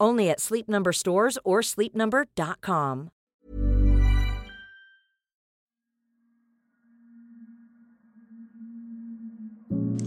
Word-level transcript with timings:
Only 0.00 0.30
at 0.30 0.40
Sleep 0.40 0.68
Number 0.68 0.92
stores 0.92 1.38
or 1.44 1.60
sleepnumber.com. 1.60 3.10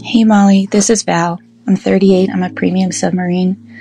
Hey 0.02 0.24
Molly, 0.24 0.66
this 0.66 0.90
is 0.90 1.04
Val. 1.04 1.40
I'm 1.66 1.76
38. 1.76 2.28
I'm 2.28 2.42
a 2.42 2.50
premium 2.50 2.90
submarine, 2.90 3.78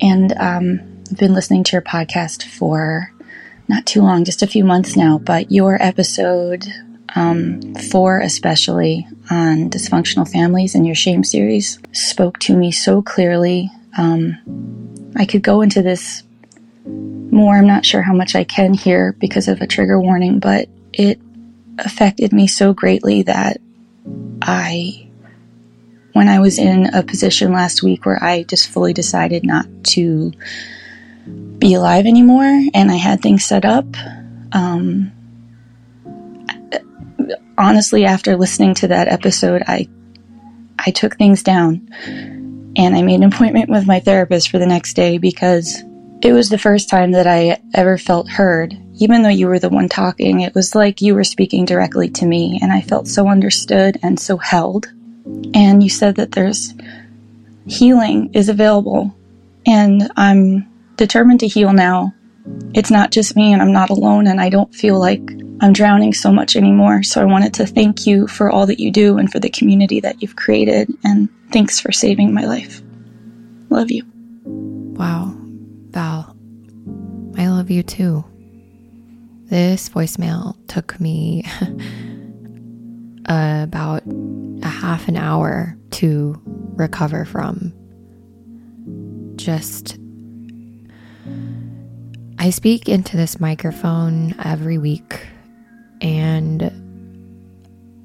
and 0.00 0.32
um, 0.32 0.80
I've 1.10 1.16
been 1.18 1.32
listening 1.32 1.64
to 1.64 1.72
your 1.72 1.82
podcast 1.82 2.44
for 2.44 3.10
not 3.66 3.86
too 3.86 4.02
long, 4.02 4.24
just 4.24 4.42
a 4.42 4.46
few 4.46 4.62
months 4.62 4.94
now. 4.94 5.18
But 5.18 5.50
your 5.50 5.82
episode 5.82 6.66
um, 7.16 7.74
four, 7.76 8.20
especially 8.20 9.06
on 9.30 9.70
dysfunctional 9.70 10.30
families 10.30 10.74
and 10.74 10.84
your 10.84 10.94
shame 10.94 11.24
series, 11.24 11.78
spoke 11.92 12.38
to 12.40 12.56
me 12.56 12.70
so 12.70 13.00
clearly. 13.00 13.70
Um, 13.96 14.93
I 15.16 15.26
could 15.26 15.42
go 15.42 15.62
into 15.62 15.82
this 15.82 16.22
more. 16.86 17.56
I'm 17.56 17.66
not 17.66 17.86
sure 17.86 18.02
how 18.02 18.14
much 18.14 18.34
I 18.34 18.44
can 18.44 18.74
here 18.74 19.14
because 19.18 19.48
of 19.48 19.60
a 19.60 19.66
trigger 19.66 20.00
warning, 20.00 20.38
but 20.38 20.68
it 20.92 21.20
affected 21.78 22.32
me 22.32 22.46
so 22.46 22.72
greatly 22.72 23.22
that 23.22 23.60
I, 24.42 25.08
when 26.12 26.28
I 26.28 26.40
was 26.40 26.58
in 26.58 26.94
a 26.94 27.02
position 27.02 27.52
last 27.52 27.82
week 27.82 28.06
where 28.06 28.22
I 28.22 28.44
just 28.44 28.68
fully 28.68 28.92
decided 28.92 29.44
not 29.44 29.66
to 29.84 30.32
be 31.58 31.74
alive 31.74 32.06
anymore 32.06 32.68
and 32.74 32.90
I 32.90 32.96
had 32.96 33.22
things 33.22 33.44
set 33.44 33.64
up, 33.64 33.86
um, 34.52 35.12
honestly, 37.56 38.04
after 38.04 38.36
listening 38.36 38.74
to 38.74 38.88
that 38.88 39.08
episode, 39.08 39.62
I, 39.66 39.88
I 40.78 40.90
took 40.90 41.16
things 41.16 41.42
down 41.42 41.88
and 42.76 42.94
I 42.94 43.02
made 43.02 43.16
an 43.16 43.32
appointment 43.32 43.70
with 43.70 43.86
my 43.86 44.00
therapist 44.00 44.50
for 44.50 44.58
the 44.58 44.66
next 44.66 44.94
day 44.94 45.18
because 45.18 45.82
it 46.22 46.32
was 46.32 46.48
the 46.48 46.58
first 46.58 46.88
time 46.88 47.12
that 47.12 47.26
I 47.26 47.60
ever 47.74 47.98
felt 47.98 48.28
heard. 48.28 48.76
Even 48.96 49.22
though 49.22 49.28
you 49.28 49.46
were 49.46 49.58
the 49.58 49.68
one 49.68 49.88
talking, 49.88 50.40
it 50.40 50.54
was 50.54 50.74
like 50.74 51.02
you 51.02 51.14
were 51.14 51.24
speaking 51.24 51.64
directly 51.64 52.08
to 52.10 52.26
me, 52.26 52.58
and 52.62 52.72
I 52.72 52.80
felt 52.80 53.08
so 53.08 53.28
understood 53.28 53.98
and 54.02 54.18
so 54.18 54.36
held. 54.36 54.86
And 55.54 55.82
you 55.82 55.90
said 55.90 56.16
that 56.16 56.32
there's 56.32 56.74
healing 57.66 58.30
is 58.34 58.48
available, 58.48 59.14
and 59.66 60.10
I'm 60.16 60.68
determined 60.96 61.40
to 61.40 61.48
heal 61.48 61.72
now. 61.72 62.14
It's 62.74 62.90
not 62.90 63.10
just 63.10 63.36
me, 63.36 63.52
and 63.52 63.60
I'm 63.60 63.72
not 63.72 63.90
alone, 63.90 64.26
and 64.26 64.40
I 64.40 64.48
don't 64.48 64.74
feel 64.74 64.98
like 64.98 65.22
I'm 65.64 65.72
drowning 65.72 66.12
so 66.12 66.30
much 66.30 66.56
anymore. 66.56 67.02
So 67.02 67.22
I 67.22 67.24
wanted 67.24 67.54
to 67.54 67.64
thank 67.64 68.06
you 68.06 68.26
for 68.26 68.50
all 68.50 68.66
that 68.66 68.78
you 68.78 68.90
do 68.90 69.16
and 69.16 69.32
for 69.32 69.40
the 69.40 69.48
community 69.48 69.98
that 69.98 70.20
you've 70.20 70.36
created. 70.36 70.92
And 71.02 71.30
thanks 71.52 71.80
for 71.80 71.90
saving 71.90 72.34
my 72.34 72.44
life. 72.44 72.82
Love 73.70 73.90
you. 73.90 74.04
Wow, 74.44 75.34
Val, 75.88 76.36
I 77.38 77.48
love 77.48 77.70
you 77.70 77.82
too. 77.82 78.26
This 79.46 79.88
voicemail 79.88 80.54
took 80.68 81.00
me 81.00 81.46
about 83.24 84.02
a 84.62 84.68
half 84.68 85.08
an 85.08 85.16
hour 85.16 85.78
to 85.92 86.42
recover 86.76 87.24
from. 87.24 87.72
Just 89.36 89.96
I 92.38 92.50
speak 92.50 92.86
into 92.86 93.16
this 93.16 93.40
microphone 93.40 94.34
every 94.44 94.76
week 94.76 95.28
and 96.04 96.70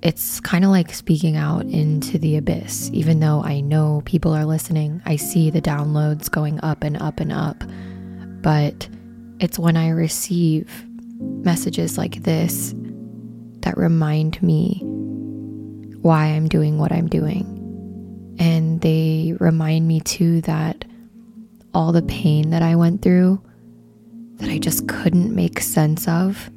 it's 0.01 0.39
kind 0.39 0.63
of 0.63 0.71
like 0.71 0.93
speaking 0.93 1.35
out 1.35 1.65
into 1.65 2.17
the 2.17 2.37
abyss. 2.37 2.89
Even 2.93 3.19
though 3.19 3.43
I 3.43 3.59
know 3.59 4.01
people 4.05 4.31
are 4.31 4.45
listening, 4.45 5.01
I 5.05 5.17
see 5.17 5.49
the 5.49 5.61
downloads 5.61 6.31
going 6.31 6.61
up 6.63 6.81
and 6.83 6.95
up 6.95 7.19
and 7.19 7.33
up. 7.33 7.61
But 8.41 8.87
it's 9.41 9.59
when 9.59 9.75
I 9.75 9.89
receive 9.89 10.85
messages 11.19 11.97
like 11.97 12.23
this 12.23 12.73
that 13.59 13.77
remind 13.77 14.41
me 14.41 14.79
why 16.01 16.27
I'm 16.27 16.47
doing 16.47 16.77
what 16.77 16.93
I'm 16.93 17.09
doing. 17.09 17.57
And 18.39 18.79
they 18.79 19.35
remind 19.41 19.89
me 19.89 19.99
too 19.99 20.39
that 20.41 20.85
all 21.73 21.91
the 21.91 22.01
pain 22.03 22.51
that 22.51 22.61
I 22.61 22.77
went 22.77 23.01
through 23.01 23.41
that 24.35 24.49
I 24.49 24.57
just 24.57 24.87
couldn't 24.87 25.35
make 25.35 25.59
sense 25.59 26.07
of 26.07 26.49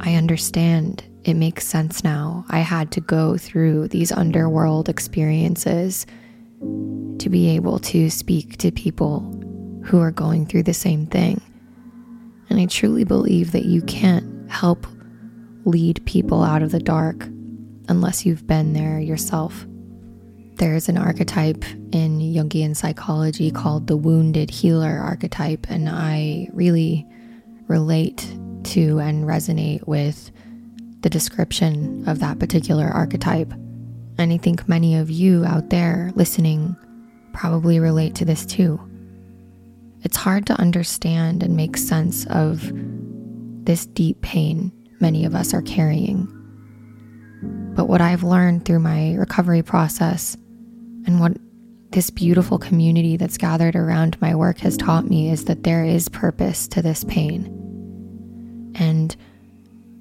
I 0.00 0.14
understand. 0.14 1.04
It 1.24 1.34
makes 1.34 1.66
sense 1.66 2.02
now. 2.02 2.46
I 2.48 2.60
had 2.60 2.90
to 2.92 3.00
go 3.00 3.36
through 3.36 3.88
these 3.88 4.10
underworld 4.10 4.88
experiences 4.88 6.06
to 6.60 7.28
be 7.28 7.50
able 7.50 7.78
to 7.80 8.08
speak 8.08 8.56
to 8.58 8.70
people 8.70 9.20
who 9.84 10.00
are 10.00 10.10
going 10.10 10.46
through 10.46 10.62
the 10.62 10.74
same 10.74 11.06
thing. 11.06 11.40
And 12.48 12.58
I 12.58 12.66
truly 12.66 13.04
believe 13.04 13.52
that 13.52 13.66
you 13.66 13.82
can't 13.82 14.50
help 14.50 14.86
lead 15.64 16.04
people 16.06 16.42
out 16.42 16.62
of 16.62 16.72
the 16.72 16.80
dark 16.80 17.28
unless 17.88 18.24
you've 18.24 18.46
been 18.46 18.72
there 18.72 18.98
yourself. 18.98 19.66
There's 20.54 20.88
an 20.88 20.98
archetype 20.98 21.64
in 21.92 22.20
Jungian 22.20 22.76
psychology 22.76 23.50
called 23.50 23.86
the 23.86 23.96
wounded 23.96 24.50
healer 24.50 24.98
archetype, 24.98 25.66
and 25.70 25.88
I 25.88 26.48
really 26.52 27.06
relate 27.68 28.26
to 28.64 28.98
and 28.98 29.24
resonate 29.24 29.86
with 29.86 30.30
the 31.00 31.10
description 31.10 32.06
of 32.08 32.18
that 32.20 32.38
particular 32.38 32.86
archetype. 32.86 33.52
And 34.18 34.32
I 34.32 34.36
think 34.36 34.68
many 34.68 34.96
of 34.96 35.10
you 35.10 35.44
out 35.44 35.70
there 35.70 36.12
listening 36.14 36.76
probably 37.32 37.78
relate 37.78 38.14
to 38.16 38.24
this 38.24 38.44
too. 38.44 38.80
It's 40.02 40.16
hard 40.16 40.46
to 40.46 40.54
understand 40.54 41.42
and 41.42 41.56
make 41.56 41.76
sense 41.76 42.26
of 42.26 42.70
this 43.64 43.86
deep 43.86 44.20
pain 44.22 44.72
many 45.00 45.24
of 45.24 45.34
us 45.34 45.54
are 45.54 45.62
carrying. 45.62 46.28
But 47.74 47.88
what 47.88 48.00
I've 48.00 48.22
learned 48.22 48.64
through 48.64 48.80
my 48.80 49.14
recovery 49.14 49.62
process 49.62 50.36
and 51.06 51.20
what 51.20 51.36
this 51.90 52.10
beautiful 52.10 52.58
community 52.58 53.16
that's 53.16 53.38
gathered 53.38 53.74
around 53.74 54.20
my 54.20 54.34
work 54.34 54.58
has 54.58 54.76
taught 54.76 55.08
me 55.08 55.30
is 55.30 55.46
that 55.46 55.64
there 55.64 55.84
is 55.84 56.08
purpose 56.08 56.68
to 56.68 56.82
this 56.82 57.04
pain. 57.04 57.56
And 58.74 59.14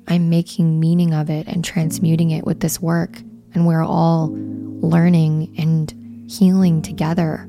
I'm 0.07 0.29
making 0.29 0.79
meaning 0.79 1.13
of 1.13 1.29
it 1.29 1.47
and 1.47 1.63
transmuting 1.63 2.31
it 2.31 2.45
with 2.45 2.59
this 2.59 2.81
work. 2.81 3.19
And 3.53 3.67
we're 3.67 3.83
all 3.83 4.29
learning 4.31 5.53
and 5.57 6.25
healing 6.29 6.81
together. 6.81 7.47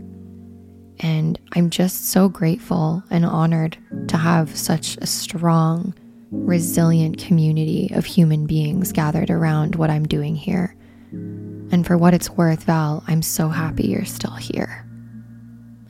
And 1.00 1.38
I'm 1.54 1.70
just 1.70 2.10
so 2.10 2.28
grateful 2.28 3.02
and 3.10 3.24
honored 3.24 3.78
to 4.08 4.16
have 4.16 4.54
such 4.54 4.96
a 4.98 5.06
strong, 5.06 5.94
resilient 6.30 7.18
community 7.18 7.90
of 7.94 8.04
human 8.04 8.46
beings 8.46 8.92
gathered 8.92 9.30
around 9.30 9.76
what 9.76 9.90
I'm 9.90 10.06
doing 10.06 10.36
here. 10.36 10.76
And 11.12 11.86
for 11.86 11.96
what 11.96 12.14
it's 12.14 12.30
worth, 12.30 12.64
Val, 12.64 13.02
I'm 13.06 13.22
so 13.22 13.48
happy 13.48 13.88
you're 13.88 14.04
still 14.04 14.34
here. 14.34 14.86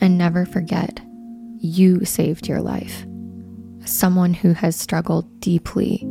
And 0.00 0.16
never 0.16 0.46
forget, 0.46 1.00
you 1.58 2.04
saved 2.04 2.46
your 2.48 2.60
life. 2.60 3.04
Someone 3.90 4.34
who 4.34 4.52
has 4.52 4.76
struggled 4.76 5.40
deeply 5.40 6.02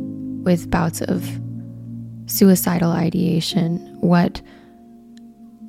with 0.42 0.70
bouts 0.70 1.00
of 1.00 1.28
suicidal 2.26 2.92
ideation, 2.92 3.78
what 4.00 4.40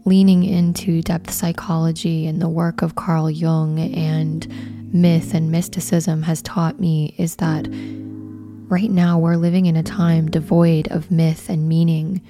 leaning 0.06 0.44
into 0.44 1.02
depth 1.02 1.31
psychology 1.31 2.25
and 2.25 2.42
the 2.42 2.50
work 2.50 2.81
of 2.81 2.96
Carl 2.96 3.30
Jung 3.30 3.80
and 3.80 4.48
myth 4.94 5.34
and 5.34 5.52
mysticism 5.52 6.24
has 6.24 6.42
taught 6.42 6.80
me 6.80 7.16
is 7.18 7.38
that 7.38 7.68
right 8.68 8.90
now 8.90 9.18
we're 9.18 9.36
living 9.36 9.66
in 9.66 9.75
a 9.75 9.84
time 9.84 10.30
devoid 10.30 10.88
of 10.92 11.12
myth 11.12 11.50
and 11.50 11.68
meaning, 11.68 12.22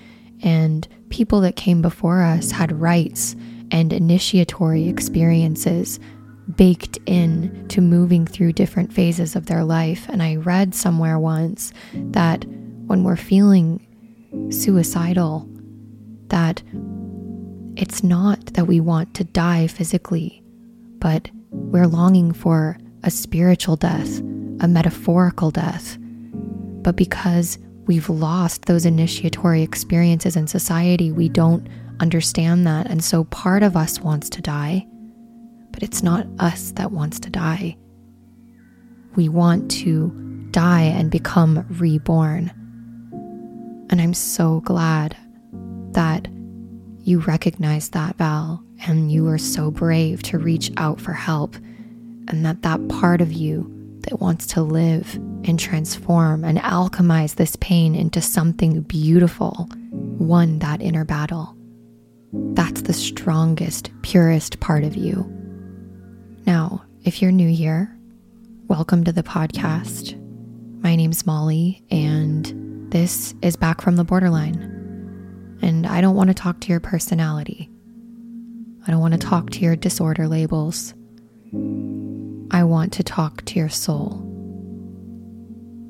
and 0.43 0.87
people 1.09 1.41
that 1.41 1.55
came 1.55 1.81
before 1.81 2.21
us 2.21 2.51
had 2.51 2.79
rites 2.79 3.35
and 3.71 3.93
initiatory 3.93 4.87
experiences 4.87 5.99
baked 6.55 6.97
in 7.05 7.67
to 7.69 7.81
moving 7.81 8.25
through 8.25 8.53
different 8.53 8.91
phases 8.91 9.35
of 9.35 9.45
their 9.45 9.63
life. 9.63 10.07
And 10.09 10.21
I 10.21 10.35
read 10.35 10.75
somewhere 10.75 11.19
once 11.19 11.71
that 11.93 12.45
when 12.87 13.03
we're 13.03 13.15
feeling 13.15 13.85
suicidal, 14.49 15.47
that 16.27 16.61
it's 17.75 18.03
not 18.03 18.45
that 18.53 18.67
we 18.67 18.79
want 18.79 19.13
to 19.15 19.23
die 19.23 19.67
physically, 19.67 20.43
but 20.99 21.29
we're 21.51 21.87
longing 21.87 22.31
for 22.31 22.77
a 23.03 23.11
spiritual 23.11 23.75
death, 23.75 24.19
a 24.59 24.67
metaphorical 24.67 25.51
death. 25.51 25.97
But 26.01 26.95
because 26.95 27.57
we've 27.85 28.09
lost 28.09 28.65
those 28.65 28.85
initiatory 28.85 29.61
experiences 29.61 30.35
in 30.35 30.47
society, 30.47 31.11
we 31.11 31.29
don't 31.29 31.67
understand 31.99 32.65
that. 32.67 32.87
And 32.87 33.03
so 33.03 33.25
part 33.25 33.63
of 33.63 33.75
us 33.77 33.99
wants 33.99 34.29
to 34.31 34.41
die, 34.41 34.87
but 35.71 35.83
it's 35.83 36.03
not 36.03 36.27
us 36.39 36.71
that 36.73 36.91
wants 36.91 37.19
to 37.21 37.29
die. 37.29 37.77
We 39.15 39.29
want 39.29 39.69
to 39.71 40.09
die 40.51 40.83
and 40.83 41.09
become 41.09 41.65
reborn. 41.69 42.51
And 43.89 44.01
I'm 44.01 44.13
so 44.13 44.61
glad 44.61 45.17
that 45.91 46.27
you 46.99 47.19
recognize 47.19 47.89
that, 47.89 48.15
Val, 48.17 48.63
and 48.85 49.11
you 49.11 49.27
are 49.27 49.37
so 49.37 49.71
brave 49.71 50.23
to 50.23 50.37
reach 50.37 50.71
out 50.77 51.01
for 51.01 51.13
help, 51.13 51.55
and 52.27 52.45
that 52.45 52.61
that 52.61 52.87
part 52.87 53.21
of 53.21 53.33
you 53.33 53.69
that 54.01 54.19
wants 54.19 54.47
to 54.47 54.61
live 54.61 55.15
and 55.43 55.59
transform 55.59 56.43
and 56.43 56.57
alchemize 56.59 57.35
this 57.35 57.55
pain 57.57 57.95
into 57.95 58.21
something 58.21 58.81
beautiful 58.81 59.69
won 59.91 60.59
that 60.59 60.81
inner 60.81 61.05
battle. 61.05 61.55
That's 62.31 62.83
the 62.83 62.93
strongest, 62.93 63.91
purest 64.03 64.59
part 64.59 64.83
of 64.83 64.95
you. 64.95 65.40
Now, 66.45 66.83
if 67.03 67.21
you're 67.21 67.31
new 67.31 67.49
here, 67.49 67.97
welcome 68.67 69.03
to 69.03 69.11
the 69.11 69.23
podcast. 69.23 70.19
My 70.81 70.95
name's 70.95 71.25
Molly, 71.25 71.83
and 71.89 72.91
this 72.91 73.33
is 73.41 73.55
Back 73.55 73.81
from 73.81 73.95
the 73.95 74.03
Borderline 74.03 74.71
and 75.61 75.85
I 75.85 76.01
don't 76.01 76.15
want 76.15 76.29
to 76.29 76.33
talk 76.33 76.59
to 76.61 76.69
your 76.69 76.79
personality. 76.79 77.69
I 78.87 78.91
don't 78.91 78.99
want 78.99 79.13
to 79.13 79.19
talk 79.19 79.51
to 79.51 79.59
your 79.59 79.75
disorder 79.75 80.27
labels. 80.27 80.93
I 82.51 82.63
want 82.63 82.93
to 82.93 83.03
talk 83.03 83.45
to 83.45 83.59
your 83.59 83.69
soul. 83.69 84.27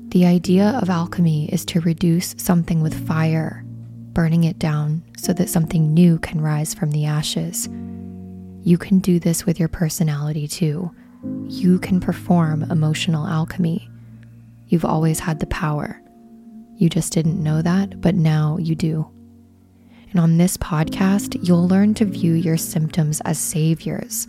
The 0.08 0.26
idea 0.26 0.78
of 0.82 0.90
alchemy 0.90 1.48
is 1.50 1.64
to 1.66 1.80
reduce 1.80 2.34
something 2.36 2.82
with 2.82 3.06
fire, 3.06 3.64
burning 4.12 4.44
it 4.44 4.58
down 4.58 5.02
so 5.16 5.32
that 5.32 5.48
something 5.48 5.94
new 5.94 6.18
can 6.18 6.40
rise 6.40 6.74
from 6.74 6.90
the 6.90 7.06
ashes. 7.06 7.66
You 8.64 8.78
can 8.78 9.00
do 9.00 9.18
this 9.18 9.44
with 9.44 9.58
your 9.58 9.68
personality 9.68 10.46
too. 10.46 10.94
You 11.48 11.78
can 11.78 12.00
perform 12.00 12.62
emotional 12.64 13.26
alchemy. 13.26 13.90
You've 14.68 14.84
always 14.84 15.18
had 15.18 15.40
the 15.40 15.46
power. 15.46 16.00
You 16.76 16.88
just 16.88 17.12
didn't 17.12 17.42
know 17.42 17.60
that, 17.62 18.00
but 18.00 18.14
now 18.14 18.58
you 18.58 18.74
do. 18.74 19.10
And 20.10 20.20
on 20.20 20.36
this 20.36 20.56
podcast, 20.58 21.38
you'll 21.42 21.66
learn 21.66 21.94
to 21.94 22.04
view 22.04 22.34
your 22.34 22.58
symptoms 22.58 23.20
as 23.22 23.38
saviors, 23.38 24.28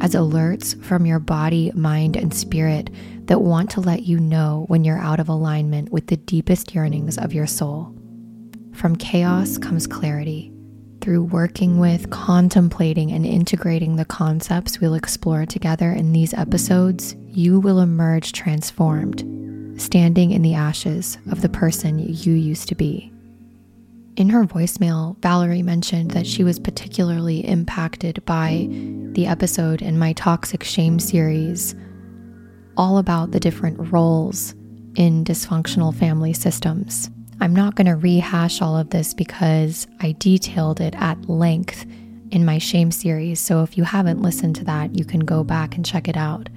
as 0.00 0.14
alerts 0.14 0.80
from 0.82 1.06
your 1.06 1.18
body, 1.18 1.72
mind, 1.74 2.16
and 2.16 2.32
spirit 2.32 2.88
that 3.26 3.42
want 3.42 3.68
to 3.70 3.80
let 3.80 4.04
you 4.04 4.20
know 4.20 4.64
when 4.68 4.84
you're 4.84 4.98
out 4.98 5.20
of 5.20 5.28
alignment 5.28 5.90
with 5.90 6.06
the 6.06 6.16
deepest 6.16 6.74
yearnings 6.74 7.18
of 7.18 7.34
your 7.34 7.48
soul. 7.48 7.92
From 8.72 8.96
chaos 8.96 9.58
comes 9.58 9.86
clarity. 9.86 10.53
Through 11.04 11.24
working 11.24 11.78
with, 11.78 12.08
contemplating, 12.08 13.12
and 13.12 13.26
integrating 13.26 13.96
the 13.96 14.06
concepts 14.06 14.80
we'll 14.80 14.94
explore 14.94 15.44
together 15.44 15.92
in 15.92 16.12
these 16.12 16.32
episodes, 16.32 17.14
you 17.28 17.60
will 17.60 17.80
emerge 17.80 18.32
transformed, 18.32 19.18
standing 19.78 20.30
in 20.30 20.40
the 20.40 20.54
ashes 20.54 21.18
of 21.30 21.42
the 21.42 21.50
person 21.50 21.98
you 21.98 22.32
used 22.32 22.70
to 22.70 22.74
be. 22.74 23.12
In 24.16 24.30
her 24.30 24.44
voicemail, 24.44 25.20
Valerie 25.20 25.60
mentioned 25.60 26.12
that 26.12 26.26
she 26.26 26.42
was 26.42 26.58
particularly 26.58 27.46
impacted 27.46 28.24
by 28.24 28.66
the 28.70 29.26
episode 29.26 29.82
in 29.82 29.98
my 29.98 30.14
Toxic 30.14 30.64
Shame 30.64 30.98
series, 30.98 31.74
all 32.78 32.96
about 32.96 33.32
the 33.32 33.40
different 33.40 33.92
roles 33.92 34.54
in 34.94 35.22
dysfunctional 35.22 35.94
family 35.94 36.32
systems. 36.32 37.10
I'm 37.40 37.54
not 37.54 37.74
going 37.74 37.86
to 37.86 37.96
rehash 37.96 38.62
all 38.62 38.76
of 38.76 38.90
this 38.90 39.12
because 39.14 39.86
I 40.00 40.12
detailed 40.18 40.80
it 40.80 40.94
at 40.96 41.28
length 41.28 41.84
in 42.30 42.44
my 42.44 42.58
shame 42.58 42.90
series. 42.90 43.40
So 43.40 43.62
if 43.62 43.76
you 43.76 43.84
haven't 43.84 44.22
listened 44.22 44.56
to 44.56 44.64
that, 44.64 44.96
you 44.96 45.04
can 45.04 45.20
go 45.20 45.44
back 45.44 45.76
and 45.76 45.84
check 45.84 46.08
it 46.08 46.16
out. 46.16 46.48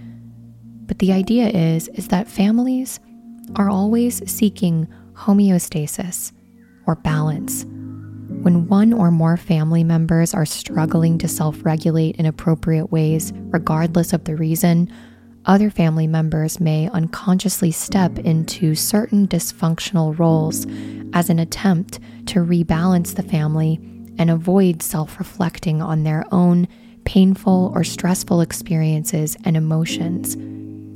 But 0.85 0.99
the 0.99 1.11
idea 1.11 1.49
is 1.49 1.87
is 1.89 2.07
that 2.07 2.27
families 2.27 2.99
are 3.55 3.69
always 3.69 4.29
seeking 4.29 4.87
homeostasis 5.13 6.31
or 6.85 6.95
balance. 6.95 7.65
When 8.43 8.67
one 8.67 8.93
or 8.93 9.11
more 9.11 9.35
family 9.35 9.83
members 9.83 10.33
are 10.33 10.45
struggling 10.45 11.17
to 11.19 11.27
self 11.27 11.65
regulate 11.65 12.15
in 12.17 12.25
appropriate 12.25 12.91
ways, 12.91 13.33
regardless 13.35 14.13
of 14.13 14.23
the 14.23 14.35
reason, 14.35 14.91
other 15.47 15.69
family 15.69 16.07
members 16.07 16.59
may 16.59 16.89
unconsciously 16.89 17.71
step 17.71 18.19
into 18.19 18.75
certain 18.75 19.27
dysfunctional 19.27 20.17
roles 20.19 20.67
as 21.13 21.29
an 21.29 21.39
attempt 21.39 21.99
to 22.27 22.39
rebalance 22.39 23.15
the 23.15 23.23
family 23.23 23.79
and 24.19 24.29
avoid 24.29 24.83
self 24.83 25.17
reflecting 25.17 25.81
on 25.81 26.03
their 26.03 26.25
own 26.31 26.67
painful 27.05 27.71
or 27.73 27.83
stressful 27.83 28.41
experiences 28.41 29.37
and 29.45 29.55
emotions. 29.55 30.35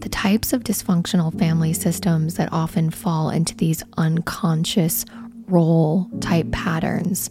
The 0.02 0.10
types 0.10 0.52
of 0.52 0.64
dysfunctional 0.64 1.38
family 1.40 1.74
systems 1.74 2.36
that 2.36 2.52
often 2.52 2.90
fall 2.90 3.30
into 3.30 3.56
these 3.56 3.84
unconscious 3.98 5.06
role 5.48 6.10
type 6.20 6.52
patterns 6.52 7.30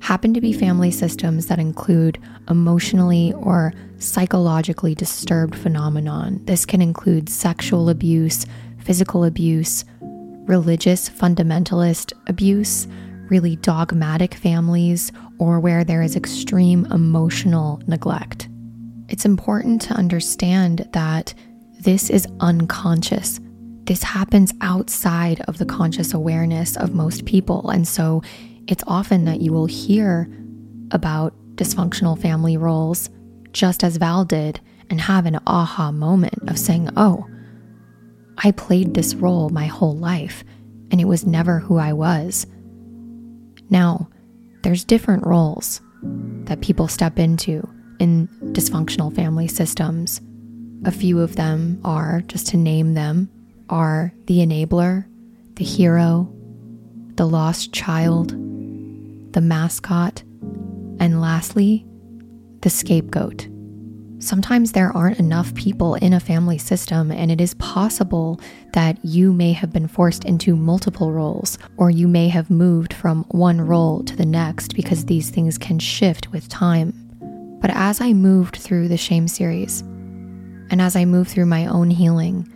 happen 0.00 0.34
to 0.34 0.40
be 0.40 0.52
family 0.52 0.90
systems 0.90 1.46
that 1.46 1.58
include 1.58 2.18
emotionally 2.48 3.32
or 3.34 3.72
psychologically 3.98 4.94
disturbed 4.94 5.54
phenomenon. 5.54 6.40
This 6.44 6.66
can 6.66 6.80
include 6.80 7.28
sexual 7.28 7.88
abuse, 7.88 8.46
physical 8.78 9.24
abuse, 9.24 9.84
religious 10.00 11.08
fundamentalist 11.08 12.12
abuse, 12.26 12.88
really 13.28 13.56
dogmatic 13.56 14.34
families, 14.34 15.12
or 15.38 15.60
where 15.60 15.84
there 15.84 16.02
is 16.02 16.16
extreme 16.16 16.86
emotional 16.86 17.80
neglect. 17.86 18.48
It's 19.08 19.24
important 19.24 19.82
to 19.82 19.94
understand 19.94 20.88
that 20.92 21.34
this 21.80 22.10
is 22.10 22.26
unconscious. 22.40 23.38
This 23.84 24.02
happens 24.02 24.52
outside 24.60 25.40
of 25.42 25.58
the 25.58 25.66
conscious 25.66 26.14
awareness 26.14 26.76
of 26.76 26.94
most 26.94 27.24
people. 27.26 27.70
And 27.70 27.86
so 27.86 28.22
it's 28.66 28.84
often 28.86 29.24
that 29.24 29.40
you 29.40 29.52
will 29.52 29.66
hear 29.66 30.30
about 30.90 31.34
dysfunctional 31.54 32.20
family 32.20 32.56
roles 32.56 33.10
just 33.52 33.84
as 33.84 33.96
Val 33.96 34.24
did 34.24 34.60
and 34.88 35.00
have 35.00 35.26
an 35.26 35.38
aha 35.46 35.92
moment 35.92 36.34
of 36.48 36.58
saying, 36.58 36.88
oh, 36.96 37.26
I 38.38 38.50
played 38.52 38.94
this 38.94 39.14
role 39.14 39.50
my 39.50 39.66
whole 39.66 39.96
life 39.96 40.44
and 40.90 41.00
it 41.00 41.04
was 41.04 41.26
never 41.26 41.58
who 41.58 41.78
I 41.78 41.92
was. 41.92 42.46
Now, 43.68 44.08
there's 44.62 44.84
different 44.84 45.26
roles 45.26 45.80
that 46.02 46.60
people 46.60 46.88
step 46.88 47.18
into 47.18 47.68
in 47.98 48.28
dysfunctional 48.52 49.14
family 49.14 49.46
systems. 49.46 50.20
A 50.84 50.90
few 50.90 51.20
of 51.20 51.36
them 51.36 51.80
are, 51.84 52.22
just 52.22 52.46
to 52.48 52.56
name 52.56 52.94
them, 52.94 53.30
are 53.68 54.12
the 54.26 54.38
enabler, 54.38 55.06
the 55.56 55.64
hero, 55.64 56.32
the 57.16 57.26
lost 57.26 57.72
child, 57.72 58.34
the 59.32 59.40
mascot, 59.40 60.22
and 60.98 61.20
lastly, 61.20 61.86
the 62.62 62.70
scapegoat. 62.70 63.48
Sometimes 64.18 64.72
there 64.72 64.94
aren't 64.94 65.18
enough 65.18 65.54
people 65.54 65.94
in 65.94 66.12
a 66.12 66.20
family 66.20 66.58
system, 66.58 67.10
and 67.10 67.30
it 67.30 67.40
is 67.40 67.54
possible 67.54 68.38
that 68.74 69.02
you 69.02 69.32
may 69.32 69.52
have 69.52 69.72
been 69.72 69.88
forced 69.88 70.26
into 70.26 70.54
multiple 70.54 71.10
roles, 71.10 71.56
or 71.78 71.90
you 71.90 72.06
may 72.06 72.28
have 72.28 72.50
moved 72.50 72.92
from 72.92 73.24
one 73.30 73.62
role 73.62 74.04
to 74.04 74.14
the 74.14 74.26
next 74.26 74.74
because 74.74 75.06
these 75.06 75.30
things 75.30 75.56
can 75.56 75.78
shift 75.78 76.32
with 76.32 76.50
time. 76.50 76.92
But 77.62 77.70
as 77.70 78.02
I 78.02 78.12
moved 78.12 78.56
through 78.56 78.88
the 78.88 78.98
shame 78.98 79.26
series, 79.26 79.80
and 79.80 80.82
as 80.82 80.96
I 80.96 81.06
moved 81.06 81.30
through 81.30 81.46
my 81.46 81.64
own 81.64 81.88
healing, 81.88 82.46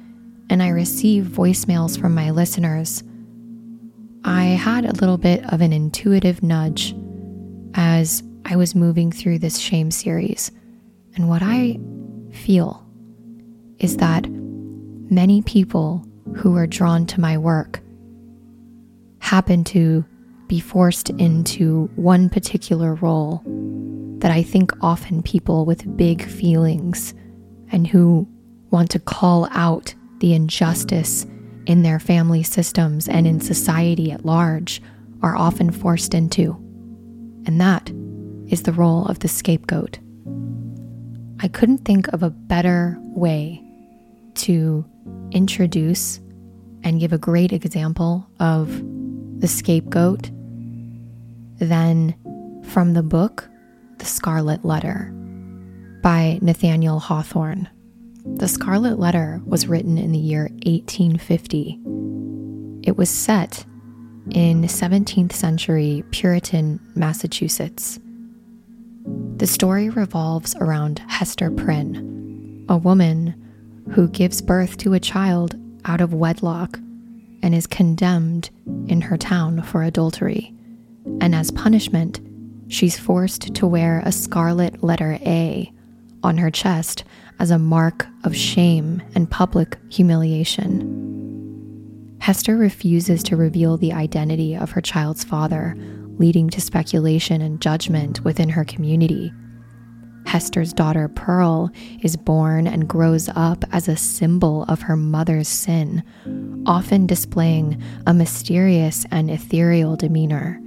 and 0.51 0.63
I 0.63 0.69
received 0.69 1.33
voicemails 1.33 1.99
from 1.99 2.15
my 2.15 2.31
listeners, 2.31 3.03
I 4.25 4.45
had 4.45 4.87
a 4.87 4.93
little 4.93 5.19
bit 5.19 5.45
of 5.53 5.61
an 5.61 5.73
intuitive 5.73 6.43
nudge 6.43 6.95
as 7.75 8.23
I 8.47 8.57
was 8.57 8.75
moving 8.75 9.13
through 9.13 9.39
this 9.41 9.59
shame 9.59 9.91
series. 9.91 10.51
And 11.15 11.29
what 11.29 11.43
I 11.43 11.79
feel 12.33 12.87
is 13.79 13.99
that 13.99 14.27
many 14.31 15.43
people 15.43 16.07
who 16.37 16.57
are 16.57 16.67
drawn 16.67 17.05
to 17.07 17.21
my 17.21 17.37
work 17.37 17.81
happen 19.19 19.63
to 19.65 20.05
be 20.49 20.59
forced 20.59 21.11
into 21.11 21.91
one 21.97 22.31
particular 22.31 22.95
role 22.95 23.43
that 24.19 24.31
I 24.31 24.43
think 24.43 24.73
often 24.81 25.23
people 25.23 25.67
with 25.67 25.97
big 25.99 26.25
feelings 26.25 27.13
and 27.71 27.87
who 27.87 28.27
want 28.71 28.91
to 28.91 28.99
call 28.99 29.49
out 29.51 29.95
the 30.21 30.33
injustice 30.33 31.27
in 31.67 31.83
their 31.83 31.99
family 31.99 32.43
systems 32.43 33.09
and 33.09 33.27
in 33.27 33.41
society 33.41 34.13
at 34.13 34.25
large 34.25 34.83
are 35.23 35.37
often 35.37 35.71
forced 35.71 36.15
into. 36.15 36.53
And 37.47 37.61
that 37.61 37.91
is 38.49 38.63
the 38.63 38.73
role 38.73 39.07
of 39.07 39.21
the 39.21 39.29
scapegoat. 39.29 39.99
I 41.41 41.49
couldn't 41.49 41.79
think 41.79 42.09
of 42.09 42.23
a 42.23 42.31
better 42.31 42.97
way 43.01 43.63
to 44.35 44.85
introduce 45.31 46.21
and 46.83 47.01
give 47.01 47.13
a 47.13 47.19
great 47.19 47.53
example 47.53 48.29
of 48.41 48.83
the 49.41 49.49
scapegoat 49.49 50.31
than 51.59 52.15
from 52.65 52.95
the 52.95 53.03
book 53.03 53.49
The 53.99 54.05
Scarlet 54.05 54.65
Letter 54.65 55.11
by 56.03 56.39
Nathaniel 56.43 56.99
Hawthorne. 56.99 57.69
The 58.27 58.49
Scarlet 58.49 58.99
Letter 58.99 59.43
was 59.45 59.67
written 59.67 59.99
in 59.99 60.11
the 60.11 60.19
year 60.19 60.45
1850. 60.65 61.79
It 62.83 62.97
was 62.97 63.11
set 63.11 63.67
in 64.31 64.63
17th 64.63 65.33
century 65.33 66.03
Puritan 66.11 66.81
Massachusetts. 66.95 68.01
The 69.37 69.47
story 69.47 69.91
revolves 69.91 70.57
around 70.57 71.01
Hester 71.07 71.51
Prynne, 71.51 72.65
a 72.71 72.79
woman 72.79 73.35
who 73.91 74.09
gives 74.09 74.41
birth 74.41 74.79
to 74.79 74.95
a 74.95 75.01
child 75.01 75.57
out 75.85 76.01
of 76.01 76.15
wedlock 76.15 76.79
and 77.43 77.55
is 77.55 77.67
condemned 77.67 78.49
in 78.89 79.03
her 79.03 79.19
town 79.19 79.61
for 79.63 79.83
adultery. 79.83 80.55
And 81.21 81.35
as 81.35 81.51
punishment, 81.51 82.21
she's 82.69 82.99
forced 82.99 83.55
to 83.55 83.67
wear 83.67 84.01
a 84.03 84.13
scarlet 84.13 84.83
letter 84.83 85.19
A 85.27 85.71
on 86.23 86.39
her 86.39 86.51
chest 86.51 87.05
as 87.39 87.51
a 87.51 87.59
mark 87.59 88.07
of 88.25 88.37
shame 88.37 89.03
and 89.15 89.31
public 89.31 89.79
humiliation. 89.91 91.05
Hester 92.21 92.57
refuses 92.57 93.23
to 93.25 93.37
reveal 93.37 93.77
the 93.77 93.93
identity 93.93 94.57
of 94.57 94.71
her 94.71 94.81
child's 94.81 95.25
father, 95.25 95.77
leading 96.19 96.49
to 96.51 96.61
speculation 96.61 97.43
and 97.43 97.61
judgment 97.61 98.25
within 98.25 98.49
her 98.49 98.65
community. 98.65 99.33
Hester's 100.27 100.73
daughter 100.73 101.09
Pearl 101.09 101.71
is 102.03 102.17
born 102.17 102.67
and 102.67 102.89
grows 102.89 103.29
up 103.37 103.65
as 103.73 103.89
a 103.89 103.97
symbol 103.97 104.65
of 104.65 104.83
her 104.83 104.97
mother's 104.97 105.49
sin, 105.49 106.03
often 106.67 107.07
displaying 107.07 107.83
a 108.07 108.15
mysterious 108.15 109.05
and 109.11 109.31
ethereal 109.31 109.97
demeanor. 109.97 110.61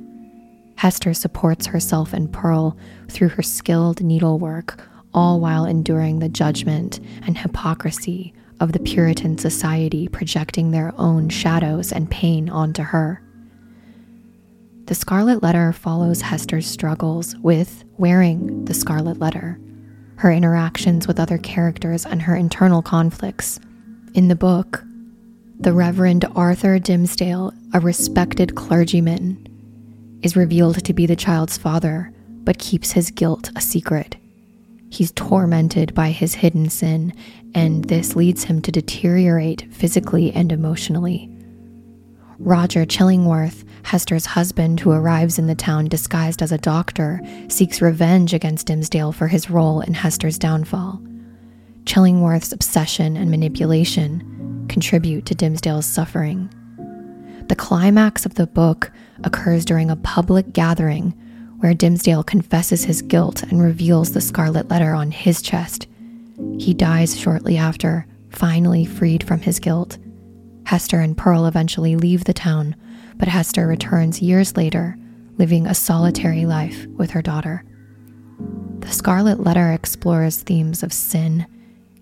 Hester 0.77 1.13
supports 1.13 1.65
herself 1.65 2.13
and 2.13 2.31
Pearl 2.31 2.77
through 3.09 3.29
her 3.29 3.41
skilled 3.41 4.01
needlework, 4.01 4.86
all 5.13 5.39
while 5.39 5.65
enduring 5.65 6.19
the 6.19 6.29
judgment 6.29 6.99
and 7.25 7.37
hypocrisy 7.37 8.33
of 8.59 8.71
the 8.71 8.79
Puritan 8.79 9.37
society 9.37 10.07
projecting 10.07 10.71
their 10.71 10.93
own 10.97 11.29
shadows 11.29 11.91
and 11.91 12.09
pain 12.09 12.49
onto 12.49 12.83
her. 12.83 13.21
The 14.85 14.95
Scarlet 14.95 15.43
Letter 15.43 15.73
follows 15.73 16.21
Hester's 16.21 16.65
struggles 16.65 17.35
with 17.37 17.83
wearing 17.97 18.65
the 18.65 18.73
Scarlet 18.73 19.19
Letter, 19.19 19.59
her 20.15 20.31
interactions 20.31 21.07
with 21.07 21.19
other 21.19 21.37
characters, 21.37 22.05
and 22.05 22.21
her 22.21 22.35
internal 22.35 22.81
conflicts. 22.81 23.59
In 24.13 24.29
the 24.29 24.35
book, 24.35 24.83
the 25.59 25.73
Reverend 25.73 26.25
Arthur 26.35 26.79
Dimmesdale, 26.79 27.51
a 27.73 27.79
respected 27.79 28.55
clergyman, 28.55 29.45
is 30.21 30.35
revealed 30.35 30.83
to 30.85 30.93
be 30.93 31.05
the 31.05 31.15
child's 31.15 31.57
father, 31.57 32.13
but 32.43 32.57
keeps 32.57 32.93
his 32.93 33.11
guilt 33.11 33.51
a 33.55 33.61
secret. 33.61 34.15
He's 34.89 35.11
tormented 35.11 35.93
by 35.93 36.11
his 36.11 36.35
hidden 36.35 36.69
sin, 36.69 37.13
and 37.53 37.85
this 37.85 38.15
leads 38.15 38.43
him 38.43 38.61
to 38.61 38.71
deteriorate 38.71 39.67
physically 39.71 40.31
and 40.31 40.51
emotionally. 40.51 41.29
Roger 42.39 42.85
Chillingworth, 42.85 43.65
Hester's 43.83 44.27
husband, 44.27 44.79
who 44.79 44.91
arrives 44.91 45.39
in 45.39 45.47
the 45.47 45.55
town 45.55 45.85
disguised 45.85 46.41
as 46.41 46.51
a 46.51 46.57
doctor, 46.57 47.19
seeks 47.47 47.81
revenge 47.81 48.33
against 48.33 48.67
Dimmesdale 48.67 49.13
for 49.13 49.27
his 49.27 49.49
role 49.49 49.81
in 49.81 49.93
Hester's 49.93 50.37
downfall. 50.37 51.01
Chillingworth's 51.85 52.51
obsession 52.51 53.17
and 53.17 53.31
manipulation 53.31 54.65
contribute 54.69 55.25
to 55.25 55.35
Dimmesdale's 55.35 55.85
suffering. 55.85 56.49
The 57.47 57.55
climax 57.55 58.25
of 58.25 58.35
the 58.35 58.45
book 58.45 58.91
occurs 59.23 59.65
during 59.65 59.89
a 59.89 59.95
public 59.95 60.53
gathering 60.53 61.15
where 61.59 61.73
Dimmesdale 61.73 62.25
confesses 62.25 62.83
his 62.83 63.01
guilt 63.01 63.43
and 63.43 63.61
reveals 63.61 64.11
the 64.11 64.21
scarlet 64.21 64.69
letter 64.69 64.93
on 64.93 65.11
his 65.11 65.41
chest. 65.41 65.87
He 66.59 66.73
dies 66.73 67.19
shortly 67.19 67.57
after, 67.57 68.05
finally 68.29 68.85
freed 68.85 69.23
from 69.23 69.39
his 69.39 69.59
guilt. 69.59 69.97
Hester 70.65 70.99
and 70.99 71.17
Pearl 71.17 71.45
eventually 71.45 71.95
leave 71.95 72.25
the 72.25 72.33
town, 72.33 72.75
but 73.15 73.27
Hester 73.27 73.65
returns 73.65 74.21
years 74.21 74.55
later, 74.55 74.97
living 75.37 75.65
a 75.65 75.73
solitary 75.73 76.45
life 76.45 76.85
with 76.87 77.11
her 77.11 77.21
daughter. 77.21 77.63
The 78.79 78.91
Scarlet 78.91 79.39
Letter 79.39 79.71
explores 79.71 80.37
themes 80.43 80.83
of 80.83 80.93
sin, 80.93 81.47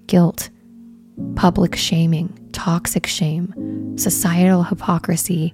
guilt, 0.07 0.49
public 1.35 1.75
shaming, 1.75 2.37
toxic 2.51 3.07
shame, 3.07 3.97
societal 3.97 4.63
hypocrisy, 4.63 5.53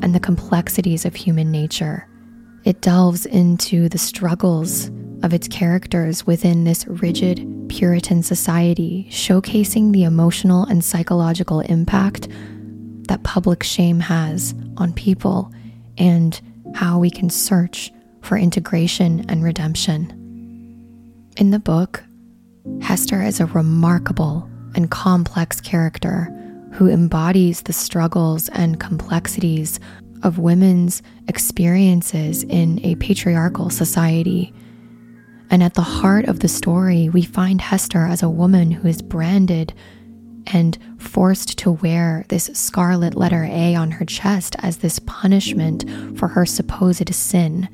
and 0.00 0.14
the 0.14 0.20
complexities 0.20 1.04
of 1.04 1.14
human 1.14 1.50
nature. 1.50 2.08
It 2.64 2.80
delves 2.80 3.26
into 3.26 3.90
the 3.90 3.98
struggles 3.98 4.90
of 5.22 5.34
its 5.34 5.48
characters 5.48 6.26
within 6.26 6.64
this 6.64 6.86
rigid 6.86 7.46
Puritan 7.68 8.22
society, 8.22 9.06
showcasing 9.10 9.92
the 9.92 10.04
emotional 10.04 10.64
and 10.64 10.82
psychological 10.82 11.60
impact 11.60 12.28
that 13.08 13.22
public 13.22 13.62
shame 13.62 14.00
has 14.00 14.54
on 14.78 14.94
people 14.94 15.52
and 15.98 16.40
how 16.74 16.98
we 16.98 17.10
can 17.10 17.28
search 17.28 17.92
for 18.22 18.38
integration 18.38 19.26
and 19.28 19.44
redemption. 19.44 20.08
In 21.36 21.50
the 21.50 21.58
book, 21.58 22.02
Hester 22.80 23.22
is 23.22 23.40
a 23.40 23.46
remarkable 23.46 24.48
and 24.74 24.90
complex 24.90 25.60
character 25.60 26.30
who 26.72 26.88
embodies 26.88 27.62
the 27.62 27.72
struggles 27.74 28.48
and 28.48 28.80
complexities 28.80 29.78
of 30.24 30.38
women's 30.38 31.02
experiences 31.28 32.42
in 32.44 32.84
a 32.84 32.96
patriarchal 32.96 33.70
society. 33.70 34.52
And 35.50 35.62
at 35.62 35.74
the 35.74 35.82
heart 35.82 36.24
of 36.24 36.40
the 36.40 36.48
story, 36.48 37.08
we 37.10 37.22
find 37.22 37.60
Hester 37.60 38.06
as 38.06 38.22
a 38.22 38.30
woman 38.30 38.70
who 38.70 38.88
is 38.88 39.02
branded 39.02 39.74
and 40.48 40.76
forced 40.98 41.58
to 41.58 41.70
wear 41.70 42.24
this 42.28 42.50
scarlet 42.54 43.14
letter 43.14 43.44
A 43.44 43.74
on 43.74 43.92
her 43.92 44.04
chest 44.04 44.56
as 44.60 44.78
this 44.78 44.98
punishment 45.00 46.18
for 46.18 46.28
her 46.28 46.44
supposed 46.44 47.14
sin. 47.14 47.68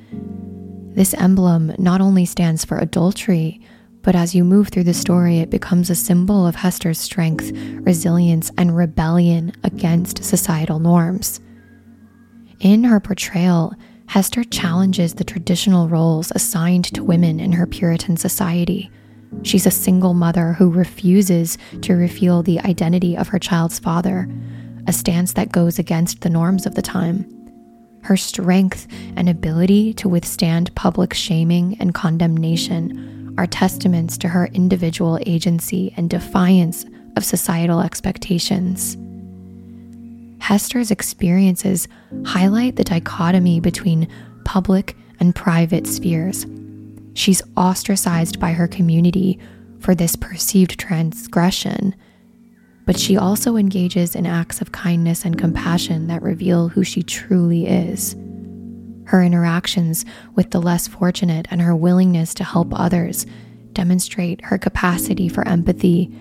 This 0.95 1.15
emblem 1.15 1.73
not 1.79 2.01
only 2.01 2.27
stands 2.27 2.65
for 2.65 2.79
adultery, 2.79 3.61
but 4.03 4.17
as 4.17 4.35
you 4.35 4.45
move 4.45 4.69
through 4.69 4.85
the 4.85 4.95
story, 4.95 5.39
it 5.39 5.51
becomes 5.51 5.91
a 5.91 5.95
symbol 5.95 6.47
of 6.47 6.57
Hester's 6.57 6.99
strength, 6.99 7.53
resilience, 7.55 8.51
and 8.59 8.77
rebellion 8.77 9.53
against 9.63 10.25
societal 10.25 10.79
norms. 10.79 11.41
In 12.61 12.85
her 12.85 13.01
portrayal, 13.01 13.75
Hester 14.07 14.45
challenges 14.45 15.15
the 15.15 15.25
traditional 15.25 15.89
roles 15.89 16.31
assigned 16.35 16.85
to 16.95 17.03
women 17.03 17.41
in 17.41 17.53
her 17.53 17.67
Puritan 17.67 18.19
society. 18.19 18.91
She's 19.43 19.65
a 19.65 19.71
single 19.71 20.13
mother 20.13 20.53
who 20.53 20.71
refuses 20.71 21.57
to 21.81 21.95
reveal 21.95 22.43
the 22.43 22.61
identity 22.61 23.17
of 23.17 23.29
her 23.29 23.39
child's 23.39 23.79
father, 23.79 24.29
a 24.87 24.93
stance 24.93 25.33
that 25.35 25.53
goes 25.53 25.79
against 25.79 26.21
the 26.21 26.29
norms 26.29 26.67
of 26.67 26.75
the 26.75 26.83
time. 26.83 27.25
Her 28.03 28.17
strength 28.19 28.87
and 29.17 29.29
ability 29.29 29.95
to 29.95 30.09
withstand 30.09 30.75
public 30.75 31.15
shaming 31.15 31.79
and 31.81 31.95
condemnation 31.95 33.35
are 33.39 33.47
testaments 33.47 34.19
to 34.19 34.29
her 34.29 34.47
individual 34.49 35.19
agency 35.25 35.95
and 35.97 36.11
defiance 36.11 36.85
of 37.17 37.25
societal 37.25 37.81
expectations. 37.81 38.99
Hester's 40.41 40.91
experiences 40.91 41.87
highlight 42.25 42.77
the 42.77 42.85
dichotomy 42.85 43.61
between 43.61 44.09
public 44.45 44.97
and 45.21 45.35
private 45.35 45.87
spheres. 45.87 46.47
She's 47.15 47.43
ostracized 47.57 48.41
by 48.41 48.53
her 48.53 48.67
community 48.67 49.39
for 49.79 49.95
this 49.95 50.17
perceived 50.17 50.79
transgression, 50.79 51.95
but 52.87 52.99
she 52.99 53.17
also 53.17 53.57
engages 53.57 54.17
in 54.17 54.27
acts 54.27 54.61
of 54.61 54.73
kindness 54.73 55.25
and 55.25 55.39
compassion 55.39 56.07
that 56.09 56.23
reveal 56.23 56.69
who 56.69 56.83
she 56.83 57.03
truly 57.03 57.67
is. 57.67 58.17
Her 59.05 59.23
interactions 59.23 60.05
with 60.35 60.51
the 60.51 60.61
less 60.61 60.89
fortunate 60.89 61.47
and 61.51 61.61
her 61.61 61.77
willingness 61.77 62.33
to 62.35 62.45
help 62.45 62.69
others 62.73 63.27
demonstrate 63.73 64.45
her 64.45 64.59
capacity 64.59 65.29
for 65.29 65.47
empathy 65.47 66.13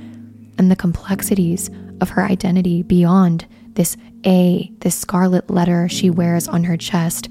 and 0.57 0.69
the 0.69 0.75
complexities 0.75 1.69
of 2.01 2.09
her 2.09 2.23
identity 2.23 2.83
beyond 2.83 3.45
this 3.73 3.95
A, 4.25 4.71
this 4.79 4.95
scarlet 4.95 5.49
letter 5.49 5.87
she 5.89 6.09
wears 6.09 6.47
on 6.47 6.63
her 6.65 6.77
chest, 6.77 7.29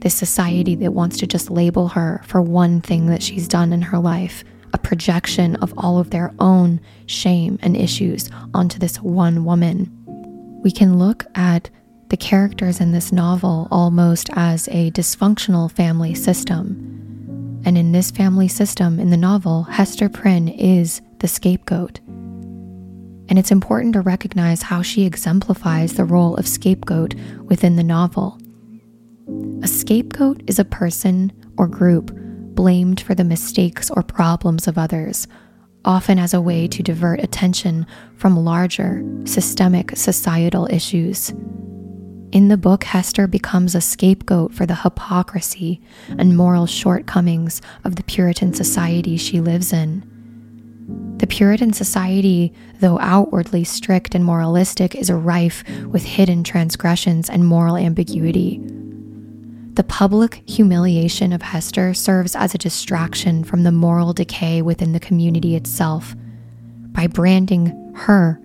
this 0.00 0.14
society 0.14 0.74
that 0.76 0.92
wants 0.92 1.18
to 1.18 1.26
just 1.26 1.50
label 1.50 1.88
her 1.88 2.20
for 2.24 2.42
one 2.42 2.80
thing 2.80 3.06
that 3.06 3.22
she's 3.22 3.48
done 3.48 3.72
in 3.72 3.82
her 3.82 3.98
life, 3.98 4.44
a 4.72 4.78
projection 4.78 5.56
of 5.56 5.72
all 5.76 5.98
of 5.98 6.10
their 6.10 6.34
own 6.38 6.80
shame 7.06 7.58
and 7.62 7.76
issues 7.76 8.30
onto 8.54 8.78
this 8.78 8.96
one 8.98 9.44
woman. 9.44 9.90
We 10.62 10.70
can 10.70 10.98
look 10.98 11.24
at 11.34 11.70
the 12.08 12.16
characters 12.16 12.80
in 12.80 12.92
this 12.92 13.10
novel 13.10 13.68
almost 13.70 14.30
as 14.34 14.68
a 14.68 14.90
dysfunctional 14.92 15.70
family 15.70 16.14
system. 16.14 17.62
And 17.64 17.76
in 17.76 17.92
this 17.92 18.10
family 18.10 18.48
system 18.48 19.00
in 19.00 19.10
the 19.10 19.16
novel, 19.16 19.64
Hester 19.64 20.08
Prynne 20.08 20.48
is 20.48 21.00
the 21.18 21.26
scapegoat. 21.26 22.00
And 23.28 23.38
it's 23.38 23.50
important 23.50 23.94
to 23.94 24.00
recognize 24.00 24.62
how 24.62 24.82
she 24.82 25.04
exemplifies 25.04 25.94
the 25.94 26.04
role 26.04 26.36
of 26.36 26.46
scapegoat 26.46 27.14
within 27.44 27.76
the 27.76 27.82
novel. 27.82 28.38
A 29.62 29.68
scapegoat 29.68 30.42
is 30.46 30.58
a 30.58 30.64
person 30.64 31.32
or 31.56 31.66
group 31.66 32.12
blamed 32.54 33.00
for 33.00 33.14
the 33.14 33.24
mistakes 33.24 33.90
or 33.90 34.02
problems 34.02 34.68
of 34.68 34.78
others, 34.78 35.26
often 35.84 36.18
as 36.18 36.34
a 36.34 36.40
way 36.40 36.66
to 36.68 36.82
divert 36.82 37.20
attention 37.20 37.86
from 38.16 38.36
larger, 38.36 39.04
systemic 39.24 39.96
societal 39.96 40.66
issues. 40.70 41.32
In 42.32 42.48
the 42.48 42.56
book, 42.56 42.84
Hester 42.84 43.26
becomes 43.26 43.74
a 43.74 43.80
scapegoat 43.80 44.52
for 44.52 44.66
the 44.66 44.74
hypocrisy 44.74 45.80
and 46.18 46.36
moral 46.36 46.66
shortcomings 46.66 47.62
of 47.84 47.96
the 47.96 48.02
Puritan 48.02 48.52
society 48.52 49.16
she 49.16 49.40
lives 49.40 49.72
in. 49.72 50.15
The 51.18 51.26
Puritan 51.26 51.72
society, 51.72 52.52
though 52.80 52.98
outwardly 53.00 53.64
strict 53.64 54.14
and 54.14 54.24
moralistic, 54.24 54.94
is 54.94 55.10
rife 55.10 55.64
with 55.86 56.04
hidden 56.04 56.44
transgressions 56.44 57.30
and 57.30 57.46
moral 57.46 57.76
ambiguity. 57.76 58.60
The 59.72 59.84
public 59.84 60.42
humiliation 60.48 61.32
of 61.32 61.42
Hester 61.42 61.92
serves 61.94 62.36
as 62.36 62.54
a 62.54 62.58
distraction 62.58 63.44
from 63.44 63.62
the 63.62 63.72
moral 63.72 64.12
decay 64.12 64.62
within 64.62 64.92
the 64.92 65.00
community 65.00 65.56
itself. 65.56 66.14
By 66.92 67.06
branding 67.06 67.92
her 67.96 68.40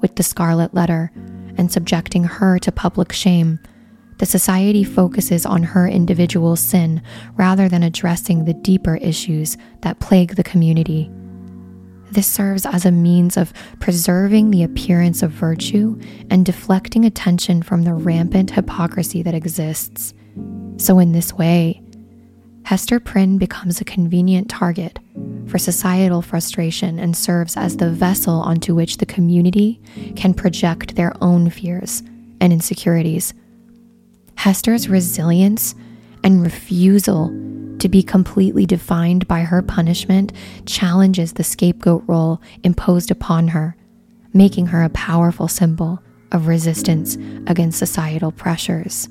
with 0.00 0.16
the 0.16 0.22
scarlet 0.22 0.74
letter 0.74 1.12
and 1.56 1.70
subjecting 1.70 2.24
her 2.24 2.58
to 2.58 2.72
public 2.72 3.12
shame, 3.12 3.60
the 4.18 4.26
society 4.26 4.84
focuses 4.84 5.46
on 5.46 5.62
her 5.62 5.86
individual 5.86 6.56
sin 6.56 7.02
rather 7.36 7.68
than 7.68 7.82
addressing 7.82 8.44
the 8.44 8.54
deeper 8.54 8.96
issues 8.96 9.56
that 9.82 10.00
plague 10.00 10.36
the 10.36 10.44
community. 10.44 11.10
This 12.14 12.28
serves 12.28 12.64
as 12.64 12.86
a 12.86 12.92
means 12.92 13.36
of 13.36 13.52
preserving 13.80 14.52
the 14.52 14.62
appearance 14.62 15.20
of 15.20 15.32
virtue 15.32 15.98
and 16.30 16.46
deflecting 16.46 17.04
attention 17.04 17.60
from 17.60 17.82
the 17.82 17.92
rampant 17.92 18.52
hypocrisy 18.52 19.20
that 19.24 19.34
exists. 19.34 20.14
So, 20.76 21.00
in 21.00 21.10
this 21.10 21.32
way, 21.32 21.82
Hester 22.66 23.00
Prynne 23.00 23.36
becomes 23.36 23.80
a 23.80 23.84
convenient 23.84 24.48
target 24.48 25.00
for 25.48 25.58
societal 25.58 26.22
frustration 26.22 27.00
and 27.00 27.16
serves 27.16 27.56
as 27.56 27.78
the 27.78 27.90
vessel 27.90 28.34
onto 28.34 28.76
which 28.76 28.98
the 28.98 29.06
community 29.06 29.80
can 30.14 30.34
project 30.34 30.94
their 30.94 31.14
own 31.20 31.50
fears 31.50 32.04
and 32.40 32.52
insecurities. 32.52 33.34
Hester's 34.36 34.88
resilience 34.88 35.74
and 36.22 36.44
refusal 36.44 37.30
to 37.84 37.88
be 37.90 38.02
completely 38.02 38.64
defined 38.64 39.28
by 39.28 39.40
her 39.40 39.60
punishment 39.60 40.32
challenges 40.64 41.34
the 41.34 41.44
scapegoat 41.44 42.02
role 42.06 42.40
imposed 42.62 43.10
upon 43.10 43.48
her, 43.48 43.76
making 44.32 44.64
her 44.64 44.82
a 44.82 44.88
powerful 44.88 45.48
symbol 45.48 46.02
of 46.32 46.46
resistance 46.46 47.16
against 47.46 47.78
societal 47.78 48.32
pressures. 48.32 49.10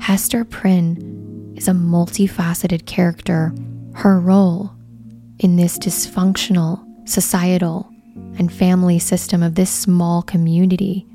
Hester 0.00 0.44
Prynne 0.44 1.54
is 1.56 1.66
a 1.66 1.70
multifaceted 1.70 2.84
character. 2.84 3.54
Her 3.94 4.20
role 4.20 4.70
in 5.38 5.56
this 5.56 5.78
dysfunctional 5.78 6.84
societal 7.08 7.88
and 8.38 8.52
family 8.52 8.98
system 8.98 9.42
of 9.42 9.54
this 9.54 9.70
small 9.70 10.20
community, 10.20 11.06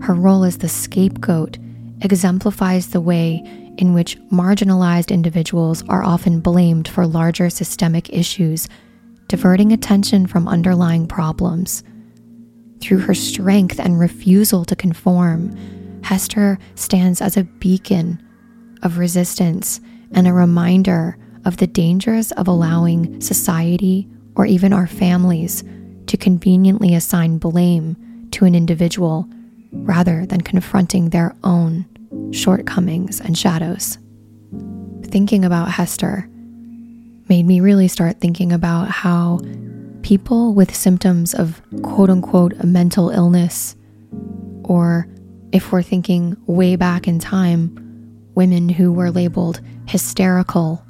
her 0.00 0.14
role 0.14 0.44
as 0.44 0.56
the 0.56 0.68
scapegoat 0.70 1.58
exemplifies 2.00 2.86
the 2.86 3.02
way 3.02 3.44
in 3.80 3.94
which 3.94 4.18
marginalized 4.30 5.10
individuals 5.10 5.82
are 5.88 6.04
often 6.04 6.40
blamed 6.40 6.86
for 6.86 7.06
larger 7.06 7.48
systemic 7.48 8.10
issues, 8.10 8.68
diverting 9.26 9.72
attention 9.72 10.26
from 10.26 10.46
underlying 10.46 11.06
problems. 11.06 11.82
Through 12.80 12.98
her 12.98 13.14
strength 13.14 13.80
and 13.80 13.98
refusal 13.98 14.66
to 14.66 14.76
conform, 14.76 15.56
Hester 16.02 16.58
stands 16.74 17.22
as 17.22 17.36
a 17.36 17.44
beacon 17.44 18.22
of 18.82 18.98
resistance 18.98 19.80
and 20.12 20.28
a 20.28 20.32
reminder 20.32 21.16
of 21.46 21.56
the 21.56 21.66
dangers 21.66 22.32
of 22.32 22.48
allowing 22.48 23.18
society 23.20 24.06
or 24.34 24.44
even 24.44 24.74
our 24.74 24.86
families 24.86 25.64
to 26.06 26.16
conveniently 26.18 26.94
assign 26.94 27.38
blame 27.38 27.96
to 28.32 28.44
an 28.44 28.54
individual 28.54 29.26
rather 29.72 30.26
than 30.26 30.40
confronting 30.42 31.10
their 31.10 31.34
own 31.44 31.86
shortcomings 32.32 33.20
and 33.20 33.36
shadows. 33.36 33.98
Thinking 35.04 35.44
about 35.44 35.70
Hester 35.70 36.28
made 37.28 37.46
me 37.46 37.60
really 37.60 37.88
start 37.88 38.20
thinking 38.20 38.52
about 38.52 38.88
how 38.88 39.40
people 40.02 40.54
with 40.54 40.74
symptoms 40.74 41.34
of 41.34 41.60
quote 41.82 42.10
unquote 42.10 42.62
mental 42.64 43.10
illness 43.10 43.76
or 44.64 45.08
if 45.52 45.72
we're 45.72 45.82
thinking 45.82 46.36
way 46.46 46.76
back 46.76 47.08
in 47.08 47.18
time, 47.18 47.76
women 48.34 48.68
who 48.68 48.92
were 48.92 49.10
labeled 49.10 49.60
hysterical, 49.86 50.84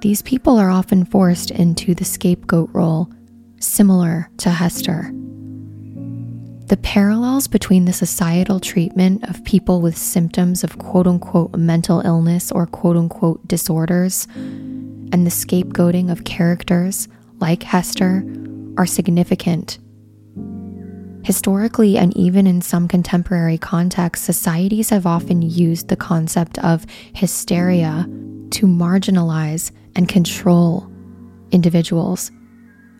these 0.00 0.22
people 0.22 0.58
are 0.58 0.70
often 0.70 1.04
forced 1.04 1.50
into 1.50 1.94
the 1.94 2.04
scapegoat 2.04 2.70
role, 2.72 3.10
similar 3.58 4.28
to 4.36 4.50
Hester. 4.50 5.10
The 6.66 6.78
parallels 6.78 7.46
between 7.46 7.84
the 7.84 7.92
societal 7.92 8.58
treatment 8.58 9.28
of 9.28 9.44
people 9.44 9.82
with 9.82 9.98
symptoms 9.98 10.64
of 10.64 10.78
quote 10.78 11.06
unquote 11.06 11.54
mental 11.56 12.00
illness 12.00 12.50
or 12.50 12.66
quote 12.66 12.96
unquote 12.96 13.46
disorders 13.46 14.26
and 14.34 15.26
the 15.26 15.30
scapegoating 15.30 16.10
of 16.10 16.24
characters 16.24 17.06
like 17.38 17.62
Hester 17.62 18.24
are 18.78 18.86
significant. 18.86 19.78
Historically, 21.22 21.98
and 21.98 22.16
even 22.16 22.46
in 22.46 22.62
some 22.62 22.88
contemporary 22.88 23.58
contexts, 23.58 24.24
societies 24.24 24.90
have 24.90 25.06
often 25.06 25.42
used 25.42 25.88
the 25.88 25.96
concept 25.96 26.58
of 26.58 26.86
hysteria 27.14 28.06
to 28.50 28.66
marginalize 28.66 29.70
and 29.96 30.08
control 30.08 30.90
individuals 31.50 32.30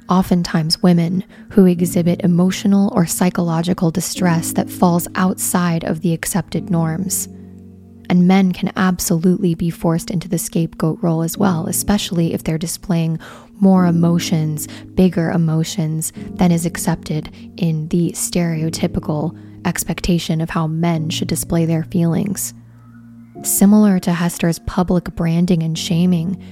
oftentimes 0.08 0.82
women, 0.82 1.24
who 1.50 1.66
exhibit 1.66 2.22
emotional 2.22 2.92
or 2.94 3.06
psychological 3.06 3.90
distress 3.90 4.52
that 4.52 4.70
falls 4.70 5.08
outside 5.14 5.84
of 5.84 6.00
the 6.00 6.12
accepted 6.12 6.70
norms. 6.70 7.28
And 8.10 8.28
men 8.28 8.52
can 8.52 8.70
absolutely 8.76 9.54
be 9.54 9.70
forced 9.70 10.10
into 10.10 10.28
the 10.28 10.38
scapegoat 10.38 11.02
role 11.02 11.22
as 11.22 11.38
well, 11.38 11.66
especially 11.66 12.34
if 12.34 12.44
they're 12.44 12.58
displaying 12.58 13.18
more 13.60 13.86
emotions, 13.86 14.66
bigger 14.94 15.30
emotions 15.30 16.12
than 16.16 16.52
is 16.52 16.66
accepted 16.66 17.34
in 17.56 17.88
the 17.88 18.10
stereotypical 18.12 19.38
expectation 19.64 20.40
of 20.40 20.50
how 20.50 20.66
men 20.66 21.08
should 21.08 21.28
display 21.28 21.64
their 21.64 21.84
feelings. 21.84 22.52
Similar 23.42 23.98
to 24.00 24.12
Hester's 24.12 24.58
public 24.60 25.04
branding 25.14 25.62
and 25.62 25.78
shaming, 25.78 26.42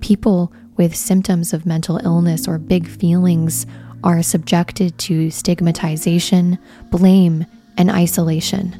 people 0.00 0.52
with 0.80 0.96
symptoms 0.96 1.52
of 1.52 1.66
mental 1.66 1.98
illness 1.98 2.48
or 2.48 2.56
big 2.56 2.88
feelings 2.88 3.66
are 4.02 4.22
subjected 4.22 4.96
to 4.96 5.30
stigmatization, 5.30 6.58
blame, 6.88 7.44
and 7.76 7.90
isolation. 7.90 8.72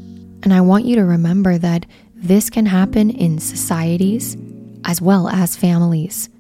And 0.43 0.55
I 0.55 0.63
want 0.63 0.87
you 0.87 0.97
to 0.97 1.05
remember 1.05 1.59
that 1.59 1.85
this 2.15 2.49
can 2.49 2.65
happen 2.65 3.11
in 3.11 3.39
societies 3.39 4.35
as 4.87 5.03
well 5.03 5.29
as 5.29 5.57
families. 5.57 6.31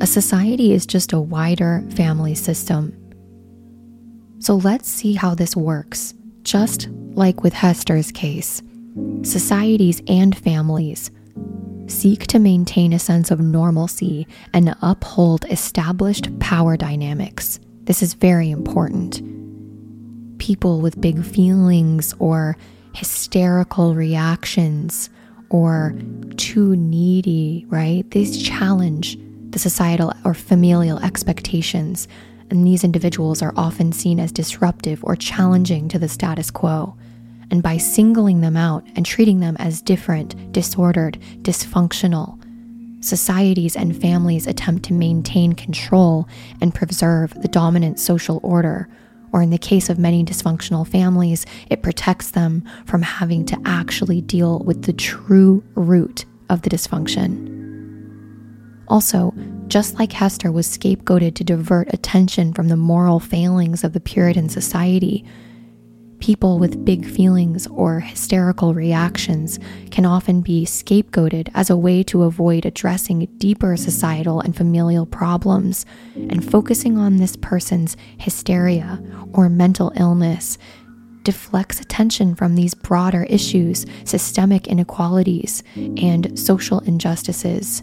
A 0.00 0.06
society 0.06 0.72
is 0.72 0.86
just 0.86 1.12
a 1.12 1.18
wider 1.18 1.82
family 1.96 2.36
system. 2.36 2.96
So 4.38 4.54
let's 4.54 4.88
see 4.88 5.14
how 5.14 5.34
this 5.34 5.56
works. 5.56 6.14
Just 6.44 6.86
like 7.14 7.42
with 7.42 7.52
Hester's 7.52 8.12
case, 8.12 8.62
societies 9.24 10.00
and 10.06 10.38
families 10.38 11.10
seek 11.86 12.26
to 12.28 12.38
maintain 12.38 12.92
a 12.92 12.98
sense 12.98 13.30
of 13.30 13.40
normalcy 13.40 14.26
and 14.52 14.74
uphold 14.82 15.44
established 15.50 16.38
power 16.38 16.76
dynamics. 16.76 17.60
This 17.84 18.02
is 18.02 18.14
very 18.14 18.50
important. 18.50 19.22
People 20.38 20.80
with 20.80 21.00
big 21.00 21.24
feelings 21.24 22.14
or 22.18 22.56
hysterical 22.94 23.94
reactions 23.94 25.10
or 25.50 25.94
too 26.36 26.76
needy, 26.76 27.66
right? 27.68 28.10
These 28.10 28.42
challenge 28.42 29.18
the 29.50 29.58
societal 29.60 30.12
or 30.24 30.34
familial 30.34 30.98
expectations, 30.98 32.08
and 32.50 32.66
these 32.66 32.82
individuals 32.82 33.40
are 33.40 33.54
often 33.56 33.92
seen 33.92 34.18
as 34.18 34.32
disruptive 34.32 35.04
or 35.04 35.14
challenging 35.14 35.88
to 35.88 35.98
the 35.98 36.08
status 36.08 36.50
quo 36.50 36.96
and 37.50 37.62
by 37.62 37.76
singling 37.76 38.40
them 38.40 38.56
out 38.56 38.86
and 38.96 39.04
treating 39.04 39.40
them 39.40 39.56
as 39.58 39.82
different, 39.82 40.52
disordered, 40.52 41.18
dysfunctional, 41.42 42.40
societies 43.04 43.76
and 43.76 44.00
families 44.00 44.46
attempt 44.46 44.84
to 44.84 44.92
maintain 44.92 45.52
control 45.52 46.26
and 46.60 46.74
preserve 46.74 47.34
the 47.42 47.48
dominant 47.48 48.00
social 48.00 48.40
order. 48.42 48.88
Or 49.32 49.42
in 49.42 49.50
the 49.50 49.58
case 49.58 49.90
of 49.90 49.98
many 49.98 50.24
dysfunctional 50.24 50.86
families, 50.86 51.44
it 51.68 51.82
protects 51.82 52.30
them 52.30 52.64
from 52.86 53.02
having 53.02 53.44
to 53.46 53.60
actually 53.64 54.20
deal 54.20 54.60
with 54.60 54.84
the 54.84 54.92
true 54.92 55.62
root 55.74 56.24
of 56.48 56.62
the 56.62 56.70
dysfunction. 56.70 57.50
Also, 58.88 59.34
just 59.66 59.98
like 59.98 60.12
Hester 60.12 60.52
was 60.52 60.66
scapegoated 60.66 61.34
to 61.36 61.44
divert 61.44 61.92
attention 61.92 62.52
from 62.52 62.68
the 62.68 62.76
moral 62.76 63.18
failings 63.18 63.82
of 63.82 63.92
the 63.92 64.00
Puritan 64.00 64.48
society, 64.48 65.24
People 66.24 66.58
with 66.58 66.86
big 66.86 67.04
feelings 67.04 67.66
or 67.66 68.00
hysterical 68.00 68.72
reactions 68.72 69.58
can 69.90 70.06
often 70.06 70.40
be 70.40 70.64
scapegoated 70.64 71.50
as 71.52 71.68
a 71.68 71.76
way 71.76 72.02
to 72.04 72.22
avoid 72.22 72.64
addressing 72.64 73.26
deeper 73.36 73.76
societal 73.76 74.40
and 74.40 74.56
familial 74.56 75.04
problems 75.04 75.84
and 76.14 76.42
focusing 76.42 76.96
on 76.96 77.18
this 77.18 77.36
person's 77.36 77.94
hysteria 78.16 79.02
or 79.34 79.50
mental 79.50 79.92
illness 79.96 80.56
deflects 81.24 81.78
attention 81.78 82.34
from 82.34 82.54
these 82.54 82.72
broader 82.72 83.24
issues, 83.24 83.84
systemic 84.04 84.66
inequalities, 84.66 85.62
and 85.76 86.38
social 86.38 86.80
injustices. 86.80 87.82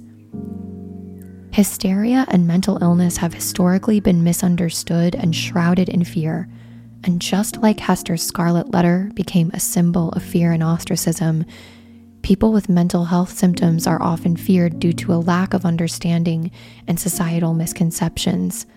Hysteria 1.54 2.26
and 2.30 2.48
mental 2.48 2.82
illness 2.82 3.18
have 3.18 3.36
historically 3.36 4.00
been 4.00 4.24
misunderstood 4.24 5.14
and 5.14 5.36
shrouded 5.36 5.88
in 5.88 6.04
fear. 6.04 6.50
And 7.04 7.22
just 7.22 7.58
like 7.58 7.80
Hester's 7.80 8.22
scarlet 8.22 8.72
letter 8.72 9.10
became 9.16 9.50
a 9.54 9.60
symbol 9.60 10.10
of 10.10 10.24
fear 10.24 10.52
and 10.52 10.62
ostracism, 10.62 11.46
people 12.22 12.54
with 12.54 12.70
mental 12.70 13.06
health 13.06 13.32
symptoms 13.34 13.88
are 13.88 14.02
often 14.02 14.36
feared 14.36 14.80
due 14.80 14.94
to 14.94 15.14
a 15.14 15.16
lack 15.16 15.54
of 15.54 15.66
understanding 15.66 16.52
and 16.88 17.00
societal 17.00 17.54
misconceptions. 17.54 18.68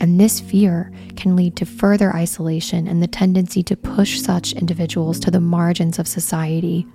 And 0.00 0.20
this 0.20 0.40
fear 0.40 0.92
can 1.16 1.34
lead 1.34 1.56
to 1.56 1.64
further 1.64 2.14
isolation 2.14 2.86
and 2.86 3.02
the 3.02 3.06
tendency 3.06 3.62
to 3.62 3.76
push 3.76 4.20
such 4.20 4.52
individuals 4.52 5.18
to 5.20 5.30
the 5.30 5.40
margins 5.40 5.98
of 5.98 6.08
society. 6.08 6.86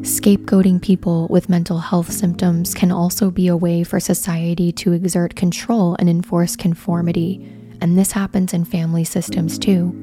Scapegoating 0.00 0.82
people 0.82 1.26
with 1.28 1.48
mental 1.48 1.78
health 1.78 2.12
symptoms 2.12 2.74
can 2.74 2.92
also 2.92 3.30
be 3.30 3.48
a 3.48 3.56
way 3.56 3.82
for 3.82 3.98
society 3.98 4.72
to 4.72 4.92
exert 4.92 5.34
control 5.34 5.96
and 5.98 6.10
enforce 6.10 6.54
conformity 6.54 7.50
and 7.80 7.98
this 7.98 8.12
happens 8.12 8.52
in 8.52 8.64
family 8.64 9.04
systems 9.04 9.58
too. 9.58 10.02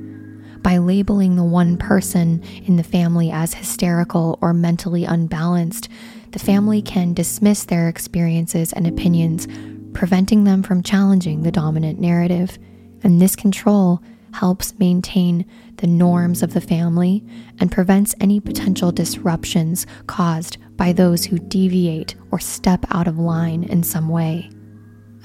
By 0.61 0.77
labeling 0.77 1.35
the 1.35 1.43
one 1.43 1.77
person 1.77 2.41
in 2.63 2.77
the 2.77 2.83
family 2.83 3.31
as 3.31 3.53
hysterical 3.53 4.39
or 4.41 4.53
mentally 4.53 5.03
unbalanced, 5.03 5.89
the 6.31 6.39
family 6.39 6.81
can 6.81 7.13
dismiss 7.13 7.65
their 7.65 7.89
experiences 7.89 8.71
and 8.71 8.87
opinions, 8.87 9.47
preventing 9.93 10.45
them 10.45 10.63
from 10.63 10.81
challenging 10.81 11.43
the 11.43 11.51
dominant 11.51 11.99
narrative. 11.99 12.57
And 13.03 13.21
this 13.21 13.35
control 13.35 14.01
helps 14.31 14.77
maintain 14.79 15.45
the 15.77 15.87
norms 15.87 16.41
of 16.41 16.53
the 16.53 16.61
family 16.61 17.25
and 17.59 17.71
prevents 17.71 18.15
any 18.19 18.39
potential 18.39 18.91
disruptions 18.91 19.85
caused 20.07 20.57
by 20.77 20.93
those 20.93 21.25
who 21.25 21.37
deviate 21.37 22.15
or 22.31 22.39
step 22.39 22.85
out 22.89 23.07
of 23.07 23.19
line 23.19 23.63
in 23.63 23.83
some 23.83 24.09
way. 24.09 24.49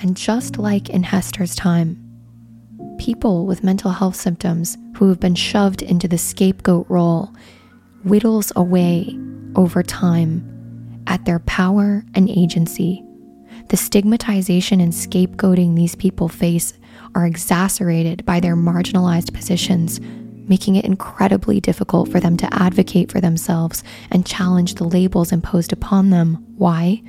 And 0.01 0.17
just 0.17 0.59
like 0.59 0.91
in 0.91 1.05
Hester's 1.05 1.55
time, 1.55 2.08
people 2.99 3.47
with 3.47 3.65
mental 3.65 3.91
health 3.91 4.17
symptoms 4.17 4.77
who 4.97 5.09
have 5.09 5.21
been 5.21 5.35
shoved 5.35 5.83
into 5.83 6.09
the 6.09 6.19
scapegoat 6.19 6.87
role 6.89 7.33
whittles 8.05 8.53
away 8.57 9.19
over 9.57 9.83
time 9.83 11.03
at 11.07 11.25
their 11.25 11.39
power 11.41 12.05
and 12.15 12.29
agency. 12.29 13.03
The 13.69 13.77
stigmatization 13.77 14.81
and 14.81 14.93
scapegoating 14.93 15.75
these 15.75 15.95
people 15.95 16.29
face 16.29 16.75
are 17.15 17.27
exacerbated 17.27 18.25
by 18.25 18.41
their 18.41 18.57
marginalized 18.57 19.33
positions, 19.33 20.01
making 20.01 20.77
it 20.77 20.85
incredibly 20.85 21.61
difficult 21.61 22.11
for 22.11 22.21
them 22.21 22.37
to 22.39 22.55
advocate 22.55 23.11
for 23.11 23.21
themselves 23.21 23.83
and 24.11 24.27
challenge 24.27 24.75
the 24.75 24.85
labels 24.85 25.33
imposed 25.33 25.73
upon 25.73 26.11
them. 26.11 26.45
Why? 26.57 27.03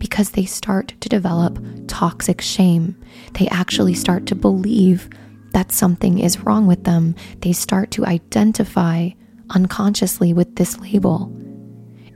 Because 0.00 0.30
they 0.30 0.44
start 0.44 0.94
to 1.00 1.08
develop 1.08 1.62
toxic 1.86 2.40
shame. 2.40 2.96
They 3.34 3.46
actually 3.48 3.94
start 3.94 4.26
to 4.26 4.34
believe 4.34 5.08
that 5.52 5.70
something 5.70 6.18
is 6.18 6.40
wrong 6.40 6.66
with 6.66 6.82
them. 6.84 7.14
They 7.40 7.52
start 7.52 7.92
to 7.92 8.06
identify 8.06 9.10
unconsciously 9.50 10.32
with 10.32 10.56
this 10.56 10.78
label. 10.78 11.32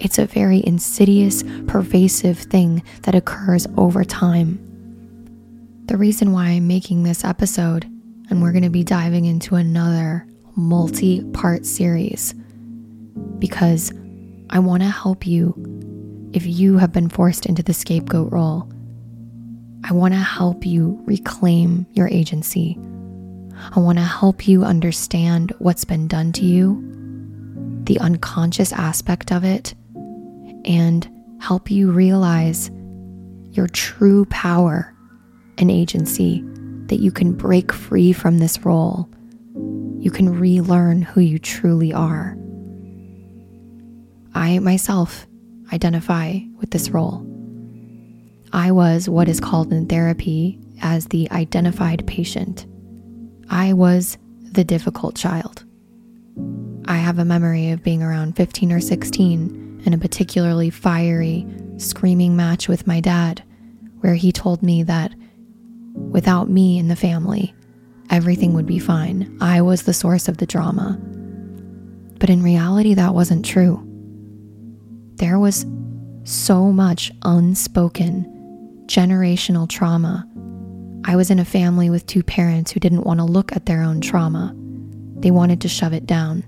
It's 0.00 0.18
a 0.18 0.26
very 0.26 0.64
insidious, 0.66 1.44
pervasive 1.66 2.38
thing 2.38 2.82
that 3.02 3.14
occurs 3.14 3.66
over 3.76 4.02
time. 4.02 4.58
The 5.86 5.96
reason 5.96 6.32
why 6.32 6.46
I'm 6.46 6.66
making 6.66 7.02
this 7.02 7.24
episode, 7.24 7.84
and 8.30 8.42
we're 8.42 8.52
going 8.52 8.64
to 8.64 8.70
be 8.70 8.82
diving 8.82 9.26
into 9.26 9.56
another 9.56 10.26
multi 10.56 11.22
part 11.32 11.66
series, 11.66 12.34
because 13.38 13.92
I 14.50 14.58
want 14.58 14.82
to 14.82 14.88
help 14.88 15.26
you 15.26 15.73
if 16.34 16.44
you 16.44 16.78
have 16.78 16.92
been 16.92 17.08
forced 17.08 17.46
into 17.46 17.62
the 17.62 17.72
scapegoat 17.72 18.32
role, 18.32 18.68
I 19.84 19.92
want 19.92 20.14
to 20.14 20.20
help 20.20 20.66
you 20.66 21.00
reclaim 21.04 21.86
your 21.92 22.08
agency. 22.08 22.76
I 23.74 23.78
want 23.78 23.98
to 23.98 24.04
help 24.04 24.48
you 24.48 24.64
understand 24.64 25.52
what's 25.58 25.84
been 25.84 26.08
done 26.08 26.32
to 26.32 26.44
you, 26.44 26.82
the 27.84 28.00
unconscious 28.00 28.72
aspect 28.72 29.30
of 29.30 29.44
it, 29.44 29.74
and 30.64 31.08
help 31.40 31.70
you 31.70 31.92
realize 31.92 32.68
your 33.52 33.68
true 33.68 34.24
power 34.24 34.92
and 35.58 35.70
agency 35.70 36.42
that 36.86 36.98
you 36.98 37.12
can 37.12 37.32
break 37.32 37.72
free 37.72 38.12
from 38.12 38.38
this 38.38 38.64
role. 38.64 39.08
you 40.04 40.10
can 40.10 40.38
relearn 40.38 41.00
who 41.00 41.20
you 41.22 41.38
truly 41.38 41.90
are. 41.90 42.36
I 44.34 44.58
myself 44.58 45.26
identify 45.72 46.38
with 46.58 46.70
this 46.70 46.90
role. 46.90 47.26
I 48.52 48.70
was 48.70 49.08
what 49.08 49.28
is 49.28 49.40
called 49.40 49.72
in 49.72 49.86
therapy 49.86 50.58
as 50.80 51.06
the 51.06 51.30
identified 51.30 52.06
patient. 52.06 52.66
I 53.50 53.72
was 53.72 54.16
the 54.42 54.64
difficult 54.64 55.16
child. 55.16 55.64
I 56.86 56.96
have 56.96 57.18
a 57.18 57.24
memory 57.24 57.70
of 57.70 57.82
being 57.82 58.02
around 58.02 58.36
15 58.36 58.72
or 58.72 58.80
16 58.80 59.82
in 59.84 59.92
a 59.92 59.98
particularly 59.98 60.70
fiery, 60.70 61.46
screaming 61.78 62.36
match 62.36 62.68
with 62.68 62.86
my 62.86 63.00
dad, 63.00 63.42
where 64.00 64.14
he 64.14 64.32
told 64.32 64.62
me 64.62 64.82
that 64.84 65.14
without 65.94 66.48
me 66.48 66.78
in 66.78 66.88
the 66.88 66.96
family, 66.96 67.54
everything 68.10 68.52
would 68.54 68.66
be 68.66 68.78
fine. 68.78 69.36
I 69.40 69.62
was 69.62 69.82
the 69.82 69.94
source 69.94 70.28
of 70.28 70.36
the 70.36 70.46
drama. 70.46 70.98
But 72.18 72.30
in 72.30 72.42
reality, 72.42 72.94
that 72.94 73.14
wasn't 73.14 73.44
true. 73.44 73.84
There 75.16 75.38
was 75.38 75.66
so 76.24 76.72
much 76.72 77.12
unspoken 77.22 78.30
generational 78.86 79.68
trauma. 79.68 80.28
I 81.04 81.16
was 81.16 81.30
in 81.30 81.38
a 81.38 81.44
family 81.44 81.90
with 81.90 82.06
two 82.06 82.22
parents 82.22 82.70
who 82.70 82.80
didn't 82.80 83.04
want 83.04 83.20
to 83.20 83.24
look 83.24 83.54
at 83.54 83.66
their 83.66 83.82
own 83.82 84.00
trauma. 84.00 84.54
They 85.16 85.30
wanted 85.30 85.60
to 85.62 85.68
shove 85.68 85.92
it 85.92 86.06
down. 86.06 86.44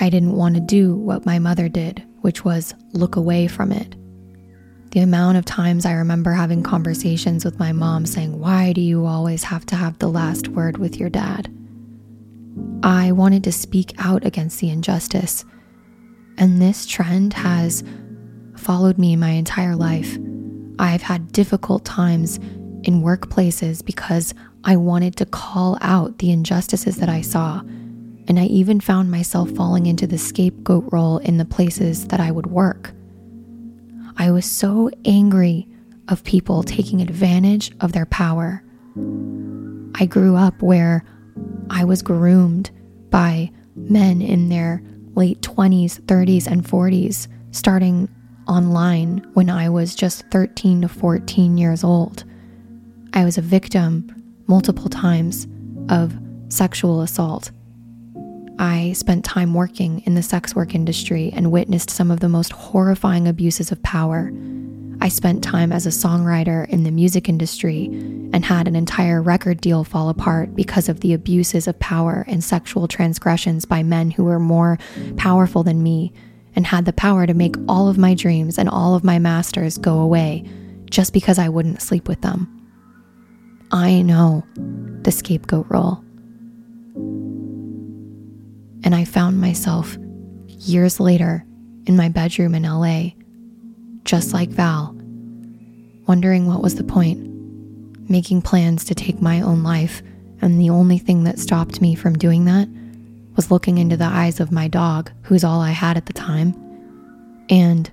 I 0.00 0.10
didn't 0.10 0.36
want 0.36 0.54
to 0.54 0.60
do 0.60 0.94
what 0.94 1.26
my 1.26 1.38
mother 1.38 1.68
did, 1.68 2.02
which 2.20 2.44
was 2.44 2.74
look 2.92 3.16
away 3.16 3.46
from 3.48 3.72
it. 3.72 3.94
The 4.90 5.00
amount 5.00 5.38
of 5.38 5.44
times 5.44 5.86
I 5.86 5.92
remember 5.92 6.32
having 6.32 6.62
conversations 6.62 7.44
with 7.44 7.58
my 7.58 7.72
mom 7.72 8.06
saying, 8.06 8.38
Why 8.38 8.72
do 8.72 8.80
you 8.80 9.06
always 9.06 9.44
have 9.44 9.66
to 9.66 9.76
have 9.76 9.98
the 9.98 10.08
last 10.08 10.48
word 10.48 10.78
with 10.78 10.96
your 10.96 11.10
dad? 11.10 11.52
I 12.82 13.12
wanted 13.12 13.42
to 13.44 13.52
speak 13.52 13.92
out 13.98 14.24
against 14.24 14.60
the 14.60 14.70
injustice. 14.70 15.44
And 16.38 16.60
this 16.60 16.86
trend 16.86 17.32
has 17.32 17.82
followed 18.56 18.98
me 18.98 19.16
my 19.16 19.30
entire 19.30 19.76
life. 19.76 20.18
I've 20.78 21.02
had 21.02 21.32
difficult 21.32 21.84
times 21.84 22.38
in 22.82 23.02
workplaces 23.02 23.84
because 23.84 24.34
I 24.64 24.76
wanted 24.76 25.16
to 25.16 25.26
call 25.26 25.78
out 25.80 26.18
the 26.18 26.30
injustices 26.30 26.96
that 26.96 27.08
I 27.08 27.20
saw. 27.20 27.60
And 28.26 28.38
I 28.38 28.44
even 28.46 28.80
found 28.80 29.10
myself 29.10 29.50
falling 29.50 29.86
into 29.86 30.06
the 30.06 30.18
scapegoat 30.18 30.90
role 30.90 31.18
in 31.18 31.36
the 31.36 31.44
places 31.44 32.08
that 32.08 32.20
I 32.20 32.30
would 32.30 32.46
work. 32.46 32.92
I 34.16 34.30
was 34.30 34.50
so 34.50 34.90
angry 35.04 35.68
of 36.08 36.24
people 36.24 36.62
taking 36.62 37.00
advantage 37.00 37.72
of 37.80 37.92
their 37.92 38.06
power. 38.06 38.62
I 39.96 40.06
grew 40.06 40.36
up 40.36 40.62
where 40.62 41.04
I 41.70 41.84
was 41.84 42.02
groomed 42.02 42.70
by 43.10 43.50
men 43.76 44.22
in 44.22 44.48
their 44.48 44.82
late 45.14 45.40
20s, 45.40 46.00
30s, 46.02 46.46
and 46.46 46.64
40s, 46.64 47.28
starting 47.50 48.08
online 48.46 49.18
when 49.34 49.50
I 49.50 49.68
was 49.68 49.94
just 49.94 50.24
13 50.30 50.82
to 50.82 50.88
14 50.88 51.58
years 51.58 51.84
old. 51.84 52.24
I 53.12 53.24
was 53.24 53.38
a 53.38 53.42
victim 53.42 54.10
multiple 54.46 54.88
times 54.88 55.46
of 55.88 56.18
sexual 56.48 57.00
assault 57.00 57.50
I 58.58 58.92
spent 58.92 59.24
time 59.24 59.52
working 59.52 60.00
in 60.00 60.14
the 60.14 60.22
sex 60.22 60.54
work 60.54 60.74
industry 60.74 61.30
and 61.34 61.50
witnessed 61.50 61.90
some 61.90 62.10
of 62.10 62.20
the 62.20 62.28
most 62.28 62.52
horrifying 62.52 63.26
abuses 63.26 63.72
of 63.72 63.82
power. 63.82 64.32
I 65.00 65.08
spent 65.08 65.42
time 65.42 65.72
as 65.72 65.86
a 65.86 65.90
songwriter 65.90 66.68
in 66.68 66.84
the 66.84 66.92
music 66.92 67.28
industry 67.28 67.86
and 68.32 68.44
had 68.44 68.68
an 68.68 68.76
entire 68.76 69.20
record 69.20 69.60
deal 69.60 69.82
fall 69.82 70.08
apart 70.08 70.54
because 70.54 70.88
of 70.88 71.00
the 71.00 71.12
abuses 71.12 71.66
of 71.66 71.78
power 71.80 72.24
and 72.28 72.44
sexual 72.44 72.86
transgressions 72.86 73.64
by 73.64 73.82
men 73.82 74.12
who 74.12 74.24
were 74.24 74.38
more 74.38 74.78
powerful 75.16 75.64
than 75.64 75.82
me 75.82 76.12
and 76.56 76.66
had 76.66 76.84
the 76.84 76.92
power 76.92 77.26
to 77.26 77.34
make 77.34 77.56
all 77.68 77.88
of 77.88 77.98
my 77.98 78.14
dreams 78.14 78.58
and 78.58 78.68
all 78.68 78.94
of 78.94 79.04
my 79.04 79.18
masters 79.18 79.78
go 79.78 79.98
away 79.98 80.44
just 80.90 81.12
because 81.12 81.38
I 81.38 81.48
wouldn't 81.48 81.82
sleep 81.82 82.08
with 82.08 82.20
them. 82.20 82.48
I 83.70 84.02
know 84.02 84.44
the 85.02 85.10
scapegoat 85.10 85.66
role. 85.68 85.98
And 88.84 88.94
I 88.94 89.04
found 89.04 89.40
myself 89.40 89.96
years 90.46 91.00
later 91.00 91.44
in 91.86 91.96
my 91.96 92.08
bedroom 92.08 92.54
in 92.54 92.62
LA, 92.62 93.10
just 94.04 94.32
like 94.32 94.50
Val, 94.50 94.94
wondering 96.06 96.46
what 96.46 96.62
was 96.62 96.76
the 96.76 96.84
point, 96.84 97.18
making 98.08 98.42
plans 98.42 98.84
to 98.84 98.94
take 98.94 99.20
my 99.20 99.40
own 99.40 99.62
life. 99.62 100.02
And 100.40 100.60
the 100.60 100.70
only 100.70 100.98
thing 100.98 101.24
that 101.24 101.38
stopped 101.38 101.80
me 101.80 101.94
from 101.94 102.18
doing 102.18 102.44
that 102.44 102.68
was 103.36 103.50
looking 103.50 103.78
into 103.78 103.96
the 103.96 104.04
eyes 104.04 104.40
of 104.40 104.52
my 104.52 104.68
dog, 104.68 105.10
who's 105.22 105.44
all 105.44 105.60
I 105.60 105.70
had 105.70 105.96
at 105.96 106.06
the 106.06 106.12
time, 106.12 106.54
and 107.48 107.90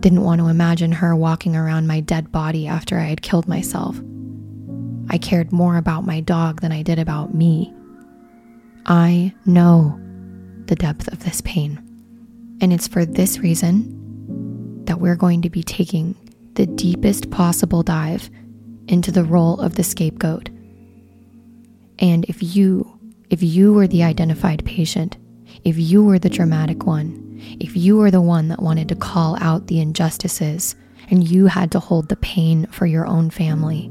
didn't 0.00 0.22
want 0.22 0.40
to 0.40 0.48
imagine 0.48 0.92
her 0.92 1.14
walking 1.14 1.54
around 1.54 1.86
my 1.86 2.00
dead 2.00 2.32
body 2.32 2.66
after 2.66 2.98
I 2.98 3.04
had 3.04 3.22
killed 3.22 3.46
myself. 3.46 4.00
I 5.08 5.18
cared 5.18 5.52
more 5.52 5.76
about 5.76 6.04
my 6.04 6.20
dog 6.20 6.60
than 6.60 6.72
I 6.72 6.82
did 6.82 6.98
about 6.98 7.34
me. 7.34 7.72
I 8.86 9.32
know 9.44 9.98
the 10.66 10.74
depth 10.74 11.08
of 11.12 11.24
this 11.24 11.40
pain. 11.42 11.82
And 12.60 12.72
it's 12.72 12.88
for 12.88 13.04
this 13.04 13.38
reason 13.38 14.84
that 14.86 15.00
we're 15.00 15.16
going 15.16 15.42
to 15.42 15.50
be 15.50 15.62
taking 15.62 16.16
the 16.54 16.66
deepest 16.66 17.30
possible 17.30 17.82
dive 17.82 18.30
into 18.88 19.12
the 19.12 19.24
role 19.24 19.60
of 19.60 19.74
the 19.74 19.84
scapegoat. 19.84 20.48
And 21.98 22.24
if 22.26 22.56
you, 22.56 22.95
if 23.28 23.42
you 23.42 23.72
were 23.72 23.88
the 23.88 24.04
identified 24.04 24.64
patient, 24.64 25.16
if 25.64 25.76
you 25.76 26.04
were 26.04 26.18
the 26.18 26.30
dramatic 26.30 26.86
one, 26.86 27.40
if 27.60 27.76
you 27.76 27.96
were 27.96 28.10
the 28.10 28.20
one 28.20 28.48
that 28.48 28.62
wanted 28.62 28.88
to 28.88 28.94
call 28.94 29.36
out 29.40 29.66
the 29.66 29.80
injustices 29.80 30.76
and 31.10 31.28
you 31.28 31.46
had 31.46 31.72
to 31.72 31.80
hold 31.80 32.08
the 32.08 32.16
pain 32.16 32.66
for 32.66 32.86
your 32.86 33.06
own 33.06 33.30
family, 33.30 33.90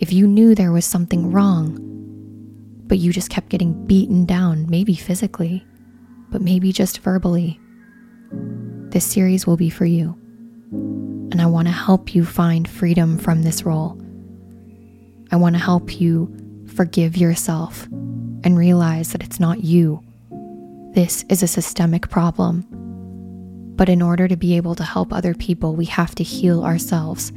if 0.00 0.12
you 0.12 0.26
knew 0.26 0.54
there 0.54 0.72
was 0.72 0.84
something 0.84 1.30
wrong, 1.30 1.78
but 2.86 2.98
you 2.98 3.12
just 3.12 3.30
kept 3.30 3.50
getting 3.50 3.86
beaten 3.86 4.26
down, 4.26 4.68
maybe 4.68 4.96
physically, 4.96 5.64
but 6.30 6.42
maybe 6.42 6.72
just 6.72 6.98
verbally. 6.98 7.60
This 8.90 9.06
series 9.06 9.46
will 9.46 9.56
be 9.56 9.70
for 9.70 9.84
you. 9.84 10.18
And 10.72 11.40
I 11.40 11.46
want 11.46 11.68
to 11.68 11.72
help 11.72 12.14
you 12.14 12.24
find 12.24 12.68
freedom 12.68 13.16
from 13.16 13.42
this 13.42 13.62
role. 13.62 14.00
I 15.30 15.36
want 15.36 15.54
to 15.54 15.62
help 15.62 16.00
you 16.00 16.34
forgive 16.74 17.16
yourself 17.16 17.88
and 18.44 18.56
realize 18.56 19.12
that 19.12 19.22
it's 19.22 19.40
not 19.40 19.64
you. 19.64 20.02
This 20.94 21.24
is 21.28 21.42
a 21.42 21.48
systemic 21.48 22.08
problem. 22.08 22.66
But 23.76 23.88
in 23.88 24.02
order 24.02 24.28
to 24.28 24.36
be 24.36 24.56
able 24.56 24.74
to 24.74 24.84
help 24.84 25.12
other 25.12 25.34
people, 25.34 25.74
we 25.74 25.86
have 25.86 26.14
to 26.16 26.24
heal 26.24 26.64
ourselves 26.64 27.32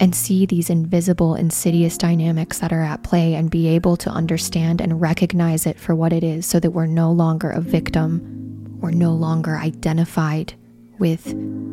and 0.00 0.14
see 0.14 0.46
these 0.46 0.70
invisible, 0.70 1.34
insidious 1.34 1.96
dynamics 1.96 2.58
that 2.58 2.72
are 2.72 2.82
at 2.82 3.02
play 3.02 3.34
and 3.34 3.50
be 3.50 3.68
able 3.68 3.96
to 3.98 4.10
understand 4.10 4.80
and 4.80 5.00
recognize 5.00 5.66
it 5.66 5.78
for 5.78 5.94
what 5.94 6.12
it 6.12 6.24
is 6.24 6.46
so 6.46 6.58
that 6.58 6.72
we're 6.72 6.86
no 6.86 7.12
longer 7.12 7.50
a 7.50 7.60
victim. 7.60 8.78
We're 8.80 8.90
no 8.90 9.12
longer 9.12 9.56
identified 9.56 10.54
with 10.98 11.24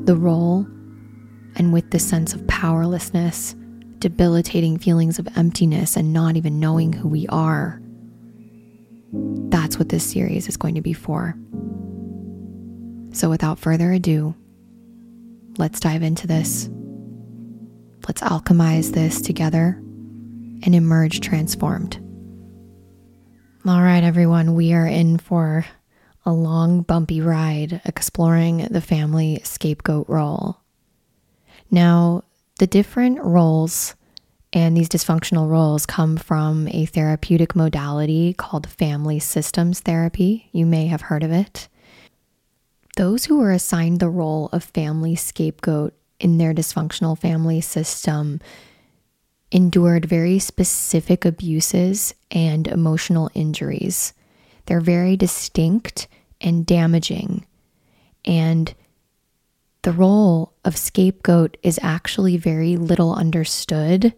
the 0.05 0.15
role 0.15 0.67
and 1.55 1.73
with 1.73 1.91
the 1.91 1.99
sense 1.99 2.33
of 2.33 2.47
powerlessness, 2.47 3.55
debilitating 3.99 4.77
feelings 4.77 5.19
of 5.19 5.27
emptiness, 5.35 5.97
and 5.97 6.13
not 6.13 6.37
even 6.37 6.59
knowing 6.59 6.93
who 6.93 7.07
we 7.07 7.27
are. 7.27 7.80
That's 9.13 9.77
what 9.77 9.89
this 9.89 10.09
series 10.09 10.47
is 10.47 10.57
going 10.57 10.75
to 10.75 10.81
be 10.81 10.93
for. 10.93 11.35
So, 13.13 13.29
without 13.29 13.59
further 13.59 13.91
ado, 13.91 14.35
let's 15.57 15.79
dive 15.79 16.03
into 16.03 16.27
this. 16.27 16.69
Let's 18.07 18.21
alchemize 18.21 18.93
this 18.93 19.21
together 19.21 19.77
and 20.63 20.73
emerge 20.73 21.19
transformed. 21.19 21.97
All 23.65 23.81
right, 23.81 24.03
everyone, 24.03 24.55
we 24.55 24.73
are 24.73 24.87
in 24.87 25.17
for 25.17 25.65
a 26.25 26.31
long, 26.31 26.81
bumpy 26.81 27.21
ride 27.21 27.81
exploring 27.85 28.67
the 28.71 28.81
family 28.81 29.41
scapegoat 29.43 30.07
role. 30.07 30.57
Now, 31.69 32.23
the 32.59 32.67
different 32.67 33.19
roles 33.19 33.95
and 34.53 34.75
these 34.75 34.89
dysfunctional 34.89 35.49
roles 35.49 35.85
come 35.85 36.17
from 36.17 36.67
a 36.69 36.85
therapeutic 36.85 37.55
modality 37.55 38.33
called 38.33 38.67
family 38.69 39.19
systems 39.19 39.79
therapy. 39.79 40.49
You 40.51 40.65
may 40.65 40.87
have 40.87 41.01
heard 41.01 41.23
of 41.23 41.31
it. 41.31 41.69
Those 42.97 43.25
who 43.25 43.41
are 43.41 43.51
assigned 43.51 43.99
the 43.99 44.09
role 44.09 44.49
of 44.51 44.63
family 44.63 45.15
scapegoat 45.15 45.93
in 46.19 46.37
their 46.37 46.53
dysfunctional 46.53 47.17
family 47.17 47.61
system 47.61 48.41
endured 49.51 50.05
very 50.05 50.39
specific 50.39 51.23
abuses 51.23 52.13
and 52.29 52.67
emotional 52.67 53.29
injuries. 53.33 54.13
They're 54.65 54.81
very 54.81 55.15
distinct 55.15 56.07
and 56.41 56.65
damaging. 56.65 57.45
And 58.25 58.73
the 59.83 59.91
role 59.93 60.53
of 60.63 60.77
scapegoat 60.77 61.57
is 61.63 61.79
actually 61.81 62.37
very 62.37 62.75
little 62.77 63.15
understood 63.15 64.13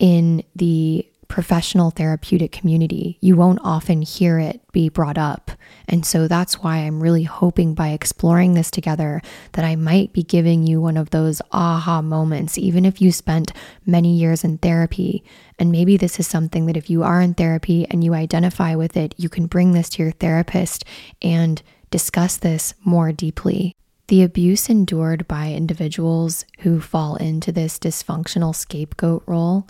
in 0.00 0.42
the 0.56 1.06
professional 1.28 1.92
therapeutic 1.92 2.50
community. 2.50 3.16
You 3.20 3.36
won't 3.36 3.60
often 3.62 4.02
hear 4.02 4.40
it 4.40 4.60
be 4.72 4.88
brought 4.88 5.16
up. 5.16 5.52
And 5.86 6.04
so 6.04 6.26
that's 6.26 6.60
why 6.60 6.78
I'm 6.78 7.00
really 7.00 7.22
hoping 7.22 7.72
by 7.74 7.90
exploring 7.90 8.54
this 8.54 8.70
together 8.70 9.22
that 9.52 9.64
I 9.64 9.76
might 9.76 10.12
be 10.12 10.24
giving 10.24 10.66
you 10.66 10.80
one 10.80 10.96
of 10.96 11.10
those 11.10 11.40
aha 11.52 12.02
moments, 12.02 12.58
even 12.58 12.84
if 12.84 13.00
you 13.00 13.12
spent 13.12 13.52
many 13.86 14.16
years 14.16 14.42
in 14.42 14.58
therapy. 14.58 15.22
And 15.56 15.70
maybe 15.70 15.96
this 15.96 16.18
is 16.18 16.26
something 16.26 16.66
that 16.66 16.76
if 16.76 16.90
you 16.90 17.04
are 17.04 17.20
in 17.20 17.34
therapy 17.34 17.86
and 17.88 18.02
you 18.02 18.12
identify 18.12 18.74
with 18.74 18.96
it, 18.96 19.14
you 19.16 19.28
can 19.28 19.46
bring 19.46 19.70
this 19.70 19.88
to 19.90 20.02
your 20.02 20.12
therapist 20.12 20.84
and 21.22 21.62
discuss 21.92 22.38
this 22.38 22.74
more 22.84 23.12
deeply. 23.12 23.76
The 24.10 24.24
abuse 24.24 24.68
endured 24.68 25.28
by 25.28 25.52
individuals 25.52 26.44
who 26.62 26.80
fall 26.80 27.14
into 27.14 27.52
this 27.52 27.78
dysfunctional 27.78 28.52
scapegoat 28.52 29.22
role 29.24 29.68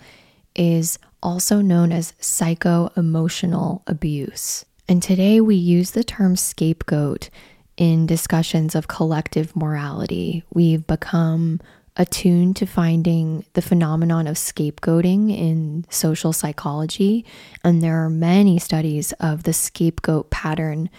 is 0.55 0.97
also 1.21 1.61
known 1.61 1.91
as 1.91 2.15
psycho 2.19 2.91
emotional 2.97 3.83
abuse. 3.85 4.65
And 4.89 5.03
today 5.03 5.41
we 5.41 5.53
use 5.53 5.91
the 5.91 6.03
term 6.03 6.35
scapegoat 6.35 7.29
in 7.77 8.07
discussions 8.07 8.73
of 8.73 8.87
collective 8.87 9.55
morality. 9.55 10.43
We've 10.51 10.87
become 10.87 11.59
attuned 11.95 12.55
to 12.55 12.65
finding 12.65 13.45
the 13.53 13.61
phenomenon 13.61 14.25
of 14.25 14.37
scapegoating 14.37 15.29
in 15.29 15.85
social 15.91 16.33
psychology, 16.33 17.25
and 17.63 17.83
there 17.83 18.03
are 18.03 18.09
many 18.09 18.57
studies 18.57 19.11
of 19.19 19.43
the 19.43 19.53
scapegoat 19.53 20.31
pattern 20.31 20.89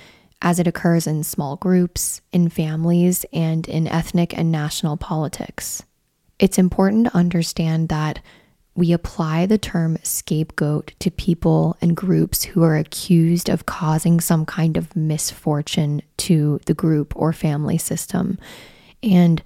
as 0.42 0.58
it 0.58 0.66
occurs 0.66 1.06
in 1.06 1.22
small 1.22 1.56
groups, 1.56 2.20
in 2.32 2.48
families, 2.48 3.24
and 3.32 3.66
in 3.68 3.86
ethnic 3.86 4.36
and 4.36 4.52
national 4.52 4.96
politics. 4.96 5.84
It's 6.38 6.58
important 6.58 7.06
to 7.06 7.16
understand 7.16 7.88
that 7.88 8.20
we 8.74 8.92
apply 8.92 9.46
the 9.46 9.58
term 9.58 9.98
scapegoat 10.02 10.94
to 10.98 11.10
people 11.10 11.76
and 11.80 11.96
groups 11.96 12.42
who 12.42 12.62
are 12.62 12.76
accused 12.76 13.48
of 13.48 13.66
causing 13.66 14.18
some 14.18 14.44
kind 14.44 14.76
of 14.76 14.96
misfortune 14.96 16.02
to 16.16 16.58
the 16.66 16.74
group 16.74 17.12
or 17.14 17.32
family 17.32 17.78
system. 17.78 18.38
And 19.02 19.42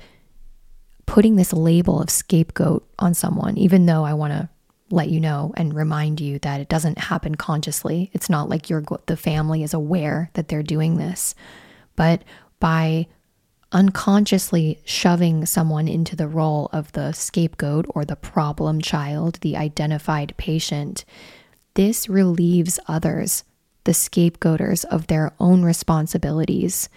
putting 1.06 1.36
this 1.36 1.52
label 1.52 2.00
of 2.00 2.10
scapegoat 2.10 2.88
on 2.98 3.14
someone, 3.14 3.58
even 3.58 3.86
though 3.86 4.04
I 4.04 4.14
want 4.14 4.32
to 4.32 4.48
let 4.90 5.08
you 5.08 5.20
know 5.20 5.52
and 5.56 5.74
remind 5.74 6.20
you 6.20 6.38
that 6.40 6.60
it 6.60 6.68
doesn't 6.68 6.98
happen 6.98 7.34
consciously. 7.34 8.10
It's 8.12 8.30
not 8.30 8.48
like 8.48 8.66
the 8.66 9.16
family 9.16 9.62
is 9.62 9.74
aware 9.74 10.30
that 10.34 10.48
they're 10.48 10.62
doing 10.62 10.96
this, 10.96 11.34
but 11.96 12.22
by 12.60 13.06
unconsciously 13.72 14.80
shoving 14.84 15.44
someone 15.44 15.88
into 15.88 16.14
the 16.14 16.28
role 16.28 16.68
of 16.72 16.92
the 16.92 17.12
scapegoat 17.12 17.84
or 17.90 18.04
the 18.04 18.16
problem 18.16 18.80
child, 18.80 19.38
the 19.40 19.56
identified 19.56 20.34
patient, 20.36 21.04
this 21.74 22.08
relieves 22.08 22.78
others, 22.86 23.44
the 23.84 23.92
scapegoaters, 23.92 24.84
of 24.86 25.08
their 25.08 25.32
own 25.40 25.62
responsibilities 25.62 26.88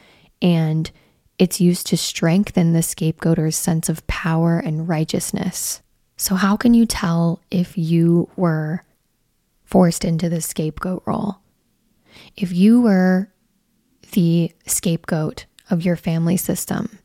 and 0.41 0.91
it's 1.37 1.61
used 1.61 1.87
to 1.87 1.97
strengthen 1.97 2.73
the 2.73 2.79
scapegoater's 2.83 3.55
sense 3.55 3.87
of 3.89 4.05
power 4.07 4.59
and 4.59 4.89
righteousness. 4.89 5.81
So, 6.19 6.35
how 6.35 6.57
can 6.57 6.73
you 6.73 6.85
tell 6.85 7.39
if 7.49 7.77
you 7.77 8.29
were 8.35 8.83
forced 9.63 10.03
into 10.03 10.27
the 10.27 10.41
scapegoat 10.41 11.01
role? 11.05 11.37
If 12.35 12.51
you 12.51 12.81
were 12.81 13.31
the 14.11 14.51
scapegoat 14.65 15.45
of 15.69 15.85
your 15.85 15.95
family 15.95 16.35
system, 16.35 16.99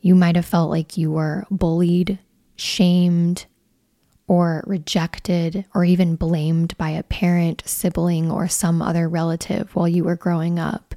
you 0.00 0.16
might 0.16 0.34
have 0.34 0.44
felt 0.44 0.70
like 0.70 0.96
you 0.96 1.12
were 1.12 1.46
bullied, 1.52 2.18
shamed, 2.56 3.46
or 4.26 4.64
rejected, 4.66 5.64
or 5.72 5.84
even 5.84 6.16
blamed 6.16 6.76
by 6.76 6.90
a 6.90 7.04
parent, 7.04 7.62
sibling, 7.64 8.28
or 8.28 8.48
some 8.48 8.82
other 8.82 9.08
relative 9.08 9.72
while 9.76 9.86
you 9.86 10.02
were 10.02 10.16
growing 10.16 10.58
up. 10.58 10.96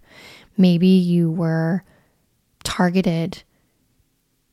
Maybe 0.58 0.88
you 0.88 1.30
were 1.30 1.84
targeted 2.63 3.44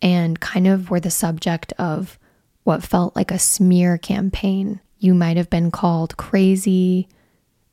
and 0.02 0.38
kind 0.40 0.66
of 0.66 0.90
were 0.90 1.00
the 1.00 1.10
subject 1.10 1.72
of 1.78 2.18
what 2.66 2.82
felt 2.82 3.14
like 3.14 3.30
a 3.30 3.38
smear 3.38 3.96
campaign. 3.96 4.80
You 4.98 5.14
might 5.14 5.36
have 5.36 5.48
been 5.48 5.70
called 5.70 6.16
crazy, 6.16 7.08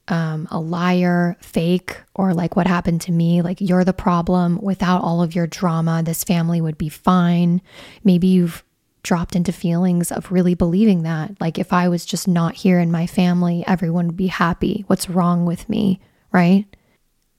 um, 0.08 0.48
a 0.52 0.60
liar, 0.60 1.36
fake, 1.42 2.00
or 2.14 2.36
like 2.36 2.56
what 2.56 2.68
happened 2.68 3.02
to 3.02 3.12
me, 3.12 3.42
like 3.42 3.60
you're 3.60 3.84
the 3.84 3.92
problem. 3.92 4.60
Without 4.62 5.02
all 5.02 5.24
of 5.24 5.34
your 5.34 5.48
drama, 5.48 6.04
this 6.04 6.24
family 6.24 6.62
would 6.62 6.78
be 6.78 6.90
fine. 6.90 7.60
Maybe 8.04 8.28
you've 8.28 8.64
dropped 9.02 9.36
into 9.36 9.52
feelings 9.52 10.12
of 10.12 10.32
really 10.32 10.54
believing 10.54 11.02
that. 11.04 11.42
Like, 11.42 11.58
if 11.58 11.74
I 11.74 11.90
was 11.90 12.06
just 12.06 12.28
not 12.28 12.54
here 12.54 12.80
in 12.80 12.92
my 12.92 13.08
family, 13.08 13.64
everyone 13.66 14.06
would 14.06 14.18
be 14.18 14.28
happy. 14.28 14.84
What's 14.86 15.10
wrong 15.10 15.48
with 15.48 15.68
me? 15.68 16.02
Right. 16.32 16.66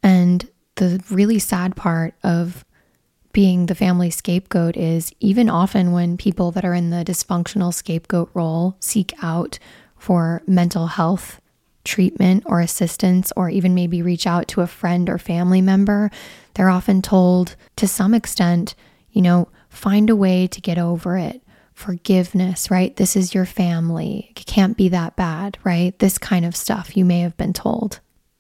And 0.02 0.50
the 0.74 1.00
really 1.08 1.38
sad 1.38 1.76
part 1.76 2.14
of 2.24 2.63
being 3.34 3.66
the 3.66 3.74
family 3.74 4.10
scapegoat 4.10 4.76
is 4.76 5.12
even 5.20 5.50
often 5.50 5.92
when 5.92 6.16
people 6.16 6.52
that 6.52 6.64
are 6.64 6.72
in 6.72 6.88
the 6.88 7.04
dysfunctional 7.04 7.74
scapegoat 7.74 8.30
role 8.32 8.76
seek 8.80 9.12
out 9.22 9.58
for 9.98 10.40
mental 10.46 10.86
health 10.86 11.40
treatment 11.84 12.44
or 12.46 12.60
assistance, 12.60 13.32
or 13.36 13.50
even 13.50 13.74
maybe 13.74 14.00
reach 14.00 14.26
out 14.26 14.48
to 14.48 14.62
a 14.62 14.66
friend 14.66 15.10
or 15.10 15.18
family 15.18 15.60
member, 15.60 16.10
they're 16.54 16.70
often 16.70 17.02
told 17.02 17.56
to 17.76 17.86
some 17.86 18.14
extent, 18.14 18.74
you 19.10 19.20
know, 19.20 19.48
find 19.68 20.08
a 20.08 20.16
way 20.16 20.46
to 20.46 20.60
get 20.60 20.78
over 20.78 21.18
it. 21.18 21.42
Forgiveness, 21.74 22.70
right? 22.70 22.94
This 22.96 23.16
is 23.16 23.34
your 23.34 23.44
family. 23.44 24.28
It 24.30 24.46
can't 24.46 24.76
be 24.76 24.88
that 24.90 25.16
bad, 25.16 25.58
right? 25.64 25.98
This 25.98 26.18
kind 26.18 26.44
of 26.44 26.54
stuff 26.54 26.96
you 26.96 27.04
may 27.04 27.20
have 27.20 27.36
been 27.36 27.52
told. 27.52 27.98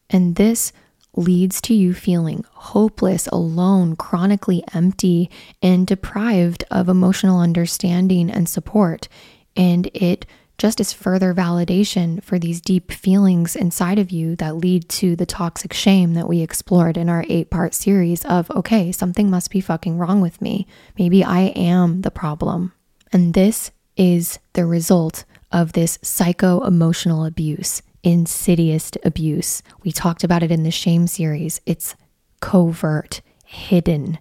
And 0.08 0.36
this 0.36 0.72
leads 1.16 1.60
to 1.62 1.74
you 1.74 1.94
feeling 1.94 2.44
hopeless, 2.52 3.26
alone, 3.28 3.96
chronically 3.96 4.62
empty, 4.72 5.30
and 5.62 5.86
deprived 5.86 6.64
of 6.70 6.88
emotional 6.88 7.40
understanding 7.40 8.30
and 8.30 8.48
support. 8.48 9.08
And 9.56 9.88
it 9.94 10.26
just 10.56 10.80
is 10.80 10.92
further 10.92 11.34
validation 11.34 12.22
for 12.22 12.38
these 12.38 12.60
deep 12.60 12.92
feelings 12.92 13.56
inside 13.56 13.98
of 13.98 14.10
you 14.10 14.36
that 14.36 14.56
lead 14.56 14.88
to 14.88 15.16
the 15.16 15.26
toxic 15.26 15.72
shame 15.72 16.14
that 16.14 16.28
we 16.28 16.40
explored 16.40 16.96
in 16.96 17.08
our 17.08 17.24
eight 17.28 17.50
part 17.50 17.74
series 17.74 18.24
of, 18.24 18.50
okay, 18.52 18.92
something 18.92 19.28
must 19.28 19.50
be 19.50 19.60
fucking 19.60 19.98
wrong 19.98 20.20
with 20.20 20.40
me. 20.40 20.66
Maybe 20.98 21.24
I 21.24 21.40
am 21.56 22.02
the 22.02 22.10
problem. 22.10 22.72
And 23.12 23.34
this 23.34 23.72
is 23.96 24.38
the 24.52 24.66
result 24.66 25.24
of 25.50 25.72
this 25.72 25.98
psycho 26.02 26.62
emotional 26.64 27.24
abuse 27.24 27.82
insidious 28.04 28.92
abuse. 29.04 29.62
We 29.82 29.90
talked 29.90 30.22
about 30.22 30.42
it 30.42 30.52
in 30.52 30.62
the 30.62 30.70
shame 30.70 31.06
series. 31.06 31.60
It's 31.66 31.96
covert, 32.40 33.22
hidden. 33.44 34.18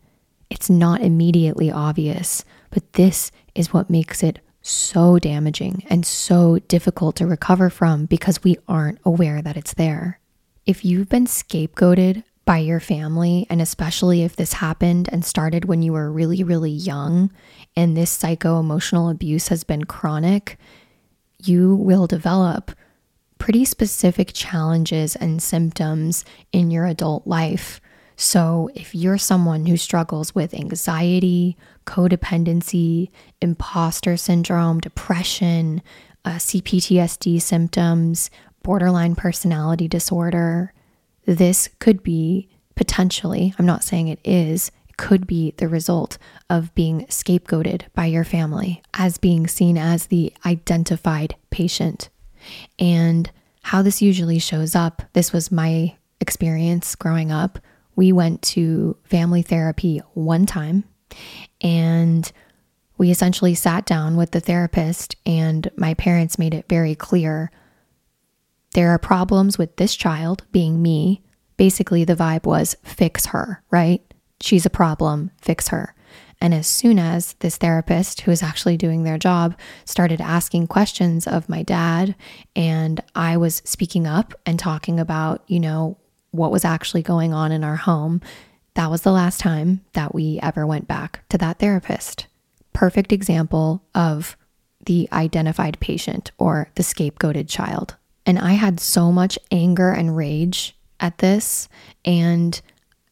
It's 0.49 0.69
not 0.69 1.01
immediately 1.01 1.69
obvious, 1.69 2.45
but 2.71 2.93
this 2.93 3.31
is 3.53 3.73
what 3.73 3.89
makes 3.89 4.23
it 4.23 4.39
so 4.61 5.19
damaging 5.19 5.83
and 5.89 6.05
so 6.05 6.59
difficult 6.67 7.17
to 7.17 7.27
recover 7.27 7.69
from 7.69 8.05
because 8.05 8.43
we 8.43 8.57
aren't 8.67 8.99
aware 9.03 9.41
that 9.41 9.57
it's 9.57 9.73
there. 9.73 10.19
If 10.65 10.85
you've 10.85 11.09
been 11.09 11.25
scapegoated 11.25 12.23
by 12.45 12.59
your 12.59 12.79
family, 12.79 13.45
and 13.49 13.61
especially 13.61 14.23
if 14.23 14.35
this 14.35 14.53
happened 14.53 15.09
and 15.11 15.25
started 15.25 15.65
when 15.65 15.81
you 15.81 15.93
were 15.93 16.11
really, 16.11 16.43
really 16.43 16.71
young, 16.71 17.31
and 17.75 17.95
this 17.95 18.11
psycho 18.11 18.59
emotional 18.59 19.09
abuse 19.09 19.49
has 19.49 19.63
been 19.63 19.83
chronic, 19.83 20.57
you 21.43 21.75
will 21.75 22.07
develop 22.07 22.71
pretty 23.43 23.65
specific 23.65 24.31
challenges 24.31 25.17
and 25.17 25.43
symptoms 25.43 26.23
in 26.53 26.71
your 26.71 26.85
adult 26.85 27.27
life. 27.27 27.81
So, 28.15 28.69
if 28.73 28.95
you're 28.95 29.17
someone 29.17 29.65
who 29.65 29.75
struggles 29.75 30.33
with 30.33 30.53
anxiety, 30.53 31.57
codependency, 31.85 33.09
imposter 33.41 34.15
syndrome, 34.15 34.79
depression, 34.79 35.81
uh, 36.23 36.35
CPTSD 36.35 37.41
symptoms, 37.41 38.31
borderline 38.63 39.13
personality 39.13 39.89
disorder, 39.89 40.71
this 41.25 41.67
could 41.79 42.01
be 42.01 42.47
potentially, 42.75 43.53
I'm 43.59 43.65
not 43.65 43.83
saying 43.83 44.07
it 44.07 44.21
is, 44.23 44.71
it 44.87 44.95
could 44.95 45.27
be 45.27 45.53
the 45.57 45.67
result 45.67 46.17
of 46.49 46.73
being 46.75 47.07
scapegoated 47.07 47.87
by 47.93 48.05
your 48.05 48.23
family 48.23 48.81
as 48.93 49.17
being 49.17 49.47
seen 49.47 49.77
as 49.77 50.05
the 50.05 50.31
identified 50.45 51.35
patient. 51.49 52.07
And 52.79 53.29
how 53.61 53.81
this 53.81 54.01
usually 54.01 54.39
shows 54.39 54.75
up, 54.75 55.01
this 55.13 55.31
was 55.31 55.51
my 55.51 55.95
experience 56.19 56.95
growing 56.95 57.31
up. 57.31 57.59
We 57.95 58.11
went 58.11 58.41
to 58.43 58.97
family 59.03 59.41
therapy 59.41 60.01
one 60.13 60.45
time 60.45 60.83
and 61.61 62.31
we 62.97 63.11
essentially 63.11 63.55
sat 63.55 63.85
down 63.85 64.15
with 64.15 64.31
the 64.31 64.39
therapist, 64.39 65.15
and 65.25 65.69
my 65.75 65.93
parents 65.95 66.37
made 66.37 66.53
it 66.53 66.69
very 66.69 66.95
clear 66.95 67.51
there 68.71 68.89
are 68.89 68.99
problems 68.99 69.57
with 69.57 69.75
this 69.75 69.95
child 69.95 70.43
being 70.51 70.81
me. 70.81 71.21
Basically, 71.57 72.03
the 72.03 72.15
vibe 72.15 72.45
was 72.45 72.75
fix 72.83 73.27
her, 73.27 73.63
right? 73.71 74.01
She's 74.41 74.65
a 74.65 74.71
problem, 74.71 75.31
fix 75.41 75.67
her. 75.69 75.95
And 76.43 76.53
as 76.53 76.67
soon 76.67 76.99
as 76.99 77.33
this 77.39 77.55
therapist, 77.55 78.21
who 78.21 78.31
was 78.31 78.43
actually 78.43 78.75
doing 78.75 79.03
their 79.03 79.17
job, 79.17 79.57
started 79.85 80.19
asking 80.19 80.67
questions 80.67 81.25
of 81.25 81.47
my 81.47 81.63
dad, 81.63 82.15
and 82.53 83.01
I 83.15 83.37
was 83.37 83.61
speaking 83.63 84.05
up 84.05 84.33
and 84.45 84.59
talking 84.59 84.99
about, 84.99 85.41
you 85.47 85.61
know, 85.61 85.97
what 86.31 86.51
was 86.51 86.65
actually 86.65 87.01
going 87.01 87.33
on 87.33 87.53
in 87.53 87.63
our 87.63 87.77
home, 87.77 88.19
that 88.73 88.91
was 88.91 89.03
the 89.03 89.11
last 89.13 89.39
time 89.39 89.85
that 89.93 90.13
we 90.13 90.37
ever 90.43 90.67
went 90.67 90.85
back 90.85 91.21
to 91.29 91.37
that 91.37 91.59
therapist. 91.59 92.27
Perfect 92.73 93.13
example 93.13 93.81
of 93.95 94.35
the 94.85 95.07
identified 95.13 95.79
patient 95.79 96.31
or 96.37 96.69
the 96.75 96.83
scapegoated 96.83 97.47
child. 97.47 97.95
And 98.25 98.37
I 98.37 98.53
had 98.53 98.81
so 98.81 99.13
much 99.13 99.39
anger 99.49 99.91
and 99.91 100.17
rage 100.17 100.75
at 100.99 101.19
this. 101.19 101.69
And 102.03 102.61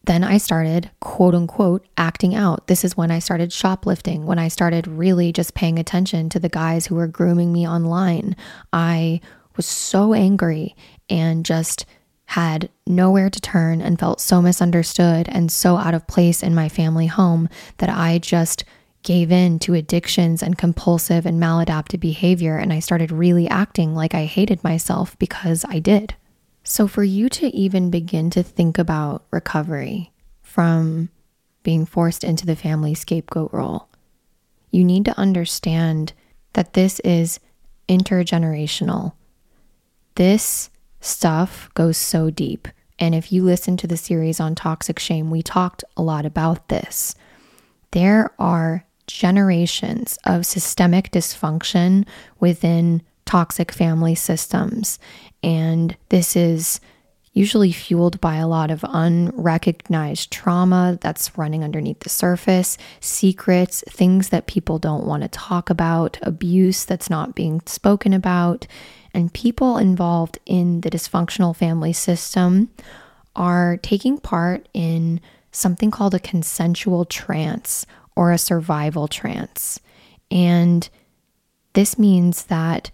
then 0.06 0.24
I 0.24 0.38
started, 0.38 0.90
quote 1.00 1.36
unquote, 1.36 1.86
acting 1.98 2.34
out. 2.34 2.68
This 2.68 2.84
is 2.84 2.98
when 2.98 3.12
I 3.12 3.20
started 3.20 3.54
shoplifting, 3.54 4.26
when 4.26 4.40
I 4.40 4.48
started 4.48 4.88
really 4.88 5.32
just 5.32 5.54
paying 5.54 5.78
attention 5.78 6.30
to 6.30 6.40
the 6.40 6.50
guys 6.50 6.88
who 6.88 6.96
were 6.96 7.08
grooming 7.08 7.54
me 7.54 7.68
online. 7.68 8.36
I 8.74 9.22
was 9.56 9.66
so 9.66 10.14
angry 10.14 10.76
and 11.10 11.46
just 11.46 11.86
had 12.26 12.70
nowhere 12.88 13.30
to 13.30 13.42
turn 13.42 13.82
and 13.82 14.00
felt 14.00 14.22
so 14.22 14.42
misunderstood 14.42 15.28
and 15.30 15.52
so 15.52 15.76
out 15.76 15.94
of 15.94 16.08
place 16.08 16.42
in 16.42 16.56
my 16.56 16.70
family 16.70 17.08
home 17.08 17.50
that 17.78 17.90
I 17.90 18.20
just 18.20 18.64
gave 19.04 19.32
in 19.32 19.60
to 19.60 19.74
addictions 19.74 20.42
and 20.42 20.58
compulsive 20.58 21.26
and 21.26 21.42
maladaptive 21.42 22.00
behavior. 22.00 22.58
And 22.58 22.72
I 22.72 22.80
started 22.80 23.12
really 23.12 23.48
acting 23.50 23.94
like 23.96 24.16
I 24.16 24.26
hated 24.26 24.64
myself 24.64 25.18
because 25.20 25.66
I 25.68 25.80
did. 25.80 26.16
So, 26.64 26.88
for 26.88 27.04
you 27.04 27.28
to 27.30 27.48
even 27.48 27.90
begin 27.90 28.30
to 28.32 28.44
think 28.44 28.78
about 28.78 29.26
recovery 29.32 30.12
from 30.42 31.10
being 31.64 31.86
forced 31.86 32.24
into 32.24 32.46
the 32.46 32.56
family 32.56 32.94
scapegoat 32.94 33.52
role, 33.54 33.90
you 34.70 34.84
need 34.84 35.06
to 35.06 35.18
understand 35.18 36.14
that 36.54 36.74
this 36.74 37.00
is 37.02 37.40
intergenerational. 37.90 39.14
This 40.16 40.70
stuff 41.00 41.70
goes 41.74 41.98
so 41.98 42.30
deep. 42.30 42.68
And 43.00 43.16
if 43.16 43.32
you 43.32 43.44
listen 43.44 43.78
to 43.78 43.88
the 43.88 43.98
series 43.98 44.40
on 44.40 44.54
toxic 44.54 45.00
shame, 45.00 45.32
we 45.32 45.42
talked 45.42 45.84
a 45.98 46.04
lot 46.04 46.26
about 46.26 46.70
this. 46.70 47.16
There 47.92 48.32
are 48.38 48.86
generations 49.08 50.18
of 50.24 50.46
systemic 50.46 51.12
dysfunction 51.12 52.06
within 52.40 53.02
toxic 53.32 53.72
family 53.72 54.14
systems. 54.14 55.00
And 55.42 55.96
this 56.10 56.36
is 56.36 56.82
usually 57.32 57.72
fueled 57.72 58.20
by 58.20 58.36
a 58.36 58.48
lot 58.48 58.70
of 58.70 58.84
unrecognized 58.84 60.30
trauma 60.32 60.98
that's 61.00 61.38
running 61.38 61.64
underneath 61.64 62.02
the 62.02 62.10
surface, 62.10 62.78
secrets, 63.00 63.86
things 63.90 64.30
that 64.30 64.48
people 64.48 64.80
don't 64.80 65.06
want 65.06 65.24
to 65.24 65.30
talk 65.30 65.70
about, 65.70 66.20
abuse 66.24 66.84
that's 66.84 67.10
not 67.10 67.34
being 67.34 67.62
spoken 67.66 68.12
about. 68.12 68.68
And 69.14 69.34
people 69.34 69.78
involved 69.78 70.38
in 70.46 70.82
the 70.82 70.90
dysfunctional 70.90 71.56
family 71.56 71.94
system 71.94 72.70
are 73.34 73.78
taking 73.78 74.18
part 74.18 74.68
in 74.74 75.22
something 75.54 75.90
called 75.90 76.14
a 76.14 76.20
consensual 76.20 77.06
trance 77.06 77.86
or 78.14 78.34
a 78.34 78.38
survival 78.38 79.08
trance. 79.08 79.80
And 80.30 80.90
this 81.72 81.98
means 81.98 82.48
that 82.48 82.92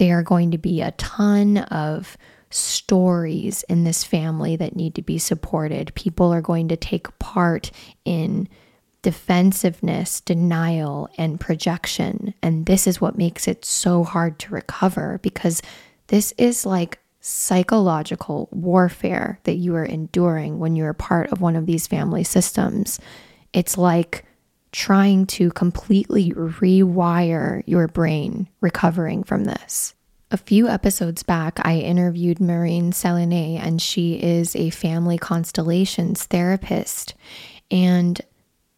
there 0.00 0.20
are 0.20 0.22
going 0.22 0.50
to 0.50 0.58
be 0.58 0.80
a 0.80 0.92
ton 0.92 1.58
of 1.58 2.16
stories 2.48 3.62
in 3.64 3.84
this 3.84 4.02
family 4.02 4.56
that 4.56 4.74
need 4.74 4.94
to 4.94 5.02
be 5.02 5.18
supported. 5.18 5.94
People 5.94 6.32
are 6.32 6.40
going 6.40 6.68
to 6.68 6.76
take 6.76 7.18
part 7.18 7.70
in 8.06 8.48
defensiveness, 9.02 10.22
denial, 10.22 11.10
and 11.18 11.38
projection. 11.38 12.32
And 12.42 12.64
this 12.64 12.86
is 12.86 12.98
what 12.98 13.18
makes 13.18 13.46
it 13.46 13.66
so 13.66 14.02
hard 14.02 14.38
to 14.38 14.54
recover 14.54 15.20
because 15.22 15.60
this 16.06 16.32
is 16.38 16.64
like 16.64 16.98
psychological 17.20 18.48
warfare 18.52 19.38
that 19.44 19.56
you 19.56 19.76
are 19.76 19.84
enduring 19.84 20.58
when 20.58 20.76
you're 20.76 20.94
part 20.94 21.30
of 21.30 21.42
one 21.42 21.56
of 21.56 21.66
these 21.66 21.86
family 21.86 22.24
systems. 22.24 22.98
It's 23.52 23.76
like 23.76 24.24
trying 24.72 25.26
to 25.26 25.50
completely 25.50 26.32
rewire 26.32 27.62
your 27.66 27.88
brain 27.88 28.48
recovering 28.60 29.22
from 29.22 29.44
this. 29.44 29.94
A 30.32 30.36
few 30.36 30.68
episodes 30.68 31.24
back, 31.24 31.58
I 31.62 31.78
interviewed 31.78 32.38
Maureen 32.38 32.92
Saliné, 32.92 33.58
and 33.58 33.82
she 33.82 34.14
is 34.22 34.54
a 34.54 34.70
family 34.70 35.18
constellations 35.18 36.24
therapist. 36.26 37.14
And 37.68 38.20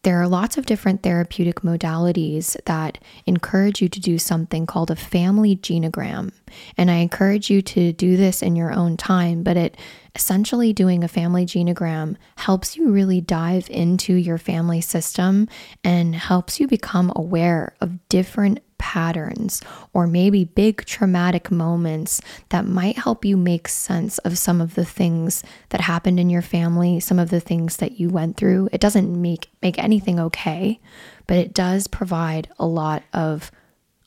there 0.03 0.19
are 0.21 0.27
lots 0.27 0.57
of 0.57 0.65
different 0.65 1.01
therapeutic 1.01 1.61
modalities 1.61 2.57
that 2.65 2.97
encourage 3.25 3.81
you 3.81 3.87
to 3.87 3.99
do 3.99 4.17
something 4.17 4.65
called 4.65 4.91
a 4.91 4.95
family 4.95 5.55
genogram. 5.55 6.31
And 6.75 6.91
I 6.91 6.95
encourage 6.95 7.49
you 7.49 7.61
to 7.61 7.93
do 7.93 8.17
this 8.17 8.41
in 8.41 8.55
your 8.55 8.73
own 8.73 8.97
time, 8.97 9.43
but 9.43 9.55
it 9.55 9.77
essentially 10.15 10.73
doing 10.73 11.03
a 11.03 11.07
family 11.07 11.45
genogram 11.45 12.15
helps 12.37 12.77
you 12.77 12.91
really 12.91 13.19
dive 13.19 13.67
into 13.69 14.13
your 14.13 14.37
family 14.37 14.79
system 14.81 15.47
and 15.83 16.13
helps 16.13 16.59
you 16.59 16.67
become 16.67 17.11
aware 17.15 17.75
of 17.81 18.07
different 18.09 18.59
patterns 18.77 19.61
or 19.93 20.05
maybe 20.05 20.43
big 20.43 20.85
traumatic 20.85 21.49
moments 21.49 22.21
that 22.49 22.65
might 22.65 22.97
help 22.97 23.23
you 23.23 23.37
make 23.37 23.67
sense 23.67 24.17
of 24.19 24.37
some 24.37 24.59
of 24.59 24.75
the 24.75 24.85
things 24.85 25.41
that 25.69 25.81
happened 25.81 26.19
in 26.19 26.29
your 26.29 26.41
family, 26.41 26.99
some 26.99 27.17
of 27.17 27.29
the 27.29 27.39
things 27.39 27.77
that 27.77 27.99
you 27.99 28.09
went 28.09 28.35
through. 28.37 28.67
It 28.71 28.81
doesn't 28.81 29.19
make 29.19 29.49
make 29.61 29.79
anything 29.79 30.19
okay, 30.19 30.79
but 31.27 31.37
it 31.37 31.53
does 31.53 31.87
provide 31.87 32.49
a 32.59 32.67
lot 32.67 33.03
of 33.13 33.51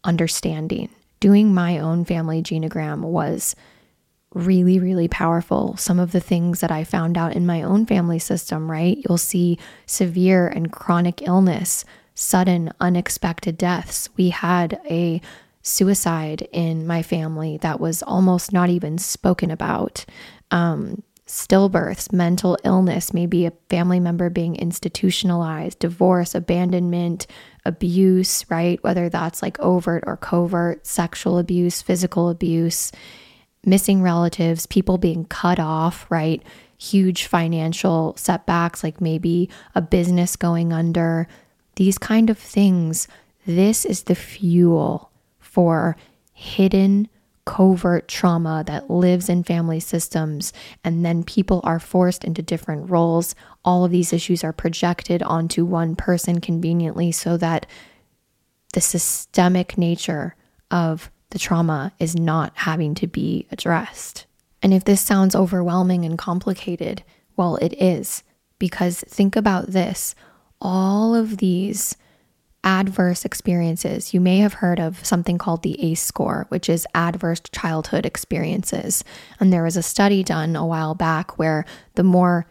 understanding. 0.05 0.91
Doing 1.19 1.55
my 1.55 1.79
own 1.79 2.05
family 2.05 2.43
genogram 2.43 3.01
was 3.01 3.57
really, 4.37 4.79
really 4.79 5.09
powerful. 5.09 5.77
Some 5.79 5.99
of 5.99 6.13
the 6.13 6.21
things 6.21 6.61
that 6.61 6.71
I 6.71 6.85
found 6.85 7.17
out 7.17 7.35
in 7.35 7.47
my 7.47 7.63
own 7.63 7.87
family 7.87 8.19
system, 8.19 8.71
right? 8.71 8.99
You'll 9.09 9.19
see 9.19 9.59
severe 9.87 10.47
and 10.47 10.71
chronic 10.71 11.23
illness 11.23 11.85
sudden, 12.15 12.71
unexpected 12.81 13.57
deaths. 13.57 14.09
We 14.17 14.31
had 14.31 14.81
a 14.91 15.21
suicide 15.63 16.49
in 16.53 16.87
my 16.87 17.03
family 17.03 17.57
that 17.59 17.81
was 17.81 18.03
almost 18.03 18.53
not 18.53 18.69
even 18.69 18.99
spoken 18.99 19.51
about. 19.51 20.05
Um, 20.51 21.03
stillbirths, 21.27 22.13
mental 22.13 22.57
illness, 22.63 23.13
maybe 23.13 23.47
a 23.47 23.53
family 23.69 23.99
member 23.99 24.31
being 24.31 24.55
institutionalized, 24.57 25.79
divorce, 25.79 26.35
abandonment, 26.35 27.27
abuse, 27.65 28.49
right? 28.49 28.83
Whether 28.85 29.09
that's 29.09 29.43
like 29.43 29.59
overt 29.59 30.05
or 30.07 30.17
covert, 30.17 30.87
sexual 30.87 31.39
abuse, 31.39 31.83
physical 31.83 32.29
abuse, 32.29 32.93
missing 33.67 34.01
relatives, 34.01 34.67
people 34.67 34.97
being 34.97 35.25
cut 35.27 35.59
off, 35.59 36.07
right? 36.11 36.43
Huge 36.79 37.25
financial 37.25 38.15
setbacks, 38.17 38.83
like 38.83 39.01
maybe 39.01 39.51
a 39.75 39.83
business 39.83 40.37
going 40.37 40.73
under, 40.73 41.27
these 41.75 41.99
kind 41.99 42.31
of 42.31 42.39
things, 42.39 43.07
this 43.47 43.85
is 43.85 44.05
the 44.05 44.15
fuel 44.15 45.11
for 45.39 45.97
hidden 46.33 47.09
covert 47.45 48.09
trauma 48.09 48.65
that 48.67 48.91
lives 48.91 49.29
in 49.29 49.45
family 49.45 49.79
systems, 49.79 50.53
and 50.83 51.05
then 51.05 51.23
people 51.23 51.61
are 51.63 51.79
forced 51.79 52.25
into 52.25 52.43
different 52.43 52.91
roles. 52.91 53.35
All 53.65 53.85
of 53.85 53.93
these 53.93 54.13
issues 54.13 54.43
are 54.43 54.53
projected 54.53 55.23
onto 55.23 55.65
one 55.65 55.95
person 55.95 56.41
conveniently 56.41 57.13
so 57.13 57.37
that 57.37 57.67
the 58.73 58.81
systemic 58.81 59.79
nature 59.79 60.35
of 60.71 61.11
the 61.31 61.39
trauma 61.39 61.93
is 61.99 62.17
not 62.17 62.53
having 62.55 62.95
to 62.97 63.07
be 63.07 63.47
addressed. 63.51 64.27
And 64.63 64.73
if 64.73 64.85
this 64.85 65.01
sounds 65.01 65.35
overwhelming 65.35 66.05
and 66.05 66.17
complicated, 66.19 67.03
well, 67.37 67.57
it 67.57 67.75
is. 67.81 68.23
Because 68.59 69.01
think 69.01 69.37
about 69.37 69.69
this 69.69 70.15
all 70.61 71.15
of 71.15 71.37
these 71.37 71.97
adverse 72.65 73.25
experiences. 73.25 74.13
You 74.13 74.21
may 74.21 74.39
have 74.39 74.55
heard 74.55 74.81
of 74.81 75.05
something 75.05 75.39
called 75.39 75.63
the 75.63 75.81
ACE 75.81 76.03
score, 76.03 76.47
which 76.49 76.69
is 76.69 76.87
adverse 76.95 77.41
childhood 77.53 78.05
experiences. 78.05 79.05
And 79.39 79.53
there 79.53 79.63
was 79.63 79.77
a 79.77 79.83
study 79.83 80.25
done 80.25 80.57
a 80.57 80.67
while 80.67 80.95
back 80.95 81.39
where 81.39 81.65
the 81.95 82.03
more 82.03 82.47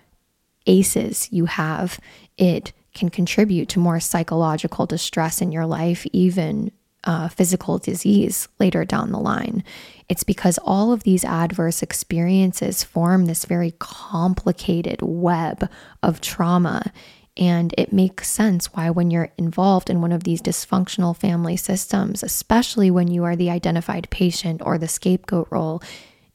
ACEs 0.68 1.32
you 1.32 1.46
have, 1.46 2.00
it 2.38 2.72
can 2.94 3.10
contribute 3.10 3.68
to 3.70 3.80
more 3.80 4.00
psychological 4.00 4.86
distress 4.86 5.42
in 5.42 5.52
your 5.52 5.66
life, 5.66 6.06
even 6.14 6.72
uh, 7.06 7.28
physical 7.30 7.78
disease 7.78 8.48
later 8.60 8.84
down 8.86 9.12
the 9.12 9.20
line. 9.20 9.64
It's 10.10 10.24
because 10.24 10.58
all 10.60 10.92
of 10.92 11.04
these 11.04 11.24
adverse 11.24 11.82
experiences 11.82 12.84
form 12.84 13.26
this 13.26 13.46
very 13.46 13.74
complicated 13.80 15.00
web 15.02 15.70
of 16.04 16.22
trauma. 16.22 16.92
And 17.38 17.74
it 17.78 17.92
makes 17.92 18.30
sense 18.30 18.74
why, 18.74 18.90
when 18.90 19.12
you're 19.12 19.32
involved 19.38 19.90
in 19.90 20.02
one 20.02 20.12
of 20.12 20.24
these 20.24 20.42
dysfunctional 20.42 21.16
family 21.16 21.58
systems, 21.58 22.24
especially 22.24 22.90
when 22.90 23.10
you 23.10 23.24
are 23.24 23.36
the 23.36 23.50
identified 23.50 24.10
patient 24.10 24.62
or 24.64 24.78
the 24.78 24.88
scapegoat 24.88 25.48
role, 25.52 25.82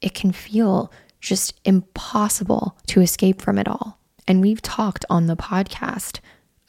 it 0.01 0.15
can 0.15 0.33
feel 0.33 0.93
just 1.21 1.59
impossible 1.65 2.77
to 2.87 3.01
escape 3.01 3.41
from 3.41 3.59
it 3.59 3.69
all. 3.69 3.99
And 4.29 4.41
we've 4.41 4.63
talked 4.63 5.05
on 5.09 5.27
the 5.27 5.37
podcast 5.37 6.21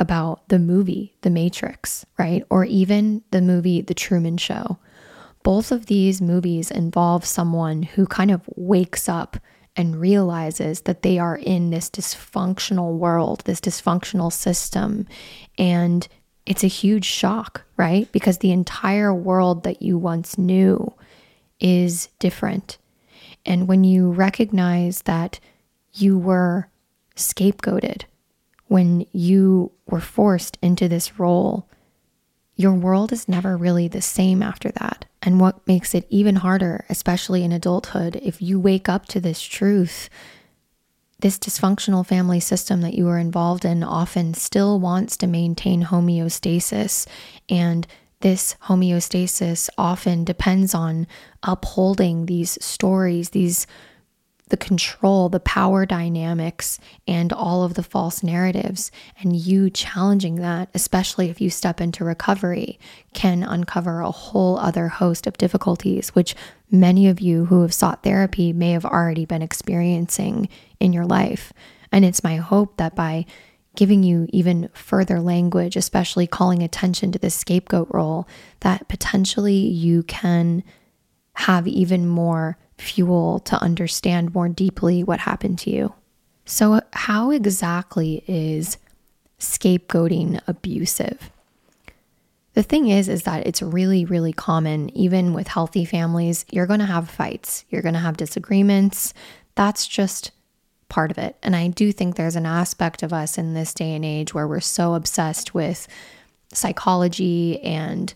about 0.01 0.49
the 0.49 0.57
movie 0.57 1.15
The 1.21 1.29
Matrix, 1.29 2.05
right? 2.17 2.43
Or 2.49 2.65
even 2.65 3.21
the 3.29 3.41
movie 3.41 3.81
The 3.81 3.93
Truman 3.93 4.37
Show. 4.37 4.79
Both 5.43 5.71
of 5.71 5.85
these 5.85 6.21
movies 6.21 6.71
involve 6.71 7.23
someone 7.23 7.83
who 7.83 8.07
kind 8.07 8.31
of 8.31 8.41
wakes 8.55 9.07
up 9.07 9.37
and 9.75 10.01
realizes 10.01 10.81
that 10.81 11.03
they 11.03 11.19
are 11.19 11.37
in 11.37 11.69
this 11.69 11.89
dysfunctional 11.89 12.97
world, 12.97 13.43
this 13.45 13.61
dysfunctional 13.61 14.33
system. 14.33 15.07
And 15.57 16.07
it's 16.47 16.63
a 16.63 16.67
huge 16.67 17.05
shock, 17.05 17.63
right? 17.77 18.11
Because 18.11 18.39
the 18.39 18.51
entire 18.51 19.13
world 19.13 19.63
that 19.63 19.83
you 19.83 19.99
once 19.99 20.37
knew 20.37 20.91
is 21.59 22.09
different. 22.17 22.79
And 23.45 23.67
when 23.67 23.83
you 23.83 24.11
recognize 24.11 25.03
that 25.03 25.39
you 25.93 26.17
were 26.17 26.69
scapegoated, 27.15 28.05
when 28.71 29.05
you 29.11 29.69
were 29.85 29.99
forced 29.99 30.57
into 30.61 30.87
this 30.87 31.19
role, 31.19 31.67
your 32.55 32.71
world 32.71 33.11
is 33.11 33.27
never 33.27 33.57
really 33.57 33.89
the 33.89 34.01
same 34.01 34.41
after 34.41 34.71
that. 34.71 35.03
And 35.21 35.41
what 35.41 35.67
makes 35.67 35.93
it 35.93 36.07
even 36.09 36.37
harder, 36.37 36.85
especially 36.87 37.43
in 37.43 37.51
adulthood, 37.51 38.15
if 38.23 38.41
you 38.41 38.61
wake 38.61 38.87
up 38.87 39.07
to 39.07 39.19
this 39.19 39.41
truth, 39.41 40.09
this 41.19 41.37
dysfunctional 41.37 42.07
family 42.07 42.39
system 42.39 42.79
that 42.79 42.93
you 42.93 43.09
are 43.09 43.19
involved 43.19 43.65
in 43.65 43.83
often 43.83 44.33
still 44.35 44.79
wants 44.79 45.17
to 45.17 45.27
maintain 45.27 45.83
homeostasis. 45.83 47.05
And 47.49 47.85
this 48.21 48.55
homeostasis 48.69 49.69
often 49.77 50.23
depends 50.23 50.73
on 50.73 51.07
upholding 51.43 52.25
these 52.25 52.57
stories, 52.63 53.31
these 53.31 53.67
the 54.51 54.57
control, 54.57 55.29
the 55.29 55.39
power 55.39 55.85
dynamics, 55.85 56.77
and 57.07 57.33
all 57.33 57.63
of 57.63 57.73
the 57.73 57.83
false 57.83 58.21
narratives, 58.21 58.91
and 59.19 59.35
you 59.35 59.69
challenging 59.69 60.35
that, 60.35 60.69
especially 60.73 61.29
if 61.29 61.41
you 61.41 61.49
step 61.49 61.81
into 61.81 62.03
recovery, 62.03 62.77
can 63.13 63.43
uncover 63.43 64.01
a 64.01 64.11
whole 64.11 64.59
other 64.59 64.89
host 64.89 65.25
of 65.25 65.37
difficulties, 65.37 66.09
which 66.09 66.35
many 66.69 67.07
of 67.07 67.19
you 67.19 67.45
who 67.45 67.61
have 67.61 67.73
sought 67.73 68.03
therapy 68.03 68.53
may 68.53 68.71
have 68.71 68.85
already 68.85 69.25
been 69.25 69.41
experiencing 69.41 70.47
in 70.79 70.93
your 70.93 71.05
life. 71.05 71.51
And 71.91 72.05
it's 72.05 72.23
my 72.23 72.35
hope 72.35 72.77
that 72.77 72.93
by 72.93 73.25
giving 73.75 74.03
you 74.03 74.27
even 74.33 74.69
further 74.73 75.21
language, 75.21 75.77
especially 75.77 76.27
calling 76.27 76.61
attention 76.61 77.11
to 77.13 77.19
the 77.19 77.29
scapegoat 77.29 77.87
role, 77.91 78.27
that 78.59 78.87
potentially 78.89 79.55
you 79.55 80.03
can 80.03 80.61
have 81.35 81.67
even 81.67 82.05
more 82.05 82.57
fuel 82.81 83.39
to 83.39 83.61
understand 83.61 84.33
more 84.33 84.49
deeply 84.49 85.03
what 85.03 85.19
happened 85.19 85.59
to 85.59 85.69
you. 85.69 85.93
So, 86.45 86.81
how 86.93 87.31
exactly 87.31 88.23
is 88.27 88.77
scapegoating 89.39 90.41
abusive? 90.47 91.31
The 92.53 92.63
thing 92.63 92.89
is 92.89 93.07
is 93.07 93.23
that 93.23 93.47
it's 93.47 93.61
really 93.61 94.03
really 94.03 94.33
common 94.33 94.89
even 94.95 95.33
with 95.33 95.47
healthy 95.47 95.85
families, 95.85 96.45
you're 96.49 96.67
going 96.67 96.79
to 96.79 96.85
have 96.85 97.09
fights, 97.09 97.63
you're 97.69 97.81
going 97.81 97.93
to 97.93 97.99
have 97.99 98.17
disagreements. 98.17 99.13
That's 99.55 99.87
just 99.87 100.31
part 100.89 101.11
of 101.11 101.17
it. 101.17 101.37
And 101.41 101.55
I 101.55 101.69
do 101.69 101.91
think 101.93 102.15
there's 102.15 102.35
an 102.35 102.45
aspect 102.45 103.01
of 103.01 103.13
us 103.13 103.37
in 103.37 103.53
this 103.53 103.73
day 103.73 103.93
and 103.93 104.03
age 104.03 104.33
where 104.33 104.47
we're 104.47 104.59
so 104.59 104.93
obsessed 104.93 105.53
with 105.53 105.87
psychology 106.51 107.61
and 107.61 108.13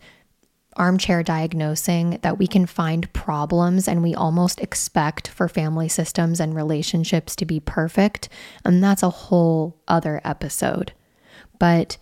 armchair 0.75 1.23
diagnosing 1.23 2.19
that 2.21 2.37
we 2.37 2.47
can 2.47 2.65
find 2.65 3.11
problems 3.13 3.87
and 3.87 4.03
we 4.03 4.13
almost 4.13 4.59
expect 4.59 5.27
for 5.27 5.47
family 5.47 5.87
systems 5.87 6.39
and 6.39 6.53
relationships 6.53 7.35
to 7.35 7.45
be 7.45 7.59
perfect. 7.59 8.29
And 8.63 8.83
that's 8.83 9.03
a 9.03 9.09
whole 9.09 9.79
other 9.87 10.21
episode. 10.23 10.93
But 11.59 11.97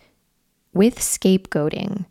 with 0.72 0.98
scapegoating, 0.98 2.06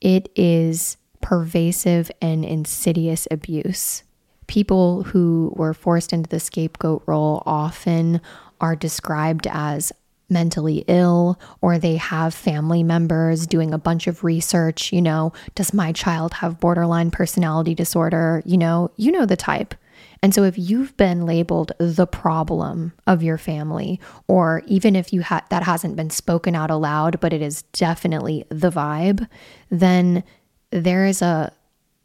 it 0.00 0.30
is 0.34 0.96
pervasive 1.20 2.10
and 2.22 2.44
insidious 2.44 3.28
abuse. 3.30 4.02
People 4.46 5.04
who 5.04 5.52
were 5.54 5.74
forced 5.74 6.12
into 6.12 6.28
the 6.28 6.40
scapegoat 6.40 7.02
role 7.06 7.42
often 7.44 8.20
are 8.60 8.74
described 8.74 9.46
as 9.50 9.92
mentally 10.30 10.84
ill 10.86 11.38
or 11.60 11.78
they 11.78 11.96
have 11.96 12.34
family 12.34 12.82
members 12.82 13.46
doing 13.46 13.74
a 13.74 13.78
bunch 13.78 14.06
of 14.06 14.24
research, 14.24 14.92
you 14.92 15.02
know, 15.02 15.32
does 15.54 15.74
my 15.74 15.92
child 15.92 16.34
have 16.34 16.60
borderline 16.60 17.10
personality 17.10 17.74
disorder? 17.74 18.42
You 18.44 18.58
know, 18.58 18.90
you 18.96 19.12
know 19.12 19.26
the 19.26 19.36
type. 19.36 19.74
And 20.22 20.34
so 20.34 20.44
if 20.44 20.58
you've 20.58 20.96
been 20.96 21.24
labeled 21.24 21.72
the 21.78 22.06
problem 22.06 22.92
of 23.06 23.22
your 23.22 23.38
family 23.38 24.00
or 24.28 24.62
even 24.66 24.94
if 24.94 25.12
you 25.12 25.22
had 25.22 25.44
that 25.48 25.62
hasn't 25.62 25.96
been 25.96 26.10
spoken 26.10 26.54
out 26.54 26.70
aloud, 26.70 27.20
but 27.20 27.32
it 27.32 27.40
is 27.40 27.62
definitely 27.72 28.44
the 28.50 28.70
vibe, 28.70 29.26
then 29.70 30.22
there 30.70 31.06
is 31.06 31.22
a 31.22 31.52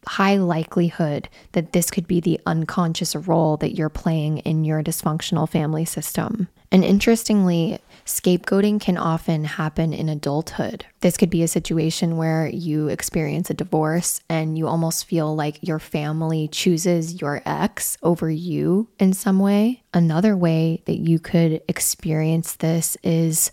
high 0.07 0.37
likelihood 0.37 1.27
that 1.53 1.73
this 1.73 1.89
could 1.89 2.07
be 2.07 2.19
the 2.19 2.39
unconscious 2.45 3.15
role 3.15 3.57
that 3.57 3.75
you're 3.75 3.89
playing 3.89 4.37
in 4.39 4.63
your 4.63 4.83
dysfunctional 4.83 5.49
family 5.49 5.85
system. 5.85 6.47
And 6.71 6.83
interestingly, 6.83 7.79
Scapegoating 8.05 8.79
can 8.79 8.97
often 8.97 9.45
happen 9.45 9.91
in 9.91 10.09
adulthood. 10.09 10.85
This 10.99 11.17
could 11.17 11.31
be 11.31 11.41
a 11.41 11.47
situation 11.47 12.17
where 12.17 12.47
you 12.47 12.87
experience 12.87 13.49
a 13.49 13.55
divorce 13.55 14.21
and 14.29 14.57
you 14.57 14.67
almost 14.67 15.05
feel 15.05 15.35
like 15.35 15.57
your 15.61 15.79
family 15.79 16.47
chooses 16.47 17.19
your 17.19 17.41
ex 17.47 17.97
over 18.03 18.29
you 18.29 18.87
in 18.99 19.13
some 19.13 19.39
way. 19.39 19.81
Another 19.91 20.37
way 20.37 20.83
that 20.85 20.99
you 20.99 21.17
could 21.17 21.63
experience 21.67 22.57
this 22.57 22.95
is 23.01 23.51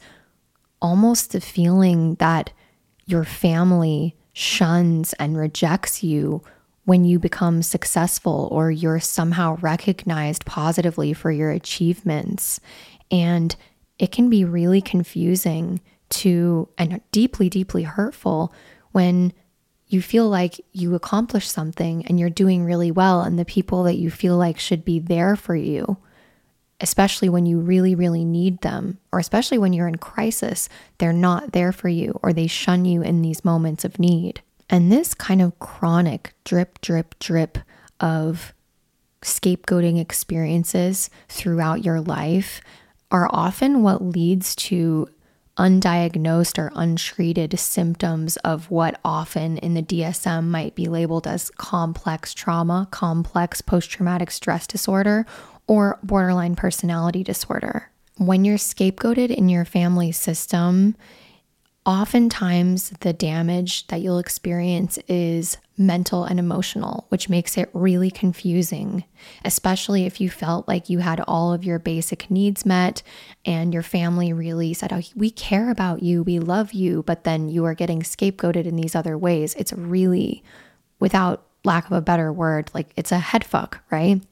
almost 0.83 1.33
the 1.33 1.41
feeling 1.41 2.17
that 2.17 2.51
your 3.07 3.25
family 3.25 4.15
shuns 4.35 5.15
and 5.15 5.39
rejects 5.39 6.03
you 6.03 6.43
when 6.85 7.05
you 7.05 7.19
become 7.19 7.63
successful 7.63 8.49
or 8.53 8.71
you're 8.71 9.01
somehow 9.01 9.57
recognized 9.63 10.45
positively 10.45 11.15
for 11.15 11.31
your 11.31 11.51
achievements. 11.51 12.61
And 13.11 13.55
it 14.03 14.11
can 14.11 14.29
be 14.29 14.45
really 14.45 14.83
confusing 14.83 15.81
to 16.09 16.69
and 16.77 17.01
deeply, 17.13 17.49
deeply 17.49 17.85
hurtful 17.85 18.53
when 18.91 19.33
you 19.87 20.03
feel 20.03 20.29
like 20.29 20.61
you 20.73 20.97
accomplished 20.97 21.53
something 21.53 22.05
and 22.07 22.19
you're 22.19 22.29
doing 22.29 22.65
really 22.65 22.91
well, 22.91 23.21
and 23.21 23.39
the 23.39 23.45
people 23.45 23.85
that 23.85 23.99
you 23.99 24.11
feel 24.11 24.37
like 24.37 24.59
should 24.59 24.85
be 24.85 24.99
there 24.99 25.37
for 25.37 25.55
you, 25.55 25.99
especially 26.81 27.29
when 27.29 27.47
you 27.47 27.61
really, 27.61 27.95
really 27.95 28.25
need 28.25 28.61
them, 28.63 28.99
or 29.13 29.21
especially 29.21 29.57
when 29.57 29.73
you're 29.73 29.87
in 29.87 29.99
crisis, 29.99 30.69
they're 30.99 31.13
not 31.13 31.53
there 31.53 31.71
for 31.71 31.89
you 31.89 32.19
or 32.25 32.33
they 32.33 32.49
shun 32.49 32.85
you 32.85 33.03
in 33.03 33.23
these 33.23 33.45
moments 33.45 33.85
of 33.85 34.01
need. 34.01 34.43
And 34.69 34.91
this 34.91 35.15
kind 35.15 35.41
of 35.41 35.57
chronic 35.61 36.35
drip, 36.43 36.81
drip, 36.81 37.17
drip 37.21 37.59
of 38.01 38.53
scapegoating 39.21 40.01
experiences 40.01 41.09
throughout 41.29 41.85
your 41.85 42.01
life 42.01 42.61
are 43.13 43.29
often 43.31 43.83
what 43.83 44.03
leads 44.03 44.57
to 44.57 45.07
undiagnosed 45.59 46.59
or 46.59 46.73
untreated 46.75 47.59
symptoms 47.59 48.39
of 48.39 48.71
what 48.71 48.99
often 49.05 49.59
in 49.59 49.75
the 49.75 49.83
DSM 49.83 50.45
might 50.45 50.75
be 50.75 50.87
labeled 50.87 51.27
as 51.27 51.51
complex 51.51 52.33
trauma, 52.33 52.89
complex 52.91 53.61
post 53.61 53.91
traumatic 53.91 54.31
stress 54.31 54.67
disorder, 54.67 55.27
or 55.67 55.99
borderline 56.03 56.57
personality 56.57 57.23
disorder. 57.23 57.91
When 58.17 58.47
you're 58.47 58.57
scapegoated 58.57 59.31
in 59.31 59.51
your 59.51 59.67
family 59.67 60.11
system, 60.11 60.97
Oftentimes, 61.85 62.91
the 63.01 63.13
damage 63.13 63.89
that 63.89 64.01
you'll 64.01 64.21
experience 64.21 64.99
is 65.09 65.57
mental 65.77 66.23
and 66.23 66.39
emotional, 66.39 67.07
which 67.09 67.29
makes 67.29 67.59
it 67.59 67.71
really 67.73 68.09
confusing, 68.09 69.03
especially 69.45 70.07
if 70.07 70.21
you 70.21 70.31
felt 70.31 70.69
like 70.69 70.89
you 70.89 70.99
had 70.99 71.21
all 71.27 71.53
of 71.53 71.65
your 71.65 71.81
basic 71.81 72.31
needs 72.31 72.65
met 72.65 73.03
and 73.45 73.75
your 73.75 73.83
family 73.83 74.33
really 74.33 74.73
said, 74.73 74.93
Oh, 74.93 75.01
we 75.17 75.29
care 75.29 75.71
about 75.71 76.05
you, 76.05 76.23
we 76.23 76.39
love 76.39 76.73
you, 76.73 77.03
but 77.03 77.25
then 77.25 77.49
you 77.49 77.65
are 77.65 77.75
getting 77.75 78.03
scapegoated 78.03 78.65
in 78.65 78.77
these 78.77 78.95
other 78.95 79.19
ways. 79.19 79.55
It's 79.57 79.73
really, 79.73 80.45
without 81.01 81.45
lack 81.65 81.87
of 81.87 81.93
a 81.93 82.01
better 82.01 82.33
word, 82.33 82.71
like 82.75 82.93
it's 82.95 83.11
a 83.11 83.19
head 83.19 83.45
fuck, 83.45 83.83
right? 83.91 84.23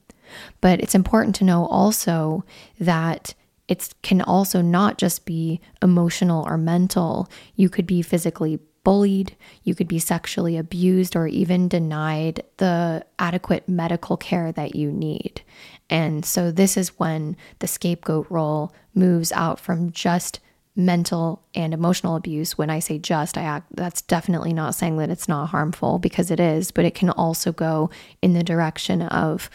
But 0.61 0.80
it's 0.80 0.94
important 0.94 1.34
to 1.36 1.44
know 1.44 1.66
also 1.66 2.44
that 2.78 3.34
it 3.70 3.94
can 4.02 4.20
also 4.20 4.60
not 4.60 4.98
just 4.98 5.24
be 5.24 5.60
emotional 5.80 6.44
or 6.44 6.58
mental. 6.58 7.30
You 7.54 7.68
could 7.68 7.86
be 7.86 8.02
physically 8.02 8.58
bullied, 8.82 9.36
you 9.62 9.76
could 9.76 9.86
be 9.86 10.00
sexually 10.00 10.56
abused, 10.56 11.14
or 11.14 11.28
even 11.28 11.68
denied 11.68 12.42
the 12.56 13.06
adequate 13.18 13.68
medical 13.68 14.16
care 14.16 14.50
that 14.50 14.74
you 14.74 14.90
need. 14.90 15.42
And 15.88 16.24
so, 16.24 16.50
this 16.50 16.76
is 16.76 16.98
when 16.98 17.36
the 17.60 17.68
scapegoat 17.68 18.26
role 18.28 18.74
moves 18.92 19.30
out 19.32 19.60
from 19.60 19.92
just 19.92 20.40
mental 20.74 21.44
and 21.54 21.74
emotional 21.74 22.14
abuse 22.14 22.56
when 22.56 22.70
i 22.70 22.78
say 22.78 22.96
just 22.96 23.36
i 23.36 23.42
act 23.42 23.66
that's 23.74 24.02
definitely 24.02 24.52
not 24.52 24.74
saying 24.74 24.96
that 24.96 25.10
it's 25.10 25.28
not 25.28 25.48
harmful 25.48 25.98
because 25.98 26.30
it 26.30 26.38
is 26.38 26.70
but 26.70 26.84
it 26.84 26.94
can 26.94 27.10
also 27.10 27.52
go 27.52 27.90
in 28.22 28.34
the 28.34 28.42
direction 28.42 29.02
of 29.02 29.50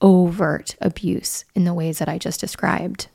overt 0.00 0.76
abuse 0.80 1.44
in 1.56 1.64
the 1.64 1.74
ways 1.74 1.98
that 1.98 2.08
i 2.08 2.16
just 2.16 2.40
described 2.40 3.08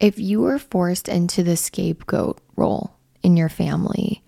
if 0.00 0.18
you 0.18 0.40
were 0.40 0.58
forced 0.58 1.08
into 1.08 1.42
the 1.42 1.56
scapegoat 1.56 2.40
role 2.56 2.96
in 3.22 3.36
your 3.36 3.50
family. 3.50 4.22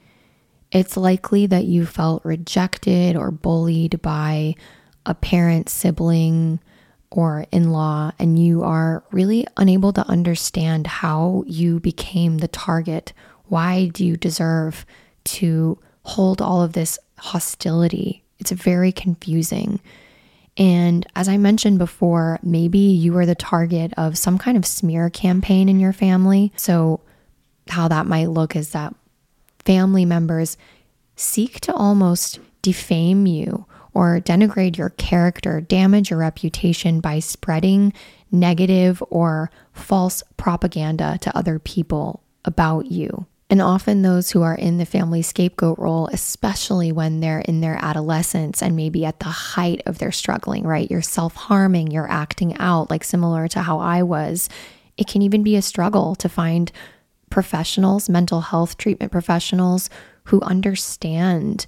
It's 0.70 0.96
likely 0.96 1.46
that 1.46 1.64
you 1.64 1.84
felt 1.86 2.24
rejected 2.24 3.16
or 3.16 3.30
bullied 3.30 4.00
by 4.00 4.54
a 5.04 5.14
parent, 5.14 5.68
sibling, 5.68 6.60
or 7.10 7.46
in 7.52 7.72
law, 7.72 8.12
and 8.18 8.38
you 8.38 8.62
are 8.62 9.04
really 9.10 9.46
unable 9.56 9.92
to 9.92 10.08
understand 10.08 10.86
how 10.86 11.44
you 11.46 11.80
became 11.80 12.38
the 12.38 12.48
target. 12.48 13.12
Why 13.46 13.88
do 13.88 14.04
you 14.04 14.16
deserve 14.16 14.86
to 15.24 15.78
hold 16.04 16.40
all 16.40 16.62
of 16.62 16.72
this 16.72 16.98
hostility? 17.18 18.24
It's 18.38 18.50
very 18.50 18.92
confusing. 18.92 19.80
And 20.56 21.06
as 21.16 21.28
I 21.28 21.36
mentioned 21.38 21.78
before, 21.78 22.38
maybe 22.42 22.78
you 22.78 23.16
are 23.16 23.26
the 23.26 23.34
target 23.34 23.92
of 23.96 24.18
some 24.18 24.38
kind 24.38 24.56
of 24.56 24.66
smear 24.66 25.08
campaign 25.08 25.68
in 25.68 25.80
your 25.80 25.92
family. 25.92 26.52
So, 26.56 27.00
how 27.68 27.88
that 27.88 28.06
might 28.06 28.28
look 28.28 28.56
is 28.56 28.70
that 28.70 28.94
family 29.64 30.04
members 30.04 30.56
seek 31.16 31.60
to 31.60 31.74
almost 31.74 32.40
defame 32.60 33.26
you 33.26 33.66
or 33.94 34.20
denigrate 34.20 34.76
your 34.76 34.90
character, 34.90 35.60
damage 35.60 36.10
your 36.10 36.18
reputation 36.18 37.00
by 37.00 37.20
spreading 37.20 37.92
negative 38.30 39.02
or 39.10 39.50
false 39.72 40.22
propaganda 40.36 41.18
to 41.20 41.36
other 41.36 41.58
people 41.58 42.22
about 42.44 42.86
you. 42.86 43.26
And 43.52 43.60
often, 43.60 44.00
those 44.00 44.30
who 44.30 44.40
are 44.40 44.54
in 44.54 44.78
the 44.78 44.86
family 44.86 45.20
scapegoat 45.20 45.78
role, 45.78 46.06
especially 46.06 46.90
when 46.90 47.20
they're 47.20 47.40
in 47.40 47.60
their 47.60 47.76
adolescence 47.84 48.62
and 48.62 48.74
maybe 48.74 49.04
at 49.04 49.20
the 49.20 49.26
height 49.26 49.82
of 49.84 49.98
their 49.98 50.10
struggling, 50.10 50.64
right? 50.64 50.90
You're 50.90 51.02
self 51.02 51.34
harming, 51.34 51.90
you're 51.90 52.10
acting 52.10 52.56
out, 52.56 52.88
like 52.88 53.04
similar 53.04 53.48
to 53.48 53.60
how 53.60 53.78
I 53.78 54.04
was. 54.04 54.48
It 54.96 55.06
can 55.06 55.20
even 55.20 55.42
be 55.42 55.54
a 55.54 55.60
struggle 55.60 56.14
to 56.14 56.30
find 56.30 56.72
professionals, 57.28 58.08
mental 58.08 58.40
health 58.40 58.78
treatment 58.78 59.12
professionals 59.12 59.90
who 60.24 60.40
understand 60.40 61.66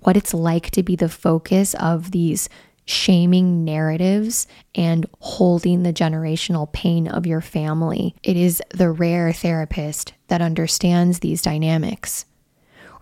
what 0.00 0.14
it's 0.14 0.34
like 0.34 0.72
to 0.72 0.82
be 0.82 0.94
the 0.94 1.08
focus 1.08 1.72
of 1.76 2.10
these 2.10 2.50
shaming 2.84 3.64
narratives 3.64 4.46
and 4.74 5.06
holding 5.20 5.82
the 5.82 5.92
generational 5.92 6.72
pain 6.72 7.06
of 7.08 7.26
your 7.26 7.40
family. 7.40 8.14
It 8.22 8.36
is 8.36 8.62
the 8.70 8.90
rare 8.90 9.32
therapist 9.32 10.14
that 10.28 10.42
understands 10.42 11.20
these 11.20 11.42
dynamics. 11.42 12.24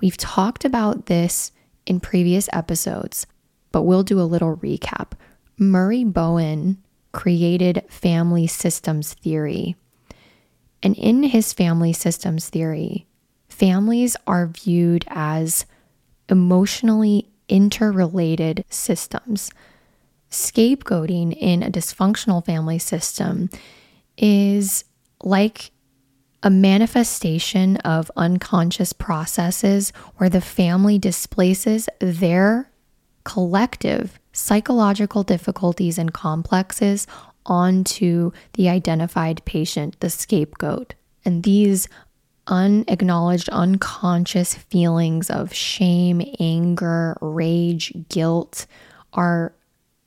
We've 0.01 0.17
talked 0.17 0.65
about 0.65 1.07
this 1.07 1.53
in 1.87 2.01
previous 2.01 2.49
episodes, 2.53 3.27
but 3.73 3.83
we'll 3.83 4.03
do 4.03 4.21
a 4.21 4.23
little 4.23 4.57
recap. 4.57 5.13
Murray 5.59 6.05
Bowen 6.05 6.79
created 7.13 7.85
family 7.89 8.47
systems 8.47 9.15
theory. 9.15 9.77
And 10.83 10.97
in 10.97 11.25
his 11.25 11.53
family 11.53 11.93
systems 11.93 12.49
theory, 12.49 13.07
families 13.49 14.17
are 14.27 14.47
viewed 14.47 15.05
as 15.09 15.67
emotionally 16.29 17.29
interrelated 17.49 18.65
systems. 18.71 19.51
Scapegoating 20.31 21.37
in 21.37 21.63
a 21.63 21.71
dysfunctional 21.71 22.45
family 22.45 22.79
system 22.79 23.51
is 24.17 24.85
like 25.23 25.73
a 26.43 26.51
manifestation 26.51 27.77
of 27.79 28.11
unconscious 28.17 28.93
processes 28.93 29.93
where 30.17 30.31
the 30.31 30.41
family 30.41 30.99
displaces 30.99 31.89
their 31.99 32.71
collective 33.25 34.19
psychological 34.33 35.23
difficulties 35.23 35.99
and 35.99 36.15
complexes 36.15 37.07
onto 37.45 38.31
the 38.55 38.69
identified 38.69 39.45
patient, 39.45 39.99
the 40.01 40.09
scapegoat. 40.09 40.95
And 41.25 41.43
these 41.43 41.89
unacknowledged, 42.47 43.49
unconscious 43.51 44.55
feelings 44.55 45.29
of 45.29 45.53
shame, 45.53 46.23
anger, 46.39 47.17
rage, 47.21 47.93
guilt 48.09 48.67
are 49.13 49.53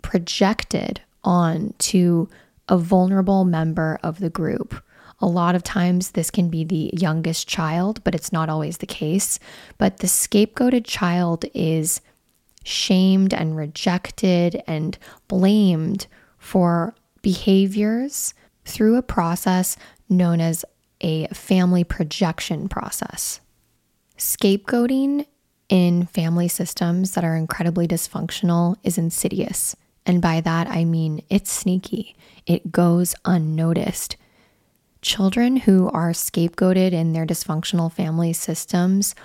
projected 0.03 1.01
onto 1.23 2.27
a 2.69 2.77
vulnerable 2.77 3.43
member 3.43 3.99
of 4.03 4.19
the 4.19 4.29
group. 4.29 4.75
A 5.19 5.25
lot 5.25 5.55
of 5.55 5.63
times, 5.63 6.11
this 6.11 6.29
can 6.29 6.49
be 6.49 6.63
the 6.63 6.91
youngest 6.93 7.47
child, 7.47 8.03
but 8.03 8.13
it's 8.13 8.31
not 8.31 8.49
always 8.49 8.77
the 8.77 8.85
case. 8.85 9.39
But 9.77 9.97
the 9.97 10.07
scapegoated 10.07 10.85
child 10.85 11.45
is 11.53 12.01
shamed 12.63 13.33
and 13.33 13.55
rejected 13.55 14.61
and 14.67 14.97
blamed 15.27 16.07
for 16.37 16.93
behaviors 17.21 18.33
through 18.65 18.97
a 18.97 19.01
process 19.01 19.77
known 20.09 20.39
as 20.41 20.65
a 21.01 21.27
family 21.27 21.83
projection 21.83 22.69
process. 22.69 23.39
Scapegoating 24.17 25.25
in 25.69 26.05
family 26.05 26.47
systems 26.47 27.11
that 27.11 27.23
are 27.23 27.35
incredibly 27.35 27.87
dysfunctional 27.87 28.75
is 28.83 28.97
insidious. 28.97 29.75
And 30.05 30.21
by 30.21 30.41
that, 30.41 30.67
I 30.69 30.85
mean 30.85 31.23
it's 31.29 31.51
sneaky, 31.51 32.15
it 32.45 32.71
goes 32.71 33.15
unnoticed. 33.25 34.17
Children 35.01 35.57
who 35.57 35.89
are 35.89 36.11
scapegoated 36.11 36.91
in 36.93 37.13
their 37.13 37.25
dysfunctional 37.25 37.91
family 37.91 38.33
systems 38.33 39.15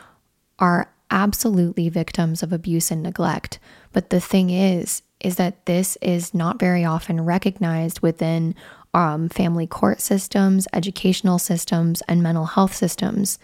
are 0.58 0.92
absolutely 1.10 1.88
victims 1.88 2.42
of 2.42 2.52
abuse 2.52 2.90
and 2.90 3.02
neglect. 3.02 3.58
But 3.92 4.10
the 4.10 4.20
thing 4.20 4.50
is, 4.50 5.02
is 5.20 5.36
that 5.36 5.66
this 5.66 5.96
is 6.00 6.34
not 6.34 6.58
very 6.58 6.84
often 6.84 7.24
recognized 7.24 8.00
within 8.00 8.54
um, 8.94 9.28
family 9.28 9.66
court 9.66 10.00
systems, 10.00 10.66
educational 10.72 11.38
systems, 11.38 12.02
and 12.02 12.22
mental 12.22 12.46
health 12.46 12.74
systems. 12.74 13.38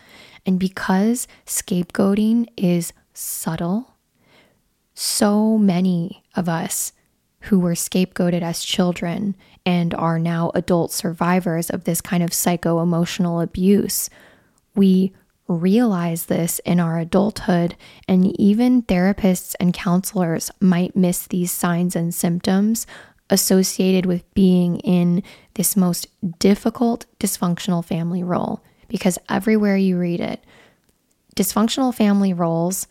And 0.46 0.58
because 0.58 1.26
scapegoating 1.46 2.48
is 2.56 2.92
subtle, 3.12 3.94
so 4.94 5.58
many 5.58 6.24
of 6.36 6.48
us 6.48 6.92
who 7.44 7.58
were 7.58 7.74
scapegoated 7.74 8.42
as 8.42 8.64
children 8.64 9.36
and 9.66 9.94
are 9.94 10.18
now 10.18 10.50
adult 10.54 10.92
survivors 10.92 11.70
of 11.70 11.84
this 11.84 12.00
kind 12.00 12.22
of 12.22 12.32
psycho 12.32 12.80
emotional 12.80 13.40
abuse, 13.40 14.08
we 14.74 15.12
realize 15.46 16.26
this 16.26 16.58
in 16.60 16.80
our 16.80 16.98
adulthood, 16.98 17.76
and 18.08 18.38
even 18.40 18.82
therapists 18.82 19.54
and 19.60 19.74
counselors 19.74 20.50
might 20.60 20.96
miss 20.96 21.26
these 21.26 21.52
signs 21.52 21.94
and 21.94 22.14
symptoms 22.14 22.86
associated 23.30 24.06
with 24.06 24.34
being 24.34 24.78
in 24.80 25.22
this 25.54 25.76
most 25.76 26.06
difficult 26.38 27.06
dysfunctional 27.18 27.84
family 27.84 28.22
role 28.22 28.62
because 28.88 29.18
everywhere 29.28 29.76
you 29.76 29.98
read 29.98 30.20
it, 30.20 30.42
dysfunctional 31.36 31.94
family 31.94 32.32
roles 32.32 32.86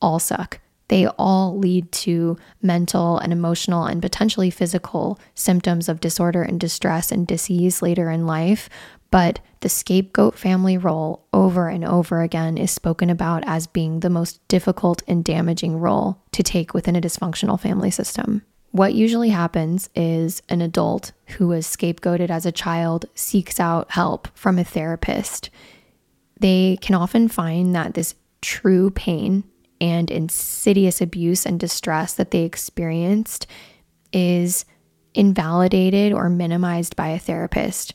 all 0.00 0.18
suck. 0.18 0.60
They 0.90 1.06
all 1.06 1.56
lead 1.56 1.92
to 1.92 2.36
mental 2.60 3.18
and 3.18 3.32
emotional 3.32 3.84
and 3.84 4.02
potentially 4.02 4.50
physical 4.50 5.20
symptoms 5.36 5.88
of 5.88 6.00
disorder 6.00 6.42
and 6.42 6.58
distress 6.58 7.12
and 7.12 7.28
disease 7.28 7.80
later 7.80 8.10
in 8.10 8.26
life. 8.26 8.68
But 9.12 9.38
the 9.60 9.68
scapegoat 9.68 10.36
family 10.36 10.76
role 10.76 11.24
over 11.32 11.68
and 11.68 11.84
over 11.84 12.22
again 12.22 12.58
is 12.58 12.72
spoken 12.72 13.08
about 13.08 13.44
as 13.46 13.68
being 13.68 14.00
the 14.00 14.10
most 14.10 14.46
difficult 14.48 15.00
and 15.06 15.22
damaging 15.22 15.78
role 15.78 16.18
to 16.32 16.42
take 16.42 16.74
within 16.74 16.96
a 16.96 17.00
dysfunctional 17.00 17.60
family 17.60 17.92
system. 17.92 18.42
What 18.72 18.92
usually 18.92 19.28
happens 19.28 19.90
is 19.94 20.42
an 20.48 20.60
adult 20.60 21.12
who 21.36 21.46
was 21.46 21.68
scapegoated 21.68 22.30
as 22.30 22.46
a 22.46 22.52
child 22.52 23.06
seeks 23.14 23.60
out 23.60 23.92
help 23.92 24.26
from 24.34 24.58
a 24.58 24.64
therapist. 24.64 25.50
They 26.40 26.78
can 26.80 26.96
often 26.96 27.28
find 27.28 27.76
that 27.76 27.94
this 27.94 28.16
true 28.40 28.90
pain 28.90 29.44
and 29.80 30.10
insidious 30.10 31.00
abuse 31.00 31.46
and 31.46 31.58
distress 31.58 32.14
that 32.14 32.30
they 32.30 32.44
experienced 32.44 33.46
is 34.12 34.64
invalidated 35.14 36.12
or 36.12 36.28
minimized 36.28 36.96
by 36.96 37.08
a 37.08 37.18
therapist. 37.18 37.94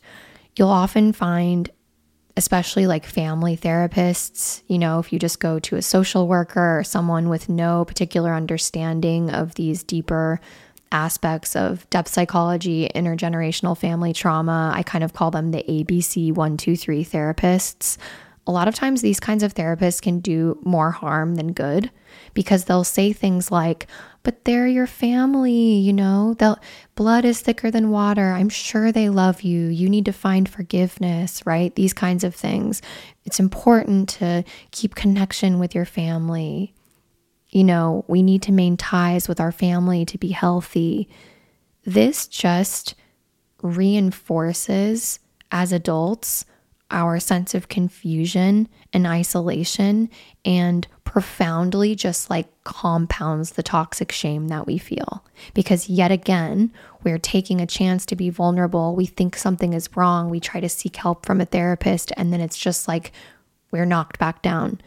You'll 0.57 0.69
often 0.69 1.13
find, 1.13 1.69
especially 2.35 2.87
like 2.87 3.05
family 3.05 3.55
therapists, 3.55 4.61
you 4.67 4.79
know, 4.79 4.99
if 4.99 5.13
you 5.13 5.19
just 5.19 5.39
go 5.39 5.59
to 5.59 5.75
a 5.75 5.81
social 5.81 6.27
worker 6.27 6.79
or 6.79 6.83
someone 6.83 7.29
with 7.29 7.49
no 7.49 7.85
particular 7.85 8.33
understanding 8.33 9.29
of 9.29 9.55
these 9.55 9.83
deeper 9.83 10.39
aspects 10.91 11.55
of 11.55 11.89
depth 11.89 12.09
psychology, 12.09 12.89
intergenerational 12.95 13.77
family 13.77 14.13
trauma. 14.13 14.71
I 14.73 14.83
kind 14.83 15.03
of 15.03 15.13
call 15.13 15.31
them 15.31 15.51
the 15.51 15.63
ABC 15.67 16.31
123 16.31 17.03
therapists. 17.03 17.97
A 18.47 18.51
lot 18.51 18.67
of 18.67 18.75
times, 18.75 19.01
these 19.01 19.19
kinds 19.19 19.43
of 19.43 19.55
therapists 19.55 20.01
can 20.01 20.19
do 20.19 20.59
more 20.63 20.91
harm 20.91 21.35
than 21.35 21.53
good 21.53 21.89
because 22.33 22.65
they'll 22.65 22.83
say 22.83 23.11
things 23.11 23.49
like, 23.51 23.87
but 24.21 24.45
they're 24.45 24.67
your 24.67 24.87
family, 24.87 25.51
you 25.51 25.93
know, 25.93 26.35
they'll, 26.35 26.59
blood 26.95 27.25
is 27.25 27.41
thicker 27.41 27.71
than 27.71 27.91
water. 27.91 28.31
I'm 28.31 28.49
sure 28.49 28.91
they 28.91 29.09
love 29.09 29.41
you. 29.41 29.67
You 29.67 29.89
need 29.89 30.05
to 30.05 30.11
find 30.11 30.47
forgiveness, 30.47 31.43
right? 31.45 31.73
These 31.75 31.93
kinds 31.93 32.23
of 32.23 32.35
things. 32.35 32.81
It's 33.23 33.39
important 33.39 34.09
to 34.09 34.43
keep 34.71 34.95
connection 34.95 35.57
with 35.57 35.73
your 35.73 35.85
family 35.85 36.75
you 37.55 37.63
know, 37.63 38.03
we 38.09 38.21
need 38.21 38.41
to 38.41 38.51
maintain 38.51 38.75
ties 38.75 39.29
with 39.29 39.39
our 39.39 39.53
family 39.53 40.03
to 40.03 40.17
be 40.17 40.27
healthy. 40.27 41.07
This 41.85 42.27
just 42.27 42.95
reinforces 43.61 45.19
as 45.53 45.71
adults 45.71 46.43
our 46.91 47.19
sense 47.19 47.55
of 47.55 47.67
confusion 47.67 48.67
and 48.93 49.07
isolation 49.07 50.09
and 50.43 50.87
profoundly 51.03 51.95
just 51.95 52.29
like 52.29 52.47
compounds 52.63 53.51
the 53.51 53.63
toxic 53.63 54.11
shame 54.11 54.49
that 54.49 54.67
we 54.67 54.77
feel. 54.77 55.23
Because 55.53 55.89
yet 55.89 56.11
again, 56.11 56.71
we're 57.03 57.17
taking 57.17 57.61
a 57.61 57.67
chance 57.67 58.05
to 58.05 58.15
be 58.15 58.29
vulnerable. 58.29 58.95
We 58.95 59.05
think 59.05 59.35
something 59.35 59.73
is 59.73 59.89
wrong. 59.95 60.29
We 60.29 60.39
try 60.39 60.59
to 60.59 60.69
seek 60.69 60.95
help 60.97 61.25
from 61.25 61.41
a 61.41 61.45
therapist, 61.45 62.11
and 62.17 62.31
then 62.33 62.41
it's 62.41 62.57
just 62.57 62.87
like 62.87 63.11
we're 63.71 63.85
knocked 63.85 64.19
back 64.19 64.41
down. 64.41 64.81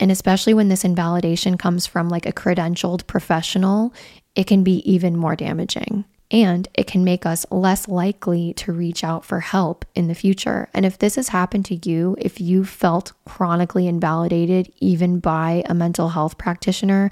And 0.00 0.10
especially 0.10 0.54
when 0.54 0.68
this 0.68 0.84
invalidation 0.84 1.58
comes 1.58 1.86
from 1.86 2.08
like 2.08 2.26
a 2.26 2.32
credentialed 2.32 3.06
professional, 3.06 3.92
it 4.34 4.46
can 4.46 4.64
be 4.64 4.78
even 4.90 5.16
more 5.16 5.36
damaging 5.36 6.04
and 6.32 6.66
it 6.72 6.86
can 6.86 7.04
make 7.04 7.26
us 7.26 7.44
less 7.50 7.86
likely 7.86 8.54
to 8.54 8.72
reach 8.72 9.04
out 9.04 9.24
for 9.24 9.40
help 9.40 9.84
in 9.94 10.08
the 10.08 10.14
future. 10.14 10.68
And 10.72 10.86
if 10.86 10.96
this 10.96 11.16
has 11.16 11.28
happened 11.28 11.66
to 11.66 11.88
you, 11.88 12.16
if 12.18 12.40
you 12.40 12.64
felt 12.64 13.12
chronically 13.26 13.86
invalidated 13.86 14.72
even 14.80 15.20
by 15.20 15.62
a 15.66 15.74
mental 15.74 16.08
health 16.08 16.38
practitioner, 16.38 17.10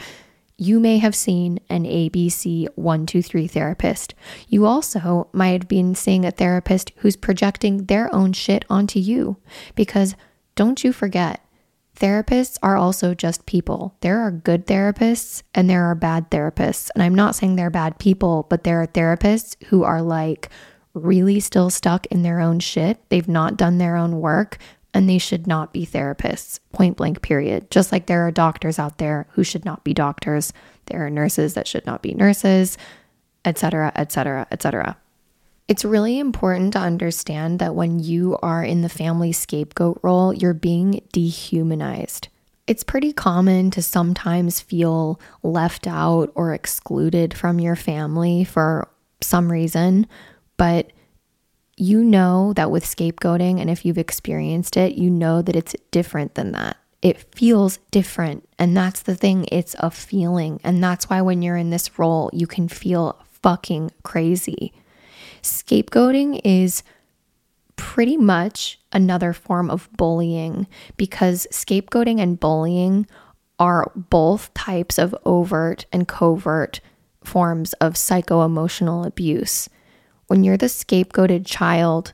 you 0.56 0.80
may 0.80 0.98
have 0.98 1.14
seen 1.14 1.60
an 1.68 1.84
ABC 1.84 2.66
123 2.74 3.46
therapist. 3.46 4.14
You 4.48 4.64
also 4.66 5.28
might 5.32 5.52
have 5.52 5.68
been 5.68 5.94
seeing 5.94 6.24
a 6.24 6.30
therapist 6.30 6.92
who's 6.96 7.16
projecting 7.16 7.84
their 7.84 8.14
own 8.14 8.32
shit 8.32 8.64
onto 8.70 8.98
you. 8.98 9.36
Because 9.74 10.16
don't 10.56 10.82
you 10.82 10.92
forget, 10.92 11.44
Therapists 12.00 12.56
are 12.62 12.78
also 12.78 13.14
just 13.14 13.44
people. 13.44 13.94
There 14.00 14.20
are 14.20 14.30
good 14.30 14.66
therapists 14.66 15.42
and 15.54 15.68
there 15.68 15.84
are 15.84 15.94
bad 15.94 16.30
therapists. 16.30 16.88
And 16.94 17.02
I'm 17.02 17.14
not 17.14 17.34
saying 17.34 17.56
they're 17.56 17.68
bad 17.68 17.98
people, 17.98 18.46
but 18.48 18.64
there 18.64 18.80
are 18.80 18.86
therapists 18.86 19.54
who 19.66 19.84
are 19.84 20.00
like 20.00 20.48
really 20.94 21.40
still 21.40 21.68
stuck 21.68 22.06
in 22.06 22.22
their 22.22 22.40
own 22.40 22.58
shit. 22.58 22.98
They've 23.10 23.28
not 23.28 23.58
done 23.58 23.76
their 23.76 23.96
own 23.96 24.20
work 24.20 24.56
and 24.94 25.08
they 25.08 25.18
should 25.18 25.46
not 25.46 25.74
be 25.74 25.86
therapists, 25.86 26.58
point 26.72 26.96
blank, 26.96 27.20
period. 27.20 27.70
Just 27.70 27.92
like 27.92 28.06
there 28.06 28.26
are 28.26 28.32
doctors 28.32 28.78
out 28.78 28.96
there 28.96 29.26
who 29.32 29.44
should 29.44 29.66
not 29.66 29.84
be 29.84 29.92
doctors, 29.92 30.52
there 30.86 31.04
are 31.04 31.10
nurses 31.10 31.54
that 31.54 31.68
should 31.68 31.86
not 31.86 32.02
be 32.02 32.14
nurses, 32.14 32.78
etc., 33.44 33.92
etc., 33.94 34.46
etc. 34.50 34.96
It's 35.70 35.84
really 35.84 36.18
important 36.18 36.72
to 36.72 36.80
understand 36.80 37.60
that 37.60 37.76
when 37.76 38.00
you 38.00 38.36
are 38.42 38.64
in 38.64 38.82
the 38.82 38.88
family 38.88 39.30
scapegoat 39.30 40.00
role, 40.02 40.34
you're 40.34 40.52
being 40.52 41.00
dehumanized. 41.12 42.26
It's 42.66 42.82
pretty 42.82 43.12
common 43.12 43.70
to 43.70 43.80
sometimes 43.80 44.60
feel 44.60 45.20
left 45.44 45.86
out 45.86 46.32
or 46.34 46.54
excluded 46.54 47.32
from 47.32 47.60
your 47.60 47.76
family 47.76 48.42
for 48.42 48.90
some 49.20 49.50
reason, 49.50 50.08
but 50.56 50.90
you 51.76 52.02
know 52.02 52.52
that 52.54 52.72
with 52.72 52.84
scapegoating, 52.84 53.60
and 53.60 53.70
if 53.70 53.84
you've 53.84 53.96
experienced 53.96 54.76
it, 54.76 54.96
you 54.96 55.08
know 55.08 55.40
that 55.40 55.54
it's 55.54 55.76
different 55.92 56.34
than 56.34 56.50
that. 56.50 56.78
It 57.00 57.32
feels 57.32 57.78
different. 57.92 58.48
And 58.58 58.76
that's 58.76 59.02
the 59.02 59.14
thing, 59.14 59.46
it's 59.52 59.76
a 59.78 59.92
feeling. 59.92 60.60
And 60.64 60.82
that's 60.82 61.08
why 61.08 61.20
when 61.22 61.42
you're 61.42 61.56
in 61.56 61.70
this 61.70 61.96
role, 61.96 62.28
you 62.32 62.48
can 62.48 62.66
feel 62.66 63.24
fucking 63.30 63.92
crazy. 64.02 64.72
Scapegoating 65.42 66.40
is 66.44 66.82
pretty 67.76 68.16
much 68.16 68.78
another 68.92 69.32
form 69.32 69.70
of 69.70 69.88
bullying 69.96 70.66
because 70.96 71.46
scapegoating 71.50 72.20
and 72.20 72.38
bullying 72.38 73.06
are 73.58 73.90
both 73.94 74.52
types 74.54 74.98
of 74.98 75.14
overt 75.24 75.86
and 75.92 76.06
covert 76.06 76.80
forms 77.24 77.72
of 77.74 77.96
psycho 77.96 78.44
emotional 78.44 79.04
abuse. 79.04 79.68
When 80.26 80.44
you're 80.44 80.56
the 80.56 80.66
scapegoated 80.66 81.46
child, 81.46 82.12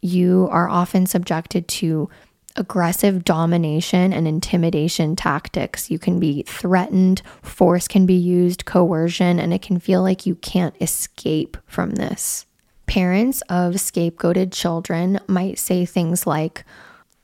you 0.00 0.48
are 0.50 0.68
often 0.68 1.06
subjected 1.06 1.68
to 1.68 2.08
aggressive 2.56 3.24
domination 3.24 4.12
and 4.12 4.26
intimidation 4.26 5.14
tactics. 5.14 5.90
You 5.90 5.98
can 5.98 6.18
be 6.18 6.42
threatened, 6.42 7.22
force 7.42 7.86
can 7.86 8.06
be 8.06 8.14
used, 8.14 8.64
coercion, 8.64 9.38
and 9.38 9.54
it 9.54 9.62
can 9.62 9.78
feel 9.78 10.02
like 10.02 10.26
you 10.26 10.34
can't 10.36 10.74
escape 10.80 11.56
from 11.66 11.92
this. 11.92 12.46
Parents 12.88 13.42
of 13.42 13.74
scapegoated 13.74 14.52
children 14.52 15.20
might 15.28 15.58
say 15.58 15.84
things 15.84 16.26
like, 16.26 16.64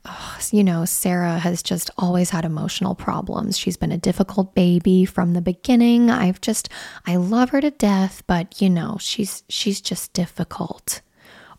oh, 0.05 0.37
you 0.51 0.63
know, 0.63 0.85
Sarah 0.85 1.39
has 1.39 1.63
just 1.63 1.89
always 1.97 2.29
had 2.29 2.45
emotional 2.45 2.95
problems. 2.95 3.57
She's 3.57 3.77
been 3.77 3.91
a 3.91 3.97
difficult 3.97 4.53
baby 4.53 5.05
from 5.05 5.33
the 5.33 5.41
beginning. 5.41 6.09
I've 6.09 6.39
just 6.39 6.69
I 7.05 7.15
love 7.17 7.49
her 7.49 7.61
to 7.61 7.71
death, 7.71 8.23
but 8.27 8.61
you 8.61 8.69
know, 8.69 8.97
she's 8.99 9.43
she's 9.49 9.81
just 9.81 10.13
difficult. 10.13 11.01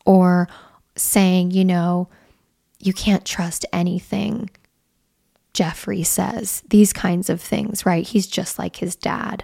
Or 0.05 0.49
saying, 0.95 1.51
you 1.51 1.65
know, 1.65 2.09
you 2.79 2.93
can't 2.93 3.25
trust 3.25 3.67
anything 3.73 4.51
Jeffrey 5.57 6.03
says. 6.03 6.63
These 6.69 6.93
kinds 6.93 7.31
of 7.31 7.41
things, 7.41 7.87
right? 7.87 8.07
He's 8.07 8.27
just 8.27 8.59
like 8.59 8.77
his 8.77 8.95
dad. 8.95 9.43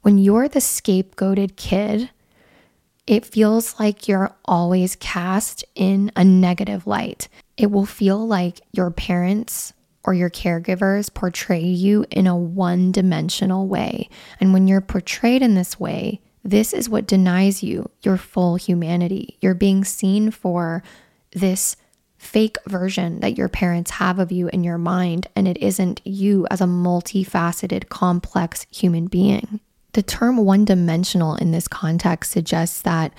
When 0.00 0.16
you're 0.16 0.48
the 0.48 0.60
scapegoated 0.60 1.56
kid, 1.56 2.08
it 3.12 3.26
feels 3.26 3.78
like 3.78 4.08
you're 4.08 4.34
always 4.46 4.96
cast 4.96 5.66
in 5.74 6.10
a 6.16 6.24
negative 6.24 6.86
light. 6.86 7.28
It 7.58 7.70
will 7.70 7.84
feel 7.84 8.26
like 8.26 8.62
your 8.72 8.90
parents 8.90 9.74
or 10.02 10.14
your 10.14 10.30
caregivers 10.30 11.12
portray 11.12 11.60
you 11.60 12.06
in 12.10 12.26
a 12.26 12.34
one 12.34 12.90
dimensional 12.90 13.68
way. 13.68 14.08
And 14.40 14.54
when 14.54 14.66
you're 14.66 14.80
portrayed 14.80 15.42
in 15.42 15.54
this 15.54 15.78
way, 15.78 16.22
this 16.42 16.72
is 16.72 16.88
what 16.88 17.06
denies 17.06 17.62
you 17.62 17.90
your 18.00 18.16
full 18.16 18.56
humanity. 18.56 19.36
You're 19.42 19.52
being 19.52 19.84
seen 19.84 20.30
for 20.30 20.82
this 21.32 21.76
fake 22.16 22.56
version 22.66 23.20
that 23.20 23.36
your 23.36 23.50
parents 23.50 23.90
have 23.90 24.20
of 24.20 24.32
you 24.32 24.48
in 24.48 24.64
your 24.64 24.78
mind, 24.78 25.26
and 25.36 25.46
it 25.46 25.58
isn't 25.58 26.00
you 26.06 26.46
as 26.50 26.62
a 26.62 26.64
multifaceted, 26.64 27.90
complex 27.90 28.66
human 28.70 29.06
being. 29.06 29.60
The 29.92 30.02
term 30.02 30.38
one 30.38 30.64
dimensional 30.64 31.36
in 31.36 31.50
this 31.50 31.68
context 31.68 32.32
suggests 32.32 32.82
that 32.82 33.12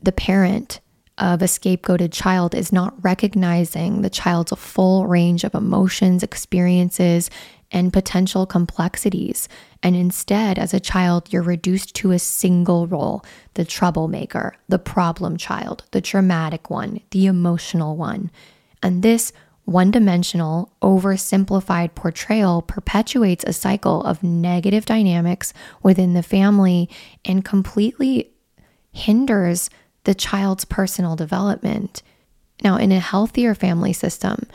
the 0.00 0.12
parent 0.12 0.80
of 1.18 1.42
a 1.42 1.46
scapegoated 1.46 2.12
child 2.12 2.54
is 2.54 2.72
not 2.72 2.94
recognizing 3.02 4.02
the 4.02 4.10
child's 4.10 4.52
full 4.52 5.06
range 5.06 5.44
of 5.44 5.54
emotions, 5.54 6.22
experiences, 6.22 7.28
and 7.70 7.92
potential 7.92 8.46
complexities. 8.46 9.48
And 9.82 9.94
instead, 9.94 10.58
as 10.58 10.72
a 10.72 10.80
child, 10.80 11.32
you're 11.32 11.42
reduced 11.42 11.94
to 11.96 12.12
a 12.12 12.18
single 12.18 12.86
role 12.86 13.24
the 13.54 13.64
troublemaker, 13.64 14.56
the 14.68 14.78
problem 14.78 15.36
child, 15.36 15.84
the 15.90 16.00
dramatic 16.00 16.70
one, 16.70 17.00
the 17.10 17.26
emotional 17.26 17.96
one. 17.96 18.30
And 18.82 19.02
this 19.02 19.32
one 19.68 19.90
dimensional, 19.90 20.72
oversimplified 20.80 21.94
portrayal 21.94 22.62
perpetuates 22.62 23.44
a 23.44 23.52
cycle 23.52 24.02
of 24.02 24.22
negative 24.22 24.86
dynamics 24.86 25.52
within 25.82 26.14
the 26.14 26.22
family 26.22 26.88
and 27.26 27.44
completely 27.44 28.30
hinders 28.92 29.68
the 30.04 30.14
child's 30.14 30.64
personal 30.64 31.16
development. 31.16 32.02
Now, 32.64 32.76
in 32.76 32.92
a 32.92 32.98
healthier 32.98 33.54
family 33.54 33.92
system, 33.92 34.46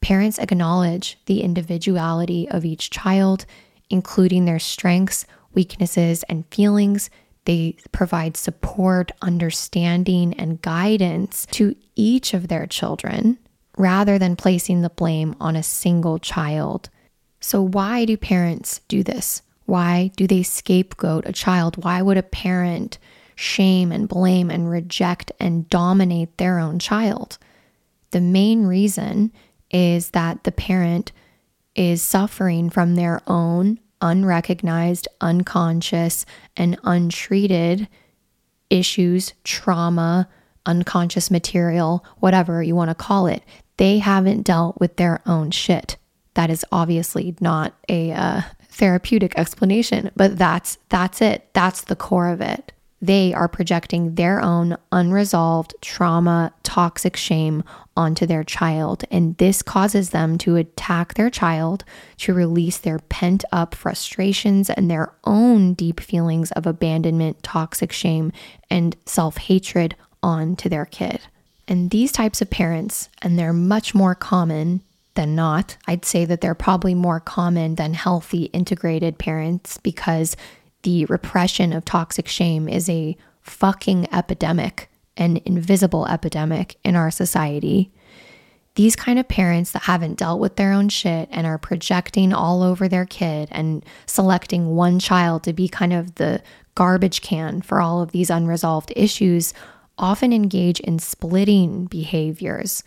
parents 0.00 0.40
acknowledge 0.40 1.16
the 1.26 1.42
individuality 1.42 2.48
of 2.50 2.64
each 2.64 2.90
child, 2.90 3.46
including 3.88 4.46
their 4.46 4.58
strengths, 4.58 5.26
weaknesses, 5.54 6.24
and 6.24 6.44
feelings. 6.50 7.08
They 7.44 7.76
provide 7.92 8.36
support, 8.36 9.12
understanding, 9.22 10.34
and 10.34 10.60
guidance 10.60 11.46
to 11.52 11.76
each 11.94 12.34
of 12.34 12.48
their 12.48 12.66
children 12.66 13.38
rather 13.76 14.18
than 14.18 14.36
placing 14.36 14.80
the 14.80 14.90
blame 14.90 15.36
on 15.40 15.54
a 15.54 15.62
single 15.62 16.18
child. 16.18 16.88
So, 17.40 17.62
why 17.62 18.04
do 18.04 18.16
parents 18.16 18.80
do 18.88 19.02
this? 19.02 19.42
Why 19.66 20.10
do 20.16 20.26
they 20.26 20.42
scapegoat 20.42 21.26
a 21.26 21.32
child? 21.32 21.84
Why 21.84 22.00
would 22.02 22.16
a 22.16 22.22
parent 22.22 22.98
shame 23.34 23.92
and 23.92 24.08
blame 24.08 24.50
and 24.50 24.70
reject 24.70 25.32
and 25.38 25.68
dominate 25.68 26.38
their 26.38 26.58
own 26.58 26.78
child? 26.78 27.38
The 28.12 28.20
main 28.20 28.64
reason 28.66 29.32
is 29.70 30.10
that 30.10 30.44
the 30.44 30.52
parent 30.52 31.12
is 31.74 32.00
suffering 32.00 32.70
from 32.70 32.94
their 32.94 33.20
own 33.26 33.78
unrecognized, 34.00 35.08
unconscious, 35.20 36.26
and 36.56 36.78
untreated 36.84 37.88
issues, 38.70 39.32
trauma, 39.42 40.28
unconscious 40.66 41.30
material, 41.30 42.04
whatever 42.18 42.62
you 42.62 42.74
want 42.74 42.90
to 42.90 42.94
call 42.94 43.26
it 43.26 43.42
they 43.76 43.98
haven't 43.98 44.42
dealt 44.42 44.80
with 44.80 44.96
their 44.96 45.20
own 45.26 45.50
shit. 45.50 45.96
That 46.34 46.50
is 46.50 46.64
obviously 46.70 47.34
not 47.40 47.74
a 47.88 48.12
uh, 48.12 48.42
therapeutic 48.68 49.38
explanation, 49.38 50.10
but 50.16 50.38
that's 50.38 50.78
that's 50.88 51.20
it. 51.22 51.48
That's 51.52 51.82
the 51.82 51.96
core 51.96 52.28
of 52.28 52.40
it. 52.40 52.72
They 53.00 53.34
are 53.34 53.48
projecting 53.48 54.14
their 54.14 54.40
own 54.40 54.76
unresolved 54.90 55.74
trauma, 55.82 56.52
toxic 56.62 57.14
shame 57.16 57.62
onto 57.96 58.26
their 58.26 58.42
child. 58.42 59.04
And 59.10 59.36
this 59.36 59.62
causes 59.62 60.10
them 60.10 60.38
to 60.38 60.56
attack 60.56 61.14
their 61.14 61.30
child 61.30 61.84
to 62.18 62.34
release 62.34 62.78
their 62.78 62.98
pent 62.98 63.44
up 63.52 63.74
frustrations 63.74 64.70
and 64.70 64.90
their 64.90 65.12
own 65.24 65.74
deep 65.74 66.00
feelings 66.00 66.52
of 66.52 66.66
abandonment, 66.66 67.42
toxic 67.42 67.92
shame, 67.92 68.32
and 68.70 68.96
self 69.04 69.36
hatred 69.36 69.94
onto 70.22 70.68
their 70.68 70.86
kid. 70.86 71.20
And 71.68 71.90
these 71.90 72.12
types 72.12 72.40
of 72.40 72.50
parents, 72.50 73.08
and 73.22 73.38
they're 73.38 73.52
much 73.52 73.94
more 73.94 74.14
common 74.14 74.82
than 75.14 75.34
not, 75.34 75.76
I'd 75.86 76.04
say 76.04 76.24
that 76.24 76.40
they're 76.40 76.54
probably 76.54 76.94
more 76.94 77.20
common 77.20 77.74
than 77.74 77.94
healthy 77.94 78.44
integrated 78.44 79.18
parents 79.18 79.78
because 79.78 80.36
the 80.82 81.04
repression 81.06 81.72
of 81.72 81.84
toxic 81.84 82.28
shame 82.28 82.68
is 82.68 82.88
a 82.88 83.16
fucking 83.42 84.06
epidemic, 84.12 84.88
an 85.16 85.40
invisible 85.44 86.06
epidemic 86.06 86.76
in 86.84 86.94
our 86.94 87.10
society. 87.10 87.90
These 88.76 88.94
kind 88.94 89.18
of 89.18 89.26
parents 89.26 89.72
that 89.72 89.82
haven't 89.82 90.18
dealt 90.18 90.38
with 90.38 90.56
their 90.56 90.72
own 90.72 90.90
shit 90.90 91.28
and 91.32 91.46
are 91.46 91.58
projecting 91.58 92.32
all 92.32 92.62
over 92.62 92.88
their 92.88 93.06
kid 93.06 93.48
and 93.50 93.84
selecting 94.04 94.76
one 94.76 94.98
child 94.98 95.42
to 95.44 95.52
be 95.52 95.66
kind 95.66 95.94
of 95.94 96.16
the 96.16 96.42
garbage 96.74 97.22
can 97.22 97.62
for 97.62 97.80
all 97.80 98.02
of 98.02 98.12
these 98.12 98.28
unresolved 98.28 98.92
issues 98.94 99.54
often 99.98 100.32
engage 100.32 100.80
in 100.80 100.98
splitting 100.98 101.86
behaviors. 101.86 102.82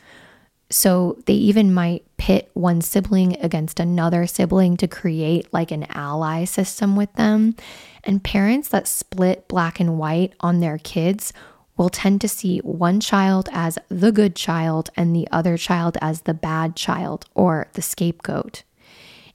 So 0.69 1.17
they 1.25 1.33
even 1.33 1.73
might 1.73 2.05
pit 2.17 2.51
one 2.53 2.81
sibling 2.81 3.37
against 3.41 3.79
another 3.79 4.27
sibling 4.27 4.77
to 4.77 4.87
create 4.87 5.51
like 5.51 5.71
an 5.71 5.87
ally 5.89 6.45
system 6.45 6.95
with 6.95 7.11
them. 7.13 7.55
And 8.03 8.23
parents 8.23 8.69
that 8.69 8.87
split 8.87 9.47
black 9.47 9.79
and 9.79 9.97
white 9.97 10.33
on 10.39 10.59
their 10.59 10.77
kids 10.77 11.33
will 11.75 11.89
tend 11.89 12.21
to 12.21 12.27
see 12.27 12.59
one 12.59 12.99
child 12.99 13.49
as 13.51 13.79
the 13.87 14.11
good 14.11 14.35
child 14.35 14.89
and 14.95 15.15
the 15.15 15.27
other 15.31 15.57
child 15.57 15.97
as 16.01 16.21
the 16.21 16.33
bad 16.33 16.75
child 16.75 17.25
or 17.33 17.67
the 17.73 17.81
scapegoat. 17.81 18.63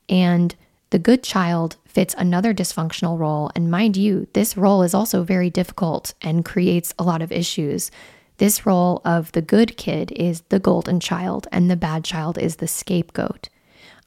And 0.08 0.54
the 0.90 0.98
good 0.98 1.22
child 1.22 1.76
fits 1.94 2.14
another 2.18 2.52
dysfunctional 2.52 3.18
role. 3.18 3.50
And 3.54 3.70
mind 3.70 3.96
you, 3.96 4.26
this 4.32 4.56
role 4.56 4.82
is 4.82 4.94
also 4.94 5.22
very 5.22 5.48
difficult 5.48 6.12
and 6.20 6.44
creates 6.44 6.92
a 6.98 7.04
lot 7.04 7.22
of 7.22 7.32
issues. 7.32 7.90
This 8.38 8.66
role 8.66 9.00
of 9.04 9.30
the 9.32 9.42
good 9.42 9.76
kid 9.76 10.10
is 10.12 10.42
the 10.48 10.58
golden 10.58 10.98
child, 10.98 11.46
and 11.52 11.70
the 11.70 11.76
bad 11.76 12.04
child 12.04 12.36
is 12.36 12.56
the 12.56 12.66
scapegoat. 12.66 13.48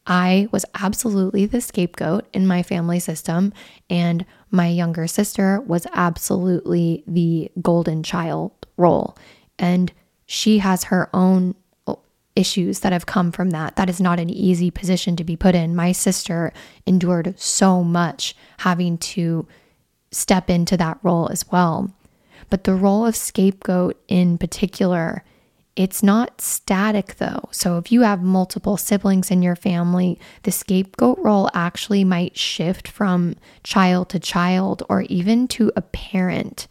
I 0.05 0.47
was 0.51 0.65
absolutely 0.75 1.45
the 1.45 1.61
scapegoat 1.61 2.27
in 2.33 2.45
my 2.45 2.61
family 2.61 2.99
system, 2.99 3.53
and 3.89 4.25
my 4.51 4.67
younger 4.67 5.07
sister 5.07 5.61
was 5.61 5.87
absolutely 5.93 7.03
the 7.07 7.51
golden 7.61 8.03
child 8.03 8.51
role. 8.75 9.17
And 9.57 9.91
she 10.25 10.59
has 10.59 10.85
her 10.85 11.09
own 11.13 11.55
issues 12.37 12.81
that 12.81 12.93
have 12.93 13.07
come 13.07 13.31
from 13.31 13.49
that. 13.49 13.75
That 13.75 13.89
is 13.89 13.99
not 13.99 14.19
an 14.19 14.29
easy 14.29 14.69
position 14.69 15.15
to 15.15 15.23
be 15.23 15.35
put 15.35 15.55
in. 15.55 15.75
My 15.75 15.91
sister 15.91 16.53
endured 16.85 17.37
so 17.37 17.83
much 17.83 18.35
having 18.59 18.97
to 18.99 19.47
step 20.11 20.49
into 20.49 20.77
that 20.77 20.99
role 21.01 21.27
as 21.29 21.49
well. 21.51 21.91
But 22.49 22.63
the 22.63 22.75
role 22.75 23.05
of 23.05 23.15
scapegoat 23.15 23.99
in 24.07 24.37
particular, 24.37 25.23
it's 25.75 26.01
not 26.01 26.39
static 26.39 27.15
though. 27.17 27.49
So 27.51 27.77
if 27.77 27.91
you 27.91 28.01
have 28.01 28.21
multiple 28.21 28.77
siblings 28.77 29.31
in 29.31 29.41
your 29.41 29.55
family, 29.55 30.19
the 30.43 30.51
scapegoat 30.51 31.17
role 31.19 31.49
actually 31.53 32.03
might 32.03 32.37
shift 32.37 32.87
from 32.87 33.35
child 33.63 34.09
to 34.09 34.19
child 34.19 34.83
or 34.89 35.01
even 35.03 35.47
to 35.49 35.71
a 35.75 35.81
parent. 35.81 36.67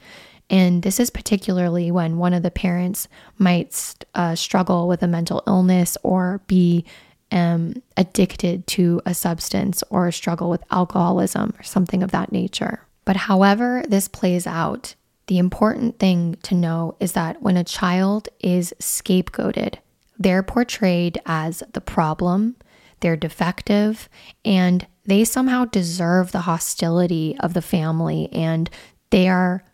And 0.48 0.82
this 0.82 1.00
is 1.00 1.10
particularly 1.10 1.90
when 1.90 2.18
one 2.18 2.32
of 2.32 2.42
the 2.42 2.50
parents 2.50 3.08
might 3.38 4.04
uh, 4.14 4.34
struggle 4.34 4.86
with 4.86 5.02
a 5.02 5.08
mental 5.08 5.42
illness 5.46 5.96
or 6.02 6.40
be 6.46 6.84
um, 7.32 7.82
addicted 7.96 8.66
to 8.68 9.00
a 9.04 9.14
substance 9.14 9.82
or 9.90 10.10
struggle 10.12 10.48
with 10.48 10.62
alcoholism 10.70 11.54
or 11.58 11.62
something 11.62 12.02
of 12.02 12.12
that 12.12 12.30
nature. 12.30 12.82
But 13.04 13.16
however 13.16 13.82
this 13.88 14.08
plays 14.08 14.46
out, 14.46 14.94
the 15.26 15.38
important 15.38 15.98
thing 15.98 16.36
to 16.44 16.54
know 16.54 16.96
is 17.00 17.12
that 17.12 17.42
when 17.42 17.56
a 17.56 17.64
child 17.64 18.28
is 18.40 18.72
scapegoated, 18.80 19.76
they're 20.18 20.42
portrayed 20.42 21.18
as 21.26 21.62
the 21.72 21.80
problem, 21.80 22.56
they're 23.00 23.16
defective, 23.16 24.08
and 24.44 24.86
they 25.04 25.24
somehow 25.24 25.64
deserve 25.64 26.32
the 26.32 26.42
hostility 26.42 27.36
of 27.40 27.54
the 27.54 27.62
family 27.62 28.28
and 28.32 28.70
they 29.10 29.28
are 29.28 29.64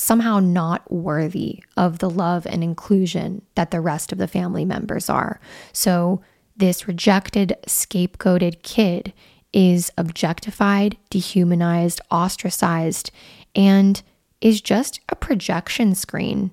somehow 0.00 0.40
not 0.40 0.90
worthy 0.90 1.62
of 1.76 1.98
the 1.98 2.10
love 2.10 2.46
and 2.46 2.64
inclusion 2.64 3.42
that 3.54 3.70
the 3.70 3.80
rest 3.80 4.12
of 4.12 4.18
the 4.18 4.28
family 4.28 4.64
members 4.64 5.10
are. 5.10 5.40
So, 5.72 6.22
this 6.56 6.86
rejected, 6.86 7.56
scapegoated 7.66 8.62
kid 8.62 9.12
is 9.52 9.90
objectified, 9.96 10.96
dehumanized, 11.08 12.00
ostracized, 12.10 13.10
and 13.54 14.02
is 14.40 14.60
just 14.60 15.00
a 15.08 15.16
projection 15.16 15.94
screen 15.94 16.50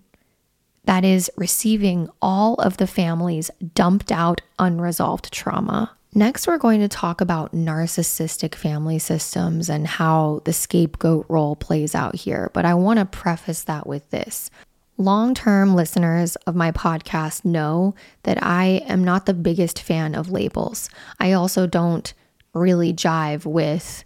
that 0.86 1.04
is 1.04 1.30
receiving 1.36 2.10
all 2.22 2.56
of 2.56 2.78
the 2.78 2.88
family's 2.88 3.52
dumped 3.74 4.12
out, 4.12 4.42
unresolved 4.58 5.32
trauma. 5.32 5.97
Next, 6.18 6.48
we're 6.48 6.58
going 6.58 6.80
to 6.80 6.88
talk 6.88 7.22
about 7.22 7.54
narcissistic 7.54 8.56
family 8.56 8.98
systems 8.98 9.70
and 9.70 9.86
how 9.86 10.42
the 10.46 10.52
scapegoat 10.52 11.28
role 11.30 11.56
plays 11.56 11.94
out 11.94 12.16
here. 12.16 12.50
But 12.56 12.66
I 12.66 12.74
want 12.74 12.98
to 12.98 13.06
preface 13.06 13.66
that 13.66 13.86
with 13.86 14.10
this. 14.10 14.50
Long 14.98 15.36
term 15.36 15.76
listeners 15.76 16.36
of 16.48 16.56
my 16.56 16.72
podcast 16.72 17.46
know 17.46 17.94
that 18.24 18.42
I 18.42 18.82
am 18.88 19.04
not 19.04 19.28
the 19.28 19.36
biggest 19.36 19.80
fan 19.80 20.16
of 20.16 20.32
labels. 20.32 20.90
I 21.20 21.34
also 21.34 21.68
don't 21.68 22.12
really 22.52 22.94
jive 22.94 23.46
with 23.46 24.04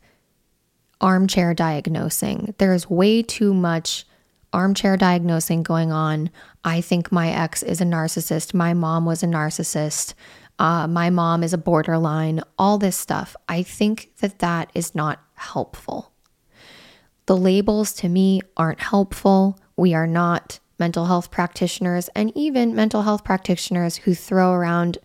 armchair 0.99 1.53
diagnosing. 1.53 2.55
There's 2.57 2.89
way 2.89 3.23
too 3.23 3.53
much 3.53 4.05
armchair 4.51 4.97
diagnosing 4.97 5.63
going 5.63 5.93
on. 5.93 6.29
I 6.65 6.81
think 6.81 7.09
my 7.09 7.31
ex 7.31 7.63
is 7.63 7.79
a 7.79 7.85
narcissist. 7.85 8.53
My 8.53 8.73
mom 8.73 9.05
was 9.05 9.23
a 9.23 9.27
narcissist 9.27 10.13
uh, 10.59 10.87
my 10.87 11.09
mom 11.09 11.43
is 11.43 11.53
a 11.53 11.57
borderline, 11.57 12.41
all 12.57 12.77
this 12.77 12.97
stuff. 12.97 13.35
I 13.49 13.63
think 13.63 14.11
that 14.19 14.39
that 14.39 14.71
is 14.73 14.93
not 14.93 15.19
helpful. 15.35 16.11
The 17.25 17.37
labels 17.37 17.93
to 17.93 18.09
me 18.09 18.41
aren't 18.57 18.81
helpful. 18.81 19.59
We 19.77 19.93
are 19.93 20.07
not 20.07 20.59
mental 20.77 21.05
health 21.05 21.31
practitioners, 21.31 22.09
and 22.15 22.35
even 22.35 22.75
mental 22.75 23.03
health 23.03 23.23
practitioners 23.23 23.97
who 23.97 24.15
throw 24.15 24.51
around 24.51 24.97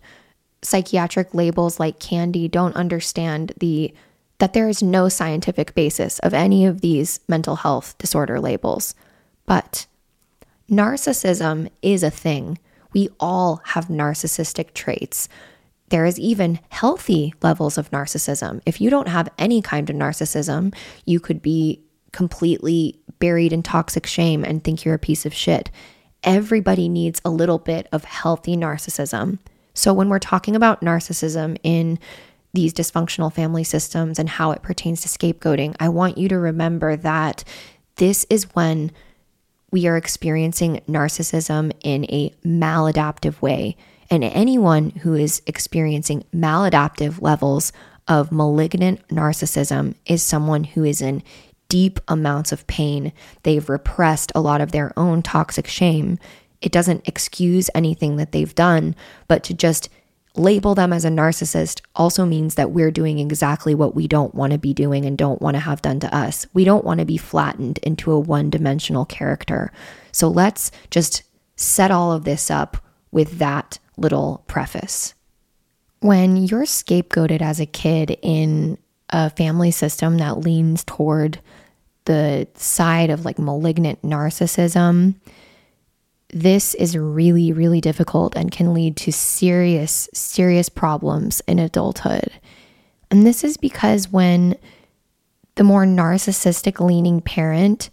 psychiatric 0.61 1.33
labels 1.33 1.79
like 1.79 1.99
candy 1.99 2.47
don't 2.47 2.75
understand 2.75 3.53
the 3.59 3.93
that 4.39 4.53
there 4.53 4.69
is 4.69 4.83
no 4.83 5.09
scientific 5.09 5.73
basis 5.73 6.19
of 6.19 6.33
any 6.33 6.65
of 6.65 6.81
these 6.81 7.19
mental 7.27 7.55
health 7.57 7.97
disorder 7.97 8.39
labels. 8.39 8.93
But 9.45 9.87
narcissism 10.69 11.69
is 11.81 12.03
a 12.03 12.11
thing. 12.11 12.59
We 12.93 13.09
all 13.19 13.61
have 13.65 13.87
narcissistic 13.87 14.73
traits. 14.73 15.29
There 15.89 16.05
is 16.05 16.19
even 16.19 16.59
healthy 16.69 17.33
levels 17.41 17.77
of 17.77 17.91
narcissism. 17.91 18.61
If 18.65 18.81
you 18.81 18.89
don't 18.89 19.07
have 19.07 19.29
any 19.37 19.61
kind 19.61 19.89
of 19.89 19.95
narcissism, 19.95 20.75
you 21.05 21.19
could 21.19 21.41
be 21.41 21.81
completely 22.11 22.99
buried 23.19 23.53
in 23.53 23.63
toxic 23.63 24.05
shame 24.05 24.43
and 24.43 24.63
think 24.63 24.83
you're 24.83 24.95
a 24.95 24.99
piece 24.99 25.25
of 25.25 25.33
shit. 25.33 25.71
Everybody 26.23 26.89
needs 26.89 27.21
a 27.23 27.29
little 27.29 27.59
bit 27.59 27.87
of 27.91 28.03
healthy 28.03 28.57
narcissism. 28.57 29.39
So, 29.73 29.93
when 29.93 30.09
we're 30.09 30.19
talking 30.19 30.55
about 30.55 30.81
narcissism 30.81 31.57
in 31.63 31.99
these 32.53 32.73
dysfunctional 32.73 33.31
family 33.31 33.63
systems 33.63 34.17
and 34.17 34.27
how 34.27 34.51
it 34.51 34.63
pertains 34.63 35.01
to 35.01 35.07
scapegoating, 35.07 35.75
I 35.79 35.89
want 35.89 36.17
you 36.17 36.27
to 36.29 36.39
remember 36.39 36.95
that 36.95 37.43
this 37.97 38.25
is 38.29 38.55
when 38.55 38.91
we 39.77 39.85
are 39.85 39.95
experiencing 39.95 40.81
narcissism 40.89 41.71
in 41.83 42.03
a 42.05 42.33
maladaptive 42.43 43.39
way. 43.43 43.77
And 44.09 44.23
anyone 44.23 44.89
who 44.89 45.13
is 45.13 45.43
experiencing 45.45 46.23
maladaptive 46.33 47.21
levels 47.21 47.71
of 48.07 48.31
malignant 48.31 49.07
narcissism 49.09 49.93
is 50.07 50.23
someone 50.23 50.63
who 50.63 50.83
is 50.83 50.99
in 50.99 51.21
deep 51.69 51.99
amounts 52.07 52.51
of 52.51 52.65
pain. 52.65 53.13
They've 53.43 53.69
repressed 53.69 54.31
a 54.33 54.41
lot 54.41 54.61
of 54.61 54.71
their 54.71 54.97
own 54.97 55.21
toxic 55.21 55.67
shame. 55.67 56.17
It 56.59 56.71
doesn't 56.71 57.07
excuse 57.07 57.69
anything 57.75 58.15
that 58.15 58.31
they've 58.31 58.55
done, 58.55 58.95
but 59.27 59.43
to 59.43 59.53
just 59.53 59.89
label 60.39 60.75
them 60.75 60.93
as 60.93 61.05
a 61.05 61.09
narcissist 61.09 61.81
also 61.95 62.25
means 62.25 62.55
that 62.55 62.71
we're 62.71 62.91
doing 62.91 63.19
exactly 63.19 63.75
what 63.75 63.95
we 63.95 64.07
don't 64.07 64.35
want 64.35 64.53
to 64.53 64.57
be 64.59 64.73
doing 64.73 65.05
and 65.05 65.17
don't 65.17 65.41
want 65.41 65.55
to 65.55 65.59
have 65.59 65.81
done 65.81 65.99
to 66.01 66.15
us. 66.15 66.47
We 66.53 66.63
don't 66.63 66.85
want 66.85 66.99
to 66.99 67.05
be 67.05 67.17
flattened 67.17 67.79
into 67.79 68.11
a 68.11 68.19
one 68.19 68.49
dimensional 68.49 69.05
character. 69.05 69.71
So 70.11 70.27
let's 70.27 70.71
just 70.91 71.23
set 71.55 71.91
all 71.91 72.11
of 72.11 72.23
this 72.23 72.49
up 72.51 72.77
with 73.11 73.39
that 73.39 73.79
little 73.97 74.43
preface. 74.47 75.13
When 75.99 76.37
you're 76.37 76.63
scapegoated 76.63 77.41
as 77.41 77.59
a 77.59 77.65
kid 77.65 78.17
in 78.21 78.77
a 79.09 79.29
family 79.29 79.71
system 79.71 80.17
that 80.17 80.39
leans 80.39 80.83
toward 80.83 81.39
the 82.05 82.47
side 82.55 83.09
of 83.09 83.25
like 83.25 83.39
malignant 83.39 84.01
narcissism, 84.01 85.15
this 86.29 86.73
is 86.75 86.97
really, 86.97 87.53
really 87.53 87.81
difficult 87.81 88.35
and 88.35 88.51
can 88.51 88.73
lead 88.73 88.97
to 88.97 89.11
serious, 89.11 90.09
serious 90.13 90.69
problems 90.69 91.41
in 91.47 91.59
adulthood. 91.59 92.31
And 93.09 93.25
this 93.25 93.43
is 93.43 93.57
because 93.57 94.11
when 94.11 94.57
the 95.55 95.63
more 95.63 95.85
narcissistic 95.85 96.85
leaning 96.85 97.21
parent, 97.21 97.89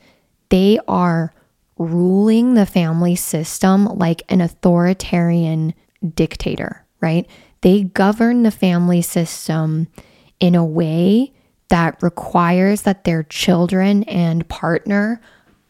they 0.49 0.78
are 0.89 1.32
ruling 1.78 2.55
the 2.55 2.66
family 2.66 3.16
system 3.16 3.87
like 3.87 4.22
an 4.28 4.41
authoritarian 4.41 5.74
dictator, 6.14 6.85
right? 7.01 7.26
They 7.62 7.85
govern 7.85 8.43
the 8.43 8.51
family 8.51 9.03
system 9.03 9.89
in 10.41 10.55
a 10.55 10.64
way 10.64 11.32
that 11.68 12.03
requires 12.03 12.82
that 12.82 13.05
their 13.05 13.22
children 13.22 14.05
and 14.05 14.47
partner 14.49 15.20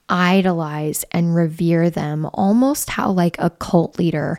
idolize 0.08 1.04
and 1.10 1.34
revere 1.34 1.90
them, 1.90 2.28
almost 2.34 2.90
how 2.90 3.10
like 3.10 3.36
a 3.38 3.50
cult 3.50 3.98
leader 3.98 4.38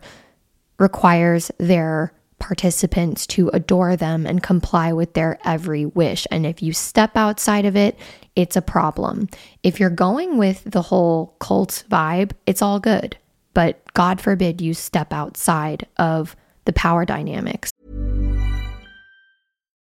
requires 0.78 1.52
their 1.58 2.14
participants 2.40 3.26
to 3.26 3.50
adore 3.50 3.96
them 3.96 4.26
and 4.26 4.44
comply 4.44 4.94
with 4.94 5.14
their 5.14 5.40
every 5.46 5.86
wish. 5.86 6.28
And 6.32 6.46
if 6.46 6.62
you 6.62 6.74
step 6.74 7.16
outside 7.16 7.66
of 7.66 7.76
it, 7.76 7.98
it's 8.36 8.56
a 8.56 8.62
problem. 8.62 9.30
If 9.64 9.80
you're 9.80 9.90
going 9.90 10.38
with 10.38 10.64
the 10.66 10.82
whole 10.82 11.36
cult 11.40 11.86
vibe, 11.90 12.32
it's 12.46 12.62
all 12.62 12.80
good. 12.80 13.18
But 13.54 13.82
God 13.94 14.20
forbid 14.20 14.62
you 14.62 14.74
step 14.74 15.14
outside 15.14 15.88
of 15.98 16.36
the 16.66 16.74
power 16.74 17.06
dynamics. 17.06 17.72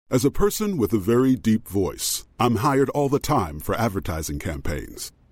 As 0.08 0.24
a 0.24 0.30
person 0.30 0.76
with 0.76 0.92
a 0.92 0.98
very 0.98 1.34
deep 1.34 1.66
voice, 1.66 2.24
I'm 2.38 2.56
hired 2.56 2.90
all 2.90 3.08
the 3.08 3.18
time 3.18 3.58
for 3.58 3.74
advertising 3.74 4.38
campaigns. 4.38 5.10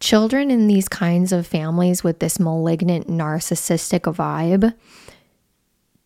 Children 0.00 0.50
in 0.50 0.66
these 0.66 0.88
kinds 0.88 1.30
of 1.30 1.46
families 1.46 2.02
with 2.02 2.20
this 2.20 2.40
malignant 2.40 3.06
narcissistic 3.06 4.00
vibe, 4.14 4.74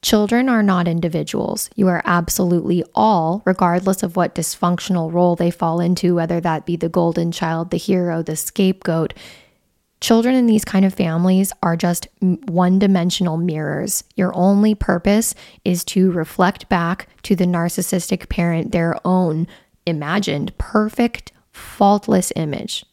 children 0.02 0.48
are 0.48 0.64
not 0.64 0.88
individuals. 0.88 1.70
You 1.76 1.86
are 1.86 2.02
absolutely 2.04 2.82
all, 2.92 3.40
regardless 3.44 4.02
of 4.02 4.16
what 4.16 4.34
dysfunctional 4.34 5.12
role 5.12 5.36
they 5.36 5.52
fall 5.52 5.78
into, 5.78 6.16
whether 6.16 6.40
that 6.40 6.66
be 6.66 6.74
the 6.74 6.88
golden 6.88 7.30
child, 7.30 7.70
the 7.70 7.76
hero, 7.76 8.20
the 8.20 8.34
scapegoat. 8.34 9.14
Children 10.00 10.34
in 10.34 10.46
these 10.46 10.64
kind 10.64 10.84
of 10.84 10.92
families 10.92 11.52
are 11.62 11.76
just 11.76 12.08
one 12.20 12.80
dimensional 12.80 13.36
mirrors. 13.36 14.02
Your 14.16 14.34
only 14.36 14.74
purpose 14.74 15.36
is 15.64 15.84
to 15.84 16.10
reflect 16.10 16.68
back 16.68 17.08
to 17.22 17.36
the 17.36 17.46
narcissistic 17.46 18.28
parent 18.28 18.72
their 18.72 18.96
own 19.06 19.46
imagined, 19.86 20.52
perfect, 20.58 21.30
faultless 21.52 22.32
image. 22.34 22.84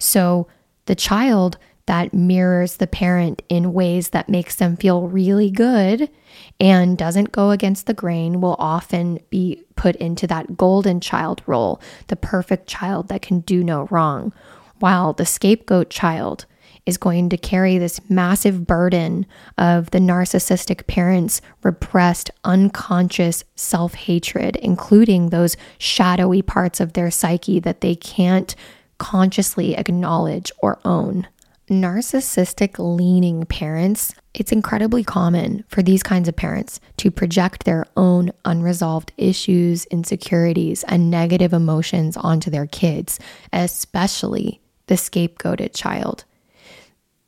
So 0.00 0.48
the 0.86 0.96
child 0.96 1.58
that 1.86 2.14
mirrors 2.14 2.76
the 2.76 2.86
parent 2.86 3.42
in 3.48 3.72
ways 3.72 4.10
that 4.10 4.28
makes 4.28 4.56
them 4.56 4.76
feel 4.76 5.08
really 5.08 5.50
good 5.50 6.10
and 6.58 6.96
doesn't 6.96 7.32
go 7.32 7.50
against 7.50 7.86
the 7.86 7.94
grain 7.94 8.40
will 8.40 8.56
often 8.58 9.18
be 9.30 9.62
put 9.76 9.96
into 9.96 10.26
that 10.28 10.56
golden 10.56 11.00
child 11.00 11.42
role, 11.46 11.80
the 12.06 12.16
perfect 12.16 12.66
child 12.66 13.08
that 13.08 13.22
can 13.22 13.40
do 13.40 13.64
no 13.64 13.88
wrong, 13.90 14.32
while 14.78 15.12
the 15.12 15.26
scapegoat 15.26 15.90
child 15.90 16.46
is 16.86 16.96
going 16.96 17.28
to 17.28 17.36
carry 17.36 17.76
this 17.78 18.00
massive 18.08 18.66
burden 18.66 19.26
of 19.58 19.90
the 19.90 19.98
narcissistic 19.98 20.86
parent's 20.86 21.40
repressed, 21.62 22.30
unconscious 22.44 23.44
self 23.54 23.94
hatred, 23.94 24.56
including 24.56 25.28
those 25.28 25.56
shadowy 25.78 26.42
parts 26.42 26.80
of 26.80 26.92
their 26.92 27.10
psyche 27.10 27.58
that 27.60 27.80
they 27.80 27.94
can't 27.94 28.54
consciously 29.00 29.76
acknowledge 29.76 30.52
or 30.58 30.78
own. 30.84 31.26
Narcissistic 31.68 32.76
leaning 32.78 33.44
parents, 33.46 34.14
it's 34.34 34.52
incredibly 34.52 35.02
common 35.02 35.64
for 35.68 35.82
these 35.82 36.02
kinds 36.02 36.28
of 36.28 36.36
parents 36.36 36.80
to 36.98 37.10
project 37.10 37.64
their 37.64 37.86
own 37.96 38.30
unresolved 38.44 39.12
issues, 39.16 39.86
insecurities, 39.86 40.84
and 40.84 41.10
negative 41.10 41.52
emotions 41.52 42.16
onto 42.16 42.50
their 42.50 42.66
kids, 42.66 43.18
especially 43.52 44.60
the 44.86 44.96
scapegoated 44.96 45.74
child. 45.74 46.24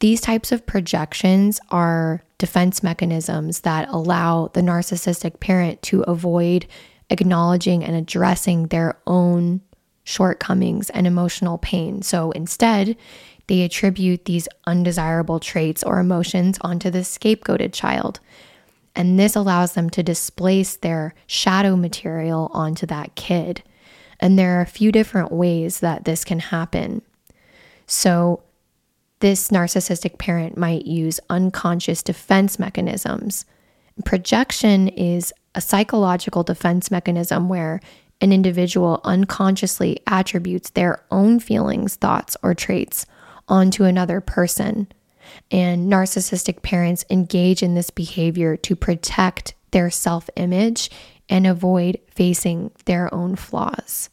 These 0.01 0.21
types 0.21 0.53
of 0.53 0.67
projections 0.67 1.61
are 1.71 2.23
defense 2.39 2.83
mechanisms 2.83 3.61
that 3.61 3.89
allow 3.89 4.49
the 4.49 4.61
narcissistic 4.61 5.39
parent 5.41 5.81
to 5.83 6.03
avoid 6.03 6.67
acknowledging 7.09 7.85
and 7.85 7.95
addressing 7.95 8.67
their 8.67 8.99
own 9.07 9.61
shortcomings, 10.05 10.91
and 10.91 11.07
emotional 11.07 11.59
pain. 11.59 12.03
So 12.03 12.31
instead, 12.33 12.97
they 13.47 13.63
attribute 13.63 14.25
these 14.25 14.49
undesirable 14.67 15.41
traits 15.41 15.83
or 15.83 15.99
emotions 15.99 16.59
onto 16.61 16.91
the 16.91 17.01
scapegoated 17.01 17.73
child. 17.73 18.21
And 18.95 19.19
this 19.19 19.37
allows 19.37 19.73
them 19.73 19.91
to 19.91 20.03
displace 20.03 20.77
their 20.77 21.15
shadow 21.27 21.77
material 21.77 22.51
onto 22.53 22.87
that 22.87 23.15
kid. 23.15 23.63
And 24.21 24.39
there 24.39 24.59
are 24.59 24.63
a 24.63 24.67
few 24.67 24.93
different 24.93 25.33
ways 25.33 25.81
that 25.81 26.05
this 26.05 26.25
can 26.25 26.39
happen. 26.39 27.03
So, 27.87 28.43
this 29.21 29.51
narcissistic 29.51 30.19
parent 30.19 30.57
might 30.57 30.85
use 30.85 31.21
unconscious 31.31 32.03
defense 32.03 32.59
mechanisms. 32.59 33.45
Projection 34.05 34.89
is 34.89 35.33
a 35.55 35.61
psychological 35.61 36.43
defense 36.43 36.91
mechanism 36.91 37.49
where 37.49 37.81
an 38.23 38.33
individual 38.33 39.01
unconsciously 39.05 40.01
attributes 40.07 40.71
their 40.71 41.05
own 41.11 41.41
feelings, 41.41 41.97
thoughts, 41.97 42.37
or 42.43 42.55
traits 42.55 43.05
onto 43.49 43.85
another 43.85 44.21
person. 44.21 44.87
And 45.51 45.93
narcissistic 45.93 46.63
parents 46.63 47.05
engage 47.11 47.63
in 47.63 47.75
this 47.75 47.91
behavior 47.91 48.57
to 48.59 48.77
protect 48.77 49.55
their 49.73 49.91
self 49.91 50.31
image 50.37 50.91
and 51.29 51.47
avoid 51.47 51.99
facing 52.09 52.71
their 52.85 53.13
own 53.13 53.37
flaws. 53.37 54.09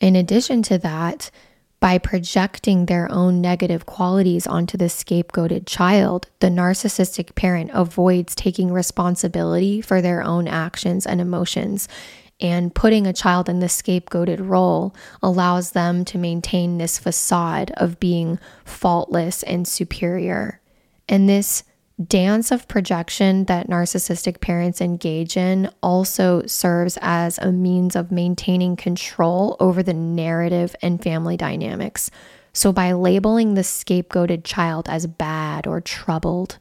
In 0.00 0.14
addition 0.14 0.62
to 0.64 0.78
that, 0.78 1.30
by 1.78 1.98
projecting 1.98 2.86
their 2.86 3.10
own 3.12 3.40
negative 3.40 3.86
qualities 3.86 4.46
onto 4.46 4.76
the 4.76 4.86
scapegoated 4.86 5.66
child, 5.66 6.26
the 6.40 6.48
narcissistic 6.48 7.34
parent 7.34 7.70
avoids 7.72 8.34
taking 8.34 8.72
responsibility 8.72 9.80
for 9.80 10.02
their 10.02 10.22
own 10.22 10.48
actions 10.48 11.06
and 11.06 11.20
emotions 11.20 11.86
and 12.40 12.74
putting 12.74 13.06
a 13.06 13.12
child 13.12 13.48
in 13.48 13.60
the 13.60 13.66
scapegoated 13.66 14.46
role 14.46 14.94
allows 15.22 15.70
them 15.70 16.04
to 16.04 16.18
maintain 16.18 16.78
this 16.78 16.98
facade 16.98 17.72
of 17.76 17.98
being 17.98 18.38
faultless 18.64 19.42
and 19.42 19.66
superior. 19.66 20.60
And 21.08 21.28
this 21.28 21.64
dance 22.04 22.50
of 22.50 22.68
projection 22.68 23.44
that 23.46 23.68
narcissistic 23.68 24.40
parents 24.40 24.82
engage 24.82 25.36
in 25.36 25.70
also 25.82 26.44
serves 26.46 26.98
as 27.00 27.38
a 27.38 27.50
means 27.52 27.96
of 27.96 28.12
maintaining 28.12 28.76
control 28.76 29.56
over 29.60 29.82
the 29.82 29.94
narrative 29.94 30.76
and 30.82 31.02
family 31.02 31.38
dynamics. 31.38 32.10
So, 32.52 32.72
by 32.72 32.92
labeling 32.92 33.54
the 33.54 33.62
scapegoated 33.62 34.44
child 34.44 34.88
as 34.88 35.06
bad 35.06 35.66
or 35.66 35.80
troubled, 35.80 36.58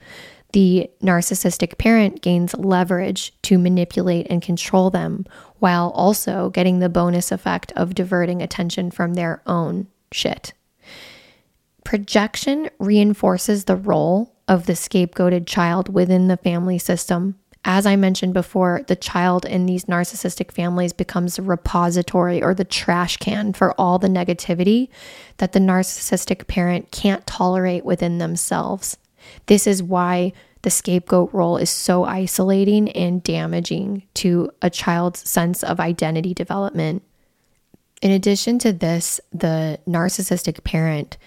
the 0.53 0.89
narcissistic 1.01 1.77
parent 1.77 2.21
gains 2.21 2.53
leverage 2.53 3.33
to 3.43 3.57
manipulate 3.57 4.27
and 4.29 4.41
control 4.41 4.89
them 4.89 5.25
while 5.59 5.89
also 5.91 6.49
getting 6.49 6.79
the 6.79 6.89
bonus 6.89 7.31
effect 7.31 7.71
of 7.75 7.95
diverting 7.95 8.41
attention 8.41 8.91
from 8.91 9.13
their 9.13 9.41
own 9.45 9.87
shit. 10.11 10.53
Projection 11.83 12.69
reinforces 12.79 13.65
the 13.65 13.75
role 13.75 14.35
of 14.47 14.65
the 14.65 14.73
scapegoated 14.73 15.45
child 15.45 15.93
within 15.93 16.27
the 16.27 16.37
family 16.37 16.77
system 16.77 17.35
as 17.67 17.87
I 17.87 17.95
mentioned 17.95 18.35
before, 18.35 18.83
the 18.85 18.95
child 18.95 19.43
in 19.43 19.65
these 19.65 19.85
narcissistic 19.85 20.51
families 20.51 20.93
becomes 20.93 21.39
a 21.39 21.41
repository 21.41 22.43
or 22.43 22.53
the 22.53 22.63
trash 22.63 23.17
can 23.17 23.53
for 23.53 23.73
all 23.81 23.97
the 23.97 24.07
negativity 24.07 24.89
that 25.37 25.53
the 25.53 25.59
narcissistic 25.59 26.45
parent 26.45 26.91
can't 26.91 27.25
tolerate 27.25 27.83
within 27.83 28.19
themselves. 28.19 28.97
This 29.47 29.67
is 29.67 29.83
why 29.83 30.33
the 30.61 30.69
scapegoat 30.69 31.33
role 31.33 31.57
is 31.57 31.69
so 31.69 32.05
isolating 32.05 32.89
and 32.91 33.21
damaging 33.21 34.03
to 34.15 34.49
a 34.61 34.69
child's 34.69 35.29
sense 35.29 35.63
of 35.63 35.79
identity 35.79 36.33
development. 36.33 37.03
In 38.01 38.11
addition 38.11 38.59
to 38.59 38.73
this, 38.73 39.19
the 39.31 39.79
narcissistic 39.87 40.63
parent 40.63 41.17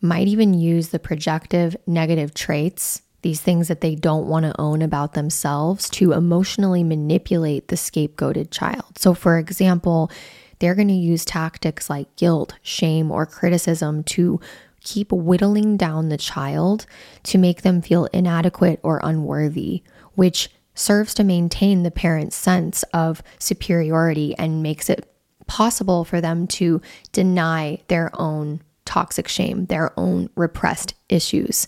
might 0.00 0.28
even 0.28 0.54
use 0.54 0.88
the 0.88 0.98
projective 0.98 1.76
negative 1.86 2.34
traits 2.34 3.02
these 3.26 3.40
things 3.40 3.66
that 3.66 3.80
they 3.80 3.96
don't 3.96 4.28
want 4.28 4.44
to 4.44 4.60
own 4.60 4.82
about 4.82 5.14
themselves 5.14 5.90
to 5.90 6.12
emotionally 6.12 6.84
manipulate 6.84 7.66
the 7.66 7.74
scapegoated 7.74 8.52
child. 8.52 8.96
So, 8.98 9.14
for 9.14 9.36
example, 9.36 10.12
they're 10.60 10.76
going 10.76 10.86
to 10.88 10.94
use 10.94 11.24
tactics 11.24 11.90
like 11.90 12.14
guilt, 12.14 12.54
shame, 12.62 13.10
or 13.10 13.26
criticism 13.26 14.04
to 14.04 14.40
keep 14.86 15.10
whittling 15.10 15.76
down 15.76 16.08
the 16.08 16.16
child 16.16 16.86
to 17.24 17.36
make 17.36 17.62
them 17.62 17.82
feel 17.82 18.06
inadequate 18.12 18.78
or 18.82 19.00
unworthy, 19.02 19.82
which 20.14 20.48
serves 20.74 21.12
to 21.14 21.24
maintain 21.24 21.82
the 21.82 21.90
parent's 21.90 22.36
sense 22.36 22.84
of 22.94 23.22
superiority 23.38 24.34
and 24.38 24.62
makes 24.62 24.88
it 24.88 25.12
possible 25.48 26.04
for 26.04 26.20
them 26.20 26.46
to 26.46 26.80
deny 27.12 27.78
their 27.88 28.10
own 28.14 28.62
toxic 28.84 29.26
shame, 29.26 29.66
their 29.66 29.92
own 29.98 30.30
repressed 30.36 30.94
issues. 31.08 31.66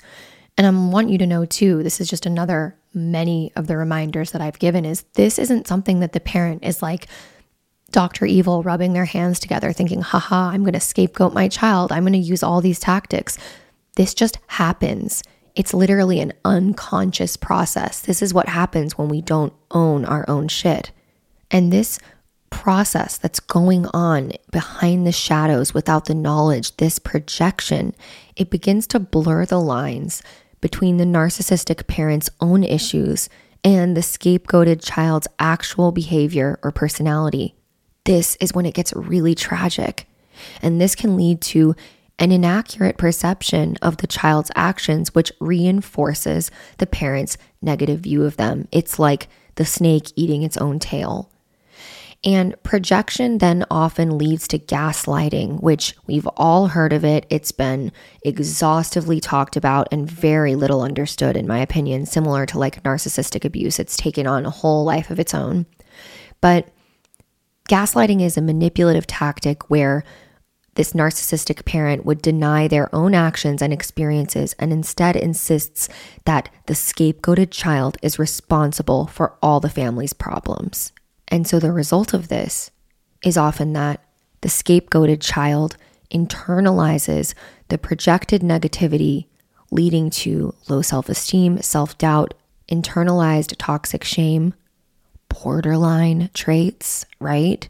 And 0.57 0.67
I 0.67 0.71
want 0.71 1.11
you 1.11 1.19
to 1.19 1.27
know 1.27 1.45
too, 1.45 1.83
this 1.83 2.01
is 2.01 2.09
just 2.09 2.25
another 2.25 2.77
many 2.95 3.53
of 3.57 3.67
the 3.67 3.77
reminders 3.77 4.31
that 4.31 4.41
I've 4.41 4.59
given 4.59 4.85
is 4.85 5.03
this 5.15 5.39
isn't 5.39 5.67
something 5.67 6.01
that 6.01 6.13
the 6.13 6.21
parent 6.21 6.65
is 6.65 6.83
like 6.83 7.09
Dr. 7.91 8.27
Evil 8.27 8.63
rubbing 8.63 8.93
their 8.93 9.07
hands 9.07 9.41
together 9.41 9.73
thinking, 9.73 10.03
haha, 10.03 10.51
I'm 10.51 10.63
going 10.63 10.75
to 10.75 10.81
scapegoat 10.81 11.33
my 11.33 11.49
child. 11.49 11.91
I'm 11.91 12.03
going 12.03 12.13
to 12.13 12.19
use 12.19 12.43
all 12.43 12.61
these 12.61 12.79
tactics. 12.79 13.39
This 13.97 14.15
just 14.15 14.39
happens. 14.47 15.23
It's 15.55 15.75
literally 15.75 16.21
an 16.21 16.35
unconscious 16.45 17.37
process. 17.37 18.01
This 18.01 18.23
is 18.23 18.35
what 18.35 18.49
happens 18.49 18.97
when 18.97 19.09
we 19.09 19.23
don't 19.23 19.53
own 19.71 20.05
our 20.05 20.25
own 20.29 20.49
shit. 20.49 20.93
And 21.51 21.73
this 21.73 21.99
process 22.51 23.19
that's 23.19 23.41
going 23.41 23.87
on 23.95 24.33
behind 24.51 25.07
the 25.07 25.13
shadows 25.13 25.75
without 25.75 26.05
the 26.05 26.15
knowledge, 26.15 26.77
this 26.77 26.99
projection, 26.99 27.95
it 28.37 28.51
begins 28.51 28.87
to 28.89 29.01
blur 29.01 29.47
the 29.47 29.61
lines 29.61 30.23
between 30.61 30.97
the 30.97 31.05
narcissistic 31.05 31.87
parent's 31.87 32.31
own 32.41 32.65
issues 32.65 33.29
and 33.65 33.97
the 33.97 34.01
scapegoated 34.01 34.85
child's 34.85 35.29
actual 35.39 35.93
behavior 35.93 36.59
or 36.63 36.71
personality. 36.71 37.55
This 38.09 38.39
is 38.41 38.55
when 38.55 38.65
it 38.65 38.73
gets 38.73 38.95
really 38.95 39.35
tragic. 39.35 40.09
And 40.63 40.81
this 40.81 40.95
can 40.95 41.15
lead 41.15 41.43
to 41.43 41.77
an 42.19 42.33
inaccurate 42.33 42.97
perception 42.97 43.77
of 43.83 43.99
the 43.99 44.07
child's 44.07 44.51
actions, 44.57 45.15
which 45.15 45.31
reinforces 45.41 46.51
the 46.79 46.87
parent's 46.87 47.37
negative 47.61 48.01
view 48.01 48.25
of 48.25 48.39
them. 48.39 48.67
It's 48.73 48.99
like 48.99 49.29
the 49.57 49.67
snake 49.67 50.11
eating 50.17 50.43
its 50.43 50.57
own 50.57 50.79
tail. 50.79 51.31
And 52.25 52.55
projection 52.63 53.39
then 53.39 53.67
often 53.71 54.17
leads 54.17 54.49
to 54.49 54.59
gaslighting, 54.59 55.63
which 55.63 55.95
we've 56.07 56.27
all 56.29 56.69
heard 56.69 56.95
of 56.95 57.05
it. 57.05 57.27
It's 57.29 57.53
been 57.53 57.93
exhaustively 58.23 59.21
talked 59.21 59.55
about 59.55 59.87
and 59.93 60.11
very 60.11 60.55
little 60.55 60.81
understood, 60.81 61.37
in 61.37 61.47
my 61.47 61.59
opinion, 61.59 62.07
similar 62.07 62.47
to 62.47 62.59
like 62.59 62.83
narcissistic 62.85 63.45
abuse. 63.45 63.79
It's 63.79 63.99
taken 63.99 64.27
on 64.27 64.47
a 64.47 64.51
whole 64.51 64.85
life 64.85 65.11
of 65.11 65.21
its 65.21 65.35
own. 65.35 65.67
But 66.41 66.71
gaslighting 67.69 68.23
is 68.23 68.37
a 68.37 68.43
manipulative 68.43 69.07
tactic 69.07 69.71
where 69.71 70.03
this 70.75 70.93
narcissistic 70.93 71.65
parent 71.65 72.07
would 72.07 72.23
deny 72.23 72.69
their 72.69 72.93
own 72.95 73.13
actions 73.13 73.61
and 73.61 73.73
experiences 73.73 74.55
and 74.61 74.73
instead 74.73 75.17
insists 75.17 75.89
that 76.25 76.49
the 76.67 76.75
scapegoated 76.75 77.51
child 77.51 77.97
is 78.01 78.19
responsible 78.19 79.07
for 79.09 79.37
all 79.43 79.59
the 79.61 79.69
family's 79.69 80.13
problems. 80.13 80.93
And 81.27 81.47
so 81.47 81.59
the 81.59 81.73
result 81.73 82.15
of 82.15 82.29
this 82.29 82.71
is 83.25 83.37
often 83.37 83.73
that 83.73 84.05
the 84.41 84.49
scapegoated 84.49 85.21
child 85.21 85.77
internalizes 86.13 87.35
the 87.69 87.77
projected 87.77 88.43
negativity, 88.43 89.27
leading 89.71 90.11
to 90.11 90.55
low 90.69 90.81
self 90.81 91.09
esteem, 91.09 91.61
self 91.61 91.99
doubt, 91.99 92.35
internalized 92.71 93.57
toxic 93.59 94.05
shame, 94.05 94.55
borderline 95.29 96.31
traits, 96.35 97.05
right? 97.21 97.69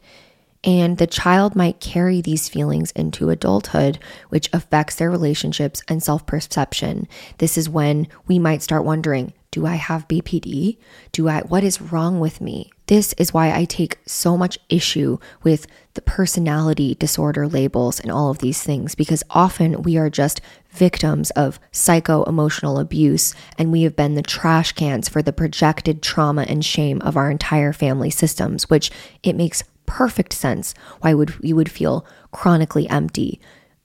And 0.64 0.98
the 0.98 1.06
child 1.06 1.54
might 1.54 1.80
carry 1.80 2.20
these 2.20 2.48
feelings 2.48 2.90
into 2.92 3.30
adulthood, 3.30 3.98
which 4.28 4.50
affects 4.52 4.96
their 4.96 5.10
relationships 5.10 5.82
and 5.88 6.02
self 6.02 6.26
perception. 6.26 7.06
This 7.38 7.56
is 7.56 7.68
when 7.68 8.08
we 8.26 8.38
might 8.38 8.62
start 8.62 8.84
wondering 8.84 9.32
do 9.50 9.66
I 9.66 9.76
have 9.76 10.08
BPD? 10.08 10.76
Do 11.12 11.28
I, 11.28 11.40
what 11.40 11.64
is 11.64 11.80
wrong 11.80 12.20
with 12.20 12.40
me? 12.40 12.70
This 12.86 13.14
is 13.14 13.32
why 13.32 13.50
I 13.52 13.64
take 13.64 13.98
so 14.06 14.36
much 14.36 14.58
issue 14.68 15.18
with 15.42 15.66
the 15.94 16.02
personality 16.02 16.94
disorder 16.94 17.48
labels 17.48 17.98
and 17.98 18.10
all 18.10 18.30
of 18.30 18.38
these 18.38 18.62
things, 18.62 18.94
because 18.94 19.24
often 19.30 19.82
we 19.82 19.96
are 19.96 20.10
just 20.10 20.40
victims 20.70 21.30
of 21.30 21.58
psycho 21.72 22.24
emotional 22.24 22.78
abuse, 22.78 23.34
and 23.56 23.72
we 23.72 23.82
have 23.82 23.96
been 23.96 24.14
the 24.14 24.22
trash 24.22 24.72
cans 24.72 25.08
for 25.08 25.22
the 25.22 25.32
projected 25.32 26.02
trauma 26.02 26.42
and 26.42 26.64
shame 26.64 27.00
of 27.02 27.16
our 27.16 27.30
entire 27.30 27.72
family 27.72 28.10
systems, 28.10 28.68
which 28.70 28.90
it 29.22 29.36
makes 29.36 29.64
perfect 29.86 30.34
sense 30.34 30.74
why 31.00 31.14
would 31.14 31.34
you 31.40 31.56
would 31.56 31.70
feel 31.70 32.04
chronically 32.30 32.88
empty 32.90 33.40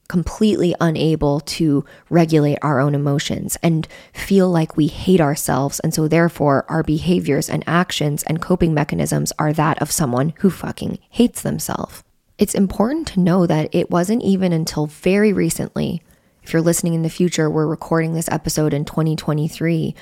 completely 0.07 0.75
unable 0.79 1.39
to 1.39 1.83
regulate 2.09 2.59
our 2.61 2.79
own 2.79 2.93
emotions 2.93 3.57
and 3.63 3.87
feel 4.13 4.49
like 4.49 4.77
we 4.77 4.87
hate 4.87 5.21
ourselves. 5.21 5.79
And 5.79 5.93
so, 5.93 6.07
therefore, 6.07 6.65
our 6.69 6.83
behaviors 6.83 7.49
and 7.49 7.63
actions 7.65 8.21
and 8.23 8.41
coping 8.41 8.73
mechanisms 8.73 9.33
are 9.39 9.53
that 9.53 9.81
of 9.81 9.91
someone 9.91 10.33
who 10.39 10.49
fucking 10.49 10.99
hates 11.09 11.41
themselves. 11.41 12.03
It's 12.37 12.55
important 12.55 13.07
to 13.07 13.21
know 13.21 13.47
that 13.47 13.73
it 13.73 13.89
wasn't 13.89 14.23
even 14.23 14.51
until 14.53 14.87
very 14.87 15.33
recently, 15.33 16.03
if 16.43 16.51
you're 16.51 16.61
listening 16.61 16.93
in 16.93 17.03
the 17.03 17.09
future, 17.09 17.49
we're 17.49 17.65
recording 17.65 18.13
this 18.13 18.29
episode 18.29 18.73
in 18.73 18.83
2023, 18.85 19.95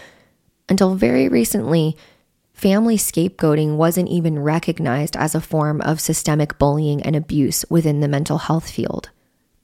until 0.67 0.95
very 0.95 1.29
recently, 1.29 1.95
family 2.51 2.97
scapegoating 2.97 3.77
wasn't 3.77 4.09
even 4.09 4.39
recognized 4.39 5.15
as 5.15 5.35
a 5.35 5.41
form 5.41 5.81
of 5.81 6.01
systemic 6.01 6.57
bullying 6.57 7.01
and 7.03 7.15
abuse 7.15 7.63
within 7.69 7.99
the 7.99 8.07
mental 8.07 8.39
health 8.39 8.69
field. 8.69 9.11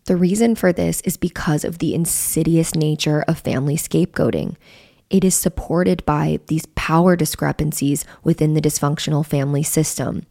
The 0.05 0.15
reason 0.15 0.55
for 0.55 0.71
this 0.71 1.01
is 1.01 1.17
because 1.17 1.65
of 1.65 1.79
the 1.79 1.95
insidious 1.95 2.75
nature 2.75 3.25
of 3.27 3.39
family 3.39 3.75
scapegoating. 3.75 4.55
It 5.09 5.25
is 5.25 5.35
supported 5.35 6.05
by 6.05 6.39
these 6.47 6.67
power 6.75 7.15
discrepancies 7.15 8.05
within 8.23 8.53
the 8.53 8.61
dysfunctional 8.61 9.25
family 9.25 9.63
system. 9.63 10.25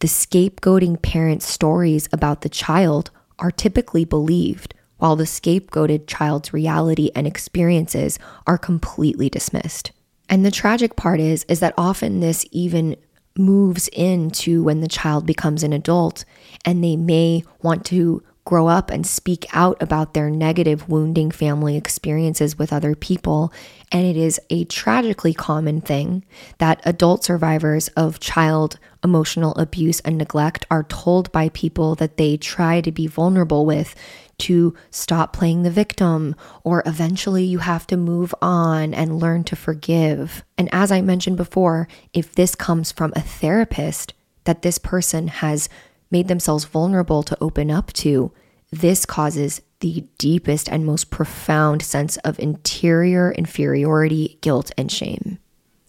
The 0.00 0.08
scapegoating 0.08 1.00
parent's 1.00 1.46
stories 1.46 2.08
about 2.12 2.40
the 2.40 2.48
child 2.48 3.10
are 3.38 3.50
typically 3.50 4.04
believed, 4.04 4.74
while 5.02 5.16
the 5.16 5.24
scapegoated 5.24 6.06
child's 6.06 6.52
reality 6.52 7.10
and 7.16 7.26
experiences 7.26 8.20
are 8.46 8.56
completely 8.56 9.28
dismissed. 9.28 9.90
And 10.28 10.46
the 10.46 10.50
tragic 10.52 10.94
part 10.94 11.18
is 11.18 11.42
is 11.48 11.58
that 11.58 11.74
often 11.76 12.20
this 12.20 12.46
even 12.52 12.94
moves 13.36 13.88
into 13.88 14.62
when 14.62 14.78
the 14.78 14.86
child 14.86 15.26
becomes 15.26 15.64
an 15.64 15.72
adult 15.72 16.24
and 16.64 16.84
they 16.84 16.94
may 16.94 17.42
want 17.62 17.84
to 17.86 18.22
grow 18.44 18.68
up 18.68 18.90
and 18.90 19.04
speak 19.04 19.44
out 19.52 19.80
about 19.82 20.14
their 20.14 20.30
negative, 20.30 20.88
wounding 20.88 21.32
family 21.32 21.76
experiences 21.76 22.56
with 22.56 22.72
other 22.72 22.94
people. 22.94 23.52
And 23.90 24.06
it 24.06 24.16
is 24.16 24.40
a 24.50 24.64
tragically 24.64 25.34
common 25.34 25.80
thing 25.80 26.24
that 26.58 26.80
adult 26.84 27.24
survivors 27.24 27.88
of 27.88 28.20
child 28.20 28.78
emotional 29.02 29.52
abuse 29.54 29.98
and 30.00 30.16
neglect 30.16 30.64
are 30.70 30.84
told 30.84 31.32
by 31.32 31.48
people 31.48 31.96
that 31.96 32.18
they 32.18 32.36
try 32.36 32.80
to 32.80 32.92
be 32.92 33.08
vulnerable 33.08 33.66
with 33.66 33.96
to 34.38 34.74
stop 34.90 35.32
playing 35.32 35.62
the 35.62 35.70
victim, 35.70 36.34
or 36.64 36.82
eventually 36.86 37.44
you 37.44 37.58
have 37.58 37.86
to 37.88 37.96
move 37.96 38.34
on 38.42 38.92
and 38.94 39.18
learn 39.18 39.44
to 39.44 39.56
forgive. 39.56 40.44
And 40.58 40.68
as 40.72 40.90
I 40.90 41.00
mentioned 41.00 41.36
before, 41.36 41.88
if 42.12 42.32
this 42.32 42.54
comes 42.54 42.92
from 42.92 43.12
a 43.14 43.20
therapist 43.20 44.14
that 44.44 44.62
this 44.62 44.78
person 44.78 45.28
has 45.28 45.68
made 46.10 46.28
themselves 46.28 46.64
vulnerable 46.64 47.22
to 47.22 47.38
open 47.40 47.70
up 47.70 47.92
to, 47.94 48.32
this 48.70 49.04
causes 49.06 49.60
the 49.80 50.04
deepest 50.18 50.68
and 50.68 50.86
most 50.86 51.10
profound 51.10 51.82
sense 51.82 52.16
of 52.18 52.38
interior 52.38 53.32
inferiority, 53.32 54.38
guilt, 54.40 54.70
and 54.78 54.90
shame. 54.90 55.38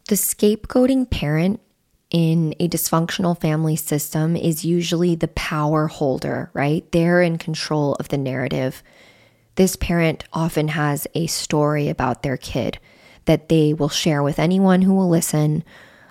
The 0.09 0.15
scapegoating 0.15 1.09
parent 1.09 1.61
in 2.13 2.53
a 2.59 2.69
dysfunctional 2.69 3.37
family 3.37 3.75
system 3.75 4.37
is 4.37 4.63
usually 4.63 5.15
the 5.15 5.27
power 5.29 5.87
holder, 5.87 6.51
right? 6.53 6.89
They're 6.91 7.23
in 7.23 7.39
control 7.39 7.95
of 7.95 8.09
the 8.09 8.17
narrative. 8.19 8.83
This 9.55 9.75
parent 9.75 10.23
often 10.31 10.69
has 10.69 11.07
a 11.15 11.25
story 11.27 11.89
about 11.89 12.21
their 12.21 12.37
kid 12.37 12.77
that 13.25 13.49
they 13.49 13.73
will 13.73 13.89
share 13.89 14.21
with 14.21 14.37
anyone 14.37 14.83
who 14.83 14.93
will 14.93 15.09
listen, 15.09 15.63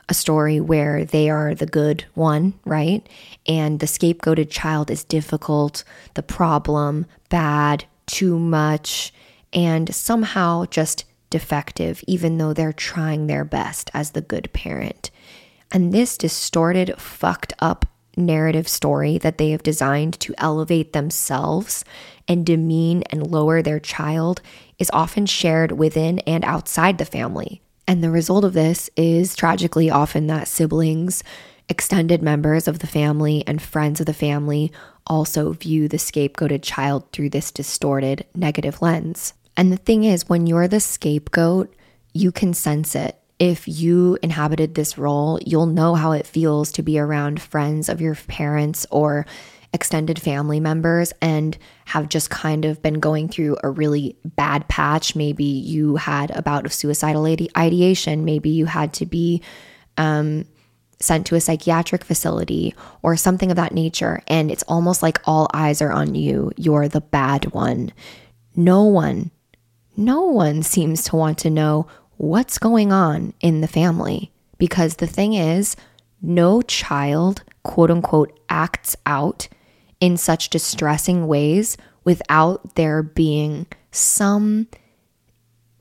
a 0.08 0.14
story 0.14 0.58
where 0.58 1.04
they 1.04 1.30
are 1.30 1.54
the 1.54 1.66
good 1.66 2.04
one, 2.14 2.54
right? 2.64 3.08
And 3.46 3.78
the 3.78 3.86
scapegoated 3.86 4.50
child 4.50 4.90
is 4.90 5.04
difficult, 5.04 5.84
the 6.14 6.22
problem, 6.22 7.06
bad, 7.28 7.84
too 8.06 8.38
much, 8.40 9.14
and 9.52 9.94
somehow 9.94 10.64
just 10.64 11.04
defective, 11.30 12.02
even 12.08 12.38
though 12.38 12.52
they're 12.52 12.72
trying 12.72 13.26
their 13.26 13.44
best 13.44 13.88
as 13.94 14.10
the 14.10 14.20
good 14.20 14.52
parent. 14.52 15.11
And 15.72 15.92
this 15.92 16.18
distorted, 16.18 16.94
fucked 17.00 17.54
up 17.58 17.86
narrative 18.16 18.68
story 18.68 19.16
that 19.18 19.38
they 19.38 19.50
have 19.50 19.62
designed 19.62 20.20
to 20.20 20.34
elevate 20.36 20.92
themselves 20.92 21.82
and 22.28 22.44
demean 22.44 23.02
and 23.10 23.26
lower 23.26 23.62
their 23.62 23.80
child 23.80 24.42
is 24.78 24.90
often 24.92 25.24
shared 25.24 25.72
within 25.72 26.18
and 26.20 26.44
outside 26.44 26.98
the 26.98 27.06
family. 27.06 27.62
And 27.88 28.04
the 28.04 28.10
result 28.10 28.44
of 28.44 28.52
this 28.52 28.90
is 28.96 29.34
tragically 29.34 29.90
often 29.90 30.26
that 30.28 30.46
siblings, 30.46 31.24
extended 31.68 32.22
members 32.22 32.68
of 32.68 32.80
the 32.80 32.86
family, 32.86 33.42
and 33.46 33.60
friends 33.60 33.98
of 33.98 34.06
the 34.06 34.14
family 34.14 34.70
also 35.06 35.52
view 35.52 35.88
the 35.88 35.96
scapegoated 35.96 36.62
child 36.62 37.10
through 37.12 37.30
this 37.30 37.50
distorted 37.50 38.26
negative 38.34 38.82
lens. 38.82 39.32
And 39.56 39.72
the 39.72 39.78
thing 39.78 40.04
is, 40.04 40.28
when 40.28 40.46
you're 40.46 40.68
the 40.68 40.80
scapegoat, 40.80 41.74
you 42.12 42.30
can 42.30 42.54
sense 42.54 42.94
it. 42.94 43.18
If 43.42 43.66
you 43.66 44.16
inhabited 44.22 44.76
this 44.76 44.96
role, 44.96 45.40
you'll 45.44 45.66
know 45.66 45.96
how 45.96 46.12
it 46.12 46.28
feels 46.28 46.70
to 46.72 46.82
be 46.84 46.96
around 46.96 47.42
friends 47.42 47.88
of 47.88 48.00
your 48.00 48.14
parents 48.14 48.86
or 48.88 49.26
extended 49.72 50.22
family 50.22 50.60
members 50.60 51.12
and 51.20 51.58
have 51.86 52.08
just 52.08 52.30
kind 52.30 52.64
of 52.64 52.80
been 52.82 53.00
going 53.00 53.28
through 53.28 53.56
a 53.64 53.68
really 53.68 54.14
bad 54.24 54.68
patch. 54.68 55.16
Maybe 55.16 55.42
you 55.42 55.96
had 55.96 56.30
a 56.30 56.40
bout 56.40 56.66
of 56.66 56.72
suicidal 56.72 57.26
ideation. 57.26 58.24
Maybe 58.24 58.50
you 58.50 58.66
had 58.66 58.92
to 58.92 59.06
be 59.06 59.42
um, 59.96 60.44
sent 61.00 61.26
to 61.26 61.34
a 61.34 61.40
psychiatric 61.40 62.04
facility 62.04 62.76
or 63.02 63.16
something 63.16 63.50
of 63.50 63.56
that 63.56 63.74
nature. 63.74 64.22
And 64.28 64.52
it's 64.52 64.62
almost 64.68 65.02
like 65.02 65.20
all 65.24 65.50
eyes 65.52 65.82
are 65.82 65.90
on 65.90 66.14
you. 66.14 66.52
You're 66.56 66.86
the 66.86 67.00
bad 67.00 67.52
one. 67.52 67.92
No 68.54 68.84
one, 68.84 69.32
no 69.96 70.26
one 70.26 70.62
seems 70.62 71.02
to 71.06 71.16
want 71.16 71.38
to 71.38 71.50
know 71.50 71.88
what's 72.22 72.56
going 72.56 72.92
on 72.92 73.34
in 73.40 73.62
the 73.62 73.66
family 73.66 74.30
because 74.56 74.96
the 74.96 75.08
thing 75.08 75.34
is, 75.34 75.74
no 76.22 76.62
child, 76.62 77.42
quote 77.64 77.90
unquote, 77.90 78.38
acts 78.48 78.94
out 79.06 79.48
in 79.98 80.16
such 80.16 80.48
distressing 80.48 81.26
ways 81.26 81.76
without 82.04 82.76
there 82.76 83.02
being 83.02 83.66
some 83.90 84.68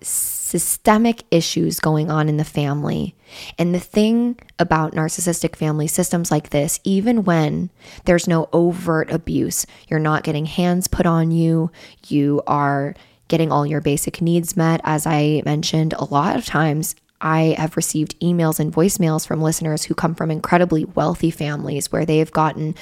systemic 0.01 1.23
issues 1.29 1.79
going 1.79 2.09
on 2.09 2.27
in 2.27 2.37
the 2.37 2.43
family. 2.43 3.15
And 3.59 3.75
the 3.75 3.79
thing 3.79 4.39
about 4.57 4.93
narcissistic 4.93 5.55
family 5.55 5.85
systems 5.85 6.31
like 6.31 6.49
this, 6.49 6.79
even 6.83 7.23
when 7.23 7.69
there's 8.05 8.27
no 8.27 8.49
overt 8.51 9.11
abuse, 9.11 9.67
you're 9.89 9.99
not 9.99 10.23
getting 10.23 10.47
hands 10.47 10.87
put 10.87 11.05
on 11.05 11.29
you, 11.29 11.71
you 12.07 12.41
are 12.47 12.95
getting 13.31 13.49
all 13.49 13.65
your 13.65 13.79
basic 13.79 14.21
needs 14.21 14.57
met. 14.57 14.81
As 14.83 15.07
I 15.07 15.41
mentioned, 15.45 15.93
a 15.93 16.03
lot 16.03 16.35
of 16.35 16.45
times 16.45 16.95
I 17.21 17.55
have 17.57 17.77
received 17.77 18.19
emails 18.19 18.59
and 18.59 18.73
voicemails 18.73 19.25
from 19.25 19.41
listeners 19.41 19.85
who 19.85 19.95
come 19.95 20.15
from 20.15 20.29
incredibly 20.29 20.83
wealthy 20.83 21.31
families 21.31 21.93
where 21.93 22.05
they've 22.05 22.29
gotten 22.29 22.75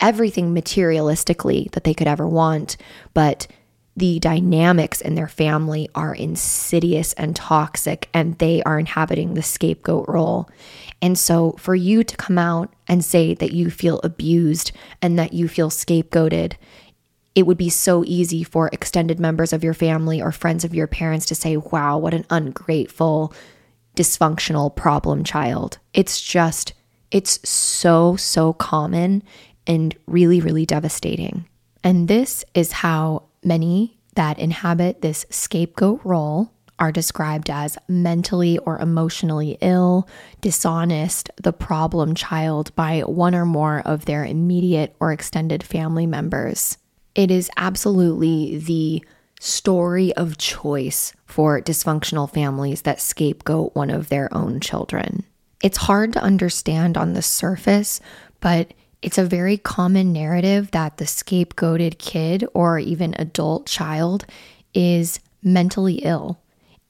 everything 0.00 0.54
materialistically 0.54 1.70
that 1.72 1.84
they 1.84 1.92
could 1.92 2.06
ever 2.06 2.26
want, 2.26 2.78
but 3.12 3.46
the 3.94 4.18
dynamics 4.18 5.02
in 5.02 5.14
their 5.14 5.28
family 5.28 5.90
are 5.94 6.14
insidious 6.14 7.12
and 7.12 7.36
toxic, 7.36 8.08
and 8.14 8.38
they 8.38 8.62
are 8.62 8.78
inhabiting 8.78 9.34
the 9.34 9.42
scapegoat 9.42 10.08
role. 10.08 10.48
And 11.02 11.18
so, 11.18 11.52
for 11.58 11.74
you 11.74 12.02
to 12.02 12.16
come 12.16 12.38
out 12.38 12.72
and 12.88 13.04
say 13.04 13.34
that 13.34 13.52
you 13.52 13.68
feel 13.70 14.00
abused 14.02 14.72
and 15.02 15.18
that 15.18 15.34
you 15.34 15.48
feel 15.48 15.68
scapegoated, 15.68 16.54
it 17.34 17.46
would 17.46 17.56
be 17.56 17.70
so 17.70 18.04
easy 18.06 18.44
for 18.44 18.68
extended 18.72 19.18
members 19.18 19.52
of 19.52 19.64
your 19.64 19.74
family 19.74 20.20
or 20.20 20.32
friends 20.32 20.64
of 20.64 20.74
your 20.74 20.86
parents 20.86 21.26
to 21.26 21.34
say, 21.34 21.56
wow, 21.56 21.96
what 21.98 22.14
an 22.14 22.26
ungrateful, 22.30 23.32
dysfunctional 23.96 24.74
problem 24.74 25.24
child. 25.24 25.78
It's 25.94 26.20
just, 26.20 26.74
it's 27.10 27.46
so, 27.48 28.16
so 28.16 28.52
common 28.52 29.22
and 29.66 29.96
really, 30.06 30.40
really 30.40 30.66
devastating. 30.66 31.46
And 31.84 32.08
this 32.08 32.44
is 32.54 32.72
how 32.72 33.24
many 33.42 33.98
that 34.14 34.38
inhabit 34.38 35.00
this 35.00 35.24
scapegoat 35.30 36.00
role 36.04 36.52
are 36.78 36.92
described 36.92 37.48
as 37.48 37.78
mentally 37.88 38.58
or 38.58 38.78
emotionally 38.78 39.56
ill, 39.60 40.08
dishonest, 40.40 41.30
the 41.36 41.52
problem 41.52 42.14
child 42.14 42.74
by 42.74 43.00
one 43.00 43.34
or 43.34 43.46
more 43.46 43.80
of 43.84 44.04
their 44.04 44.24
immediate 44.24 44.94
or 45.00 45.12
extended 45.12 45.62
family 45.62 46.06
members. 46.06 46.76
It 47.14 47.30
is 47.30 47.50
absolutely 47.56 48.58
the 48.58 49.04
story 49.40 50.14
of 50.14 50.38
choice 50.38 51.12
for 51.26 51.60
dysfunctional 51.60 52.30
families 52.30 52.82
that 52.82 53.00
scapegoat 53.00 53.74
one 53.74 53.90
of 53.90 54.08
their 54.08 54.32
own 54.34 54.60
children. 54.60 55.24
It's 55.62 55.78
hard 55.78 56.12
to 56.14 56.22
understand 56.22 56.96
on 56.96 57.12
the 57.12 57.22
surface, 57.22 58.00
but 58.40 58.72
it's 59.02 59.18
a 59.18 59.24
very 59.24 59.56
common 59.56 60.12
narrative 60.12 60.70
that 60.70 60.96
the 60.96 61.04
scapegoated 61.04 61.98
kid 61.98 62.44
or 62.54 62.78
even 62.78 63.14
adult 63.18 63.66
child 63.66 64.24
is 64.74 65.20
mentally 65.42 65.96
ill. 65.96 66.41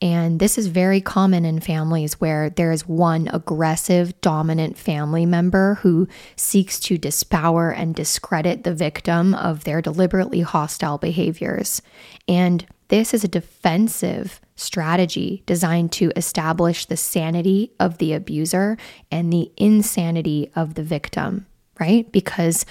And 0.03 0.41
this 0.41 0.59
is 0.59 0.67
very 0.67 1.01
common 1.01 1.47
in 1.47 1.61
families 1.61 2.21
where 2.21 2.51
there 2.51 2.73
is 2.73 2.87
one 2.87 3.29
aggressive, 3.33 4.21
dominant 4.21 4.77
family 4.77 5.25
member 5.25 5.77
who 5.77 6.09
seeks 6.37 6.79
to 6.81 6.99
dispower 6.99 7.71
and 7.71 7.95
discredit 7.95 8.65
the 8.65 8.75
victim 8.75 9.35
of 9.35 9.65
their 9.65 9.81
deliberately 9.81 10.41
hostile 10.41 10.99
behaviors. 10.99 11.81
And 12.29 12.67
this 12.89 13.15
is 13.15 13.25
a 13.25 13.29
defensive 13.29 14.41
strategy 14.57 15.43
designed 15.47 15.93
to 15.93 16.13
establish 16.17 16.85
the 16.85 16.97
sanity 16.99 17.73
of 17.81 17.97
the 17.97 18.13
abuser 18.13 18.77
and 19.11 19.33
the 19.33 19.51
insanity 19.57 20.51
of 20.55 20.75
the 20.75 20.83
victim 20.83 21.47
right? 21.83 22.11
Because 22.13 22.65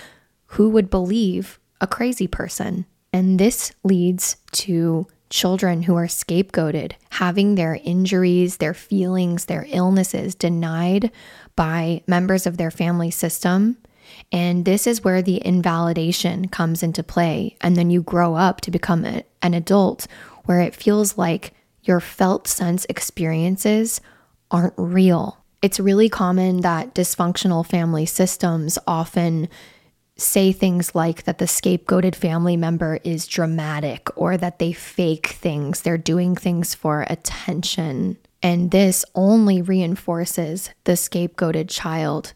who 0.45 0.69
would 0.69 0.89
believe 0.89 1.59
a 1.79 1.87
crazy 1.87 2.27
person? 2.27 2.85
And 3.11 3.39
this 3.39 3.73
leads 3.83 4.37
to 4.53 5.05
children 5.31 5.81
who 5.81 5.95
are 5.95 6.05
scapegoated, 6.05 6.91
having 7.09 7.55
their 7.55 7.79
injuries, 7.83 8.57
their 8.57 8.75
feelings, 8.75 9.45
their 9.45 9.65
illnesses 9.69 10.35
denied 10.35 11.11
by 11.55 12.03
members 12.05 12.45
of 12.45 12.57
their 12.57 12.69
family 12.69 13.09
system. 13.09 13.77
And 14.31 14.65
this 14.65 14.85
is 14.85 15.03
where 15.03 15.23
the 15.23 15.43
invalidation 15.43 16.49
comes 16.49 16.83
into 16.83 17.01
play. 17.01 17.57
And 17.61 17.75
then 17.75 17.89
you 17.89 18.03
grow 18.03 18.35
up 18.35 18.61
to 18.61 18.71
become 18.71 19.05
a, 19.05 19.23
an 19.41 19.55
adult 19.55 20.05
where 20.45 20.61
it 20.61 20.75
feels 20.75 21.17
like 21.17 21.53
your 21.81 21.99
felt 21.99 22.47
sense 22.47 22.85
experiences 22.89 24.01
aren't 24.51 24.73
real 24.77 25.41
it's 25.61 25.79
really 25.79 26.09
common 26.09 26.61
that 26.61 26.95
dysfunctional 26.95 27.65
family 27.65 28.05
systems 28.05 28.79
often 28.87 29.47
say 30.21 30.51
things 30.51 30.95
like 30.95 31.23
that 31.23 31.37
the 31.37 31.45
scapegoated 31.45 32.15
family 32.15 32.55
member 32.55 32.99
is 33.03 33.27
dramatic 33.27 34.07
or 34.15 34.37
that 34.37 34.59
they 34.59 34.71
fake 34.71 35.27
things, 35.27 35.81
they're 35.81 35.97
doing 35.97 36.35
things 36.35 36.75
for 36.75 37.05
attention. 37.09 38.17
And 38.43 38.71
this 38.71 39.05
only 39.15 39.61
reinforces 39.61 40.71
the 40.83 40.93
scapegoated 40.93 41.69
child 41.69 42.33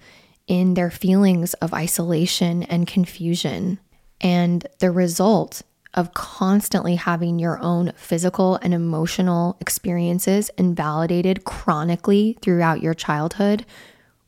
in 0.48 0.76
their 0.76 0.92
feelings 0.92 1.54
of 1.56 1.74
isolation 1.74 2.64
and 2.64 2.88
confusion. 2.88 3.80
And 4.22 4.68
the 4.80 4.92
result 4.92 5.64
of 5.96 6.14
constantly 6.14 6.96
having 6.96 7.40
your 7.40 7.58
own 7.60 7.94
physical 7.96 8.58
and 8.58 8.74
emotional 8.74 9.58
experiences 9.62 10.52
invalidated 10.58 11.46
chronically 11.46 12.38
throughout 12.42 12.82
your 12.82 12.94
childhood, 12.94 13.66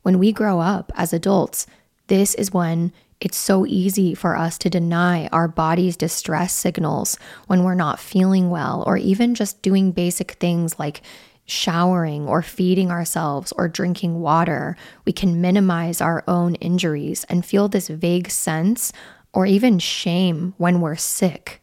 when 0.02 0.18
we 0.18 0.32
grow 0.32 0.60
up 0.60 0.90
as 0.94 1.12
adults, 1.12 1.66
this 2.06 2.34
is 2.34 2.52
when 2.52 2.92
it's 3.20 3.36
so 3.36 3.66
easy 3.66 4.14
for 4.14 4.36
us 4.36 4.58
to 4.58 4.70
deny 4.70 5.26
our 5.28 5.48
body's 5.48 5.96
distress 5.96 6.52
signals 6.52 7.18
when 7.46 7.64
we're 7.64 7.74
not 7.74 7.98
feeling 7.98 8.50
well, 8.50 8.84
or 8.86 8.96
even 8.96 9.34
just 9.34 9.60
doing 9.62 9.92
basic 9.92 10.32
things 10.32 10.78
like 10.78 11.02
showering 11.44 12.28
or 12.28 12.42
feeding 12.42 12.90
ourselves 12.90 13.52
or 13.56 13.68
drinking 13.68 14.20
water. 14.20 14.76
We 15.04 15.12
can 15.12 15.40
minimize 15.40 16.00
our 16.00 16.22
own 16.28 16.54
injuries 16.56 17.24
and 17.28 17.44
feel 17.44 17.68
this 17.68 17.88
vague 17.88 18.30
sense 18.30 18.92
or 19.32 19.46
even 19.46 19.78
shame 19.78 20.54
when 20.58 20.80
we're 20.80 20.96
sick. 20.96 21.60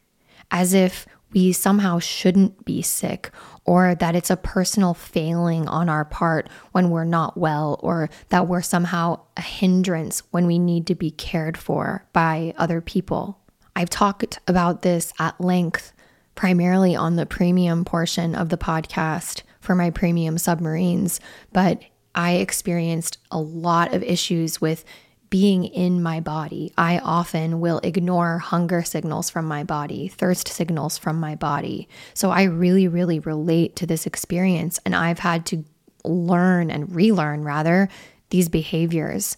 as 0.50 0.72
if 0.72 1.06
we 1.32 1.52
somehow 1.52 1.98
shouldn't 1.98 2.64
be 2.64 2.82
sick 2.82 3.30
or 3.66 3.96
that 3.96 4.14
it's 4.14 4.30
a 4.30 4.36
personal 4.36 4.94
failing 4.94 5.68
on 5.68 5.88
our 5.88 6.04
part 6.04 6.48
when 6.72 6.88
we're 6.88 7.04
not 7.04 7.36
well 7.36 7.78
or 7.82 8.08
that 8.28 8.46
we're 8.46 8.62
somehow 8.62 9.20
a 9.36 9.42
hindrance 9.42 10.22
when 10.30 10.46
we 10.46 10.58
need 10.58 10.86
to 10.86 10.94
be 10.94 11.10
cared 11.10 11.58
for 11.58 12.06
by 12.12 12.54
other 12.56 12.80
people. 12.80 13.38
I've 13.74 13.90
talked 13.90 14.38
about 14.46 14.82
this 14.82 15.12
at 15.18 15.38
length, 15.40 15.92
primarily 16.34 16.94
on 16.94 17.16
the 17.16 17.26
premium 17.26 17.84
portion 17.84 18.34
of 18.34 18.48
the 18.48 18.56
podcast 18.56 19.42
for 19.60 19.74
my 19.74 19.90
premium 19.90 20.38
submarines, 20.38 21.20
but 21.52 21.82
I 22.14 22.34
experienced 22.34 23.18
a 23.30 23.38
lot 23.38 23.92
of 23.92 24.02
issues 24.02 24.60
with 24.60 24.84
being 25.30 25.64
in 25.64 26.02
my 26.02 26.20
body. 26.20 26.72
I 26.76 26.98
often 26.98 27.60
will 27.60 27.80
ignore 27.82 28.38
hunger 28.38 28.82
signals 28.82 29.30
from 29.30 29.46
my 29.46 29.64
body, 29.64 30.08
thirst 30.08 30.48
signals 30.48 30.98
from 30.98 31.18
my 31.18 31.34
body. 31.34 31.88
So 32.14 32.30
I 32.30 32.44
really, 32.44 32.88
really 32.88 33.18
relate 33.18 33.76
to 33.76 33.86
this 33.86 34.06
experience. 34.06 34.78
And 34.84 34.94
I've 34.94 35.18
had 35.18 35.46
to 35.46 35.64
learn 36.04 36.70
and 36.70 36.94
relearn, 36.94 37.42
rather, 37.42 37.88
these 38.30 38.48
behaviors. 38.48 39.36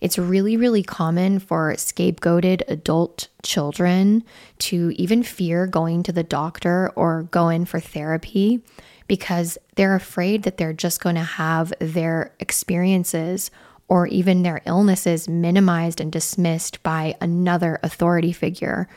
It's 0.00 0.18
really, 0.18 0.56
really 0.56 0.82
common 0.82 1.38
for 1.38 1.74
scapegoated 1.74 2.62
adult 2.68 3.28
children 3.42 4.24
to 4.60 4.92
even 4.96 5.22
fear 5.22 5.66
going 5.66 6.02
to 6.04 6.12
the 6.12 6.22
doctor 6.22 6.90
or 6.96 7.24
go 7.24 7.48
in 7.48 7.66
for 7.66 7.80
therapy 7.80 8.62
because 9.08 9.58
they're 9.76 9.94
afraid 9.94 10.42
that 10.42 10.56
they're 10.56 10.72
just 10.72 11.00
going 11.00 11.14
to 11.14 11.22
have 11.22 11.72
their 11.78 12.34
experiences 12.40 13.50
or 13.88 14.06
even 14.08 14.42
their 14.42 14.62
illnesses 14.66 15.28
minimized 15.28 16.00
and 16.00 16.10
dismissed 16.10 16.82
by 16.82 17.14
another 17.20 17.78
authority 17.82 18.32
figure. 18.32 18.88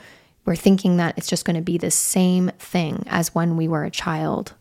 We're 0.45 0.55
thinking 0.55 0.97
that 0.97 1.17
it's 1.17 1.27
just 1.27 1.45
going 1.45 1.57
to 1.57 1.61
be 1.61 1.77
the 1.77 1.91
same 1.91 2.51
thing 2.57 3.03
as 3.07 3.35
when 3.35 3.55
we 3.55 3.67
were 3.67 3.83
a 3.83 3.91
child. 3.91 4.53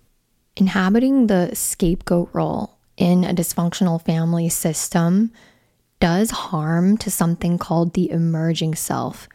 Inhabiting 0.57 1.29
the 1.29 1.51
scapegoat 1.55 2.31
role 2.33 2.77
in 2.97 3.25
a 3.25 3.33
dysfunctional 3.33 4.05
family 4.05 4.49
system 4.49 5.33
does 6.01 6.31
harm 6.31 6.97
to 6.99 7.11
something 7.11 7.59
called 7.59 7.95
the 7.95 8.11
emerging 8.11 8.75
self. 8.75 9.29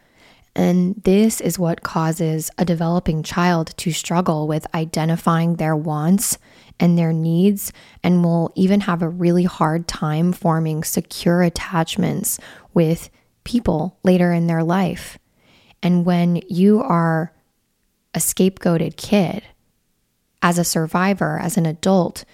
And 0.55 1.01
this 1.03 1.41
is 1.41 1.57
what 1.57 1.81
causes 1.81 2.51
a 2.57 2.65
developing 2.65 3.23
child 3.23 3.75
to 3.77 3.91
struggle 3.91 4.47
with 4.47 4.67
identifying 4.75 5.55
their 5.55 5.75
wants 5.75 6.37
and 6.83 6.97
their 6.97 7.13
needs, 7.13 7.71
and 8.03 8.25
will 8.25 8.51
even 8.55 8.81
have 8.81 9.01
a 9.01 9.07
really 9.07 9.45
hard 9.45 9.87
time 9.87 10.33
forming 10.33 10.83
secure 10.83 11.41
attachments 11.41 12.37
with 12.73 13.09
people 13.45 13.97
later 14.03 14.33
in 14.33 14.47
their 14.47 14.65
life. 14.65 15.17
And 15.81 16.03
when 16.03 16.41
you 16.49 16.81
are 16.81 17.31
a 18.13 18.19
scapegoated 18.19 18.97
kid, 18.97 19.43
as 20.41 20.57
a 20.57 20.65
survivor, 20.65 21.39
as 21.41 21.55
an 21.55 21.65
adult, 21.65 22.25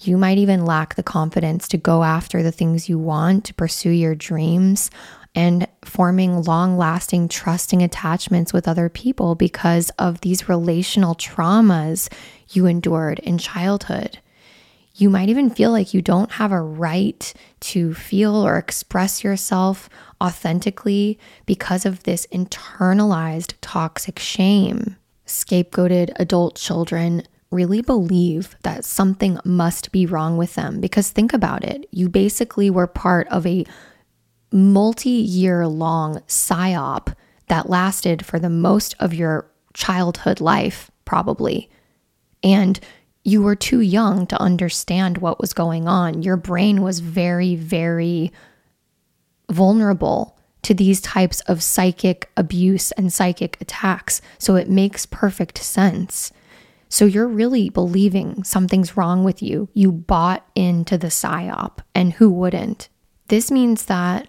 you 0.00 0.18
might 0.18 0.38
even 0.38 0.66
lack 0.66 0.96
the 0.96 1.04
confidence 1.04 1.68
to 1.68 1.76
go 1.76 2.02
after 2.02 2.42
the 2.42 2.50
things 2.50 2.88
you 2.88 2.98
want, 2.98 3.44
to 3.44 3.54
pursue 3.54 3.90
your 3.90 4.16
dreams, 4.16 4.90
and 5.32 5.68
forming 5.84 6.42
long 6.42 6.76
lasting, 6.76 7.28
trusting 7.28 7.84
attachments 7.84 8.52
with 8.52 8.66
other 8.66 8.88
people 8.88 9.36
because 9.36 9.90
of 9.90 10.20
these 10.22 10.48
relational 10.48 11.14
traumas 11.14 12.12
you 12.54 12.66
endured 12.66 13.18
in 13.20 13.38
childhood. 13.38 14.18
You 14.94 15.08
might 15.08 15.28
even 15.28 15.48
feel 15.48 15.70
like 15.70 15.94
you 15.94 16.02
don't 16.02 16.32
have 16.32 16.52
a 16.52 16.60
right 16.60 17.32
to 17.60 17.94
feel 17.94 18.36
or 18.36 18.58
express 18.58 19.24
yourself 19.24 19.88
authentically 20.22 21.18
because 21.46 21.86
of 21.86 22.02
this 22.02 22.26
internalized 22.32 23.54
toxic 23.60 24.18
shame. 24.18 24.96
Scapegoated 25.26 26.12
adult 26.16 26.56
children 26.56 27.22
really 27.50 27.82
believe 27.82 28.56
that 28.62 28.84
something 28.84 29.38
must 29.44 29.92
be 29.92 30.06
wrong 30.06 30.36
with 30.36 30.54
them 30.54 30.80
because 30.80 31.10
think 31.10 31.32
about 31.32 31.64
it. 31.64 31.86
You 31.90 32.08
basically 32.08 32.70
were 32.70 32.86
part 32.86 33.28
of 33.28 33.46
a 33.46 33.64
multi 34.50 35.10
year 35.10 35.66
long 35.66 36.18
psyop 36.28 37.14
that 37.48 37.70
lasted 37.70 38.24
for 38.24 38.38
the 38.38 38.50
most 38.50 38.94
of 39.00 39.14
your 39.14 39.46
childhood 39.74 40.40
life, 40.40 40.90
probably. 41.04 41.70
And 42.42 42.78
you 43.24 43.42
were 43.42 43.56
too 43.56 43.80
young 43.80 44.26
to 44.26 44.40
understand 44.40 45.18
what 45.18 45.40
was 45.40 45.52
going 45.52 45.86
on. 45.86 46.22
Your 46.22 46.36
brain 46.36 46.82
was 46.82 46.98
very, 47.00 47.54
very 47.54 48.32
vulnerable 49.50 50.36
to 50.62 50.74
these 50.74 51.00
types 51.00 51.40
of 51.42 51.62
psychic 51.62 52.30
abuse 52.36 52.92
and 52.92 53.12
psychic 53.12 53.60
attacks. 53.60 54.20
So 54.38 54.56
it 54.56 54.68
makes 54.70 55.06
perfect 55.06 55.58
sense. 55.58 56.32
So 56.88 57.04
you're 57.04 57.28
really 57.28 57.70
believing 57.70 58.44
something's 58.44 58.96
wrong 58.96 59.24
with 59.24 59.42
you. 59.42 59.68
You 59.72 59.90
bought 59.90 60.46
into 60.54 60.98
the 60.98 61.08
psyop, 61.08 61.78
and 61.94 62.12
who 62.12 62.30
wouldn't? 62.30 62.88
This 63.28 63.50
means 63.50 63.86
that 63.86 64.28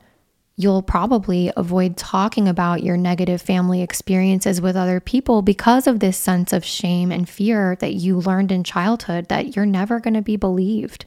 you'll 0.56 0.84
probably 0.84 1.52
avoid 1.58 1.98
talking 1.98 2.48
about 2.48 2.84
your 2.84 2.98
negative 2.98 3.42
family 3.42 3.82
experiences 3.82 4.62
with 4.62 4.76
other 4.76 5.00
people 5.00 5.42
because 5.42 5.88
of 5.88 6.00
this 6.00 6.18
sense 6.18 6.54
of 6.54 6.64
shame 6.64 7.12
and 7.12 7.28
fear 7.28 7.76
that 7.78 7.96
you 7.96 8.20
learned 8.20 8.52
in 8.52 8.64
childhood 8.64 9.28
that 9.30 9.56
you're 9.56 9.66
never 9.66 10.00
going 10.00 10.14
to 10.14 10.22
be 10.22 10.36
believed, 10.36 11.06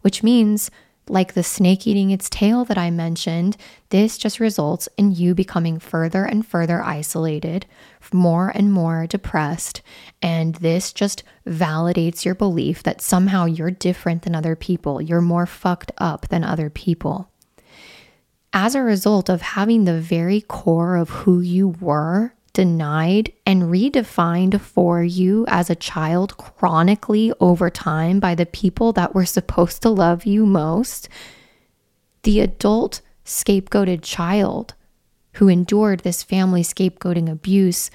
which 0.00 0.22
means, 0.22 0.70
like 1.08 1.32
the 1.32 1.44
snake 1.44 1.86
eating 1.86 2.10
its 2.10 2.28
tail 2.28 2.64
that 2.64 2.76
I 2.76 2.90
mentioned, 2.90 3.56
this 3.90 4.18
just 4.18 4.40
results 4.40 4.88
in 4.98 5.12
you 5.12 5.34
becoming 5.34 5.78
further 5.78 6.24
and 6.24 6.44
further 6.44 6.82
isolated, 6.82 7.66
more 8.12 8.50
and 8.54 8.72
more 8.72 9.06
depressed. 9.06 9.80
And 10.20 10.56
this 10.56 10.92
just 10.92 11.22
validates 11.46 12.24
your 12.24 12.34
belief 12.34 12.82
that 12.82 13.00
somehow 13.00 13.44
you're 13.44 13.70
different 13.70 14.22
than 14.22 14.34
other 14.34 14.56
people, 14.56 15.00
you're 15.00 15.20
more 15.20 15.46
fucked 15.46 15.92
up 15.98 16.28
than 16.28 16.42
other 16.42 16.68
people 16.68 17.30
as 18.60 18.74
a 18.74 18.82
result 18.82 19.28
of 19.28 19.40
having 19.40 19.84
the 19.84 20.00
very 20.00 20.40
core 20.40 20.96
of 20.96 21.10
who 21.10 21.38
you 21.38 21.68
were 21.80 22.34
denied 22.52 23.32
and 23.46 23.62
redefined 23.62 24.60
for 24.60 25.00
you 25.00 25.44
as 25.46 25.70
a 25.70 25.76
child 25.76 26.36
chronically 26.36 27.32
over 27.38 27.70
time 27.70 28.18
by 28.18 28.34
the 28.34 28.44
people 28.44 28.92
that 28.92 29.14
were 29.14 29.24
supposed 29.24 29.80
to 29.80 29.88
love 29.88 30.26
you 30.26 30.44
most, 30.44 31.08
the 32.24 32.40
adult 32.40 33.00
scapegoated 33.24 34.02
child 34.02 34.74
who 35.34 35.46
endured 35.46 36.00
this 36.00 36.24
family 36.24 36.64
scapegoating 36.64 37.30
abuse 37.30 37.92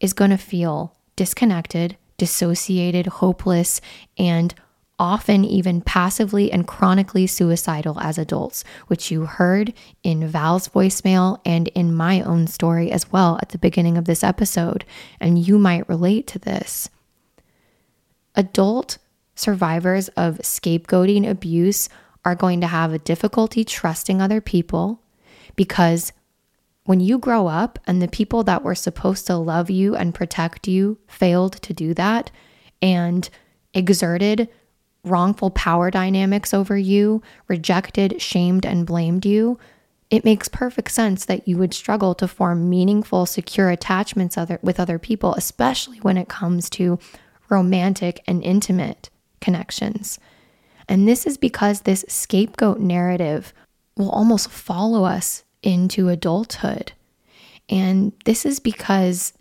is 0.00 0.12
going 0.12 0.32
to 0.32 0.36
feel 0.36 0.96
disconnected, 1.14 1.96
dissociated, 2.18 3.06
hopeless, 3.06 3.80
and 4.18 4.52
often 4.98 5.44
even 5.44 5.82
passively 5.82 6.50
and 6.50 6.66
chronically 6.66 7.26
suicidal 7.26 8.00
as 8.00 8.16
adults, 8.16 8.64
which 8.86 9.10
you 9.10 9.26
heard 9.26 9.74
in 10.02 10.26
Val's 10.26 10.68
voicemail 10.68 11.38
and 11.44 11.68
in 11.68 11.94
my 11.94 12.22
own 12.22 12.46
story 12.46 12.90
as 12.90 13.12
well 13.12 13.38
at 13.42 13.50
the 13.50 13.58
beginning 13.58 13.98
of 13.98 14.06
this 14.06 14.24
episode. 14.24 14.84
And 15.20 15.38
you 15.38 15.58
might 15.58 15.88
relate 15.88 16.26
to 16.28 16.38
this. 16.38 16.88
Adult 18.34 18.98
survivors 19.34 20.08
of 20.08 20.38
scapegoating 20.38 21.28
abuse 21.28 21.88
are 22.24 22.34
going 22.34 22.60
to 22.60 22.66
have 22.66 22.92
a 22.92 22.98
difficulty 22.98 23.64
trusting 23.64 24.20
other 24.20 24.40
people 24.40 25.00
because 25.54 26.12
when 26.84 27.00
you 27.00 27.18
grow 27.18 27.46
up 27.46 27.78
and 27.86 28.00
the 28.00 28.08
people 28.08 28.44
that 28.44 28.62
were 28.62 28.74
supposed 28.74 29.26
to 29.26 29.36
love 29.36 29.70
you 29.70 29.94
and 29.94 30.14
protect 30.14 30.66
you 30.66 30.98
failed 31.06 31.52
to 31.62 31.72
do 31.72 31.92
that 31.94 32.30
and 32.80 33.28
exerted 33.74 34.48
wrongful 35.06 35.50
power 35.50 35.90
dynamics 35.90 36.52
over 36.52 36.76
you, 36.76 37.22
rejected, 37.48 38.20
shamed, 38.20 38.66
and 38.66 38.86
blamed 38.86 39.24
you, 39.24 39.58
it 40.10 40.24
makes 40.24 40.48
perfect 40.48 40.90
sense 40.92 41.24
that 41.24 41.48
you 41.48 41.58
would 41.58 41.74
struggle 41.74 42.14
to 42.14 42.28
form 42.28 42.70
meaningful, 42.70 43.26
secure 43.26 43.70
attachments 43.70 44.38
other, 44.38 44.58
with 44.62 44.78
other 44.78 44.98
people, 44.98 45.34
especially 45.34 45.98
when 45.98 46.16
it 46.16 46.28
comes 46.28 46.70
to 46.70 46.98
romantic 47.48 48.22
and 48.26 48.42
intimate 48.42 49.10
connections. 49.40 50.18
And 50.88 51.08
this 51.08 51.26
is 51.26 51.36
because 51.36 51.80
this 51.80 52.04
scapegoat 52.08 52.78
narrative 52.78 53.52
will 53.96 54.10
almost 54.10 54.50
follow 54.50 55.04
us 55.04 55.42
into 55.62 56.08
adulthood. 56.08 56.92
And 57.68 58.12
this 58.24 58.46
is 58.46 58.60
because 58.60 59.32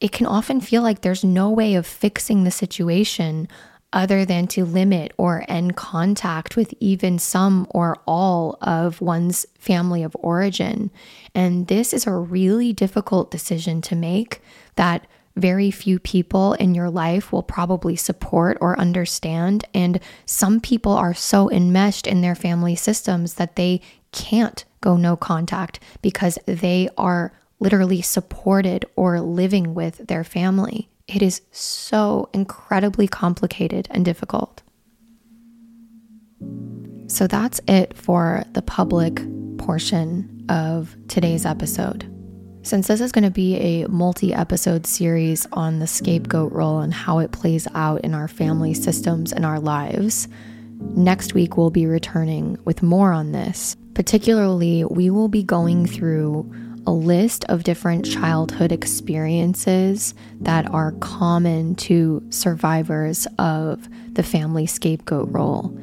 it 0.00 0.12
can 0.12 0.26
often 0.26 0.60
feel 0.60 0.82
like 0.82 1.00
there's 1.00 1.24
no 1.24 1.48
way 1.48 1.74
of 1.74 1.86
fixing 1.86 2.44
the 2.44 2.50
situation 2.50 3.48
other 3.92 4.24
than 4.24 4.46
to 4.48 4.64
limit 4.64 5.12
or 5.18 5.44
end 5.48 5.76
contact 5.76 6.56
with 6.56 6.74
even 6.80 7.18
some 7.18 7.66
or 7.70 7.96
all 8.06 8.58
of 8.62 9.00
one's 9.00 9.46
family 9.58 10.02
of 10.02 10.16
origin. 10.20 10.90
And 11.34 11.66
this 11.66 11.92
is 11.92 12.06
a 12.06 12.12
really 12.12 12.72
difficult 12.72 13.30
decision 13.30 13.80
to 13.82 13.96
make 13.96 14.40
that 14.76 15.06
very 15.36 15.70
few 15.70 15.98
people 15.98 16.52
in 16.54 16.74
your 16.74 16.90
life 16.90 17.32
will 17.32 17.42
probably 17.42 17.96
support 17.96 18.58
or 18.60 18.78
understand. 18.78 19.64
And 19.72 20.00
some 20.26 20.60
people 20.60 20.92
are 20.92 21.14
so 21.14 21.50
enmeshed 21.50 22.06
in 22.06 22.20
their 22.20 22.34
family 22.34 22.76
systems 22.76 23.34
that 23.34 23.56
they 23.56 23.80
can't 24.12 24.64
go 24.80 24.96
no 24.96 25.16
contact 25.16 25.80
because 26.02 26.38
they 26.46 26.88
are 26.98 27.32
literally 27.60 28.02
supported 28.02 28.84
or 28.96 29.20
living 29.20 29.72
with 29.72 30.06
their 30.08 30.24
family. 30.24 30.88
It 31.14 31.20
is 31.20 31.42
so 31.50 32.30
incredibly 32.32 33.06
complicated 33.06 33.86
and 33.90 34.04
difficult. 34.04 34.62
So 37.08 37.26
that's 37.26 37.60
it 37.68 37.94
for 37.96 38.44
the 38.52 38.62
public 38.62 39.20
portion 39.58 40.46
of 40.48 40.96
today's 41.08 41.44
episode. 41.44 42.08
Since 42.62 42.86
this 42.86 43.02
is 43.02 43.12
going 43.12 43.24
to 43.24 43.30
be 43.30 43.56
a 43.56 43.88
multi 43.88 44.32
episode 44.32 44.86
series 44.86 45.46
on 45.52 45.80
the 45.80 45.86
scapegoat 45.86 46.52
role 46.52 46.80
and 46.80 46.94
how 46.94 47.18
it 47.18 47.32
plays 47.32 47.68
out 47.74 48.00
in 48.02 48.14
our 48.14 48.28
family 48.28 48.72
systems 48.72 49.32
and 49.32 49.44
our 49.44 49.60
lives, 49.60 50.28
next 50.78 51.34
week 51.34 51.56
we'll 51.58 51.70
be 51.70 51.86
returning 51.86 52.56
with 52.64 52.82
more 52.82 53.12
on 53.12 53.32
this. 53.32 53.76
Particularly, 53.94 54.84
we 54.86 55.10
will 55.10 55.28
be 55.28 55.42
going 55.42 55.86
through 55.86 56.50
a 56.86 56.92
list 56.92 57.44
of 57.44 57.64
different 57.64 58.04
childhood 58.04 58.72
experiences 58.72 60.14
that 60.40 60.68
are 60.70 60.92
common 61.00 61.74
to 61.76 62.22
survivors 62.30 63.26
of 63.38 63.88
the 64.14 64.22
family 64.22 64.66
scapegoat 64.66 65.28
role. 65.30 65.76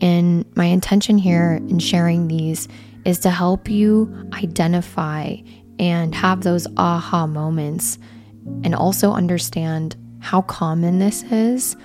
And 0.00 0.44
my 0.56 0.66
intention 0.66 1.18
here 1.18 1.60
in 1.68 1.78
sharing 1.78 2.28
these 2.28 2.68
is 3.04 3.18
to 3.20 3.30
help 3.30 3.68
you 3.68 4.12
identify 4.32 5.36
and 5.78 6.14
have 6.14 6.42
those 6.42 6.66
aha 6.76 7.26
moments 7.26 7.98
and 8.64 8.74
also 8.74 9.12
understand 9.12 9.96
how 10.20 10.42
common 10.42 10.98
this 10.98 11.22
is 11.24 11.76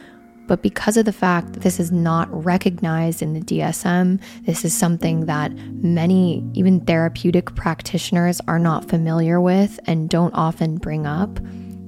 but 0.48 0.62
because 0.62 0.98
of 0.98 1.06
the 1.06 1.14
fact 1.14 1.54
that 1.54 1.62
this 1.62 1.80
is 1.80 1.92
not 1.92 2.28
recognized 2.32 3.22
in 3.22 3.34
the 3.34 3.42
DSM, 3.42 4.22
this 4.46 4.66
is 4.66 4.74
something 4.74 5.26
that 5.26 5.54
many, 5.82 6.44
even 6.54 6.82
therapeutic 6.82 7.56
practitioners, 7.56 8.42
are 8.48 8.60
not 8.60 8.90
familiar 8.90 9.40
with 9.40 9.80
and 9.86 10.10
don't 10.10 10.34
often 10.34 10.78
bring 10.78 11.06
up. 11.06 11.40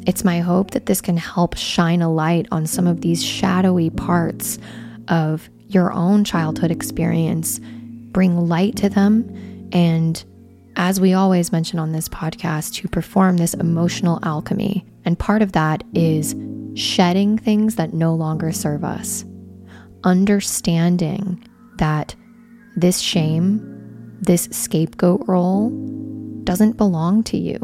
It's 0.07 0.23
my 0.23 0.39
hope 0.39 0.71
that 0.71 0.85
this 0.85 1.01
can 1.01 1.17
help 1.17 1.57
shine 1.57 2.01
a 2.01 2.11
light 2.11 2.47
on 2.51 2.65
some 2.65 2.87
of 2.87 3.01
these 3.01 3.23
shadowy 3.23 3.89
parts 3.89 4.57
of 5.07 5.49
your 5.67 5.91
own 5.91 6.23
childhood 6.23 6.71
experience, 6.71 7.59
bring 8.11 8.47
light 8.47 8.75
to 8.77 8.89
them, 8.89 9.69
and 9.71 10.23
as 10.77 10.99
we 10.99 11.13
always 11.13 11.51
mention 11.51 11.79
on 11.79 11.91
this 11.91 12.09
podcast, 12.09 12.73
to 12.75 12.87
perform 12.87 13.37
this 13.37 13.53
emotional 13.53 14.19
alchemy. 14.23 14.85
And 15.05 15.17
part 15.17 15.41
of 15.41 15.53
that 15.53 15.83
is 15.93 16.35
shedding 16.75 17.37
things 17.37 17.75
that 17.75 17.93
no 17.93 18.13
longer 18.13 18.51
serve 18.51 18.83
us, 18.83 19.25
understanding 20.03 21.43
that 21.77 22.15
this 22.75 22.99
shame, 22.99 24.17
this 24.21 24.47
scapegoat 24.51 25.23
role, 25.27 25.69
doesn't 26.43 26.77
belong 26.77 27.23
to 27.23 27.37
you. 27.37 27.57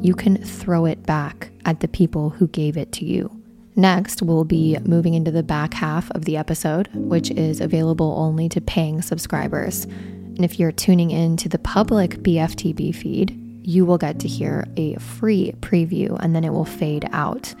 You 0.00 0.14
can 0.14 0.42
throw 0.42 0.86
it 0.86 1.04
back 1.04 1.50
at 1.64 1.80
the 1.80 1.88
people 1.88 2.30
who 2.30 2.48
gave 2.48 2.76
it 2.76 2.92
to 2.92 3.04
you. 3.04 3.30
Next, 3.76 4.22
we'll 4.22 4.44
be 4.44 4.78
moving 4.84 5.12
into 5.12 5.30
the 5.30 5.42
back 5.42 5.74
half 5.74 6.10
of 6.12 6.24
the 6.24 6.38
episode, 6.38 6.88
which 6.94 7.30
is 7.30 7.60
available 7.60 8.14
only 8.18 8.48
to 8.48 8.60
paying 8.60 9.02
subscribers. 9.02 9.84
And 9.84 10.44
if 10.44 10.58
you're 10.58 10.72
tuning 10.72 11.10
in 11.10 11.36
to 11.38 11.48
the 11.48 11.58
public 11.58 12.22
BFTB 12.22 12.94
feed, 12.94 13.38
you 13.62 13.84
will 13.84 13.98
get 13.98 14.20
to 14.20 14.28
hear 14.28 14.66
a 14.76 14.94
free 14.94 15.52
preview 15.60 16.16
and 16.20 16.34
then 16.34 16.44
it 16.44 16.52
will 16.52 16.64
fade 16.64 17.06
out. 17.12 17.54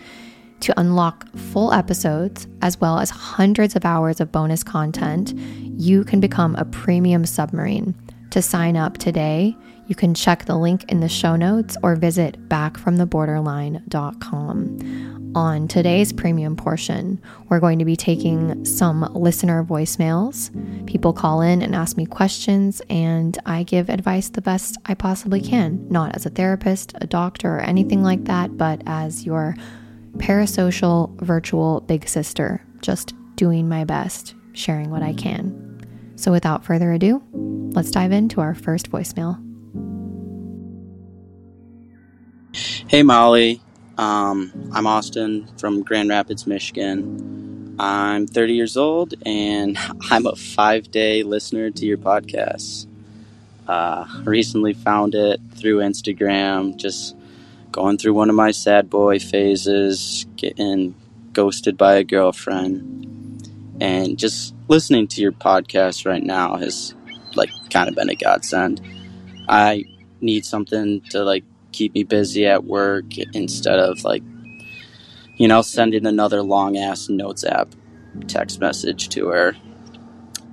To 0.60 0.80
unlock 0.80 1.28
full 1.36 1.70
episodes, 1.72 2.46
as 2.62 2.80
well 2.80 2.98
as 2.98 3.10
hundreds 3.10 3.76
of 3.76 3.84
hours 3.84 4.20
of 4.20 4.32
bonus 4.32 4.62
content, 4.62 5.34
you 5.34 6.02
can 6.04 6.20
become 6.20 6.56
a 6.56 6.64
premium 6.64 7.26
submarine. 7.26 7.94
To 8.30 8.40
sign 8.42 8.76
up 8.76 8.98
today, 8.98 9.56
you 9.86 9.94
can 9.94 10.14
check 10.14 10.46
the 10.46 10.56
link 10.56 10.90
in 10.90 11.00
the 11.00 11.08
show 11.08 11.36
notes 11.36 11.76
or 11.82 11.94
visit 11.94 12.48
backfromtheborderline.com. 12.48 15.16
On 15.36 15.68
today's 15.68 16.12
premium 16.14 16.56
portion, 16.56 17.20
we're 17.48 17.60
going 17.60 17.78
to 17.78 17.84
be 17.84 17.94
taking 17.94 18.64
some 18.64 19.02
listener 19.12 19.62
voicemails. 19.62 20.50
People 20.86 21.12
call 21.12 21.42
in 21.42 21.60
and 21.60 21.74
ask 21.74 21.98
me 21.98 22.06
questions, 22.06 22.80
and 22.88 23.38
I 23.44 23.62
give 23.62 23.90
advice 23.90 24.30
the 24.30 24.40
best 24.40 24.78
I 24.86 24.94
possibly 24.94 25.42
can, 25.42 25.86
not 25.90 26.16
as 26.16 26.24
a 26.24 26.30
therapist, 26.30 26.94
a 27.02 27.06
doctor, 27.06 27.56
or 27.56 27.60
anything 27.60 28.02
like 28.02 28.24
that, 28.24 28.56
but 28.56 28.80
as 28.86 29.26
your 29.26 29.54
parasocial 30.18 31.14
virtual 31.20 31.80
big 31.82 32.08
sister, 32.08 32.62
just 32.80 33.14
doing 33.36 33.68
my 33.68 33.84
best, 33.84 34.34
sharing 34.52 34.90
what 34.90 35.02
I 35.02 35.12
can. 35.12 35.62
So, 36.16 36.32
without 36.32 36.64
further 36.64 36.92
ado, 36.92 37.22
let's 37.32 37.90
dive 37.90 38.12
into 38.12 38.40
our 38.40 38.54
first 38.54 38.90
voicemail. 38.90 39.42
Hey, 42.88 43.02
Molly. 43.02 43.60
Um, 43.98 44.70
I'm 44.72 44.86
Austin 44.86 45.48
from 45.58 45.82
Grand 45.82 46.08
Rapids, 46.10 46.46
Michigan. 46.46 47.76
I'm 47.78 48.26
30 48.26 48.54
years 48.54 48.76
old 48.76 49.14
and 49.24 49.78
I'm 50.10 50.26
a 50.26 50.36
five 50.36 50.90
day 50.90 51.22
listener 51.22 51.70
to 51.70 51.86
your 51.86 51.98
podcast. 51.98 52.86
Uh, 53.66 54.06
recently 54.24 54.74
found 54.74 55.14
it 55.14 55.40
through 55.54 55.78
Instagram, 55.78 56.76
just 56.76 57.15
going 57.76 57.98
through 57.98 58.14
one 58.14 58.30
of 58.30 58.34
my 58.34 58.52
sad 58.52 58.88
boy 58.88 59.18
phases, 59.18 60.24
getting 60.36 60.94
ghosted 61.34 61.76
by 61.76 61.96
a 61.96 62.02
girlfriend, 62.02 63.46
and 63.82 64.18
just 64.18 64.54
listening 64.66 65.06
to 65.06 65.20
your 65.20 65.32
podcast 65.32 66.06
right 66.06 66.22
now 66.22 66.56
has 66.56 66.94
like 67.34 67.50
kind 67.68 67.90
of 67.90 67.94
been 67.94 68.08
a 68.08 68.14
godsend. 68.14 68.80
I 69.46 69.84
need 70.22 70.46
something 70.46 71.02
to 71.10 71.22
like 71.22 71.44
keep 71.72 71.92
me 71.92 72.02
busy 72.02 72.46
at 72.46 72.64
work 72.64 73.18
instead 73.34 73.78
of 73.78 74.02
like 74.04 74.22
you 75.36 75.46
know 75.46 75.60
sending 75.60 76.06
another 76.06 76.40
long 76.40 76.78
ass 76.78 77.10
notes 77.10 77.44
app 77.44 77.68
text 78.26 78.58
message 78.58 79.10
to 79.10 79.28
her. 79.28 79.54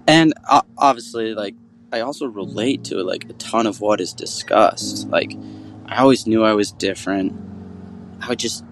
And 0.10 0.34
obviously 0.78 1.34
like 1.34 1.56
I 1.94 2.02
also 2.02 2.26
relate 2.26 2.84
to 2.86 3.02
like 3.02 3.30
a 3.30 3.34
ton 3.34 3.66
of 3.66 3.80
what 3.80 4.02
is 4.02 4.12
discussed. 4.12 5.08
Like 5.08 5.32
I 5.94 5.98
always 5.98 6.26
knew 6.26 6.44
I 6.44 6.54
was 6.54 6.72
different. 6.72 7.34
I 8.20 8.28
would 8.28 8.40
just 8.40 8.66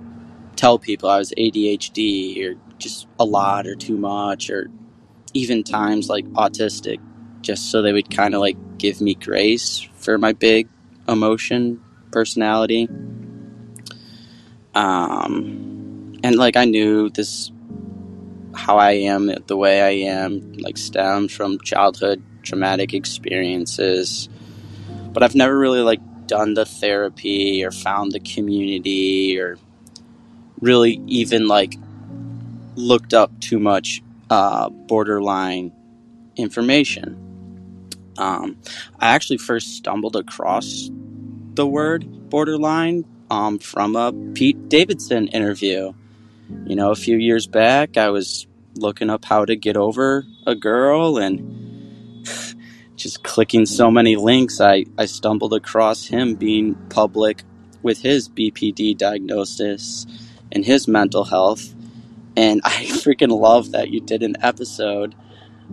tell 0.56 0.80
people 0.80 1.08
I 1.08 1.20
was 1.20 1.32
ADHD 1.38 2.44
or 2.44 2.56
just 2.80 3.08
a 3.20 3.26
lot 3.26 3.68
or 3.68 3.76
too 3.76 3.96
much 3.96 4.50
or 4.50 4.72
even 5.36 5.64
times 5.64 6.10
like 6.10 6.26
autistic 6.30 7.00
just 7.42 7.70
so 7.70 7.84
they 7.84 7.94
would 7.94 8.10
kind 8.10 8.34
of 8.34 8.42
like 8.42 8.58
give 8.80 9.02
me 9.02 9.14
grace 9.14 9.88
for 9.94 10.18
my 10.18 10.34
big 10.34 10.68
emotion 11.08 11.80
personality. 12.12 12.90
Um, 14.74 16.20
and 16.24 16.36
like 16.38 16.58
I 16.58 16.66
knew 16.66 17.12
this, 17.12 17.52
how 18.56 18.78
I 18.78 18.94
am 18.94 19.32
the 19.46 19.58
way 19.58 19.80
I 19.80 20.10
am, 20.10 20.54
like 20.54 20.76
stems 20.76 21.32
from 21.32 21.60
childhood 21.60 22.24
traumatic 22.42 22.96
experiences. 22.96 24.28
But 25.14 25.22
I've 25.22 25.36
never 25.36 25.56
really 25.56 25.82
like 25.82 26.00
done 26.32 26.54
the 26.54 26.66
therapy 26.66 27.62
or 27.62 27.72
found 27.72 28.14
the 28.14 28.20
community 28.22 29.38
or 29.38 29.58
really 30.62 31.02
even 31.06 31.46
like 31.46 31.76
looked 32.76 33.14
up 33.14 33.38
too 33.42 33.60
much 33.60 34.02
uh, 34.30 34.70
borderline 34.70 35.74
information. 36.38 38.14
Um, 38.18 38.56
I 38.98 39.10
actually 39.10 39.40
first 39.40 39.76
stumbled 39.76 40.16
across 40.16 40.90
the 41.56 41.68
word 41.68 42.30
borderline 42.30 43.04
um, 43.30 43.60
from 43.60 43.98
a 43.98 44.14
Pete 44.34 44.70
Davidson 44.70 45.28
interview. 45.28 45.92
You 46.66 46.76
know, 46.78 46.92
a 46.92 46.96
few 46.96 47.18
years 47.18 47.46
back, 47.46 47.98
I 47.98 48.10
was 48.10 48.48
looking 48.76 49.10
up 49.10 49.26
how 49.26 49.44
to 49.44 49.58
get 49.58 49.76
over 49.76 50.26
a 50.48 50.56
girl 50.56 51.18
and 51.18 52.26
just 53.02 53.24
clicking 53.24 53.66
so 53.66 53.92
many 53.92 54.16
links, 54.16 54.62
I, 54.62 54.86
I 54.98 55.06
stumbled 55.06 55.54
across 55.54 56.06
him 56.06 56.36
being 56.36 56.76
public 56.90 57.44
with 57.82 58.02
his 58.02 58.30
BPD 58.30 58.98
diagnosis 58.98 60.06
and 60.52 60.64
his 60.64 60.88
mental 60.88 61.24
health. 61.24 61.74
And 62.36 62.62
I 62.66 62.86
freaking 62.86 63.38
love 63.38 63.72
that 63.72 63.90
you 63.90 64.02
did 64.02 64.24
an 64.24 64.38
episode 64.42 65.16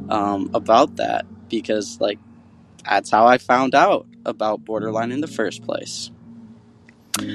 um, 0.08 0.50
about 0.54 0.96
that 0.96 1.26
because, 1.48 2.00
like, 2.00 2.18
that's 2.84 3.10
how 3.10 3.26
I 3.26 3.38
found 3.38 3.74
out 3.74 4.06
about 4.24 4.64
borderline 4.64 5.12
in 5.12 5.20
the 5.20 5.26
first 5.26 5.62
place. 5.64 6.10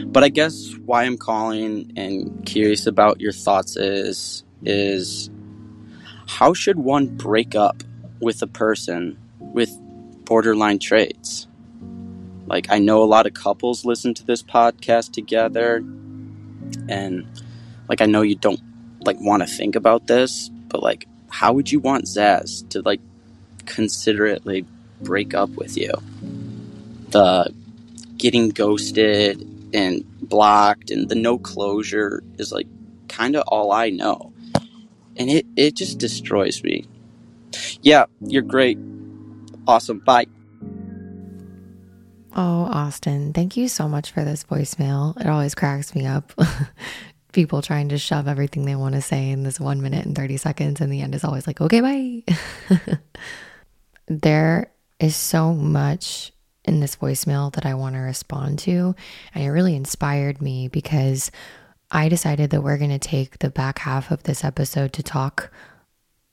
But 0.05 0.23
I 0.23 0.29
guess 0.29 0.73
why 0.85 1.03
I'm 1.03 1.17
calling 1.17 1.91
and 1.97 2.45
curious 2.45 2.87
about 2.87 3.19
your 3.19 3.33
thoughts 3.33 3.75
is 3.75 4.43
is 4.65 5.29
how 6.25 6.53
should 6.53 6.79
one 6.79 7.07
break 7.07 7.53
up 7.53 7.83
with 8.21 8.41
a 8.41 8.47
person 8.47 9.17
with 9.39 9.77
borderline 10.25 10.79
traits. 10.79 11.47
Like, 12.45 12.67
I 12.69 12.79
know 12.79 13.03
a 13.03 13.05
lot 13.05 13.25
of 13.25 13.33
couples 13.33 13.85
listen 13.85 14.13
to 14.15 14.25
this 14.25 14.43
podcast 14.43 15.13
together, 15.13 15.77
and 16.89 17.25
like, 17.87 18.01
I 18.01 18.05
know 18.05 18.21
you 18.21 18.35
don't 18.35 18.59
like 19.05 19.19
want 19.19 19.43
to 19.43 19.47
think 19.47 19.75
about 19.75 20.07
this, 20.07 20.49
but 20.67 20.83
like, 20.83 21.07
how 21.29 21.53
would 21.53 21.71
you 21.71 21.79
want 21.79 22.05
Zaz 22.05 22.67
to 22.69 22.81
like 22.81 23.01
considerately 23.65 24.65
break 25.01 25.33
up 25.33 25.49
with 25.51 25.77
you? 25.77 25.91
The 27.09 27.53
getting 28.17 28.49
ghosted 28.49 29.41
and 29.73 30.05
blocked 30.21 30.91
and 30.91 31.09
the 31.09 31.15
no 31.15 31.37
closure 31.37 32.23
is 32.37 32.51
like 32.51 32.67
kind 33.07 33.35
of 33.35 33.43
all 33.47 33.71
I 33.71 33.89
know. 33.89 34.31
And 35.15 35.29
it, 35.29 35.45
it 35.55 35.75
just 35.75 35.97
destroys 35.99 36.63
me. 36.63 36.85
Yeah, 37.81 38.05
you're 38.21 38.41
great. 38.41 38.77
Awesome. 39.67 39.99
Bye. 39.99 40.27
Oh, 42.35 42.67
Austin, 42.71 43.31
thank 43.33 43.55
you 43.55 43.67
so 43.67 43.87
much 43.87 44.11
for 44.11 44.23
this 44.23 44.43
voicemail. 44.43 45.19
It 45.19 45.27
always 45.27 45.53
cracks 45.53 45.93
me 45.93 46.07
up. 46.07 46.33
People 47.31 47.61
trying 47.61 47.89
to 47.89 47.97
shove 47.97 48.27
everything 48.27 48.65
they 48.65 48.75
want 48.75 48.95
to 48.95 49.01
say 49.01 49.29
in 49.29 49.43
this 49.43 49.59
one 49.59 49.81
minute 49.81 50.05
and 50.05 50.15
30 50.15 50.37
seconds, 50.37 50.81
and 50.81 50.91
the 50.91 51.01
end 51.01 51.13
is 51.15 51.23
always 51.23 51.45
like, 51.45 51.61
okay, 51.61 51.81
bye. 51.81 52.23
there 54.07 54.71
is 54.99 55.15
so 55.15 55.53
much 55.53 56.31
in 56.65 56.79
this 56.79 56.95
voicemail 56.95 57.53
that 57.53 57.65
I 57.65 57.73
want 57.75 57.95
to 57.95 57.99
respond 57.99 58.59
to. 58.59 58.95
And 59.35 59.43
it 59.43 59.49
really 59.49 59.75
inspired 59.75 60.41
me 60.41 60.67
because 60.67 61.29
I 61.91 62.09
decided 62.09 62.49
that 62.49 62.61
we're 62.61 62.77
going 62.77 62.89
to 62.89 62.99
take 62.99 63.39
the 63.39 63.49
back 63.49 63.79
half 63.79 64.11
of 64.11 64.23
this 64.23 64.43
episode 64.43 64.93
to 64.93 65.03
talk 65.03 65.51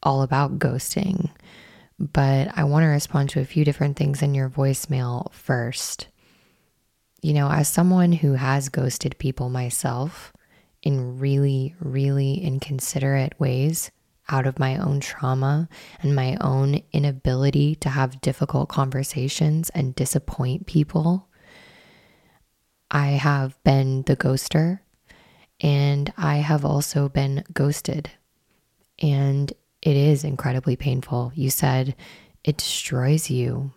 all 0.03 0.23
about 0.23 0.59
ghosting. 0.59 1.31
But 2.01 2.57
I 2.57 2.65
want 2.65 2.85
to 2.85 2.89
respond 2.89 3.29
to 3.31 3.41
a 3.41 3.45
few 3.45 3.65
different 3.65 3.97
things 3.97 4.23
in 4.23 4.35
your 4.35 4.49
voicemail 4.49 5.31
first. 5.33 6.09
You 7.21 7.35
know, 7.35 7.51
as 7.51 7.69
someone 7.69 8.13
who 8.13 8.33
has 8.33 8.71
ghosted 8.71 9.19
people 9.19 9.51
myself 9.51 10.33
in 10.83 11.19
really, 11.19 11.75
really 11.79 12.41
inconsiderate 12.43 13.39
ways, 13.39 13.91
out 14.31 14.47
of 14.47 14.59
my 14.59 14.77
own 14.79 15.01
trauma 15.01 15.69
and 16.03 16.15
my 16.15 16.37
own 16.41 16.81
inability 16.93 17.75
to 17.75 17.89
have 17.89 18.21
difficult 18.21 18.69
conversations 18.69 19.71
and 19.71 19.95
disappoint 19.95 20.67
people. 20.67 21.29
I 22.91 23.09
have 23.09 23.63
been 23.65 24.03
the 24.03 24.17
ghoster 24.17 24.81
and 25.61 26.13
I 26.17 26.37
have 26.37 26.65
also 26.65 27.09
been 27.09 27.45
ghosted. 27.53 28.11
And 29.01 29.53
it 29.83 29.97
is 29.97 30.25
incredibly 30.25 30.77
painful. 30.77 31.33
You 31.35 31.51
said 31.51 31.95
it 32.45 32.57
destroys 32.57 33.31
you. 33.31 33.73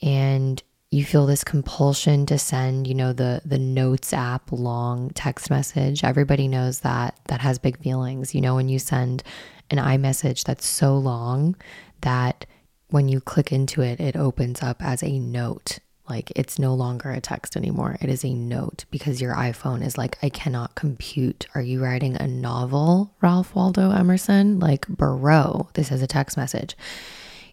And 0.00 0.62
you 0.90 1.04
feel 1.04 1.26
this 1.26 1.42
compulsion 1.42 2.26
to 2.26 2.38
send, 2.38 2.86
you 2.86 2.94
know, 2.94 3.12
the 3.12 3.40
the 3.44 3.58
notes 3.58 4.12
app 4.12 4.52
long 4.52 5.10
text 5.10 5.48
message. 5.48 6.04
Everybody 6.04 6.48
knows 6.48 6.80
that 6.80 7.18
that 7.28 7.40
has 7.40 7.58
big 7.58 7.78
feelings. 7.78 8.34
You 8.34 8.42
know, 8.42 8.56
when 8.56 8.68
you 8.68 8.78
send 8.78 9.22
an 9.70 9.78
iMessage 9.78 10.44
that's 10.44 10.66
so 10.66 10.98
long 10.98 11.56
that 12.02 12.44
when 12.88 13.08
you 13.08 13.20
click 13.20 13.52
into 13.52 13.80
it, 13.80 14.00
it 14.00 14.16
opens 14.16 14.62
up 14.62 14.82
as 14.82 15.02
a 15.02 15.18
note. 15.18 15.78
Like 16.08 16.32
it's 16.34 16.58
no 16.58 16.74
longer 16.74 17.10
a 17.10 17.20
text 17.20 17.56
anymore. 17.56 17.96
It 18.00 18.08
is 18.08 18.24
a 18.24 18.34
note 18.34 18.84
because 18.90 19.20
your 19.20 19.34
iPhone 19.34 19.84
is 19.84 19.96
like, 19.96 20.18
I 20.22 20.28
cannot 20.28 20.74
compute. 20.74 21.46
Are 21.54 21.62
you 21.62 21.82
writing 21.82 22.16
a 22.16 22.26
novel, 22.26 23.14
Ralph 23.22 23.54
Waldo 23.54 23.90
Emerson? 23.90 24.58
Like, 24.58 24.86
bro, 24.88 25.68
this 25.74 25.92
is 25.92 26.02
a 26.02 26.06
text 26.06 26.36
message. 26.36 26.76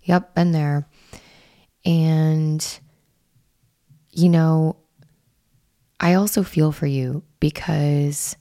Yep, 0.04 0.36
been 0.36 0.52
there. 0.52 0.88
And 1.86 2.80
you 4.12 4.30
know, 4.30 4.76
I 6.00 6.16
also 6.16 6.44
feel 6.44 6.72
for 6.72 6.88
you 6.88 7.24
because 7.40 8.36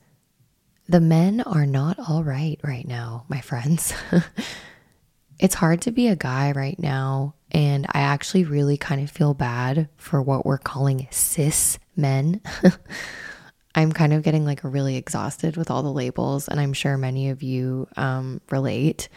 the 0.89 1.01
men 1.01 1.41
are 1.43 1.67
not 1.67 1.99
all 1.99 2.25
right 2.25 2.59
right 2.63 2.87
now, 2.87 3.25
my 3.29 3.41
friends. 3.41 3.93
it's 5.39 5.55
hard 5.55 5.83
to 5.83 5.91
be 5.91 6.09
a 6.09 6.17
guy 6.17 6.53
right 6.53 6.79
now. 6.79 7.35
And 7.51 7.87
I 7.93 8.01
actually 8.01 8.45
really 8.45 8.77
kind 8.77 9.03
of 9.03 9.11
feel 9.11 9.35
bad 9.35 9.89
for 9.97 10.21
what 10.21 10.45
we're 10.45 10.59
calling 10.59 11.09
cis 11.11 11.79
men. 11.97 12.41
I'm 13.75 13.93
kind 13.93 14.13
of 14.13 14.23
getting 14.23 14.45
like 14.45 14.61
really 14.65 14.97
exhausted 14.97 15.57
with 15.57 15.71
all 15.71 15.83
the 15.83 15.93
labels, 15.93 16.49
and 16.49 16.59
I'm 16.59 16.73
sure 16.73 16.97
many 16.97 17.31
of 17.31 17.43
you 17.43 17.87
um, 17.97 18.41
relate. 18.51 19.09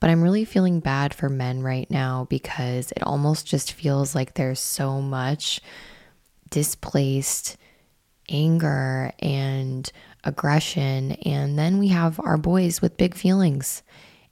But 0.00 0.10
I'm 0.10 0.22
really 0.22 0.44
feeling 0.44 0.80
bad 0.80 1.12
for 1.12 1.28
men 1.28 1.62
right 1.62 1.90
now 1.90 2.26
because 2.30 2.92
it 2.92 3.02
almost 3.02 3.46
just 3.46 3.72
feels 3.72 4.14
like 4.14 4.34
there's 4.34 4.60
so 4.60 5.02
much 5.02 5.60
displaced 6.48 7.56
anger 8.28 9.12
and 9.18 9.90
aggression. 10.24 11.12
And 11.12 11.58
then 11.58 11.78
we 11.78 11.88
have 11.88 12.18
our 12.20 12.38
boys 12.38 12.80
with 12.80 12.96
big 12.96 13.14
feelings, 13.14 13.82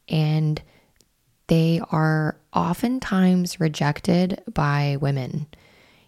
and 0.09 0.63
they 1.47 1.81
are 1.91 2.37
oftentimes 2.53 3.61
rejected 3.61 4.43
by 4.53 4.97
women. 5.01 5.47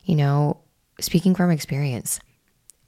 You 0.05 0.17
know, 0.17 0.59
speaking 1.01 1.35
from 1.35 1.51
experience, 1.51 2.21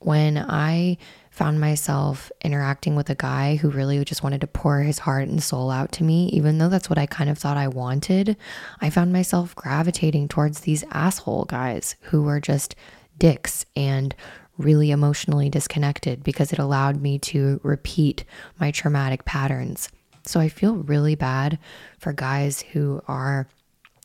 when 0.00 0.38
I 0.38 0.96
found 1.30 1.60
myself 1.60 2.30
interacting 2.42 2.96
with 2.96 3.10
a 3.10 3.14
guy 3.14 3.56
who 3.56 3.70
really 3.70 4.04
just 4.04 4.22
wanted 4.22 4.40
to 4.40 4.46
pour 4.46 4.80
his 4.80 4.98
heart 4.98 5.28
and 5.28 5.42
soul 5.42 5.70
out 5.70 5.92
to 5.92 6.04
me, 6.04 6.28
even 6.30 6.58
though 6.58 6.68
that's 6.68 6.88
what 6.88 6.98
I 6.98 7.06
kind 7.06 7.30
of 7.30 7.38
thought 7.38 7.56
I 7.56 7.68
wanted, 7.68 8.36
I 8.80 8.90
found 8.90 9.12
myself 9.12 9.54
gravitating 9.54 10.28
towards 10.28 10.60
these 10.60 10.84
asshole 10.90 11.44
guys 11.44 11.96
who 12.02 12.22
were 12.22 12.40
just 12.40 12.74
dicks 13.18 13.66
and 13.76 14.14
really 14.56 14.90
emotionally 14.90 15.48
disconnected 15.48 16.24
because 16.24 16.52
it 16.52 16.58
allowed 16.58 17.00
me 17.00 17.18
to 17.20 17.60
repeat 17.62 18.24
my 18.58 18.70
traumatic 18.70 19.24
patterns. 19.24 19.88
So 20.28 20.40
I 20.40 20.50
feel 20.50 20.76
really 20.76 21.14
bad 21.14 21.58
for 21.98 22.12
guys 22.12 22.60
who 22.60 23.00
are 23.08 23.48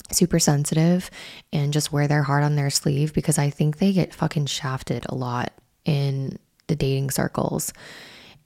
super 0.10 0.40
sensitive 0.40 1.12
and 1.52 1.74
just 1.74 1.92
wear 1.92 2.08
their 2.08 2.24
heart 2.24 2.46
on 2.46 2.56
their 2.56 2.70
sleeve 2.70 3.14
because 3.14 3.38
I 3.38 3.50
think 3.50 3.78
they 3.78 3.92
get 3.92 4.14
fucking 4.14 4.46
shafted 4.46 5.06
a 5.10 5.16
lot 5.16 5.52
in 5.84 6.40
the 6.68 6.78
dating 6.78 7.12
circles. 7.12 7.74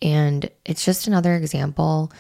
And 0.02 0.50
it's 0.66 0.84
just 0.84 1.06
another 1.06 1.36
example 1.36 2.12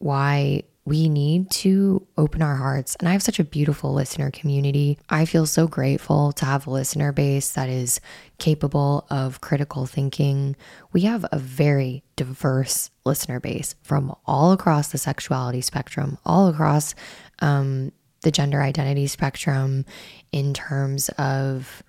why 0.00 0.64
we 0.86 1.08
need 1.08 1.50
to 1.50 2.06
open 2.18 2.42
our 2.42 2.56
hearts. 2.56 2.94
And 2.96 3.08
I 3.08 3.12
have 3.12 3.22
such 3.22 3.38
a 3.38 3.44
beautiful 3.44 3.94
listener 3.94 4.30
community. 4.30 4.98
I 5.08 5.24
feel 5.24 5.46
so 5.46 5.66
grateful 5.66 6.32
to 6.32 6.44
have 6.44 6.66
a 6.66 6.70
listener 6.70 7.10
base 7.10 7.52
that 7.52 7.70
is 7.70 8.00
capable 8.38 9.06
of 9.08 9.40
critical 9.40 9.86
thinking. 9.86 10.56
We 10.92 11.02
have 11.02 11.24
a 11.32 11.38
very 11.38 12.02
diverse 12.16 12.90
listener 13.06 13.40
base 13.40 13.74
from 13.82 14.14
all 14.26 14.52
across 14.52 14.92
the 14.92 14.98
sexuality 14.98 15.62
spectrum, 15.62 16.18
all 16.26 16.48
across 16.48 16.94
um, 17.38 17.90
the 18.20 18.30
gender 18.30 18.60
identity 18.60 19.06
spectrum 19.06 19.86
in 20.32 20.52
terms 20.52 21.08
of 21.10 21.82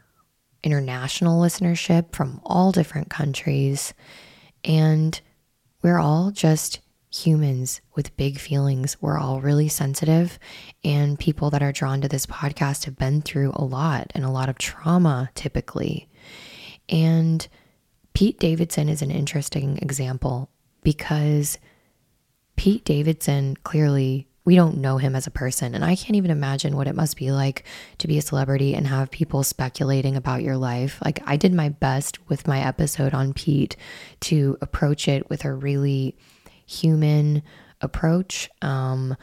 international 0.63 1.41
listenership 1.41 2.13
from 2.13 2.39
all 2.45 2.71
different 2.71 3.09
countries. 3.09 3.93
And 4.63 5.19
we're 5.81 5.99
all 5.99 6.31
just 6.31 6.79
humans 7.15 7.81
with 7.95 8.15
big 8.17 8.39
feelings. 8.39 8.97
We're 9.01 9.17
all 9.17 9.39
really 9.39 9.69
sensitive, 9.69 10.37
and 10.83 11.17
people 11.17 11.49
that 11.51 11.63
are 11.63 11.71
drawn 11.71 12.01
to 12.01 12.07
this 12.07 12.25
podcast 12.25 12.85
have 12.85 12.97
been 12.97 13.21
through 13.21 13.53
a 13.55 13.63
lot 13.63 14.11
and 14.13 14.25
a 14.25 14.29
lot 14.29 14.49
of 14.49 14.57
trauma 14.57 15.29
typically. 15.33 16.09
And 16.89 17.47
Pete 18.13 18.39
Davidson 18.39 18.89
is 18.89 19.01
an 19.01 19.11
interesting 19.11 19.77
example 19.81 20.49
because 20.83 21.57
Pete 22.55 22.85
Davidson 22.85 23.55
clearly 23.63 24.27
we 24.45 24.55
don't 24.55 24.77
know 24.77 24.97
him 24.97 25.15
as 25.15 25.25
a 25.25 25.31
person. 25.31 25.73
And 25.73 25.83
I 25.83 25.95
can't 25.95 26.15
even 26.15 26.29
imagine 26.29 26.75
what 26.75 26.87
it 26.87 26.95
must 26.95 27.17
be 27.17 27.31
like 27.31 27.65
to 27.97 28.07
be 28.07 28.19
a 28.19 28.21
celebrity 28.21 28.75
and 28.75 28.87
have 28.87 29.09
people 29.09 29.41
speculating 29.41 30.15
about 30.15 30.43
your 30.43 30.55
life. 30.55 31.01
Like, 31.03 31.19
I 31.25 31.35
did 31.35 31.51
my 31.51 31.69
best 31.69 32.29
with 32.29 32.47
my 32.47 32.59
episode 32.59 33.15
on 33.15 33.33
Pete 33.33 33.75
to 34.21 34.55
approach 34.61 35.07
it 35.07 35.27
with 35.31 35.45
a 35.45 35.53
really 35.53 36.15
human 36.65 37.43
approach. 37.81 38.49
Um, 38.61 39.15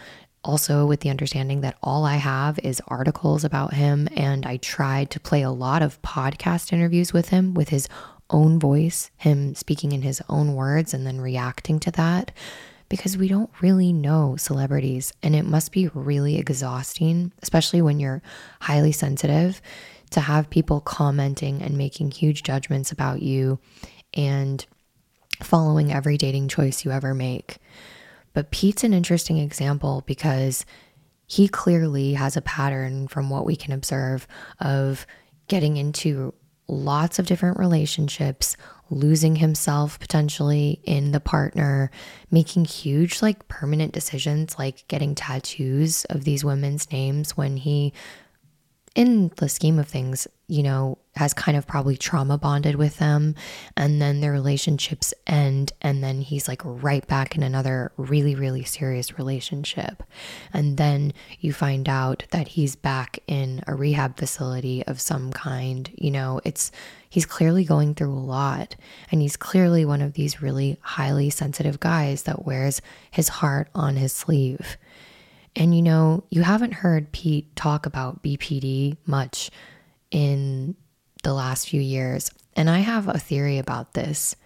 also, 0.45 0.87
with 0.87 1.01
the 1.01 1.11
understanding 1.11 1.61
that 1.61 1.77
all 1.83 2.05
I 2.05 2.17
have 2.17 2.59
is 2.61 2.83
articles 2.89 3.45
about 3.45 3.75
him, 3.75 4.09
and 4.17 4.45
I 4.45 4.57
tried 4.57 5.11
to 5.11 5.21
play 5.21 5.43
a 5.43 5.51
lot 5.51 5.83
of 5.83 6.03
podcast 6.03 6.73
interviews 6.73 7.13
with 7.13 7.29
him 7.29 7.55
with 7.55 7.69
his 7.69 7.89
own 8.29 8.59
voice, 8.59 9.11
him 9.17 9.55
speaking 9.55 9.93
in 9.93 10.03
his 10.03 10.21
own 10.29 10.55
words 10.55 10.95
and 10.95 11.07
then 11.07 11.21
reacting 11.21 11.79
to 11.81 11.91
that 11.93 12.33
because 12.89 13.17
we 13.17 13.27
don't 13.27 13.51
really 13.63 13.91
know 13.91 14.37
celebrities 14.37 15.15
and 15.23 15.35
it 15.35 15.47
must 15.47 15.73
be 15.73 15.89
really 15.95 16.39
exhausting, 16.39 17.33
especially 17.43 17.81
when 17.81 17.99
you're 17.99 18.21
highly 18.61 18.93
sensitive, 18.93 19.63
to 20.11 20.21
have 20.21 20.51
people 20.51 20.81
commenting 20.81 21.63
and 21.63 21.79
making 21.79 22.11
huge 22.11 22.43
judgments 22.43 22.93
about 22.93 23.23
you 23.23 23.59
and 24.13 24.67
following 25.45 25.93
every 25.93 26.17
dating 26.17 26.49
choice 26.49 26.85
you 26.85 26.91
ever 26.91 27.15
make. 27.15 27.59
But 28.33 28.51
Pete's 28.51 28.85
an 28.85 28.95
interesting 28.95 29.39
example 29.39 30.03
because 30.07 30.65
he 31.27 31.49
clearly 31.49 32.15
has 32.15 32.37
a 32.37 32.43
pattern 32.43 33.09
from 33.09 33.31
what 33.31 33.47
we 33.47 33.57
can 33.57 33.73
observe 33.73 34.27
of 34.61 35.07
getting 35.49 35.77
into 35.77 36.35
lots 36.69 37.19
of 37.19 37.27
different 37.27 37.59
relationships, 37.59 38.57
losing 38.91 39.37
himself 39.37 39.99
potentially 39.99 40.81
in 40.85 41.13
the 41.13 41.21
partner, 41.21 41.91
making 42.31 42.65
huge, 42.65 43.23
like 43.23 43.49
permanent 43.49 43.93
decisions, 43.93 44.59
like 44.59 44.87
getting 44.89 45.15
tattoos 45.15 46.05
of 46.07 46.25
these 46.25 46.45
women's 46.45 46.91
names 46.91 47.37
when 47.37 47.57
he, 47.57 47.93
in 48.95 49.31
the 49.37 49.49
scheme 49.49 49.79
of 49.79 49.89
things, 49.89 50.27
you 50.53 50.63
know, 50.63 50.99
has 51.17 51.33
kind 51.33 51.57
of 51.57 51.67
probably 51.67 51.97
trauma 51.97 52.37
bonded 52.37 52.75
with 52.75 52.99
them. 52.99 53.35
And 53.75 54.03
then 54.03 54.21
their 54.21 54.33
relationships 54.33 55.15
end. 55.27 55.73
And 55.81 56.05
then 56.05 56.21
he's 56.21 56.47
like 56.47 56.61
right 56.63 57.07
back 57.07 57.35
in 57.35 57.43
another 57.43 57.91
really, 57.97 58.35
really 58.35 58.63
serious 58.63 59.17
relationship. 59.17 60.03
And 60.53 60.77
then 60.77 61.15
you 61.41 61.55
find 61.55 61.89
out 61.89 62.25
that 62.33 62.49
he's 62.49 62.77
back 62.77 63.19
in 63.27 63.65
a 63.67 63.75
rehab 63.75 64.19
facility 64.19 64.87
of 64.87 65.01
some 65.01 65.33
kind. 65.33 65.91
You 65.97 66.11
know, 66.11 66.39
it's, 66.45 66.71
he's 67.09 67.25
clearly 67.25 67.65
going 67.65 67.95
through 67.95 68.13
a 68.13 68.21
lot. 68.21 68.77
And 69.11 69.23
he's 69.23 69.39
clearly 69.39 69.87
one 69.87 70.03
of 70.03 70.13
these 70.13 70.43
really 70.43 70.77
highly 70.83 71.31
sensitive 71.31 71.81
guys 71.81 72.25
that 72.25 72.45
wears 72.45 72.83
his 73.11 73.29
heart 73.29 73.69
on 73.75 73.97
his 73.97 74.13
sleeve. 74.13 74.77
And 75.57 75.75
you 75.75 75.81
know, 75.81 76.25
you 76.31 76.43
haven't 76.43 76.75
heard 76.75 77.13
Pete 77.13 77.55
talk 77.57 77.87
about 77.87 78.23
BPD 78.23 78.99
much 79.07 79.51
in 80.13 80.77
the 81.25 81.35
last 81.35 81.69
few 81.69 81.81
years. 81.81 82.31
And 82.55 82.71
I 82.71 82.79
have 82.79 83.09
a 83.09 83.19
theory 83.19 83.59
about 83.59 83.95
this. 83.95 84.37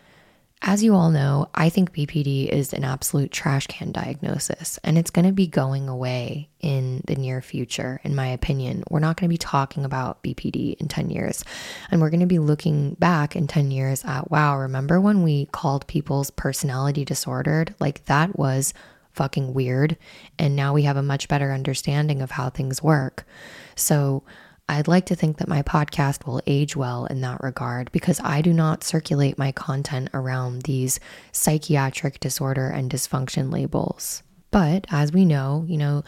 As 0.62 0.82
you 0.82 0.94
all 0.94 1.10
know, 1.10 1.50
I 1.54 1.68
think 1.68 1.92
BPD 1.92 2.48
is 2.48 2.72
an 2.72 2.82
absolute 2.82 3.30
trash 3.30 3.66
can 3.66 3.92
diagnosis, 3.92 4.78
and 4.82 4.96
it's 4.96 5.10
going 5.10 5.26
to 5.26 5.32
be 5.32 5.46
going 5.46 5.86
away 5.86 6.48
in 6.60 7.02
the 7.06 7.14
near 7.14 7.42
future, 7.42 8.00
in 8.04 8.14
my 8.14 8.28
opinion. 8.28 8.82
We're 8.88 9.00
not 9.00 9.16
going 9.16 9.28
to 9.28 9.32
be 9.34 9.38
talking 9.38 9.84
about 9.84 10.22
BPD 10.22 10.76
in 10.80 10.88
10 10.88 11.10
years, 11.10 11.44
and 11.90 12.00
we're 12.00 12.10
going 12.10 12.20
to 12.20 12.26
be 12.26 12.38
looking 12.38 12.94
back 12.94 13.36
in 13.36 13.46
10 13.46 13.70
years 13.70 14.02
at 14.04 14.30
wow, 14.30 14.56
remember 14.58 14.98
when 14.98 15.22
we 15.22 15.46
called 15.46 15.86
people's 15.88 16.30
personality 16.30 17.04
disordered? 17.04 17.74
Like 17.78 18.06
that 18.06 18.38
was 18.38 18.72
fucking 19.12 19.52
weird, 19.52 19.98
and 20.38 20.56
now 20.56 20.72
we 20.72 20.82
have 20.82 20.96
a 20.96 21.02
much 21.02 21.28
better 21.28 21.52
understanding 21.52 22.22
of 22.22 22.30
how 22.30 22.48
things 22.48 22.82
work. 22.82 23.26
So, 23.74 24.22
I'd 24.68 24.88
like 24.88 25.06
to 25.06 25.14
think 25.14 25.38
that 25.38 25.48
my 25.48 25.62
podcast 25.62 26.26
will 26.26 26.42
age 26.46 26.74
well 26.74 27.06
in 27.06 27.20
that 27.20 27.42
regard 27.42 27.92
because 27.92 28.20
I 28.24 28.42
do 28.42 28.52
not 28.52 28.82
circulate 28.82 29.38
my 29.38 29.52
content 29.52 30.10
around 30.12 30.62
these 30.62 30.98
psychiatric 31.30 32.18
disorder 32.18 32.68
and 32.68 32.90
dysfunction 32.90 33.52
labels. 33.52 34.24
But 34.50 34.86
as 34.90 35.12
we 35.12 35.24
know, 35.24 35.64
you 35.68 35.76
know, 35.76 36.02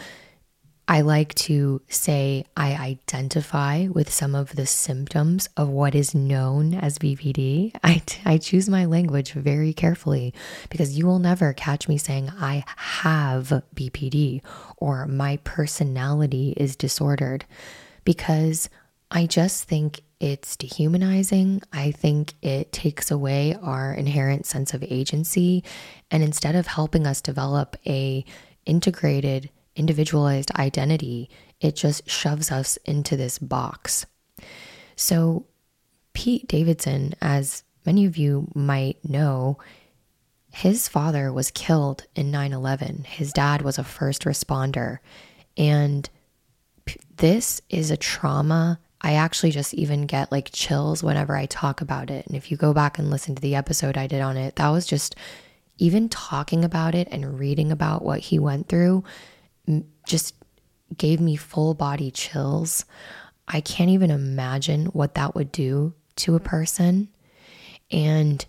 I 0.90 1.02
like 1.02 1.34
to 1.34 1.82
say 1.88 2.46
I 2.56 2.74
identify 2.74 3.88
with 3.88 4.10
some 4.10 4.34
of 4.34 4.56
the 4.56 4.66
symptoms 4.66 5.48
of 5.56 5.68
what 5.68 5.94
is 5.94 6.14
known 6.14 6.74
as 6.74 6.98
BPD. 6.98 7.72
I, 7.84 8.02
I 8.24 8.38
choose 8.38 8.68
my 8.70 8.86
language 8.86 9.32
very 9.32 9.74
carefully 9.74 10.32
because 10.70 10.96
you 10.98 11.06
will 11.06 11.18
never 11.18 11.52
catch 11.52 11.88
me 11.88 11.98
saying 11.98 12.32
I 12.40 12.64
have 12.76 13.62
BPD 13.76 14.40
or 14.78 15.06
my 15.06 15.36
personality 15.44 16.54
is 16.56 16.74
disordered 16.74 17.44
because 18.08 18.70
I 19.10 19.26
just 19.26 19.64
think 19.64 20.00
it's 20.18 20.56
dehumanizing. 20.56 21.60
I 21.74 21.90
think 21.90 22.32
it 22.40 22.72
takes 22.72 23.10
away 23.10 23.54
our 23.60 23.92
inherent 23.92 24.46
sense 24.46 24.72
of 24.72 24.82
agency 24.82 25.62
and 26.10 26.22
instead 26.22 26.54
of 26.54 26.66
helping 26.66 27.06
us 27.06 27.20
develop 27.20 27.76
a 27.86 28.24
integrated 28.64 29.50
individualized 29.76 30.50
identity, 30.56 31.28
it 31.60 31.76
just 31.76 32.08
shoves 32.08 32.50
us 32.50 32.78
into 32.86 33.14
this 33.14 33.38
box. 33.38 34.06
So 34.96 35.44
Pete 36.14 36.48
Davidson, 36.48 37.14
as 37.20 37.62
many 37.84 38.06
of 38.06 38.16
you 38.16 38.50
might 38.54 39.06
know, 39.06 39.58
his 40.50 40.88
father 40.88 41.30
was 41.30 41.50
killed 41.50 42.06
in 42.14 42.30
9/11. 42.30 43.04
His 43.04 43.34
dad 43.34 43.60
was 43.60 43.76
a 43.76 43.84
first 43.84 44.22
responder 44.22 45.00
and 45.58 46.08
this 47.16 47.60
is 47.68 47.90
a 47.90 47.96
trauma. 47.96 48.78
I 49.00 49.14
actually 49.14 49.50
just 49.50 49.74
even 49.74 50.06
get 50.06 50.32
like 50.32 50.50
chills 50.52 51.02
whenever 51.02 51.36
I 51.36 51.46
talk 51.46 51.80
about 51.80 52.10
it. 52.10 52.26
And 52.26 52.36
if 52.36 52.50
you 52.50 52.56
go 52.56 52.72
back 52.72 52.98
and 52.98 53.10
listen 53.10 53.34
to 53.34 53.42
the 53.42 53.54
episode 53.54 53.96
I 53.96 54.06
did 54.06 54.20
on 54.20 54.36
it, 54.36 54.56
that 54.56 54.68
was 54.70 54.86
just 54.86 55.14
even 55.78 56.08
talking 56.08 56.64
about 56.64 56.94
it 56.94 57.08
and 57.10 57.38
reading 57.38 57.70
about 57.70 58.04
what 58.04 58.20
he 58.20 58.38
went 58.38 58.68
through 58.68 59.04
just 60.06 60.34
gave 60.96 61.20
me 61.20 61.36
full 61.36 61.74
body 61.74 62.10
chills. 62.10 62.84
I 63.46 63.60
can't 63.60 63.90
even 63.90 64.10
imagine 64.10 64.86
what 64.86 65.14
that 65.14 65.34
would 65.34 65.52
do 65.52 65.94
to 66.16 66.34
a 66.34 66.40
person. 66.40 67.08
And 67.90 68.44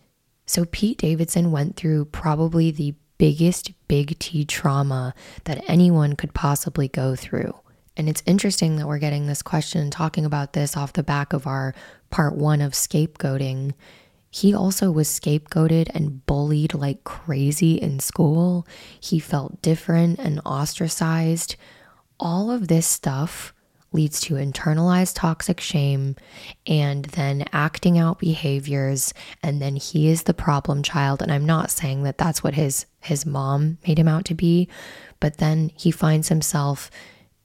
so 0.46 0.66
Pete 0.66 0.98
Davidson 0.98 1.52
went 1.52 1.76
through 1.76 2.06
probably 2.06 2.72
the 2.72 2.96
biggest 3.18 3.72
big 3.88 4.18
T 4.20 4.46
trauma 4.46 5.14
that 5.44 5.64
anyone 5.68 6.16
could 6.16 6.34
possibly 6.34 6.88
go 6.88 7.16
through. 7.16 7.54
And 8.00 8.08
it's 8.08 8.24
interesting 8.26 8.78
that 8.78 8.88
we're 8.88 8.98
getting 8.98 9.28
this 9.28 9.42
question 9.42 9.82
and 9.82 9.92
talking 9.92 10.24
about 10.24 10.54
this 10.54 10.78
off 10.78 10.94
the 10.94 11.04
back 11.04 11.34
of 11.34 11.46
our 11.46 11.76
part 12.10 12.34
one 12.34 12.62
of 12.62 12.72
scapegoating. 12.72 13.74
He 14.32 14.54
also 14.54 14.90
was 14.90 15.10
scapegoated 15.10 15.90
and 15.94 16.26
bullied 16.26 16.74
like 16.74 17.04
crazy 17.04 17.74
in 17.74 18.00
school. 18.00 18.66
He 19.02 19.20
felt 19.20 19.62
different 19.62 20.18
and 20.18 20.40
ostracized. 20.46 21.58
All 22.22 22.50
of 22.50 22.70
this 22.70 22.88
stuff 22.88 23.54
leads 23.92 24.22
to 24.22 24.36
internalized 24.36 25.16
toxic 25.16 25.60
shame 25.60 26.16
and 26.66 27.04
then 27.04 27.44
acting 27.52 27.98
out 27.98 28.20
behaviors 28.20 29.14
and 29.44 29.62
then 29.62 29.76
he 29.76 30.08
is 30.08 30.24
the 30.24 30.34
problem 30.34 30.84
child 30.84 31.22
and 31.22 31.34
I'm 31.34 31.46
not 31.46 31.70
saying 31.70 32.04
that 32.04 32.18
that's 32.18 32.44
what 32.44 32.54
his 32.54 32.86
his 33.02 33.26
mom 33.26 33.78
made 33.86 34.00
him 34.00 34.08
out 34.08 34.26
to 34.26 34.36
be 34.36 34.70
but 35.20 35.38
then 35.38 35.72
he 35.76 35.90
finds 35.90 36.30
himself 36.30 36.92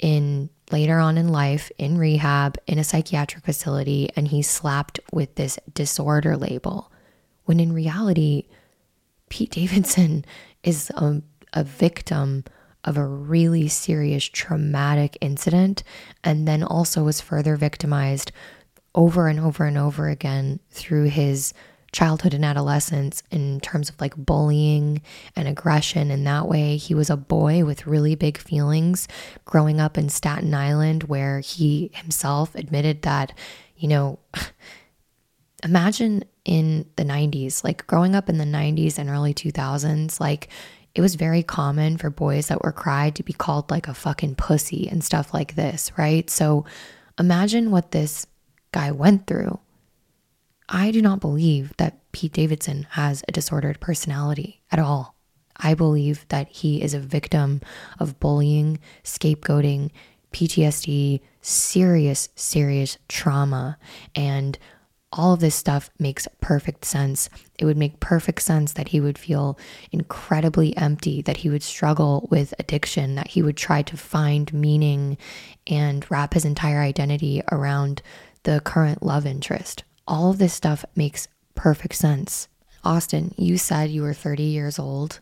in 0.05 0.51
later 0.71 0.99
on 0.99 1.17
in 1.17 1.29
life 1.29 1.73
in 1.79 1.97
rehab 1.97 2.59
in 2.67 2.79
a 2.79 2.85
psychiatric 2.85 3.43
facility 3.43 4.11
and 4.15 4.29
he's 4.29 4.47
slapped 4.47 5.01
with 5.15 5.35
this 5.37 5.59
disorder 5.73 6.37
label. 6.37 6.93
When 7.47 7.59
in 7.59 7.73
reality 7.73 8.49
Pete 9.31 9.51
Davidson 9.51 10.27
is 10.63 10.91
a, 10.91 11.23
a 11.55 11.65
victim 11.65 12.45
of 12.85 12.99
a 12.99 13.07
really 13.07 13.67
serious 13.67 14.27
traumatic 14.27 15.17
incident 15.23 15.83
and 16.23 16.47
then 16.47 16.63
also 16.63 17.03
was 17.03 17.23
further 17.23 17.57
victimized 17.57 18.31
over 18.95 19.27
and 19.27 19.41
over 19.41 19.65
and 19.65 19.79
over 19.79 20.11
again 20.11 20.61
through 20.71 21.05
his 21.05 21.55
childhood 21.95 22.35
and 22.35 22.45
adolescence 22.45 23.23
in 23.31 23.61
terms 23.61 23.89
of 23.89 23.99
like 24.01 24.17
bullying 24.17 25.01
and 25.37 25.47
aggression. 25.47 26.11
And 26.11 26.27
that 26.27 26.49
way, 26.49 26.77
he 26.77 26.95
was 26.95 27.09
a 27.09 27.17
boy 27.17 27.65
with 27.65 27.87
really 27.87 28.17
big 28.17 28.37
feelings 28.37 29.07
growing 29.45 29.81
up 29.81 29.97
in 29.97 30.09
Staten 30.09 30.53
Island, 30.53 31.05
where 31.05 31.39
he 31.39 31.93
himself 31.95 32.55
admitted 32.57 33.03
that, 33.03 33.33
you 33.77 33.89
know, 33.89 34.19
imagine 35.65 36.25
in 36.45 36.85
the 36.97 37.05
90s, 37.05 37.63
like 37.63 37.87
growing 37.87 38.15
up 38.15 38.29
in 38.29 38.39
the 38.39 38.45
90s 38.45 38.99
and 38.99 39.09
early 39.09 39.33
2000s, 39.33 40.21
like 40.21 40.49
it 40.95 41.01
was 41.01 41.15
very 41.15 41.43
common 41.43 41.97
for 41.97 42.11
boys 42.11 42.49
that 42.49 42.63
were 42.63 42.73
cried 42.73 43.15
to 43.15 43.23
be 43.23 43.33
called 43.33 43.71
like 43.71 43.89
a 43.89 43.95
fucking 43.95 44.35
pussy 44.35 44.89
and 44.89 45.03
stuff 45.03 45.33
like 45.33 45.55
this, 45.55 45.91
right? 45.97 46.29
So 46.29 46.67
imagine 47.19 47.71
what 47.71 47.93
this 47.93 48.27
guy 48.73 48.91
went 48.91 49.27
through 49.27 49.59
I 50.69 50.91
do 50.91 51.03
not 51.03 51.21
believe 51.21 51.77
that 51.77 52.01
Pete 52.13 52.33
Davidson 52.33 52.87
has 52.91 53.23
a 53.29 53.33
disordered 53.33 53.81
personality 53.81 54.63
at 54.71 54.79
all. 54.79 55.15
I 55.57 55.75
believe 55.75 56.27
that 56.29 56.49
he 56.49 56.83
is 56.83 56.95
a 56.95 56.99
victim 56.99 57.61
of 58.01 58.19
bullying, 58.19 58.79
scapegoating, 59.05 59.91
PTSD, 60.33 61.21
serious, 61.43 62.29
serious 62.35 62.99
trauma. 63.09 63.79
And 64.15 64.59
all 65.13 65.33
of 65.33 65.41
this 65.41 65.55
stuff 65.55 65.91
makes 65.99 66.27
perfect 66.41 66.85
sense. 66.85 67.29
It 67.59 67.67
would 67.67 67.77
make 67.77 68.01
perfect 68.01 68.43
sense 68.43 68.73
that 68.73 68.89
he 68.89 69.01
would 69.01 69.17
feel 69.17 69.57
incredibly 69.93 70.77
empty, 70.77 71.23
that 71.23 71.37
he 71.37 71.51
would 71.51 71.63
struggle 71.63 72.27
with 72.33 72.53
addiction, 72.59 73.15
that 73.15 73.29
he 73.29 73.43
would 73.43 73.57
try 73.57 73.83
to 73.83 73.97
find 73.97 74.53
meaning 74.53 75.19
and 75.69 76.05
wrap 76.11 76.35
his 76.35 76.45
entire 76.45 76.81
identity 76.81 77.43
around 77.53 78.03
the 78.43 78.61
current 78.65 79.05
love 79.05 79.25
interest 79.25 79.85
all 80.07 80.31
of 80.31 80.39
this 80.39 80.55
stuff 80.55 80.85
makes 80.95 81.29
perfect 81.55 81.95
sense. 81.95 82.49
Austin, 82.83 83.35
you 83.37 83.57
said 83.57 83.91
you 83.91 84.03
were 84.03 84.15
30 84.15 84.43
years 84.43 84.79
old, 84.79 85.21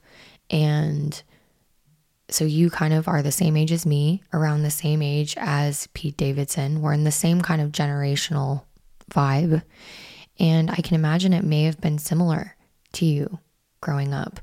and 0.51 1.23
so 2.29 2.45
you 2.45 2.71
kind 2.71 2.95
of 2.95 3.09
are 3.09 3.23
the 3.23 3.33
same 3.33 3.57
age 3.57 3.73
as 3.73 3.87
me, 3.87 4.23
around 4.33 4.63
the 4.63 4.71
same 4.71 5.03
age 5.03 5.35
as 5.39 5.89
Pete 5.95 6.17
Davidson. 6.17 6.81
We're 6.81 6.95
in 6.95 7.05
the 7.05 7.13
same 7.13 7.43
kind 7.43 7.61
of 7.61 7.73
generational 7.73 8.65
vibe. 9.11 9.63
And 10.39 10.71
I 10.71 10.77
can 10.77 10.95
imagine 10.95 11.33
it 11.33 11.45
may 11.45 11.65
have 11.65 11.81
been 11.81 11.99
similar 11.99 12.57
to 12.95 13.05
you 13.05 13.39
growing 13.81 14.15
up. 14.15 14.41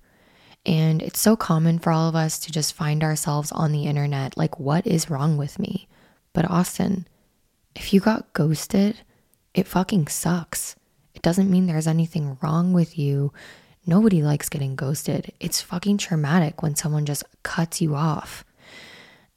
And 0.65 1.01
it's 1.01 1.19
so 1.19 1.35
common 1.35 1.79
for 1.79 1.91
all 1.91 2.07
of 2.07 2.15
us 2.15 2.37
to 2.39 2.51
just 2.51 2.73
find 2.73 3.03
ourselves 3.03 3.51
on 3.51 3.71
the 3.71 3.85
internet 3.85 4.37
like, 4.37 4.59
what 4.59 4.85
is 4.85 5.09
wrong 5.09 5.37
with 5.37 5.57
me? 5.57 5.87
But 6.33 6.49
Austin, 6.49 7.07
if 7.75 7.93
you 7.93 8.01
got 8.01 8.33
ghosted, 8.33 8.99
it 9.53 9.67
fucking 9.67 10.07
sucks. 10.07 10.75
It 11.13 11.21
doesn't 11.21 11.49
mean 11.49 11.65
there's 11.67 11.87
anything 11.87 12.37
wrong 12.41 12.73
with 12.73 12.97
you. 12.97 13.33
Nobody 13.85 14.21
likes 14.21 14.49
getting 14.49 14.75
ghosted. 14.75 15.33
It's 15.39 15.61
fucking 15.61 15.97
traumatic 15.97 16.61
when 16.61 16.75
someone 16.75 17.05
just 17.05 17.23
cuts 17.43 17.81
you 17.81 17.95
off. 17.95 18.45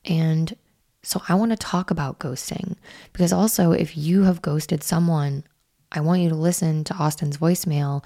And 0.05 0.55
So 1.03 1.21
I 1.29 1.35
want 1.35 1.51
to 1.51 1.57
talk 1.57 1.91
about 1.91 2.21
ghosting 2.21 2.77
because 3.13 3.33
also, 3.33 3.73
if 3.73 3.97
you 3.97 4.23
have 4.23 4.43
ghosted 4.43 4.83
someone, 4.83 5.45
I 5.91 6.01
want 6.01 6.23
you 6.23 6.29
to 6.29 6.35
listen 6.35 6.85
to 6.85 6.95
Austin's 6.95 7.39
voicemail 7.39 8.05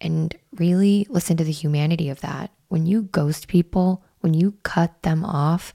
and 0.00 0.36
really 0.56 1.06
listen 1.08 1.36
to 1.38 1.44
the 1.44 1.52
humanity 1.52 2.10
of 2.10 2.20
that. 2.20 2.50
When 2.68 2.84
you 2.84 3.02
ghost 3.02 3.48
people, 3.48 4.04
when 4.20 4.34
you 4.34 4.52
cut 4.62 5.02
them 5.02 5.24
off, 5.24 5.72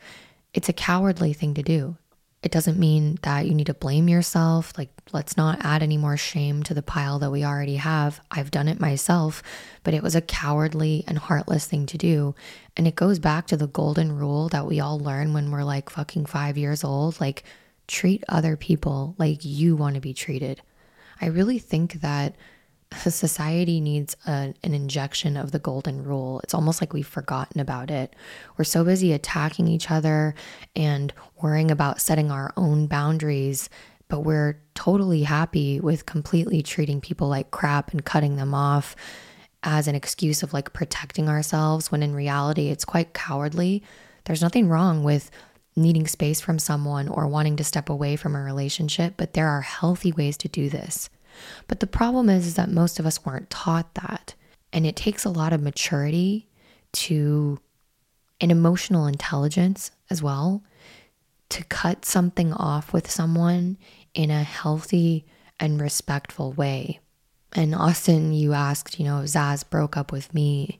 it's 0.53 0.69
a 0.69 0.73
cowardly 0.73 1.33
thing 1.33 1.55
to 1.55 1.63
do. 1.63 1.97
It 2.43 2.51
doesn't 2.51 2.79
mean 2.79 3.19
that 3.21 3.45
you 3.45 3.53
need 3.53 3.67
to 3.67 3.73
blame 3.75 4.09
yourself. 4.09 4.73
Like, 4.77 4.89
let's 5.11 5.37
not 5.37 5.63
add 5.63 5.83
any 5.83 5.97
more 5.97 6.17
shame 6.17 6.63
to 6.63 6.73
the 6.73 6.81
pile 6.81 7.19
that 7.19 7.31
we 7.31 7.43
already 7.43 7.75
have. 7.75 8.19
I've 8.31 8.49
done 8.49 8.67
it 8.67 8.79
myself, 8.79 9.43
but 9.83 9.93
it 9.93 10.01
was 10.01 10.15
a 10.15 10.21
cowardly 10.21 11.03
and 11.07 11.19
heartless 11.19 11.67
thing 11.67 11.85
to 11.85 11.99
do. 11.99 12.33
And 12.75 12.87
it 12.87 12.95
goes 12.95 13.19
back 13.19 13.45
to 13.47 13.57
the 13.57 13.67
golden 13.67 14.17
rule 14.17 14.49
that 14.49 14.65
we 14.65 14.79
all 14.79 14.99
learn 14.99 15.33
when 15.33 15.51
we're 15.51 15.63
like 15.63 15.91
fucking 15.91 16.25
five 16.25 16.57
years 16.57 16.83
old 16.83 17.21
like, 17.21 17.43
treat 17.87 18.23
other 18.29 18.55
people 18.55 19.15
like 19.17 19.43
you 19.43 19.75
want 19.75 19.95
to 19.95 20.01
be 20.01 20.13
treated. 20.13 20.61
I 21.19 21.25
really 21.25 21.59
think 21.59 21.95
that 22.01 22.35
society 22.99 23.79
needs 23.79 24.15
a, 24.27 24.53
an 24.63 24.73
injection 24.73 25.37
of 25.37 25.51
the 25.51 25.59
golden 25.59 26.03
rule. 26.03 26.39
It's 26.43 26.53
almost 26.53 26.81
like 26.81 26.93
we've 26.93 27.07
forgotten 27.07 27.61
about 27.61 27.89
it. 27.89 28.15
We're 28.57 28.65
so 28.65 28.83
busy 28.83 29.13
attacking 29.13 29.67
each 29.67 29.89
other 29.89 30.35
and 30.75 31.13
worrying 31.41 31.71
about 31.71 32.01
setting 32.01 32.31
our 32.31 32.53
own 32.57 32.87
boundaries, 32.87 33.69
but 34.07 34.21
we're 34.21 34.61
totally 34.75 35.23
happy 35.23 35.79
with 35.79 36.05
completely 36.05 36.61
treating 36.61 37.01
people 37.01 37.27
like 37.27 37.51
crap 37.51 37.91
and 37.91 38.03
cutting 38.03 38.35
them 38.35 38.53
off 38.53 38.95
as 39.63 39.87
an 39.87 39.95
excuse 39.95 40.43
of 40.43 40.53
like 40.53 40.73
protecting 40.73 41.29
ourselves 41.29 41.91
when 41.91 42.03
in 42.03 42.13
reality 42.13 42.69
it's 42.69 42.85
quite 42.85 43.13
cowardly. 43.13 43.83
There's 44.25 44.41
nothing 44.41 44.67
wrong 44.67 45.03
with 45.03 45.31
needing 45.75 46.07
space 46.07 46.41
from 46.41 46.59
someone 46.59 47.07
or 47.07 47.27
wanting 47.27 47.55
to 47.55 47.63
step 47.63 47.89
away 47.89 48.15
from 48.15 48.35
a 48.35 48.41
relationship, 48.41 49.13
but 49.17 49.33
there 49.33 49.47
are 49.47 49.61
healthy 49.61 50.11
ways 50.11 50.35
to 50.37 50.47
do 50.47 50.69
this. 50.69 51.09
But 51.67 51.79
the 51.79 51.87
problem 51.87 52.29
is, 52.29 52.47
is 52.47 52.55
that 52.55 52.69
most 52.69 52.99
of 52.99 53.05
us 53.05 53.25
weren't 53.25 53.49
taught 53.49 53.93
that. 53.95 54.35
And 54.73 54.85
it 54.85 54.95
takes 54.95 55.25
a 55.25 55.29
lot 55.29 55.53
of 55.53 55.61
maturity 55.61 56.47
to, 56.93 57.59
and 58.39 58.51
emotional 58.51 59.07
intelligence 59.07 59.91
as 60.09 60.23
well, 60.23 60.63
to 61.49 61.63
cut 61.65 62.05
something 62.05 62.53
off 62.53 62.93
with 62.93 63.11
someone 63.11 63.77
in 64.13 64.31
a 64.31 64.43
healthy 64.43 65.25
and 65.59 65.81
respectful 65.81 66.53
way. 66.53 66.99
And 67.53 67.75
Austin, 67.75 68.31
you 68.31 68.53
asked, 68.53 68.97
you 68.97 69.05
know, 69.05 69.19
if 69.21 69.27
Zaz 69.27 69.69
broke 69.69 69.97
up 69.97 70.11
with 70.11 70.33
me, 70.33 70.79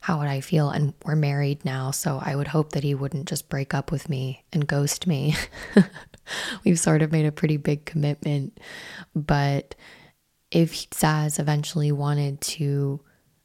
how 0.00 0.18
would 0.18 0.28
I 0.28 0.40
feel? 0.40 0.70
And 0.70 0.94
we're 1.04 1.16
married 1.16 1.64
now, 1.64 1.90
so 1.90 2.20
I 2.22 2.34
would 2.34 2.48
hope 2.48 2.72
that 2.72 2.84
he 2.84 2.94
wouldn't 2.94 3.28
just 3.28 3.48
break 3.48 3.74
up 3.74 3.90
with 3.90 4.08
me 4.08 4.44
and 4.52 4.66
ghost 4.66 5.06
me. 5.06 5.36
We've 6.64 6.78
sort 6.78 7.02
of 7.02 7.12
made 7.12 7.26
a 7.26 7.32
pretty 7.32 7.56
big 7.56 7.84
commitment. 7.84 8.58
But 9.14 9.74
if 10.50 10.88
Zaz 10.90 11.38
eventually 11.38 11.92
wanted 11.92 12.40
to 12.40 13.00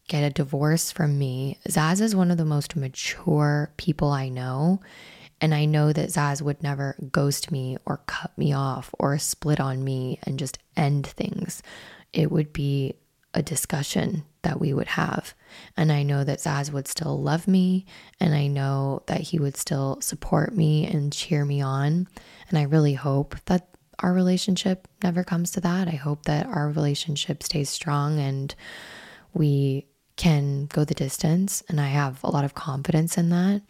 get 0.07 0.23
a 0.23 0.29
divorce 0.29 0.91
from 0.91 1.17
me, 1.17 1.57
Zaz 1.67 2.01
is 2.01 2.15
one 2.15 2.31
of 2.31 2.37
the 2.37 2.45
most 2.45 2.75
mature 2.75 3.71
people 3.77 4.11
I 4.11 4.29
know. 4.29 4.79
And 5.41 5.53
I 5.53 5.65
know 5.65 5.91
that 5.91 6.09
Zaz 6.09 6.41
would 6.41 6.63
never 6.63 6.95
ghost 7.11 7.51
me 7.51 7.77
or 7.85 7.97
cut 8.05 8.37
me 8.37 8.53
off 8.53 8.93
or 8.97 9.17
split 9.17 9.59
on 9.59 9.83
me 9.83 10.19
and 10.23 10.39
just 10.39 10.59
end 10.77 11.05
things. 11.05 11.61
It 12.13 12.31
would 12.31 12.53
be 12.53 12.95
a 13.33 13.41
discussion 13.41 14.23
that 14.43 14.59
we 14.59 14.73
would 14.73 14.87
have. 14.87 15.33
And 15.75 15.91
I 15.91 16.03
know 16.03 16.23
that 16.23 16.39
Zaz 16.39 16.71
would 16.71 16.87
still 16.87 17.21
love 17.21 17.47
me. 17.47 17.85
And 18.19 18.33
I 18.33 18.47
know 18.47 19.03
that 19.07 19.21
he 19.21 19.39
would 19.39 19.57
still 19.57 19.99
support 20.01 20.55
me 20.55 20.85
and 20.85 21.11
cheer 21.11 21.43
me 21.43 21.61
on. 21.61 22.07
And 22.49 22.57
I 22.57 22.63
really 22.63 22.93
hope 22.93 23.35
that 23.45 23.67
our 23.99 24.13
relationship 24.13 24.87
never 25.03 25.23
comes 25.23 25.51
to 25.51 25.61
that. 25.61 25.87
I 25.87 25.91
hope 25.91 26.23
that 26.25 26.45
our 26.45 26.69
relationship 26.69 27.43
stays 27.43 27.69
strong 27.69 28.19
and 28.19 28.53
we 29.33 29.87
can 30.15 30.67
go 30.67 30.83
the 30.83 30.93
distance. 30.93 31.63
And 31.69 31.79
I 31.79 31.87
have 31.87 32.23
a 32.23 32.31
lot 32.31 32.45
of 32.45 32.53
confidence 32.53 33.17
in 33.17 33.29
that. 33.29 33.61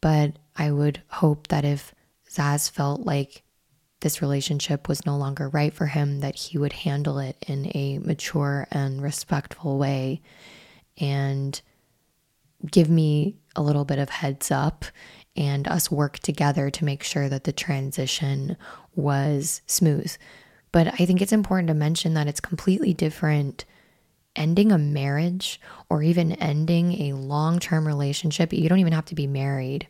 But 0.00 0.38
I 0.56 0.70
would 0.70 1.02
hope 1.08 1.48
that 1.48 1.64
if 1.64 1.94
Zaz 2.30 2.70
felt 2.70 3.02
like 3.02 3.42
this 4.00 4.20
relationship 4.20 4.88
was 4.88 5.06
no 5.06 5.16
longer 5.16 5.48
right 5.48 5.72
for 5.72 5.86
him, 5.86 6.20
that 6.20 6.36
he 6.36 6.58
would 6.58 6.72
handle 6.72 7.18
it 7.18 7.36
in 7.46 7.70
a 7.74 7.98
mature 7.98 8.66
and 8.70 9.02
respectful 9.02 9.78
way 9.78 10.20
and 10.98 11.60
give 12.70 12.90
me 12.90 13.36
a 13.54 13.62
little 13.62 13.84
bit 13.84 13.98
of 13.98 14.10
heads 14.10 14.50
up 14.50 14.84
and 15.34 15.68
us 15.68 15.90
work 15.90 16.18
together 16.18 16.70
to 16.70 16.84
make 16.84 17.02
sure 17.02 17.28
that 17.28 17.44
the 17.44 17.52
transition 17.52 18.56
was 18.96 19.62
smooth. 19.66 20.14
But 20.72 20.88
I 21.00 21.06
think 21.06 21.22
it's 21.22 21.32
important 21.32 21.68
to 21.68 21.74
mention 21.74 22.14
that 22.14 22.26
it's 22.26 22.40
completely 22.40 22.92
different 22.92 23.64
ending 24.34 24.70
a 24.70 24.78
marriage 24.78 25.60
or 25.88 26.02
even 26.02 26.32
ending 26.32 27.00
a 27.02 27.16
long 27.16 27.58
term 27.58 27.86
relationship. 27.86 28.52
You 28.52 28.68
don't 28.68 28.80
even 28.80 28.92
have 28.92 29.06
to 29.06 29.14
be 29.14 29.26
married. 29.26 29.86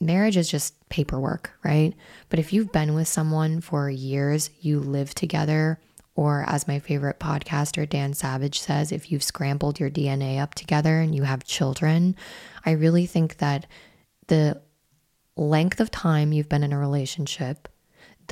Marriage 0.00 0.36
is 0.36 0.50
just 0.50 0.88
paperwork, 0.88 1.52
right? 1.64 1.94
But 2.28 2.38
if 2.38 2.52
you've 2.52 2.72
been 2.72 2.94
with 2.94 3.08
someone 3.08 3.60
for 3.60 3.88
years, 3.88 4.50
you 4.60 4.80
live 4.80 5.14
together, 5.14 5.78
or 6.14 6.44
as 6.46 6.68
my 6.68 6.78
favorite 6.78 7.18
podcaster 7.18 7.88
Dan 7.88 8.12
Savage 8.12 8.60
says, 8.60 8.92
if 8.92 9.10
you've 9.10 9.22
scrambled 9.22 9.80
your 9.80 9.90
DNA 9.90 10.40
up 10.40 10.54
together 10.54 11.00
and 11.00 11.14
you 11.14 11.22
have 11.22 11.44
children, 11.44 12.16
I 12.66 12.72
really 12.72 13.06
think 13.06 13.38
that 13.38 13.66
the 14.26 14.60
length 15.36 15.80
of 15.80 15.90
time 15.90 16.32
you've 16.32 16.48
been 16.48 16.64
in 16.64 16.72
a 16.72 16.78
relationship, 16.78 17.68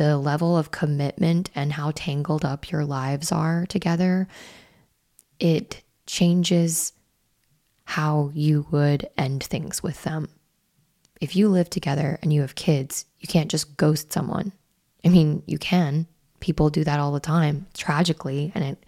the 0.01 0.17
level 0.17 0.57
of 0.57 0.71
commitment, 0.71 1.51
and 1.55 1.75
how 1.75 1.93
tangled 1.95 2.43
up 2.43 2.71
your 2.71 2.87
lives 2.87 3.31
are 3.31 3.67
together, 3.67 4.27
it 5.39 5.83
changes 6.07 6.95
how 7.85 8.31
you 8.33 8.67
would 8.71 9.07
end 9.19 9.45
things 9.45 9.83
with 9.83 10.03
them. 10.05 10.27
If 11.21 11.37
you 11.37 11.51
live 11.51 11.69
together 11.69 12.19
and 12.23 12.33
you 12.33 12.41
have 12.41 12.55
kids, 12.55 13.05
you 13.19 13.29
can't 13.29 13.51
just 13.51 13.77
ghost 13.77 14.11
someone. 14.11 14.53
I 15.05 15.11
mean, 15.11 15.43
you 15.45 15.59
can. 15.59 16.07
People 16.41 16.71
do 16.71 16.83
that 16.83 16.99
all 16.99 17.13
the 17.13 17.21
time, 17.21 17.67
tragically, 17.75 18.53
and 18.55 18.65
it 18.65 18.87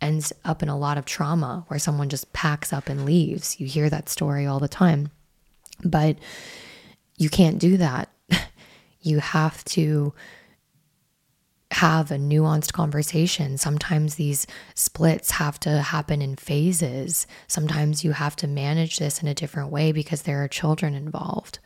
ends 0.00 0.32
up 0.44 0.62
in 0.62 0.68
a 0.68 0.78
lot 0.78 0.96
of 0.96 1.04
trauma 1.04 1.64
where 1.66 1.80
someone 1.80 2.08
just 2.08 2.32
packs 2.32 2.72
up 2.72 2.88
and 2.88 3.04
leaves. 3.04 3.58
You 3.58 3.66
hear 3.66 3.90
that 3.90 4.08
story 4.08 4.46
all 4.46 4.60
the 4.60 4.68
time. 4.68 5.10
But 5.82 6.18
you 7.16 7.28
can't 7.28 7.58
do 7.58 7.78
that. 7.78 8.10
you 9.00 9.18
have 9.18 9.64
to 9.64 10.14
have 11.82 12.12
a 12.12 12.16
nuanced 12.16 12.72
conversation. 12.72 13.58
Sometimes 13.58 14.14
these 14.14 14.46
splits 14.76 15.32
have 15.32 15.58
to 15.58 15.82
happen 15.82 16.22
in 16.22 16.36
phases. 16.36 17.26
Sometimes 17.48 18.04
you 18.04 18.12
have 18.12 18.36
to 18.36 18.46
manage 18.46 19.00
this 19.00 19.20
in 19.20 19.26
a 19.26 19.34
different 19.34 19.72
way 19.72 19.90
because 19.90 20.22
there 20.22 20.44
are 20.44 20.46
children 20.46 20.94
involved. 20.94 21.58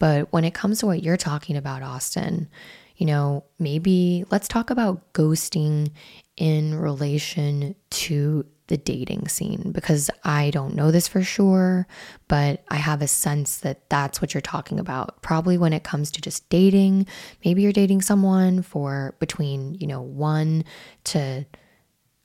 But 0.00 0.32
when 0.32 0.42
it 0.42 0.54
comes 0.54 0.80
to 0.80 0.86
what 0.86 1.04
you're 1.04 1.16
talking 1.16 1.56
about, 1.56 1.84
Austin, 1.84 2.48
you 2.96 3.06
know, 3.06 3.44
maybe 3.60 4.24
let's 4.28 4.48
talk 4.48 4.70
about 4.70 5.12
ghosting 5.12 5.92
in 6.36 6.74
relation 6.74 7.76
to 7.90 8.44
the 8.68 8.76
dating 8.76 9.28
scene 9.28 9.72
because 9.72 10.10
I 10.24 10.50
don't 10.50 10.74
know 10.74 10.90
this 10.90 11.06
for 11.06 11.22
sure, 11.22 11.86
but 12.28 12.64
I 12.68 12.76
have 12.76 13.02
a 13.02 13.08
sense 13.08 13.58
that 13.58 13.88
that's 13.90 14.20
what 14.20 14.32
you're 14.32 14.40
talking 14.40 14.80
about. 14.80 15.20
Probably 15.20 15.58
when 15.58 15.72
it 15.72 15.84
comes 15.84 16.10
to 16.12 16.20
just 16.20 16.48
dating, 16.48 17.06
maybe 17.44 17.62
you're 17.62 17.72
dating 17.72 18.02
someone 18.02 18.62
for 18.62 19.16
between, 19.20 19.74
you 19.74 19.86
know, 19.86 20.00
1 20.00 20.64
to 21.04 21.46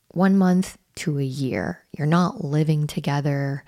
1 0.09 0.37
month 0.37 0.77
to 0.95 1.19
a 1.19 1.23
year. 1.23 1.83
You're 1.97 2.07
not 2.07 2.43
living 2.43 2.87
together 2.87 3.63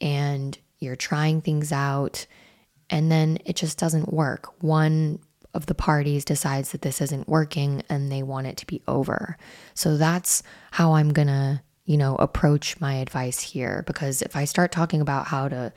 and 0.00 0.58
you're 0.78 0.96
trying 0.96 1.40
things 1.40 1.72
out 1.72 2.26
and 2.90 3.10
then 3.10 3.38
it 3.44 3.56
just 3.56 3.78
doesn't 3.78 4.12
work. 4.12 4.62
One 4.62 5.20
of 5.54 5.66
the 5.66 5.74
parties 5.74 6.24
decides 6.24 6.72
that 6.72 6.82
this 6.82 7.00
isn't 7.00 7.28
working 7.28 7.82
and 7.88 8.12
they 8.12 8.22
want 8.22 8.46
it 8.46 8.56
to 8.58 8.66
be 8.66 8.82
over. 8.86 9.38
So 9.74 9.96
that's 9.96 10.42
how 10.72 10.92
I'm 10.92 11.12
going 11.12 11.28
to 11.28 11.62
you 11.86 11.96
know, 11.96 12.16
approach 12.16 12.80
my 12.80 12.96
advice 12.96 13.40
here. 13.40 13.84
Because 13.86 14.20
if 14.20 14.36
I 14.36 14.44
start 14.44 14.72
talking 14.72 15.00
about 15.00 15.28
how 15.28 15.48
to 15.48 15.72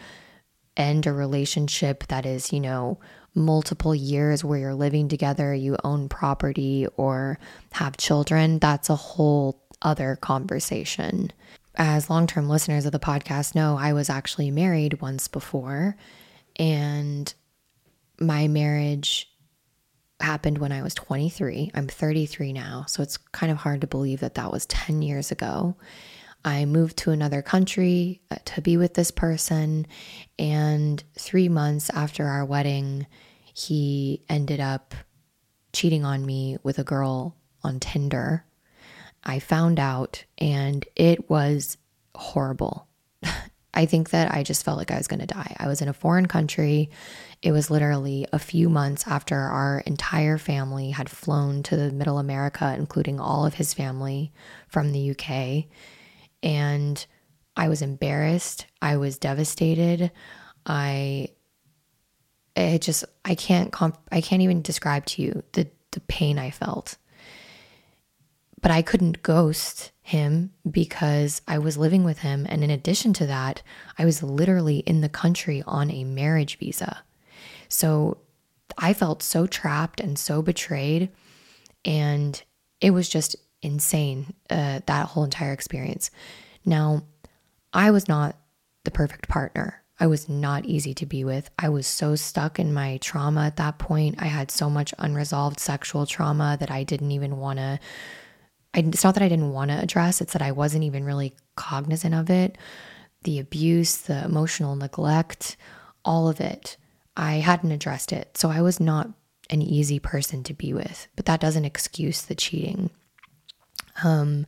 end 0.75 1.05
a 1.05 1.13
relationship 1.13 2.07
that 2.07 2.25
is, 2.25 2.51
you 2.51 2.59
know, 2.59 2.99
multiple 3.35 3.93
years 3.93 4.43
where 4.43 4.59
you're 4.59 4.73
living 4.73 5.07
together, 5.07 5.53
you 5.53 5.77
own 5.83 6.09
property 6.09 6.87
or 6.97 7.39
have 7.71 7.95
children, 7.97 8.59
that's 8.59 8.89
a 8.89 8.95
whole 8.95 9.63
other 9.81 10.17
conversation. 10.17 11.31
As 11.75 12.09
long 12.09 12.27
term 12.27 12.49
listeners 12.49 12.85
of 12.85 12.91
the 12.91 12.99
podcast 12.99 13.55
know, 13.55 13.77
I 13.77 13.93
was 13.93 14.09
actually 14.09 14.51
married 14.51 15.01
once 15.01 15.27
before, 15.27 15.95
and 16.57 17.33
my 18.19 18.47
marriage 18.47 19.29
happened 20.21 20.57
when 20.57 20.71
I 20.71 20.81
was 20.81 20.93
23. 20.93 21.71
I'm 21.73 21.87
33 21.87 22.53
now, 22.53 22.85
so 22.87 23.01
it's 23.01 23.17
kind 23.17 23.51
of 23.51 23.59
hard 23.59 23.81
to 23.81 23.87
believe 23.87 24.19
that 24.19 24.35
that 24.35 24.51
was 24.51 24.65
10 24.65 25.01
years 25.01 25.31
ago. 25.31 25.75
I 26.43 26.65
moved 26.65 26.97
to 26.97 27.11
another 27.11 27.41
country 27.41 28.21
uh, 28.31 28.37
to 28.45 28.61
be 28.61 28.77
with 28.77 28.93
this 28.93 29.11
person, 29.11 29.85
and 30.37 31.03
three 31.17 31.49
months 31.49 31.89
after 31.89 32.25
our 32.25 32.45
wedding, 32.45 33.07
he 33.53 34.23
ended 34.29 34.59
up 34.59 34.95
cheating 35.73 36.05
on 36.05 36.25
me 36.25 36.57
with 36.63 36.79
a 36.79 36.83
girl 36.83 37.35
on 37.63 37.79
Tinder. 37.79 38.45
I 39.23 39.39
found 39.39 39.79
out 39.79 40.23
and 40.37 40.85
it 40.95 41.29
was 41.29 41.77
horrible. 42.15 42.87
I 43.73 43.85
think 43.85 44.11
that 44.11 44.33
I 44.33 44.43
just 44.43 44.63
felt 44.63 44.77
like 44.77 44.91
I 44.91 44.97
was 44.97 45.07
going 45.07 45.19
to 45.19 45.27
die. 45.27 45.55
I 45.59 45.67
was 45.67 45.81
in 45.81 45.89
a 45.89 45.93
foreign 45.93 46.27
country. 46.27 46.89
It 47.41 47.53
was 47.53 47.71
literally 47.71 48.27
a 48.33 48.39
few 48.39 48.69
months 48.69 49.07
after 49.07 49.37
our 49.37 49.81
entire 49.85 50.37
family 50.37 50.91
had 50.91 51.09
flown 51.09 51.63
to 51.63 51.77
the 51.77 51.91
middle 51.91 52.19
America, 52.19 52.75
including 52.77 53.19
all 53.19 53.45
of 53.45 53.53
his 53.53 53.73
family 53.73 54.33
from 54.67 54.91
the 54.91 55.11
UK. 55.11 55.65
And 56.43 57.05
I 57.55 57.69
was 57.69 57.81
embarrassed. 57.81 58.65
I 58.81 58.97
was 58.97 59.17
devastated. 59.17 60.11
I 60.65 61.29
it 62.55 62.81
just 62.81 63.05
I 63.23 63.35
can't 63.35 63.71
comp- 63.71 64.07
I 64.11 64.19
can't 64.19 64.41
even 64.41 64.61
describe 64.61 65.05
to 65.07 65.21
you 65.21 65.43
the 65.53 65.67
the 65.91 66.01
pain 66.01 66.37
I 66.37 66.51
felt. 66.51 66.97
But 68.61 68.71
I 68.71 68.81
couldn't 68.81 69.23
ghost 69.23 69.91
him 70.01 70.51
because 70.69 71.41
I 71.47 71.59
was 71.59 71.77
living 71.77 72.03
with 72.03 72.19
him 72.19 72.45
and 72.49 72.63
in 72.63 72.69
addition 72.69 73.13
to 73.13 73.25
that, 73.27 73.61
I 73.97 74.03
was 74.03 74.21
literally 74.21 74.79
in 74.79 74.99
the 74.99 75.07
country 75.07 75.63
on 75.65 75.89
a 75.89 76.03
marriage 76.03 76.57
visa. 76.57 77.03
So 77.69 78.17
I 78.77 78.93
felt 78.93 79.23
so 79.23 79.47
trapped 79.47 79.99
and 79.99 80.17
so 80.17 80.41
betrayed 80.41 81.09
and 81.85 82.41
it 82.81 82.91
was 82.91 83.09
just 83.09 83.35
insane 83.61 84.33
uh, 84.49 84.79
that 84.85 85.07
whole 85.07 85.23
entire 85.23 85.53
experience. 85.53 86.11
Now, 86.65 87.03
I 87.73 87.91
was 87.91 88.07
not 88.07 88.35
the 88.83 88.91
perfect 88.91 89.27
partner. 89.27 89.83
I 89.99 90.07
was 90.07 90.29
not 90.29 90.65
easy 90.65 90.93
to 90.95 91.05
be 91.05 91.25
with. 91.25 91.49
I 91.59 91.69
was 91.69 91.85
so 91.85 92.15
stuck 92.15 92.57
in 92.57 92.73
my 92.73 92.97
trauma 92.97 93.45
at 93.45 93.57
that 93.57 93.79
point. 93.79 94.15
I 94.19 94.27
had 94.27 94.49
so 94.49 94.69
much 94.69 94.93
unresolved 94.97 95.59
sexual 95.59 96.05
trauma 96.05 96.55
that 96.59 96.71
I 96.71 96.83
didn't 96.83 97.11
even 97.11 97.37
want 97.37 97.59
to. 97.59 97.79
It's 98.73 99.03
not 99.03 99.15
that 99.15 99.23
I 99.23 99.29
didn't 99.29 99.51
want 99.51 99.71
to 99.71 99.81
address, 99.81 100.21
it's 100.21 100.33
that 100.33 100.41
I 100.41 100.51
wasn't 100.51 100.83
even 100.85 101.03
really 101.03 101.35
cognizant 101.55 102.15
of 102.15 102.29
it. 102.29 102.57
The 103.23 103.39
abuse, 103.39 103.97
the 103.97 104.23
emotional 104.23 104.75
neglect, 104.75 105.57
all 106.05 106.29
of 106.29 106.39
it. 106.39 106.77
I 107.19 107.33
hadn't 107.33 107.73
addressed 107.73 108.13
it. 108.13 108.37
So 108.37 108.49
I 108.49 108.61
was 108.61 108.79
not 108.79 109.09
an 109.49 109.61
easy 109.61 109.99
person 109.99 110.41
to 110.43 110.53
be 110.53 110.73
with, 110.73 111.07
but 111.17 111.25
that 111.25 111.41
doesn't 111.41 111.65
excuse 111.65 112.21
the 112.21 112.35
cheating. 112.35 112.91
Um, 114.03 114.45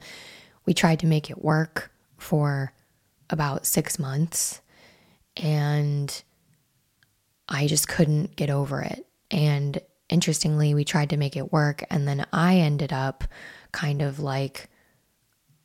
we 0.66 0.74
tried 0.74 1.00
to 1.00 1.08
make 1.08 1.30
it 1.30 1.44
work 1.44 1.92
for 2.18 2.72
about 3.30 3.66
six 3.66 4.00
months 4.00 4.62
and 5.36 6.24
I 7.50 7.68
just 7.68 7.90
couldn't 7.90 8.38
get 8.38 8.50
over 8.50 8.82
it. 8.82 9.06
And 9.30 9.82
interestingly, 10.08 10.74
we 10.74 10.86
tried 10.86 11.10
to 11.10 11.18
make 11.18 11.36
it 11.36 11.52
work, 11.52 11.84
and 11.90 12.08
then 12.08 12.26
I 12.32 12.58
ended 12.58 12.94
up 12.94 13.26
kind 13.72 14.02
of 14.02 14.20
like 14.20 14.70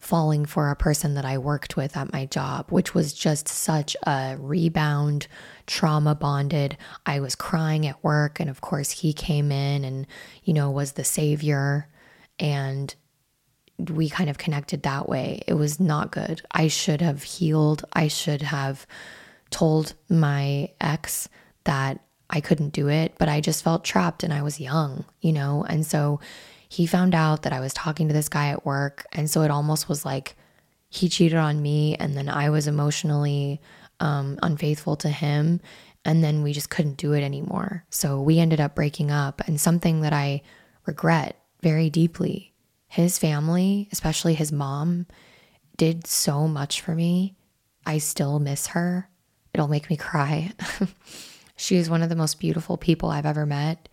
falling 0.07 0.47
for 0.47 0.71
a 0.71 0.77
person 0.77 1.15
that 1.15 1.25
I 1.25 1.37
worked 1.37 1.77
with 1.77 1.97
at 1.97 2.13
my 2.13 2.27
job, 2.27 2.71
which 2.71 2.95
was 2.95 3.13
just 3.13 3.49
such 3.49 3.97
a 4.07 4.37
rebound, 4.39 5.27
trauma 5.67 6.15
bonded. 6.15 6.79
I 7.05 7.19
was 7.19 7.35
crying 7.35 7.87
at 7.87 8.03
work, 8.05 8.39
and 8.39 8.49
of 8.49 8.61
course, 8.61 8.91
he 8.91 9.13
came 9.13 9.51
in 9.51 9.85
and, 9.85 10.07
you 10.45 10.55
know, 10.55 10.71
was 10.71 10.93
the 10.93 11.05
savior. 11.05 11.89
And 12.39 12.95
we 13.79 14.09
kind 14.09 14.31
of 14.31 14.39
connected 14.39 14.85
that 14.85 15.09
way. 15.09 15.43
It 15.47 15.55
was 15.55 15.81
not 15.81 16.13
good. 16.13 16.41
I 16.53 16.69
should 16.69 17.01
have 17.01 17.25
healed. 17.25 17.85
I 17.93 18.09
should 18.09 18.43
have 18.43 18.87
told 19.51 19.95
my 20.09 20.71
ex 20.81 21.29
that 21.65 22.01
I 22.31 22.41
couldn't 22.41 22.71
do 22.71 22.89
it, 22.89 23.15
but 23.19 23.29
I 23.29 23.41
just 23.41 23.65
felt 23.65 23.85
trapped 23.85 24.23
and 24.23 24.33
I 24.33 24.43
was 24.43 24.61
young, 24.61 25.05
you 25.21 25.33
know? 25.33 25.65
And 25.69 25.85
so 25.85 26.21
he 26.69 26.87
found 26.87 27.15
out 27.15 27.43
that 27.43 27.53
I 27.53 27.61
was 27.61 27.73
talking 27.73 28.09
to 28.09 28.15
this 28.15 28.29
guy 28.29 28.49
at 28.49 28.67
work. 28.67 29.07
And 29.13 29.31
so 29.31 29.43
it 29.43 29.51
almost 29.51 29.89
was 29.89 30.05
like 30.05 30.37
he 30.89 31.09
cheated 31.09 31.39
on 31.39 31.63
me 31.63 31.97
and 31.97 32.17
then 32.17 32.29
I 32.29 32.51
was 32.51 32.67
emotionally 32.67 33.61
um, 34.01 34.39
unfaithful 34.43 34.97
to 34.97 35.09
him. 35.09 35.61
And 36.05 36.23
then 36.23 36.43
we 36.43 36.53
just 36.53 36.71
couldn't 36.71 36.99
do 36.99 37.13
it 37.13 37.23
anymore. 37.23 37.85
So 37.91 38.21
we 38.21 38.39
ended 38.39 38.61
up 38.61 38.75
breaking 38.75 39.11
up. 39.11 39.43
And 39.47 39.61
something 39.61 40.03
that 40.03 40.13
I 40.13 40.43
regret 40.87 41.41
very 41.63 41.91
deeply 41.91 42.53
his 42.89 43.19
family, 43.19 43.89
especially 43.93 44.35
his 44.35 44.53
mom, 44.53 45.07
did 45.77 46.07
so 46.07 46.47
much 46.47 46.81
for 46.81 46.95
me. 46.95 47.35
I 47.85 47.99
still 47.99 48.39
miss 48.39 48.69
her. 48.69 49.09
It'll 49.53 49.69
make 49.69 49.91
me 49.91 49.97
cry. 49.97 50.53
she 51.57 51.77
is 51.77 51.91
one 51.91 52.03
of 52.03 52.09
the 52.09 52.17
most 52.17 52.39
beautiful 52.39 52.77
people 52.77 53.11
I've 53.11 53.27
ever 53.27 53.45
met. 53.45 53.89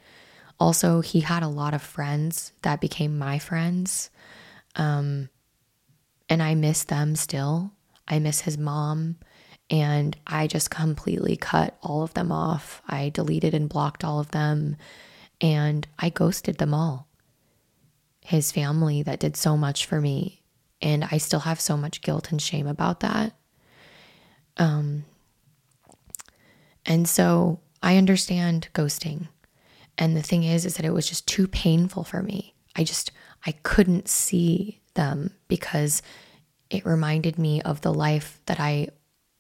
Also, 0.60 1.02
he 1.02 1.22
had 1.22 1.44
a 1.44 1.48
lot 1.48 1.74
of 1.74 1.82
friends 1.82 2.54
that 2.62 2.82
became 2.82 3.18
my 3.18 3.40
friends. 3.40 4.10
Um, 4.76 5.30
and 6.30 6.42
I 6.42 6.56
miss 6.56 6.84
them 6.84 7.16
still. 7.16 7.72
I 8.08 8.20
miss 8.20 8.42
his 8.42 8.58
mom. 8.58 9.18
And 9.70 10.16
I 10.28 10.48
just 10.48 10.70
completely 10.70 11.36
cut 11.36 11.78
all 11.82 12.04
of 12.04 12.14
them 12.14 12.32
off. 12.32 12.82
I 12.88 13.10
deleted 13.10 13.54
and 13.54 13.70
blocked 13.70 14.04
all 14.04 14.20
of 14.20 14.32
them. 14.32 14.76
And 15.42 15.88
I 16.00 16.10
ghosted 16.10 16.58
them 16.58 16.74
all. 16.74 17.08
His 18.22 18.52
family 18.52 19.04
that 19.04 19.20
did 19.20 19.36
so 19.36 19.58
much 19.58 19.86
for 19.86 20.00
me. 20.00 20.42
And 20.82 21.08
I 21.12 21.18
still 21.18 21.42
have 21.42 21.60
so 21.60 21.76
much 21.76 22.02
guilt 22.02 22.32
and 22.32 22.42
shame 22.42 22.68
about 22.68 23.00
that. 23.02 23.34
Um, 24.58 25.06
and 26.86 27.08
so 27.08 27.60
I 27.82 27.98
understand 27.98 28.70
ghosting. 28.74 29.28
And 29.98 30.18
the 30.18 30.22
thing 30.22 30.44
is, 30.44 30.66
is 30.66 30.76
that 30.76 30.86
it 30.86 30.94
was 30.94 31.08
just 31.08 31.28
too 31.28 31.48
painful 31.48 32.04
for 32.04 32.22
me. 32.22 32.56
I 32.76 32.84
just, 32.84 33.12
I 33.46 33.52
couldn't 33.64 34.08
see 34.08 34.82
them 34.96 35.32
because 35.48 36.02
it 36.70 36.86
reminded 36.86 37.38
me 37.38 37.62
of 37.62 37.82
the 37.82 37.94
life 37.94 38.42
that 38.48 38.60
I, 38.60 38.88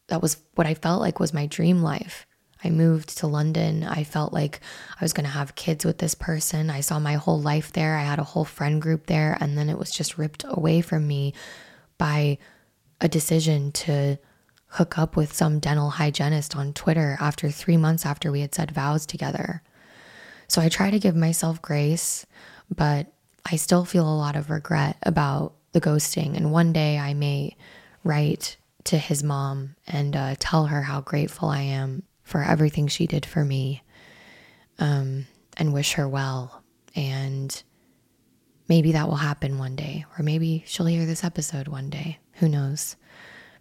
that 0.07 0.21
was 0.21 0.37
what 0.55 0.67
I 0.67 0.75
felt 0.75 1.01
like 1.01 1.19
was 1.19 1.33
my 1.33 1.47
dream 1.47 1.81
life. 1.81 2.27
I 2.63 2.69
moved 2.69 3.17
to 3.17 3.27
London. 3.27 3.83
I 3.83 4.03
felt 4.03 4.31
like 4.31 4.61
I 4.99 5.03
was 5.03 5.11
going 5.11 5.25
to 5.25 5.31
have 5.31 5.55
kids 5.55 5.83
with 5.83 5.97
this 5.97 6.15
person. 6.15 6.69
I 6.69 6.79
saw 6.79 6.97
my 6.97 7.15
whole 7.15 7.41
life 7.41 7.73
there. 7.73 7.97
I 7.97 8.03
had 8.03 8.19
a 8.19 8.23
whole 8.23 8.45
friend 8.45 8.81
group 8.81 9.07
there. 9.07 9.37
And 9.41 9.57
then 9.57 9.69
it 9.69 9.77
was 9.77 9.91
just 9.91 10.17
ripped 10.17 10.45
away 10.47 10.81
from 10.81 11.07
me 11.07 11.33
by 11.97 12.37
a 13.01 13.07
decision 13.09 13.71
to 13.73 14.17
hook 14.67 14.97
up 14.97 15.15
with 15.15 15.33
some 15.33 15.59
dental 15.59 15.91
hygienist 15.91 16.55
on 16.55 16.73
Twitter 16.73 17.17
after 17.19 17.51
three 17.51 17.77
months 17.77 18.05
after 18.05 18.31
we 18.31 18.41
had 18.41 18.55
said 18.55 18.71
vows 18.71 19.05
together. 19.05 19.61
So 20.53 20.61
I 20.61 20.69
try 20.69 20.91
to 20.91 20.99
give 20.99 21.15
myself 21.15 21.63
grace, 21.63 22.27
but 22.69 23.07
I 23.43 23.55
still 23.55 23.85
feel 23.85 24.07
a 24.07 24.13
lot 24.13 24.35
of 24.35 24.51
regret 24.51 24.97
about 25.01 25.55
the 25.71 25.81
ghosting. 25.81 26.37
And 26.37 26.51
one 26.51 26.71
day 26.71 26.99
I 26.99 27.15
may 27.15 27.57
write 28.03 28.57
to 28.83 28.99
his 28.99 29.23
mom 29.23 29.75
and 29.87 30.15
uh, 30.15 30.35
tell 30.37 30.67
her 30.67 30.83
how 30.83 31.01
grateful 31.01 31.49
I 31.49 31.61
am 31.61 32.03
for 32.21 32.43
everything 32.43 32.87
she 32.87 33.07
did 33.07 33.25
for 33.25 33.43
me 33.43 33.81
um, 34.77 35.25
and 35.57 35.73
wish 35.73 35.93
her 35.93 36.07
well. 36.07 36.61
And 36.95 37.63
maybe 38.69 38.91
that 38.91 39.07
will 39.07 39.15
happen 39.15 39.57
one 39.57 39.75
day, 39.75 40.05
or 40.19 40.21
maybe 40.21 40.63
she'll 40.67 40.85
hear 40.85 41.07
this 41.07 41.23
episode 41.23 41.67
one 41.67 41.89
day. 41.89 42.19
Who 42.33 42.47
knows? 42.47 42.95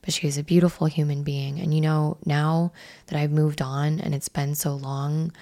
but 0.02 0.12
she 0.12 0.27
is 0.27 0.36
a 0.36 0.43
beautiful 0.43 0.89
human 0.89 1.23
being. 1.23 1.60
And 1.60 1.73
you 1.73 1.81
know, 1.81 2.19
now 2.27 2.73
that 3.06 3.16
I've 3.16 3.31
moved 3.31 3.62
on 3.62 4.01
and 4.01 4.14
it's 4.14 4.28
been 4.28 4.56
so 4.56 4.74
long, 4.74 5.32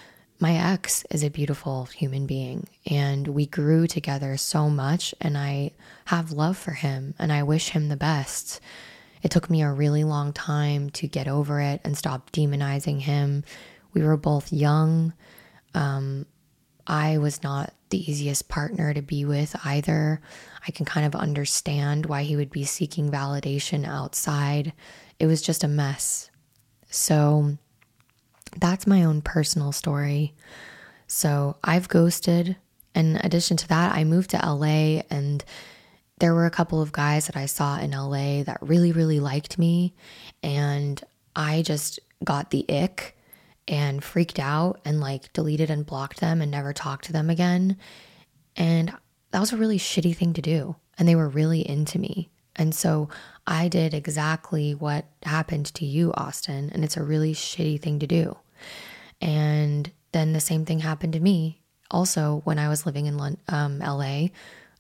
my 0.41 0.73
ex 0.73 1.05
is 1.11 1.23
a 1.23 1.29
beautiful 1.29 1.85
human 1.85 2.27
being 2.27 2.67
and 2.87 3.29
we 3.29 3.45
grew 3.45 3.87
together 3.87 4.39
so 4.39 4.71
much 4.71 5.15
and 5.21 5.37
I 5.37 5.73
have 6.07 6.33
love 6.33 6.57
for 6.57 6.73
him 6.73 7.15
and 7.19 7.31
I 7.31 7.43
wish 7.43 7.69
him 7.69 7.89
the 7.89 7.97
best. 7.97 8.61
It 9.23 9.31
took 9.31 9.51
me 9.51 9.63
a 9.63 9.71
really 9.71 10.03
long 10.03 10.33
time 10.33 10.89
to 10.91 11.07
get 11.07 11.29
over 11.29 11.61
it 11.61 11.83
and 11.85 11.97
stop 11.97 12.33
demonizing 12.33 13.01
him. 13.01 13.45
We 13.93 14.03
were 14.03 14.17
both 14.17 14.51
young. 14.51 15.13
Um, 15.75 16.25
I 16.87 17.19
was 17.19 17.43
not 17.43 17.75
the 17.91 18.11
easiest 18.11 18.49
partner 18.49 18.95
to 18.95 19.03
be 19.03 19.27
with 19.27 19.55
either. 19.65 20.23
I 20.67 20.71
can 20.71 20.87
kind 20.87 21.07
of 21.07 21.15
understand 21.15 22.07
why 22.07 22.23
he 22.23 22.37
would 22.37 22.51
be 22.51 22.65
seeking 22.65 23.11
validation 23.11 23.87
outside. 23.87 24.73
It 25.19 25.27
was 25.27 25.43
just 25.43 25.65
a 25.65 25.69
mess. 25.69 26.31
So 26.89 27.59
that's 28.57 28.87
my 28.87 29.05
own 29.05 29.23
personal 29.23 29.73
story. 29.73 30.35
So 31.07 31.57
I've 31.63 31.89
ghosted. 31.89 32.57
In 32.95 33.21
addition 33.23 33.57
to 33.59 33.69
that, 33.69 33.95
I 33.95 34.05
moved 34.05 34.31
to 34.31 34.37
LA 34.39 35.03
and 35.11 35.45
there 36.19 36.35
were 36.35 36.47
a 36.47 36.51
couple 36.51 36.83
of 36.83 36.93
guys 36.93 37.27
that 37.27 37.37
I 37.37 37.47
saw 37.47 37.79
in 37.79 37.93
LA 37.93 38.43
that 38.45 38.59
really, 38.61 38.93
really 38.93 39.21
liked 39.21 39.59
me. 39.59 39.95
And 40.43 41.03
I 41.35 41.63
just 41.63 41.99
got 42.25 42.51
the 42.51 42.65
ick 42.69 43.17
and 43.67 44.05
freaked 44.05 44.39
out 44.39 44.81
and 44.85 45.01
like 45.01 45.33
deleted 45.33 45.71
and 45.71 45.87
blocked 45.87 46.21
them 46.21 46.43
and 46.43 46.51
never 46.51 46.73
talked 46.73 47.07
to 47.07 47.13
them 47.13 47.31
again. 47.31 47.77
And 48.57 48.93
that 49.31 49.41
was 49.41 49.53
a 49.53 49.57
really 49.57 49.79
shitty 49.79 50.15
thing 50.17 50.33
to 50.35 50.43
do. 50.43 50.77
And 50.99 51.09
they 51.09 51.15
were 51.15 51.29
really 51.29 51.67
into 51.67 51.99
me. 51.99 52.29
And 52.57 52.75
so 52.75 53.09
I 53.47 53.69
did 53.69 53.95
exactly 53.95 54.75
what 54.75 55.07
happened 55.23 55.67
to 55.75 55.85
you, 55.85 56.13
Austin. 56.15 56.71
And 56.73 56.85
it's 56.85 56.97
a 56.97 57.03
really 57.03 57.35
shitty 57.35 57.81
thing 57.81 57.99
to 58.01 58.07
do. 58.07 58.37
And 59.21 59.91
then 60.13 60.33
the 60.33 60.41
same 60.41 60.65
thing 60.65 60.81
happened 60.81 61.13
to 61.15 61.21
me. 61.21 61.61
Also, 61.91 62.43
when 62.45 62.59
I 62.59 62.69
was 62.69 62.87
living 62.87 63.07
in 63.07 63.37
um, 63.49 63.79
LA, 63.79 64.29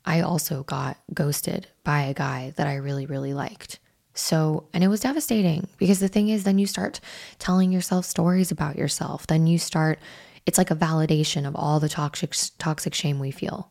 I 0.04 0.20
also 0.20 0.62
got 0.62 0.96
ghosted 1.12 1.66
by 1.84 2.02
a 2.02 2.14
guy 2.14 2.52
that 2.56 2.66
I 2.66 2.76
really, 2.76 3.06
really 3.06 3.34
liked. 3.34 3.78
So, 4.14 4.68
and 4.72 4.82
it 4.84 4.88
was 4.88 5.00
devastating 5.00 5.68
because 5.78 6.00
the 6.00 6.08
thing 6.08 6.28
is, 6.28 6.44
then 6.44 6.58
you 6.58 6.66
start 6.66 7.00
telling 7.38 7.72
yourself 7.72 8.04
stories 8.04 8.50
about 8.50 8.76
yourself. 8.76 9.26
Then 9.26 9.46
you 9.46 9.58
start, 9.58 9.98
it's 10.46 10.58
like 10.58 10.70
a 10.70 10.76
validation 10.76 11.46
of 11.46 11.56
all 11.56 11.80
the 11.80 11.88
toxic, 11.88 12.34
toxic 12.58 12.94
shame 12.94 13.18
we 13.18 13.30
feel. 13.30 13.70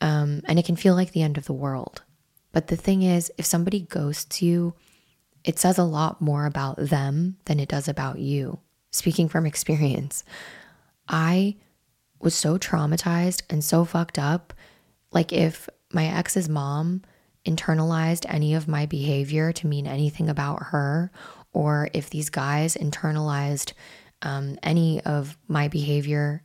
Um, 0.00 0.42
and 0.46 0.58
it 0.58 0.66
can 0.66 0.76
feel 0.76 0.94
like 0.94 1.12
the 1.12 1.22
end 1.22 1.38
of 1.38 1.46
the 1.46 1.52
world. 1.52 2.02
But 2.54 2.68
the 2.68 2.76
thing 2.76 3.02
is, 3.02 3.32
if 3.36 3.44
somebody 3.44 3.80
ghosts 3.80 4.40
you, 4.40 4.74
it 5.42 5.58
says 5.58 5.76
a 5.76 5.82
lot 5.82 6.20
more 6.20 6.46
about 6.46 6.76
them 6.76 7.36
than 7.46 7.58
it 7.58 7.68
does 7.68 7.88
about 7.88 8.20
you. 8.20 8.60
Speaking 8.92 9.28
from 9.28 9.44
experience, 9.44 10.22
I 11.08 11.56
was 12.20 12.32
so 12.32 12.56
traumatized 12.56 13.42
and 13.50 13.62
so 13.62 13.84
fucked 13.84 14.20
up. 14.20 14.54
Like, 15.10 15.32
if 15.32 15.68
my 15.92 16.06
ex's 16.06 16.48
mom 16.48 17.02
internalized 17.44 18.24
any 18.28 18.54
of 18.54 18.68
my 18.68 18.86
behavior 18.86 19.52
to 19.52 19.66
mean 19.66 19.88
anything 19.88 20.30
about 20.30 20.62
her, 20.66 21.10
or 21.52 21.88
if 21.92 22.08
these 22.08 22.30
guys 22.30 22.76
internalized 22.76 23.72
um, 24.22 24.60
any 24.62 25.00
of 25.00 25.36
my 25.48 25.66
behavior, 25.66 26.44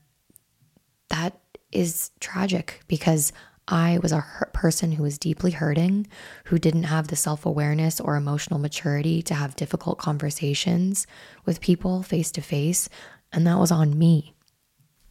that 1.09 1.39
is 1.71 2.09
tragic 2.19 2.81
because 2.87 3.31
I 3.69 3.99
was 4.01 4.11
a 4.11 4.25
person 4.51 4.93
who 4.93 5.03
was 5.03 5.19
deeply 5.19 5.51
hurting, 5.51 6.07
who 6.45 6.57
didn't 6.57 6.83
have 6.83 7.07
the 7.07 7.15
self 7.15 7.45
awareness 7.45 8.01
or 8.01 8.15
emotional 8.15 8.59
maturity 8.59 9.21
to 9.23 9.35
have 9.35 9.55
difficult 9.55 9.99
conversations 9.99 11.05
with 11.45 11.61
people 11.61 12.01
face 12.01 12.31
to 12.31 12.41
face. 12.41 12.89
And 13.31 13.45
that 13.45 13.59
was 13.59 13.71
on 13.71 13.97
me. 13.97 14.33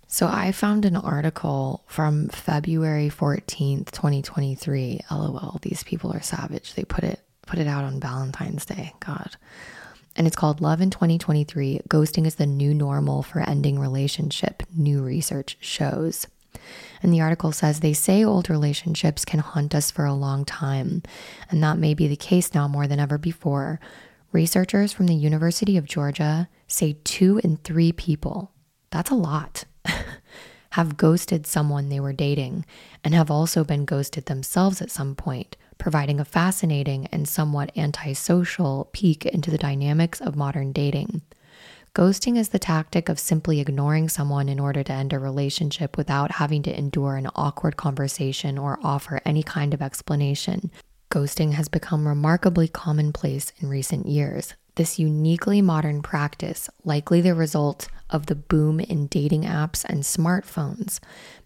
So 0.08 0.26
I 0.26 0.50
found 0.52 0.84
an 0.84 0.96
article 0.96 1.84
from 1.86 2.28
February 2.30 3.10
14th, 3.10 3.92
2023. 3.92 5.00
LOL, 5.10 5.58
these 5.62 5.84
people 5.84 6.12
are 6.12 6.20
savage. 6.20 6.74
They 6.74 6.84
put 6.84 7.04
it 7.04 7.20
put 7.46 7.58
it 7.58 7.66
out 7.66 7.84
on 7.84 8.00
Valentine's 8.00 8.66
Day. 8.66 8.92
God. 9.00 9.36
And 10.16 10.26
it's 10.26 10.36
called 10.36 10.60
Love 10.60 10.80
in 10.80 10.90
2023. 10.90 11.82
Ghosting 11.88 12.26
is 12.26 12.34
the 12.34 12.46
new 12.46 12.74
normal 12.74 13.22
for 13.22 13.40
ending 13.40 13.78
relationship, 13.78 14.64
new 14.74 15.02
research 15.02 15.56
shows. 15.60 16.26
And 17.02 17.12
the 17.12 17.20
article 17.20 17.52
says 17.52 17.80
they 17.80 17.92
say 17.92 18.24
old 18.24 18.50
relationships 18.50 19.24
can 19.24 19.40
haunt 19.40 19.74
us 19.74 19.90
for 19.90 20.04
a 20.04 20.14
long 20.14 20.44
time, 20.44 21.02
and 21.50 21.62
that 21.62 21.78
may 21.78 21.94
be 21.94 22.08
the 22.08 22.16
case 22.16 22.54
now 22.54 22.66
more 22.66 22.86
than 22.86 22.98
ever 23.00 23.18
before. 23.18 23.80
Researchers 24.32 24.92
from 24.92 25.06
the 25.06 25.14
University 25.14 25.76
of 25.76 25.86
Georgia 25.86 26.48
say 26.66 26.98
two 27.04 27.40
in 27.44 27.56
three 27.58 27.92
people, 27.92 28.52
that's 28.90 29.10
a 29.10 29.14
lot, 29.14 29.64
have 30.70 30.96
ghosted 30.96 31.46
someone 31.46 31.88
they 31.88 32.00
were 32.00 32.12
dating 32.12 32.66
and 33.02 33.14
have 33.14 33.30
also 33.30 33.64
been 33.64 33.84
ghosted 33.84 34.26
themselves 34.26 34.82
at 34.82 34.90
some 34.90 35.14
point, 35.14 35.56
providing 35.78 36.20
a 36.20 36.24
fascinating 36.24 37.06
and 37.06 37.28
somewhat 37.28 37.72
antisocial 37.76 38.90
peek 38.92 39.24
into 39.24 39.50
the 39.50 39.58
dynamics 39.58 40.20
of 40.20 40.36
modern 40.36 40.72
dating. 40.72 41.22
Ghosting 41.98 42.38
is 42.38 42.50
the 42.50 42.60
tactic 42.60 43.08
of 43.08 43.18
simply 43.18 43.58
ignoring 43.58 44.08
someone 44.08 44.48
in 44.48 44.60
order 44.60 44.84
to 44.84 44.92
end 44.92 45.12
a 45.12 45.18
relationship 45.18 45.96
without 45.96 46.30
having 46.30 46.62
to 46.62 46.78
endure 46.78 47.16
an 47.16 47.26
awkward 47.34 47.76
conversation 47.76 48.56
or 48.56 48.78
offer 48.84 49.20
any 49.24 49.42
kind 49.42 49.74
of 49.74 49.82
explanation. 49.82 50.70
Ghosting 51.10 51.54
has 51.54 51.68
become 51.68 52.06
remarkably 52.06 52.68
commonplace 52.68 53.52
in 53.58 53.68
recent 53.68 54.06
years. 54.06 54.54
This 54.76 55.00
uniquely 55.00 55.60
modern 55.60 56.00
practice, 56.00 56.70
likely 56.84 57.20
the 57.20 57.34
result 57.34 57.88
of 58.10 58.26
the 58.26 58.36
boom 58.36 58.78
in 58.78 59.08
dating 59.08 59.42
apps 59.42 59.84
and 59.84 60.04
smartphones, 60.04 61.00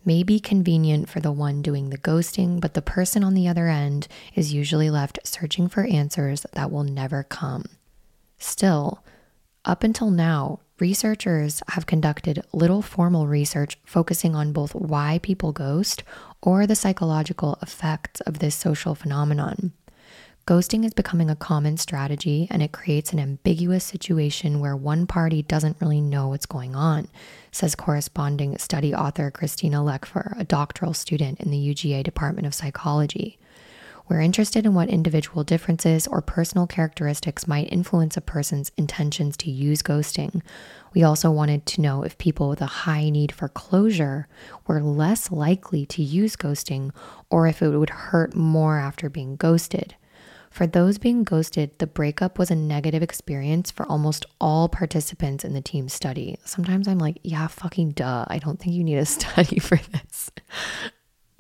may 0.05 0.23
be 0.23 0.39
convenient 0.39 1.09
for 1.09 1.21
the 1.21 1.33
one 1.33 1.63
doing 1.63 1.89
the 1.89 1.97
ghosting, 1.97 2.61
but 2.61 2.75
the 2.75 2.83
person 2.83 3.25
on 3.25 3.33
the 3.33 3.49
other 3.49 3.69
end 3.69 4.07
is 4.35 4.53
usually 4.53 4.91
left 4.91 5.19
searching 5.25 5.67
for 5.67 5.85
answers 5.85 6.45
that 6.53 6.71
will 6.71 6.85
never 6.85 7.23
come. 7.23 7.65
Still, 8.37 9.03
up 9.65 9.85
until 9.85 10.11
now, 10.11 10.61
researchers 10.81 11.63
have 11.69 11.87
conducted 11.87 12.45
little 12.53 12.83
formal 12.83 13.29
research 13.29 13.79
focusing 13.85 14.35
on 14.35 14.53
both 14.53 14.75
why 14.75 15.21
people 15.23 15.53
ghost 15.53 16.03
or 16.43 16.67
the 16.67 16.75
psychological 16.75 17.57
effects 17.63 18.21
of 18.23 18.41
this 18.41 18.57
social 18.57 18.97
phenomenon. 18.97 19.73
Ghosting 20.45 20.85
is 20.85 20.93
becoming 20.93 21.31
a 21.31 21.37
common 21.37 21.77
strategy 21.77 22.49
and 22.51 22.65
it 22.65 22.73
creates 22.73 23.13
an 23.13 23.21
ambiguous 23.21 23.85
situation 23.85 24.59
where 24.59 24.75
one 24.75 25.07
party 25.07 25.41
doesn't 25.43 25.77
really 25.81 26.01
know 26.01 26.29
what's 26.29 26.47
going 26.47 26.75
on, 26.75 27.07
says 27.53 27.77
corresponding 27.77 28.59
study 28.59 28.93
author 28.93 29.31
Christina 29.31 29.77
Leckfor, 29.79 30.37
a 30.37 30.43
doctoral 30.43 30.95
student 30.95 31.39
in 31.39 31.53
the 31.53 31.59
UGA 31.59 32.03
Department 32.03 32.49
of 32.49 32.55
Psychology. 32.55 33.39
We're 34.13 34.21
interested 34.21 34.67
in 34.67 34.75
what 34.75 34.91
individual 34.91 35.43
differences 35.43 36.07
or 36.07 36.21
personal 36.21 36.67
characteristics 36.67 37.49
might 37.49 37.73
influence 37.73 38.15
a 38.15 38.21
person's 38.21 38.71
intentions 38.77 39.39
to 39.39 39.51
use 39.51 39.81
ghosting. 39.81 40.43
We 40.93 41.03
also 41.03 41.31
wanted 41.31 41.65
to 41.65 41.81
know 41.81 42.03
if 42.03 42.19
people 42.19 42.51
with 42.51 42.61
a 42.61 42.67
high 42.67 43.09
need 43.09 43.33
for 43.33 43.49
closure 43.49 44.29
were 44.67 44.83
less 44.83 45.31
likely 45.31 45.87
to 45.87 46.03
use 46.03 46.37
ghosting 46.37 46.91
or 47.31 47.47
if 47.47 47.63
it 47.63 47.71
would 47.71 47.89
hurt 47.89 48.37
more 48.37 48.79
after 48.79 49.09
being 49.09 49.37
ghosted. 49.37 49.95
For 50.51 50.67
those 50.67 50.99
being 50.99 51.25
ghosted, 51.25 51.79
the 51.79 51.87
breakup 51.87 52.39
was 52.39 52.51
a 52.51 52.55
negative 52.55 53.03
experience 53.03 53.71
for 53.71 53.87
almost 53.87 54.27
all 54.39 54.69
participants 54.69 55.43
in 55.43 55.55
the 55.55 55.63
team 55.63 55.89
study. 55.89 56.37
Sometimes 56.45 56.87
I'm 56.87 56.99
like, 56.99 57.19
yeah, 57.23 57.47
fucking 57.47 57.93
duh. 57.93 58.27
I 58.29 58.37
don't 58.41 58.61
think 58.61 58.75
you 58.75 58.85
need 58.85 58.99
a 58.99 59.07
study 59.07 59.59
for 59.59 59.79
this 59.79 60.31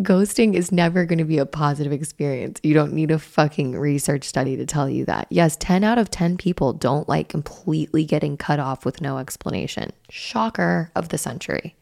ghosting 0.02 0.54
is 0.54 0.72
never 0.72 1.04
going 1.04 1.18
to 1.18 1.24
be 1.24 1.38
a 1.38 1.46
positive 1.46 1.92
experience. 1.92 2.60
You 2.62 2.74
don't 2.74 2.92
need 2.92 3.10
a 3.10 3.18
fucking 3.18 3.76
research 3.78 4.24
study 4.24 4.56
to 4.56 4.66
tell 4.66 4.88
you 4.88 5.04
that. 5.06 5.26
Yes, 5.30 5.56
10 5.56 5.84
out 5.84 5.98
of 5.98 6.10
10 6.10 6.36
people 6.36 6.72
don't 6.72 7.08
like 7.08 7.28
completely 7.28 8.04
getting 8.04 8.36
cut 8.36 8.60
off 8.60 8.84
with 8.84 9.00
no 9.00 9.18
explanation. 9.18 9.92
Shocker 10.10 10.90
of 10.94 11.08
the 11.08 11.18
century. 11.18 11.74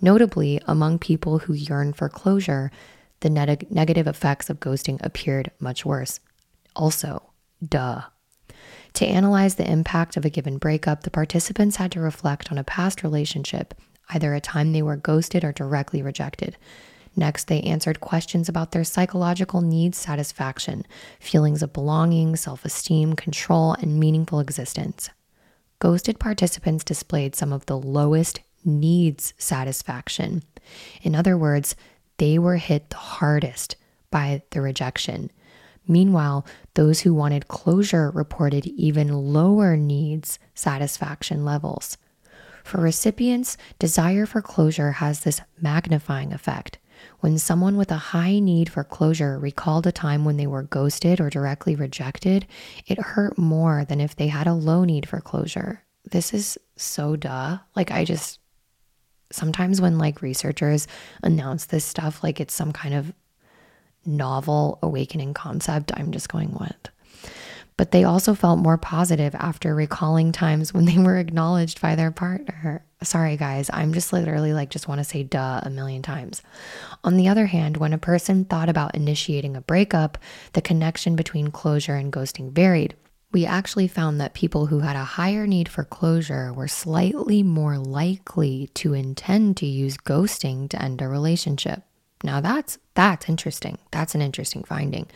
Notably, 0.00 0.60
among 0.66 0.98
people 0.98 1.38
who 1.38 1.52
yearn 1.52 1.92
for 1.92 2.08
closure, 2.08 2.70
the 3.20 3.30
neg- 3.30 3.70
negative 3.70 4.06
effects 4.06 4.50
of 4.50 4.60
ghosting 4.60 4.98
appeared 5.04 5.50
much 5.60 5.84
worse. 5.84 6.20
Also, 6.74 7.22
duh. 7.66 8.02
To 8.94 9.06
analyze 9.06 9.54
the 9.54 9.70
impact 9.70 10.16
of 10.16 10.24
a 10.24 10.30
given 10.30 10.58
breakup, 10.58 11.02
the 11.02 11.10
participants 11.10 11.76
had 11.76 11.92
to 11.92 12.00
reflect 12.00 12.50
on 12.50 12.58
a 12.58 12.64
past 12.64 13.02
relationship, 13.02 13.74
either 14.10 14.34
a 14.34 14.40
time 14.40 14.72
they 14.72 14.82
were 14.82 14.96
ghosted 14.96 15.44
or 15.44 15.52
directly 15.52 16.02
rejected. 16.02 16.56
Next, 17.14 17.48
they 17.48 17.60
answered 17.62 18.00
questions 18.00 18.48
about 18.48 18.72
their 18.72 18.84
psychological 18.84 19.60
needs 19.60 19.98
satisfaction, 19.98 20.86
feelings 21.20 21.62
of 21.62 21.72
belonging, 21.72 22.36
self 22.36 22.64
esteem, 22.64 23.14
control, 23.14 23.74
and 23.74 24.00
meaningful 24.00 24.40
existence. 24.40 25.10
Ghosted 25.78 26.18
participants 26.18 26.84
displayed 26.84 27.34
some 27.34 27.52
of 27.52 27.66
the 27.66 27.78
lowest 27.78 28.40
needs 28.64 29.34
satisfaction. 29.36 30.42
In 31.02 31.14
other 31.14 31.36
words, 31.36 31.74
they 32.18 32.38
were 32.38 32.56
hit 32.56 32.90
the 32.90 32.96
hardest 32.96 33.76
by 34.10 34.42
the 34.50 34.60
rejection. 34.60 35.30
Meanwhile, 35.88 36.46
those 36.74 37.00
who 37.00 37.12
wanted 37.12 37.48
closure 37.48 38.10
reported 38.10 38.66
even 38.66 39.08
lower 39.32 39.76
needs 39.76 40.38
satisfaction 40.54 41.44
levels. 41.44 41.98
For 42.62 42.80
recipients, 42.80 43.56
desire 43.78 44.24
for 44.24 44.40
closure 44.40 44.92
has 44.92 45.20
this 45.20 45.40
magnifying 45.60 46.32
effect. 46.32 46.78
When 47.22 47.38
someone 47.38 47.76
with 47.76 47.92
a 47.92 48.10
high 48.10 48.40
need 48.40 48.68
for 48.68 48.82
closure 48.82 49.38
recalled 49.38 49.86
a 49.86 49.92
time 49.92 50.24
when 50.24 50.38
they 50.38 50.48
were 50.48 50.64
ghosted 50.64 51.20
or 51.20 51.30
directly 51.30 51.76
rejected, 51.76 52.48
it 52.88 52.98
hurt 52.98 53.38
more 53.38 53.84
than 53.84 54.00
if 54.00 54.16
they 54.16 54.26
had 54.26 54.48
a 54.48 54.54
low 54.54 54.82
need 54.82 55.08
for 55.08 55.20
closure. 55.20 55.84
This 56.04 56.34
is 56.34 56.58
so 56.74 57.14
duh. 57.14 57.58
Like, 57.76 57.92
I 57.92 58.04
just 58.04 58.40
sometimes 59.30 59.80
when 59.80 59.98
like 59.98 60.20
researchers 60.20 60.88
announce 61.22 61.66
this 61.66 61.84
stuff 61.84 62.24
like 62.24 62.40
it's 62.40 62.54
some 62.54 62.72
kind 62.72 62.92
of 62.92 63.14
novel 64.04 64.80
awakening 64.82 65.32
concept, 65.32 65.92
I'm 65.94 66.10
just 66.10 66.28
going, 66.28 66.48
what? 66.48 66.90
but 67.76 67.90
they 67.90 68.04
also 68.04 68.34
felt 68.34 68.58
more 68.58 68.78
positive 68.78 69.34
after 69.34 69.74
recalling 69.74 70.32
times 70.32 70.72
when 70.72 70.84
they 70.84 70.98
were 70.98 71.18
acknowledged 71.18 71.80
by 71.80 71.94
their 71.94 72.10
partner. 72.10 72.84
Sorry, 73.02 73.36
guys, 73.36 73.70
I'm 73.72 73.92
just 73.92 74.12
literally 74.12 74.52
like, 74.52 74.70
just 74.70 74.88
want 74.88 75.00
to 75.00 75.04
say 75.04 75.22
duh 75.22 75.60
a 75.62 75.70
million 75.70 76.02
times. 76.02 76.42
On 77.04 77.16
the 77.16 77.28
other 77.28 77.46
hand, 77.46 77.76
when 77.76 77.92
a 77.92 77.98
person 77.98 78.44
thought 78.44 78.68
about 78.68 78.94
initiating 78.94 79.56
a 79.56 79.60
breakup, 79.60 80.18
the 80.52 80.62
connection 80.62 81.16
between 81.16 81.50
closure 81.50 81.96
and 81.96 82.12
ghosting 82.12 82.52
varied. 82.52 82.94
We 83.32 83.46
actually 83.46 83.88
found 83.88 84.20
that 84.20 84.34
people 84.34 84.66
who 84.66 84.80
had 84.80 84.94
a 84.94 85.04
higher 85.04 85.46
need 85.46 85.68
for 85.68 85.84
closure 85.84 86.52
were 86.52 86.68
slightly 86.68 87.42
more 87.42 87.78
likely 87.78 88.68
to 88.74 88.92
intend 88.92 89.56
to 89.58 89.66
use 89.66 89.96
ghosting 89.96 90.68
to 90.68 90.82
end 90.82 91.00
a 91.00 91.08
relationship. 91.08 91.82
Now 92.22 92.40
that's 92.40 92.78
that's 92.94 93.28
interesting. 93.28 93.78
That's 93.90 94.14
an 94.14 94.20
interesting 94.20 94.64
finding. 94.64 95.08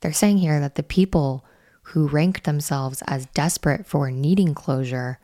They're 0.00 0.12
saying 0.12 0.38
here 0.38 0.60
that 0.60 0.76
the 0.76 0.82
people 0.82 1.44
who 1.88 2.06
ranked 2.06 2.44
themselves 2.44 3.02
as 3.06 3.26
desperate 3.26 3.84
for 3.86 4.10
needing 4.10 4.54
closure, 4.54 5.18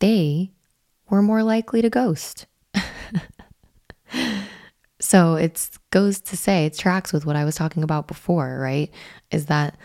they 0.00 0.50
we're 1.10 1.22
more 1.22 1.42
likely 1.42 1.82
to 1.82 1.90
ghost. 1.90 2.46
so 5.00 5.34
it 5.34 5.70
goes 5.90 6.20
to 6.20 6.36
say, 6.36 6.66
it 6.66 6.76
tracks 6.76 7.12
with 7.12 7.26
what 7.26 7.36
I 7.36 7.44
was 7.44 7.54
talking 7.54 7.82
about 7.82 8.08
before, 8.08 8.58
right? 8.60 8.90
Is 9.30 9.46
that 9.46 9.76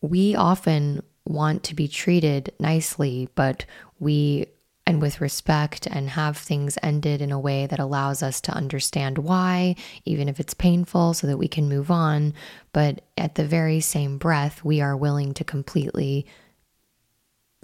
we 0.00 0.34
often 0.34 1.02
want 1.24 1.62
to 1.64 1.74
be 1.74 1.88
treated 1.88 2.52
nicely, 2.58 3.28
but 3.34 3.64
we 4.00 4.46
and 4.84 5.00
with 5.00 5.20
respect 5.20 5.86
and 5.86 6.10
have 6.10 6.36
things 6.36 6.76
ended 6.82 7.22
in 7.22 7.30
a 7.30 7.38
way 7.38 7.66
that 7.66 7.78
allows 7.78 8.22
us 8.22 8.40
to 8.40 8.52
understand 8.52 9.16
why, 9.18 9.76
even 10.04 10.28
if 10.28 10.40
it's 10.40 10.54
painful, 10.54 11.14
so 11.14 11.26
that 11.28 11.38
we 11.38 11.46
can 11.46 11.68
move 11.68 11.90
on. 11.90 12.34
But 12.72 13.02
at 13.16 13.36
the 13.36 13.44
very 13.44 13.80
same 13.80 14.18
breath, 14.18 14.64
we 14.64 14.80
are 14.80 14.96
willing 14.96 15.34
to 15.34 15.44
completely 15.44 16.26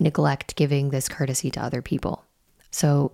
neglect 0.00 0.54
giving 0.54 0.90
this 0.90 1.08
courtesy 1.08 1.50
to 1.50 1.60
other 1.60 1.82
people. 1.82 2.24
So 2.70 3.12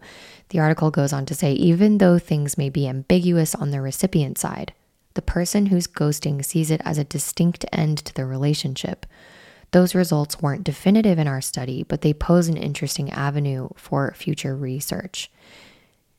the 0.49 0.59
article 0.59 0.91
goes 0.91 1.13
on 1.13 1.27
to 1.27 1.35
say 1.35 1.53
even 1.53 1.99
though 1.99 2.19
things 2.19 2.59
may 2.59 2.69
be 2.69 2.89
ambiguous 2.89 3.55
on 3.55 3.71
the 3.71 3.81
recipient 3.81 4.39
side, 4.39 4.73
the 5.15 5.23
person 5.23 5.67
who's 5.67 5.87
ghosting 5.87 6.45
sees 6.45 6.71
it 6.71 6.81
as 6.85 6.99
a 6.99 7.05
distinct 7.05 7.65
end 7.73 7.99
to 7.99 8.15
the 8.15 8.27
relationship. 8.27 9.07
Those 9.71 9.95
results 9.95 10.41
weren't 10.41 10.65
definitive 10.65 11.19
in 11.19 11.27
our 11.27 11.41
study, 11.41 11.83
but 11.83 12.01
they 12.01 12.13
pose 12.13 12.49
an 12.49 12.57
interesting 12.57 13.11
avenue 13.11 13.69
for 13.77 14.13
future 14.17 14.57
research. 14.57 15.31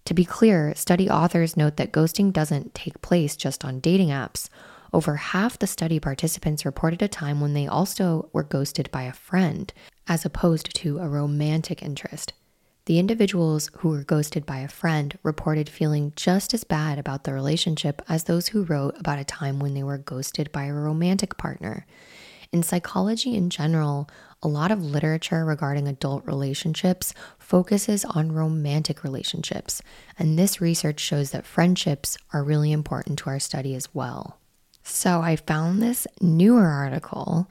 To 0.06 0.14
be 0.14 0.26
clear, 0.26 0.74
study 0.76 1.10
authors 1.10 1.58
note 1.58 1.78
that 1.78 1.92
ghosting 1.92 2.32
doesn't 2.32 2.76
take 2.76 3.02
place 3.02 3.36
just 3.36 3.66
on 3.66 3.80
dating 3.80 4.10
apps. 4.10 4.50
Over 4.94 5.16
half 5.16 5.58
the 5.58 5.68
study 5.68 6.00
participants 6.00 6.66
reported 6.66 7.02
a 7.02 7.08
time 7.08 7.42
when 7.42 7.54
they 7.54 7.68
also 7.68 8.30
were 8.32 8.44
ghosted 8.44 8.90
by 8.92 9.04
a 9.04 9.14
friend, 9.14 9.74
as 10.08 10.24
opposed 10.24 10.74
to 10.76 11.00
a 11.00 11.10
romantic 11.10 11.82
interest. 11.82 12.34
The 12.86 13.00
individuals 13.00 13.72
who 13.78 13.90
were 13.90 14.04
ghosted 14.04 14.46
by 14.46 14.60
a 14.60 14.68
friend 14.68 15.18
reported 15.24 15.70
feeling 15.70 16.14
just 16.16 16.54
as 16.54 16.64
bad 16.64 17.00
about 17.00 17.24
the 17.24 17.34
relationship 17.34 18.00
as 18.08 18.26
those 18.26 18.50
who 18.50 18.64
wrote 18.64 18.96
about 19.00 19.18
a 19.18 19.24
time 19.24 19.60
when 19.60 19.74
they 19.74 19.82
were 19.82 19.98
ghosted 19.98 20.52
by 20.52 20.66
a 20.66 20.74
romantic 20.74 21.36
partner. 21.36 21.88
In 22.52 22.62
psychology 22.62 23.36
in 23.36 23.50
general, 23.50 24.08
a 24.44 24.48
lot 24.48 24.70
of 24.70 24.84
literature 24.84 25.44
regarding 25.44 25.88
adult 25.88 26.28
relationships 26.28 27.16
focuses 27.40 28.06
on 28.06 28.32
romantic 28.32 29.04
relationships, 29.04 29.82
and 30.20 30.38
this 30.38 30.62
research 30.62 31.00
shows 31.00 31.32
that 31.32 31.48
friendships 31.48 32.20
are 32.34 32.44
really 32.44 32.72
important 32.72 33.18
to 33.20 33.32
our 33.32 33.40
study 33.40 33.74
as 33.74 33.96
well. 33.96 34.38
So 34.84 35.22
I 35.22 35.38
found 35.38 35.82
this 35.82 36.06
newer 36.22 36.68
article 36.68 37.50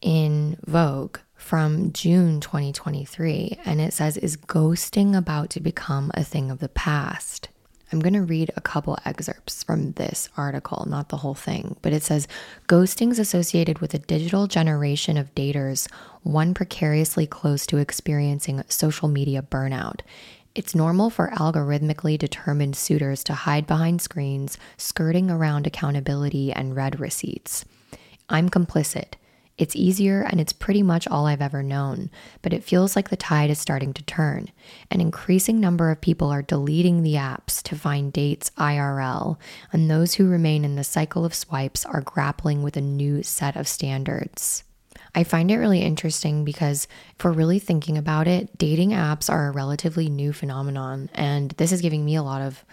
in 0.00 0.58
Vogue 0.66 1.18
from 1.42 1.92
June 1.92 2.40
2023, 2.40 3.58
and 3.64 3.80
it 3.80 3.92
says, 3.92 4.16
Is 4.16 4.36
ghosting 4.36 5.16
about 5.16 5.50
to 5.50 5.60
become 5.60 6.10
a 6.14 6.24
thing 6.24 6.50
of 6.50 6.60
the 6.60 6.68
past? 6.68 7.48
I'm 7.92 8.00
going 8.00 8.14
to 8.14 8.22
read 8.22 8.50
a 8.56 8.62
couple 8.62 8.96
excerpts 9.04 9.62
from 9.62 9.92
this 9.92 10.30
article, 10.36 10.86
not 10.88 11.10
the 11.10 11.18
whole 11.18 11.34
thing, 11.34 11.76
but 11.82 11.92
it 11.92 12.02
says 12.02 12.26
ghosting's 12.68 13.18
associated 13.18 13.80
with 13.80 13.92
a 13.92 13.98
digital 13.98 14.46
generation 14.46 15.18
of 15.18 15.34
daters, 15.34 15.90
one 16.22 16.54
precariously 16.54 17.26
close 17.26 17.66
to 17.66 17.76
experiencing 17.76 18.62
social 18.68 19.08
media 19.08 19.42
burnout. 19.42 20.00
It's 20.54 20.74
normal 20.74 21.10
for 21.10 21.30
algorithmically 21.30 22.18
determined 22.18 22.76
suitors 22.76 23.22
to 23.24 23.34
hide 23.34 23.66
behind 23.66 24.00
screens, 24.00 24.56
skirting 24.78 25.30
around 25.30 25.66
accountability 25.66 26.52
and 26.52 26.76
read 26.76 27.00
receipts. 27.00 27.66
I'm 28.30 28.48
complicit. 28.48 29.14
It's 29.62 29.76
easier 29.76 30.22
and 30.22 30.40
it's 30.40 30.52
pretty 30.52 30.82
much 30.82 31.06
all 31.06 31.26
I've 31.26 31.40
ever 31.40 31.62
known, 31.62 32.10
but 32.42 32.52
it 32.52 32.64
feels 32.64 32.96
like 32.96 33.10
the 33.10 33.16
tide 33.16 33.48
is 33.48 33.60
starting 33.60 33.94
to 33.94 34.02
turn. 34.02 34.48
An 34.90 35.00
increasing 35.00 35.60
number 35.60 35.92
of 35.92 36.00
people 36.00 36.30
are 36.30 36.42
deleting 36.42 37.04
the 37.04 37.14
apps 37.14 37.62
to 37.62 37.76
find 37.76 38.12
dates 38.12 38.50
IRL, 38.58 39.38
and 39.72 39.88
those 39.88 40.14
who 40.14 40.26
remain 40.26 40.64
in 40.64 40.74
the 40.74 40.82
cycle 40.82 41.24
of 41.24 41.32
swipes 41.32 41.86
are 41.86 42.00
grappling 42.00 42.64
with 42.64 42.76
a 42.76 42.80
new 42.80 43.22
set 43.22 43.54
of 43.54 43.68
standards. 43.68 44.64
I 45.14 45.22
find 45.22 45.48
it 45.48 45.58
really 45.58 45.82
interesting 45.82 46.44
because 46.44 46.88
if 47.16 47.24
we're 47.24 47.30
really 47.30 47.60
thinking 47.60 47.96
about 47.96 48.26
it, 48.26 48.58
dating 48.58 48.90
apps 48.90 49.30
are 49.30 49.46
a 49.46 49.52
relatively 49.52 50.08
new 50.08 50.32
phenomenon. 50.32 51.08
And 51.14 51.52
this 51.52 51.70
is 51.70 51.82
giving 51.82 52.04
me 52.04 52.16
a 52.16 52.24
lot 52.24 52.42
of 52.42 52.64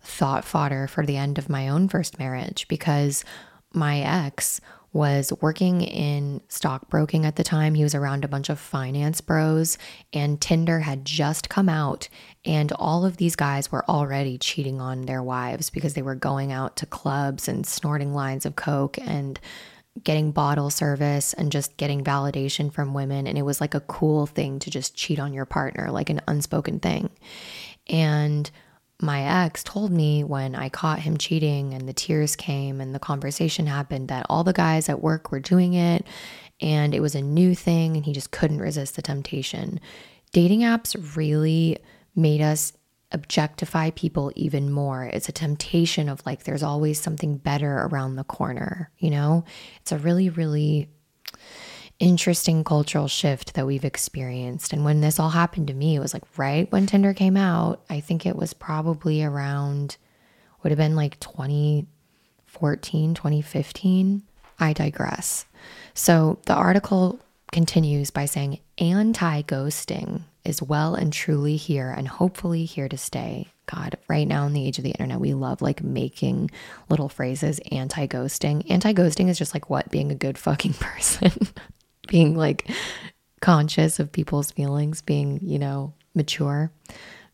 thought 0.00 0.44
fodder 0.44 0.86
for 0.86 1.04
the 1.04 1.16
end 1.16 1.38
of 1.38 1.48
my 1.48 1.66
own 1.66 1.88
first 1.88 2.20
marriage 2.20 2.68
because 2.68 3.24
my 3.72 3.98
ex 3.98 4.60
was 4.96 5.30
working 5.42 5.82
in 5.82 6.40
stockbroking 6.48 7.26
at 7.26 7.36
the 7.36 7.44
time. 7.44 7.74
He 7.74 7.82
was 7.82 7.94
around 7.94 8.24
a 8.24 8.28
bunch 8.28 8.48
of 8.48 8.58
finance 8.58 9.20
bros, 9.20 9.76
and 10.12 10.40
Tinder 10.40 10.80
had 10.80 11.04
just 11.04 11.50
come 11.50 11.68
out. 11.68 12.08
And 12.44 12.72
all 12.72 13.04
of 13.04 13.18
these 13.18 13.36
guys 13.36 13.70
were 13.70 13.88
already 13.88 14.38
cheating 14.38 14.80
on 14.80 15.02
their 15.02 15.22
wives 15.22 15.68
because 15.68 15.94
they 15.94 16.02
were 16.02 16.14
going 16.14 16.50
out 16.50 16.76
to 16.78 16.86
clubs 16.86 17.46
and 17.46 17.66
snorting 17.66 18.14
lines 18.14 18.46
of 18.46 18.56
Coke 18.56 18.98
and 18.98 19.38
getting 20.02 20.32
bottle 20.32 20.70
service 20.70 21.32
and 21.34 21.52
just 21.52 21.76
getting 21.76 22.02
validation 22.02 22.72
from 22.72 22.94
women. 22.94 23.26
And 23.26 23.36
it 23.36 23.42
was 23.42 23.60
like 23.60 23.74
a 23.74 23.80
cool 23.80 24.26
thing 24.26 24.58
to 24.60 24.70
just 24.70 24.94
cheat 24.94 25.18
on 25.18 25.34
your 25.34 25.46
partner, 25.46 25.90
like 25.90 26.10
an 26.10 26.22
unspoken 26.26 26.80
thing. 26.80 27.10
And 27.88 28.50
my 29.00 29.44
ex 29.44 29.62
told 29.62 29.92
me 29.92 30.24
when 30.24 30.54
I 30.54 30.68
caught 30.68 31.00
him 31.00 31.18
cheating 31.18 31.74
and 31.74 31.88
the 31.88 31.92
tears 31.92 32.34
came 32.34 32.80
and 32.80 32.94
the 32.94 32.98
conversation 32.98 33.66
happened 33.66 34.08
that 34.08 34.26
all 34.30 34.42
the 34.42 34.52
guys 34.52 34.88
at 34.88 35.02
work 35.02 35.30
were 35.30 35.40
doing 35.40 35.74
it 35.74 36.06
and 36.60 36.94
it 36.94 37.00
was 37.00 37.14
a 37.14 37.20
new 37.20 37.54
thing 37.54 37.96
and 37.96 38.04
he 38.04 38.12
just 38.12 38.30
couldn't 38.30 38.60
resist 38.60 38.96
the 38.96 39.02
temptation. 39.02 39.80
Dating 40.32 40.60
apps 40.60 41.16
really 41.16 41.78
made 42.14 42.40
us 42.40 42.72
objectify 43.12 43.90
people 43.90 44.32
even 44.34 44.72
more. 44.72 45.04
It's 45.04 45.28
a 45.28 45.32
temptation 45.32 46.08
of 46.08 46.24
like, 46.24 46.44
there's 46.44 46.62
always 46.62 47.00
something 47.00 47.36
better 47.36 47.82
around 47.82 48.16
the 48.16 48.24
corner, 48.24 48.90
you 48.98 49.10
know? 49.10 49.44
It's 49.80 49.92
a 49.92 49.98
really, 49.98 50.28
really 50.30 50.88
interesting 51.98 52.62
cultural 52.64 53.08
shift 53.08 53.54
that 53.54 53.66
we've 53.66 53.84
experienced. 53.84 54.72
And 54.72 54.84
when 54.84 55.00
this 55.00 55.18
all 55.18 55.30
happened 55.30 55.68
to 55.68 55.74
me, 55.74 55.96
it 55.96 56.00
was 56.00 56.12
like 56.12 56.24
right 56.36 56.70
when 56.70 56.86
Tinder 56.86 57.14
came 57.14 57.36
out. 57.36 57.80
I 57.88 58.00
think 58.00 58.26
it 58.26 58.36
was 58.36 58.52
probably 58.52 59.24
around, 59.24 59.96
would 60.62 60.70
have 60.70 60.78
been 60.78 60.96
like 60.96 61.18
2014, 61.20 63.14
2015. 63.14 64.22
I 64.58 64.72
digress. 64.72 65.44
So 65.94 66.38
the 66.46 66.54
article 66.54 67.20
continues 67.52 68.10
by 68.10 68.26
saying 68.26 68.60
anti 68.78 69.42
ghosting 69.42 70.22
is 70.44 70.62
well 70.62 70.94
and 70.94 71.12
truly 71.12 71.56
here 71.56 71.90
and 71.90 72.06
hopefully 72.08 72.64
here 72.64 72.88
to 72.88 72.96
stay. 72.96 73.48
God, 73.66 73.98
right 74.06 74.28
now 74.28 74.46
in 74.46 74.52
the 74.52 74.64
age 74.64 74.78
of 74.78 74.84
the 74.84 74.90
internet, 74.90 75.18
we 75.18 75.34
love 75.34 75.60
like 75.60 75.82
making 75.82 76.50
little 76.88 77.08
phrases 77.08 77.60
anti 77.72 78.06
ghosting. 78.06 78.64
Anti 78.70 78.92
ghosting 78.92 79.28
is 79.28 79.38
just 79.38 79.54
like 79.54 79.68
what 79.68 79.90
being 79.90 80.10
a 80.10 80.14
good 80.14 80.38
fucking 80.38 80.74
person. 80.80 81.32
Being 82.06 82.36
like 82.36 82.70
conscious 83.40 83.98
of 83.98 84.12
people's 84.12 84.50
feelings, 84.50 85.02
being, 85.02 85.40
you 85.42 85.58
know, 85.58 85.94
mature. 86.14 86.70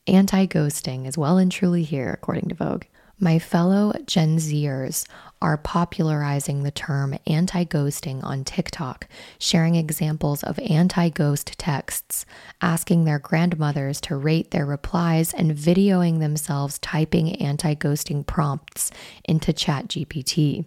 Anti 0.06 0.46
ghosting 0.46 1.06
is 1.06 1.16
well 1.16 1.38
and 1.38 1.50
truly 1.50 1.84
here, 1.84 2.10
according 2.10 2.48
to 2.48 2.54
Vogue. 2.54 2.84
My 3.20 3.38
fellow 3.38 3.92
Gen 4.06 4.38
Zers 4.38 5.06
are 5.42 5.56
popularizing 5.56 6.62
the 6.62 6.70
term 6.70 7.18
anti 7.26 7.64
ghosting 7.64 8.22
on 8.22 8.44
TikTok, 8.44 9.08
sharing 9.38 9.74
examples 9.74 10.44
of 10.44 10.58
anti 10.60 11.08
ghost 11.08 11.58
texts, 11.58 12.24
asking 12.62 13.04
their 13.04 13.18
grandmothers 13.18 14.00
to 14.02 14.16
rate 14.16 14.52
their 14.52 14.64
replies, 14.64 15.34
and 15.34 15.50
videoing 15.50 16.20
themselves 16.20 16.78
typing 16.78 17.34
anti 17.36 17.74
ghosting 17.74 18.24
prompts 18.24 18.92
into 19.24 19.52
ChatGPT. 19.52 20.66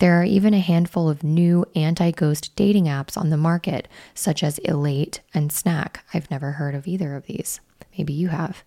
There 0.00 0.20
are 0.20 0.24
even 0.24 0.52
a 0.52 0.58
handful 0.58 1.08
of 1.08 1.22
new 1.22 1.64
anti 1.76 2.10
ghost 2.10 2.56
dating 2.56 2.86
apps 2.86 3.16
on 3.16 3.30
the 3.30 3.36
market, 3.36 3.86
such 4.14 4.42
as 4.42 4.58
Elate 4.58 5.20
and 5.32 5.52
Snack. 5.52 6.04
I've 6.12 6.30
never 6.30 6.52
heard 6.52 6.74
of 6.74 6.88
either 6.88 7.14
of 7.14 7.26
these. 7.26 7.60
Maybe 7.98 8.12
you 8.12 8.28
have. 8.28 8.62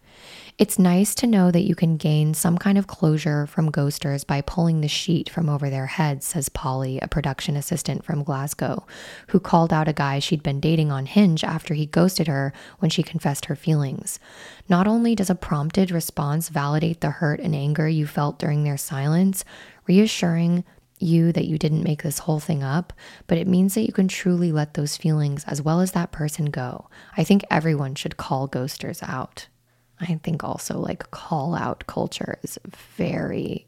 It's 0.57 0.77
nice 0.77 1.15
to 1.15 1.25
know 1.25 1.49
that 1.49 1.63
you 1.63 1.73
can 1.73 1.95
gain 1.95 2.33
some 2.33 2.57
kind 2.57 2.77
of 2.77 2.85
closure 2.85 3.47
from 3.47 3.71
ghosters 3.71 4.27
by 4.27 4.41
pulling 4.41 4.81
the 4.81 4.87
sheet 4.87 5.29
from 5.29 5.49
over 5.49 5.69
their 5.69 5.87
heads, 5.87 6.27
says 6.27 6.49
Polly, 6.49 6.99
a 6.99 7.07
production 7.07 7.55
assistant 7.55 8.03
from 8.03 8.23
Glasgow, 8.23 8.85
who 9.29 9.39
called 9.39 9.71
out 9.71 9.87
a 9.87 9.93
guy 9.93 10.19
she'd 10.19 10.43
been 10.43 10.59
dating 10.59 10.91
on 10.91 11.05
Hinge 11.05 11.43
after 11.43 11.73
he 11.73 11.85
ghosted 11.85 12.27
her 12.27 12.53
when 12.79 12.91
she 12.91 13.01
confessed 13.01 13.45
her 13.45 13.55
feelings. 13.55 14.19
Not 14.67 14.85
only 14.85 15.15
does 15.15 15.29
a 15.29 15.35
prompted 15.35 15.89
response 15.89 16.49
validate 16.49 16.99
the 16.99 17.09
hurt 17.09 17.39
and 17.39 17.55
anger 17.55 17.87
you 17.87 18.05
felt 18.05 18.37
during 18.37 18.63
their 18.63 18.77
silence, 18.77 19.45
reassuring 19.87 20.65
you 21.01 21.31
that 21.31 21.45
you 21.45 21.57
didn't 21.57 21.83
make 21.83 22.03
this 22.03 22.19
whole 22.19 22.39
thing 22.39 22.63
up, 22.63 22.93
but 23.27 23.37
it 23.37 23.47
means 23.47 23.75
that 23.75 23.85
you 23.85 23.93
can 23.93 24.07
truly 24.07 24.51
let 24.51 24.73
those 24.73 24.97
feelings 24.97 25.43
as 25.45 25.61
well 25.61 25.81
as 25.81 25.91
that 25.91 26.11
person 26.11 26.45
go. 26.45 26.87
I 27.17 27.23
think 27.23 27.43
everyone 27.49 27.95
should 27.95 28.17
call 28.17 28.47
ghosters 28.47 29.01
out. 29.07 29.47
I 29.99 30.15
think 30.15 30.43
also 30.43 30.79
like 30.79 31.11
call 31.11 31.55
out 31.55 31.85
culture 31.87 32.39
is 32.43 32.57
very 32.97 33.67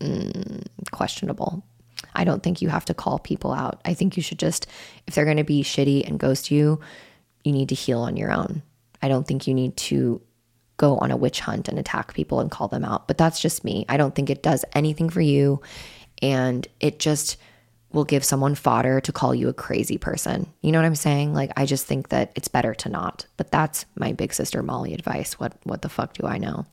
mm, 0.00 0.66
questionable. 0.92 1.64
I 2.14 2.24
don't 2.24 2.42
think 2.42 2.62
you 2.62 2.68
have 2.68 2.84
to 2.86 2.94
call 2.94 3.18
people 3.18 3.52
out. 3.52 3.80
I 3.84 3.94
think 3.94 4.16
you 4.16 4.22
should 4.22 4.38
just, 4.38 4.66
if 5.06 5.14
they're 5.14 5.24
going 5.24 5.36
to 5.38 5.44
be 5.44 5.62
shitty 5.62 6.06
and 6.06 6.18
ghost 6.18 6.50
you, 6.50 6.80
you 7.44 7.52
need 7.52 7.68
to 7.70 7.74
heal 7.74 8.00
on 8.00 8.16
your 8.16 8.32
own. 8.32 8.62
I 9.00 9.08
don't 9.08 9.26
think 9.26 9.46
you 9.46 9.54
need 9.54 9.76
to 9.78 10.20
go 10.76 10.98
on 10.98 11.10
a 11.10 11.16
witch 11.16 11.40
hunt 11.40 11.68
and 11.68 11.78
attack 11.78 12.14
people 12.14 12.40
and 12.40 12.50
call 12.50 12.68
them 12.68 12.84
out. 12.84 13.06
But 13.06 13.18
that's 13.18 13.40
just 13.40 13.64
me. 13.64 13.84
I 13.88 13.96
don't 13.96 14.14
think 14.14 14.30
it 14.30 14.42
does 14.42 14.64
anything 14.74 15.10
for 15.10 15.20
you. 15.20 15.60
And 16.20 16.66
it 16.80 16.98
just 16.98 17.36
will 17.92 18.04
give 18.04 18.24
someone 18.24 18.54
fodder 18.54 19.00
to 19.00 19.12
call 19.12 19.34
you 19.34 19.48
a 19.48 19.54
crazy 19.54 19.98
person. 19.98 20.50
You 20.62 20.72
know 20.72 20.78
what 20.78 20.86
I'm 20.86 20.94
saying? 20.94 21.34
Like 21.34 21.52
I 21.56 21.66
just 21.66 21.86
think 21.86 22.08
that 22.08 22.32
it's 22.34 22.48
better 22.48 22.74
to 22.74 22.88
not. 22.88 23.26
But 23.36 23.50
that's 23.50 23.84
my 23.96 24.12
big 24.12 24.32
sister 24.32 24.62
Molly 24.62 24.94
advice. 24.94 25.38
What 25.38 25.54
what 25.64 25.82
the 25.82 25.88
fuck 25.88 26.14
do 26.14 26.26
I 26.26 26.38
know? 26.38 26.66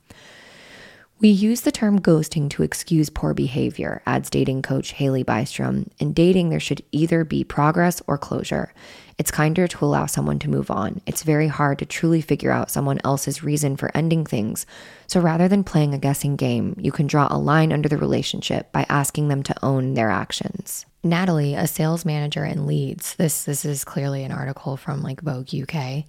We 1.20 1.28
use 1.28 1.62
the 1.62 1.72
term 1.72 2.00
ghosting 2.00 2.50
to 2.52 2.64
excuse 2.64 3.10
poor 3.10 3.34
behavior, 3.34 4.02
adds 4.06 4.30
dating 4.30 4.62
coach 4.62 4.94
Haley 4.94 5.26
Bystrom. 5.26 5.90
In 6.00 6.14
dating, 6.14 6.48
there 6.48 6.62
should 6.62 6.82
either 6.94 7.26
be 7.26 7.44
progress 7.44 8.02
or 8.08 8.18
closure. 8.18 8.74
It's 9.20 9.32
kinder 9.32 9.68
to 9.68 9.86
allow 9.86 10.06
someone 10.06 10.40
to 10.40 10.50
move 10.50 10.72
on. 10.72 11.02
It's 11.06 11.24
very 11.24 11.48
hard 11.48 11.78
to 11.80 11.86
truly 11.86 12.22
figure 12.22 12.52
out 12.52 12.72
someone 12.72 13.00
else's 13.04 13.44
reason 13.44 13.76
for 13.76 13.91
ending 13.94 14.26
things. 14.26 14.66
So 15.08 15.20
rather 15.20 15.50
than 15.50 15.66
playing 15.66 15.94
a 15.94 16.00
guessing 16.00 16.38
game, 16.38 16.74
you 16.80 16.94
can 16.94 17.06
draw 17.06 17.28
a 17.30 17.38
line 17.38 17.74
under 17.74 17.90
the 17.90 17.98
relationship 17.98 18.72
by 18.72 18.86
asking 18.88 19.28
them 19.28 19.44
to 19.44 19.56
own 19.62 19.94
their 19.94 20.10
actions. 20.10 20.86
Natalie, 21.04 21.54
a 21.54 21.68
sales 21.68 22.06
manager 22.06 22.46
in 22.46 22.66
Leeds, 22.66 23.16
this 23.16 23.44
this 23.44 23.66
is 23.66 23.84
clearly 23.84 24.24
an 24.24 24.32
article 24.32 24.78
from 24.78 25.04
like 25.04 25.20
Vogue 25.20 25.50
UK, 25.54 26.06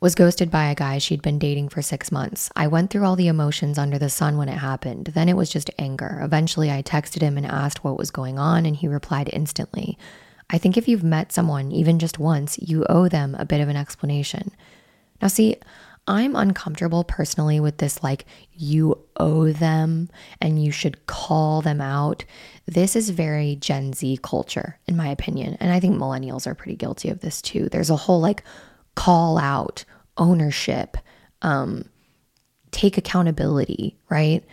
was 0.00 0.14
ghosted 0.14 0.50
by 0.50 0.70
a 0.70 0.74
guy 0.74 0.96
she'd 0.96 1.22
been 1.22 1.38
dating 1.38 1.68
for 1.68 1.82
6 1.82 2.10
months. 2.10 2.50
I 2.56 2.68
went 2.68 2.90
through 2.90 3.04
all 3.04 3.16
the 3.16 3.28
emotions 3.28 3.78
under 3.78 3.98
the 3.98 4.08
sun 4.08 4.38
when 4.38 4.48
it 4.48 4.58
happened. 4.58 5.06
Then 5.14 5.28
it 5.28 5.36
was 5.36 5.50
just 5.50 5.70
anger. 5.78 6.20
Eventually 6.22 6.70
I 6.70 6.82
texted 6.82 7.20
him 7.20 7.36
and 7.36 7.44
asked 7.44 7.84
what 7.84 7.98
was 7.98 8.10
going 8.10 8.38
on 8.38 8.64
and 8.64 8.76
he 8.76 8.88
replied 8.88 9.28
instantly. 9.30 9.98
I 10.48 10.58
think 10.58 10.76
if 10.76 10.86
you've 10.86 11.04
met 11.04 11.32
someone 11.32 11.72
even 11.72 11.98
just 11.98 12.18
once, 12.18 12.58
you 12.58 12.84
owe 12.88 13.08
them 13.08 13.34
a 13.38 13.44
bit 13.44 13.60
of 13.60 13.68
an 13.68 13.76
explanation. 13.76 14.52
Now, 15.20 15.28
see, 15.28 15.56
I'm 16.08 16.36
uncomfortable 16.36 17.02
personally 17.02 17.58
with 17.58 17.78
this, 17.78 18.02
like, 18.02 18.26
you 18.52 19.04
owe 19.16 19.50
them 19.50 20.08
and 20.40 20.62
you 20.62 20.70
should 20.70 21.06
call 21.06 21.62
them 21.62 21.80
out. 21.80 22.24
This 22.66 22.94
is 22.94 23.10
very 23.10 23.56
Gen 23.56 23.92
Z 23.92 24.20
culture, 24.22 24.78
in 24.86 24.96
my 24.96 25.08
opinion. 25.08 25.56
And 25.58 25.72
I 25.72 25.80
think 25.80 25.96
millennials 25.96 26.46
are 26.46 26.54
pretty 26.54 26.76
guilty 26.76 27.08
of 27.08 27.20
this 27.20 27.42
too. 27.42 27.68
There's 27.68 27.90
a 27.90 27.96
whole 27.96 28.20
like 28.20 28.44
call 28.94 29.36
out, 29.36 29.84
ownership, 30.16 30.96
um, 31.42 31.88
take 32.70 32.98
accountability, 32.98 33.96
right? 34.08 34.44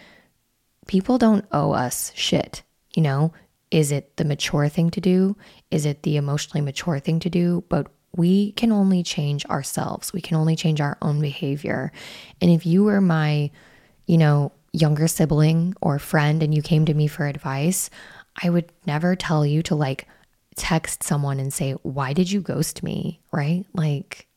People 0.88 1.20
don't 1.20 1.46
owe 1.52 1.72
us 1.72 2.12
shit, 2.16 2.64
you 2.96 3.04
know? 3.04 3.32
Is 3.70 3.92
it 3.92 4.18
the 4.18 4.26
mature 4.26 4.70
thing 4.70 4.92
to 4.92 5.02
do? 5.02 5.36
Is 5.74 5.88
it 5.88 6.04
the 6.04 6.18
emotionally 6.18 6.62
mature 6.62 7.00
thing 7.00 7.20
to 7.22 7.30
do? 7.32 7.64
But 7.68 7.88
we 8.16 8.52
can 8.52 8.72
only 8.72 9.02
change 9.02 9.44
ourselves. 9.48 10.14
We 10.14 10.22
can 10.22 10.38
only 10.38 10.56
change 10.56 10.80
our 10.80 11.00
own 11.02 11.20
behavior. 11.20 11.92
And 12.40 12.52
if 12.52 12.64
you 12.64 12.84
were 12.84 13.02
my, 13.02 13.50
you 14.06 14.20
know, 14.20 14.52
younger 14.72 15.08
sibling 15.08 15.74
or 15.82 15.98
friend 15.98 16.44
and 16.44 16.54
you 16.54 16.62
came 16.62 16.86
to 16.86 16.94
me 16.94 17.08
for 17.08 17.26
advice, 17.26 17.90
I 18.42 18.52
would 18.52 18.72
never 18.86 19.16
tell 19.16 19.46
you 19.46 19.64
to 19.64 19.76
like 19.76 20.08
text 20.56 21.02
someone 21.02 21.40
and 21.40 21.52
say, 21.52 21.72
Why 21.82 22.14
did 22.14 22.32
you 22.32 22.40
ghost 22.40 22.84
me? 22.84 23.20
Right? 23.32 23.66
Like, 23.74 24.28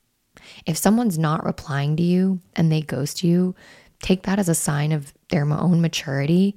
if 0.64 0.78
someone's 0.78 1.18
not 1.18 1.44
replying 1.44 1.96
to 1.96 2.02
you 2.02 2.40
and 2.54 2.72
they 2.72 2.80
ghost 2.80 3.22
you, 3.22 3.54
take 4.00 4.22
that 4.22 4.38
as 4.38 4.48
a 4.48 4.54
sign 4.54 4.92
of 4.92 5.12
their 5.28 5.44
own 5.44 5.82
maturity 5.82 6.56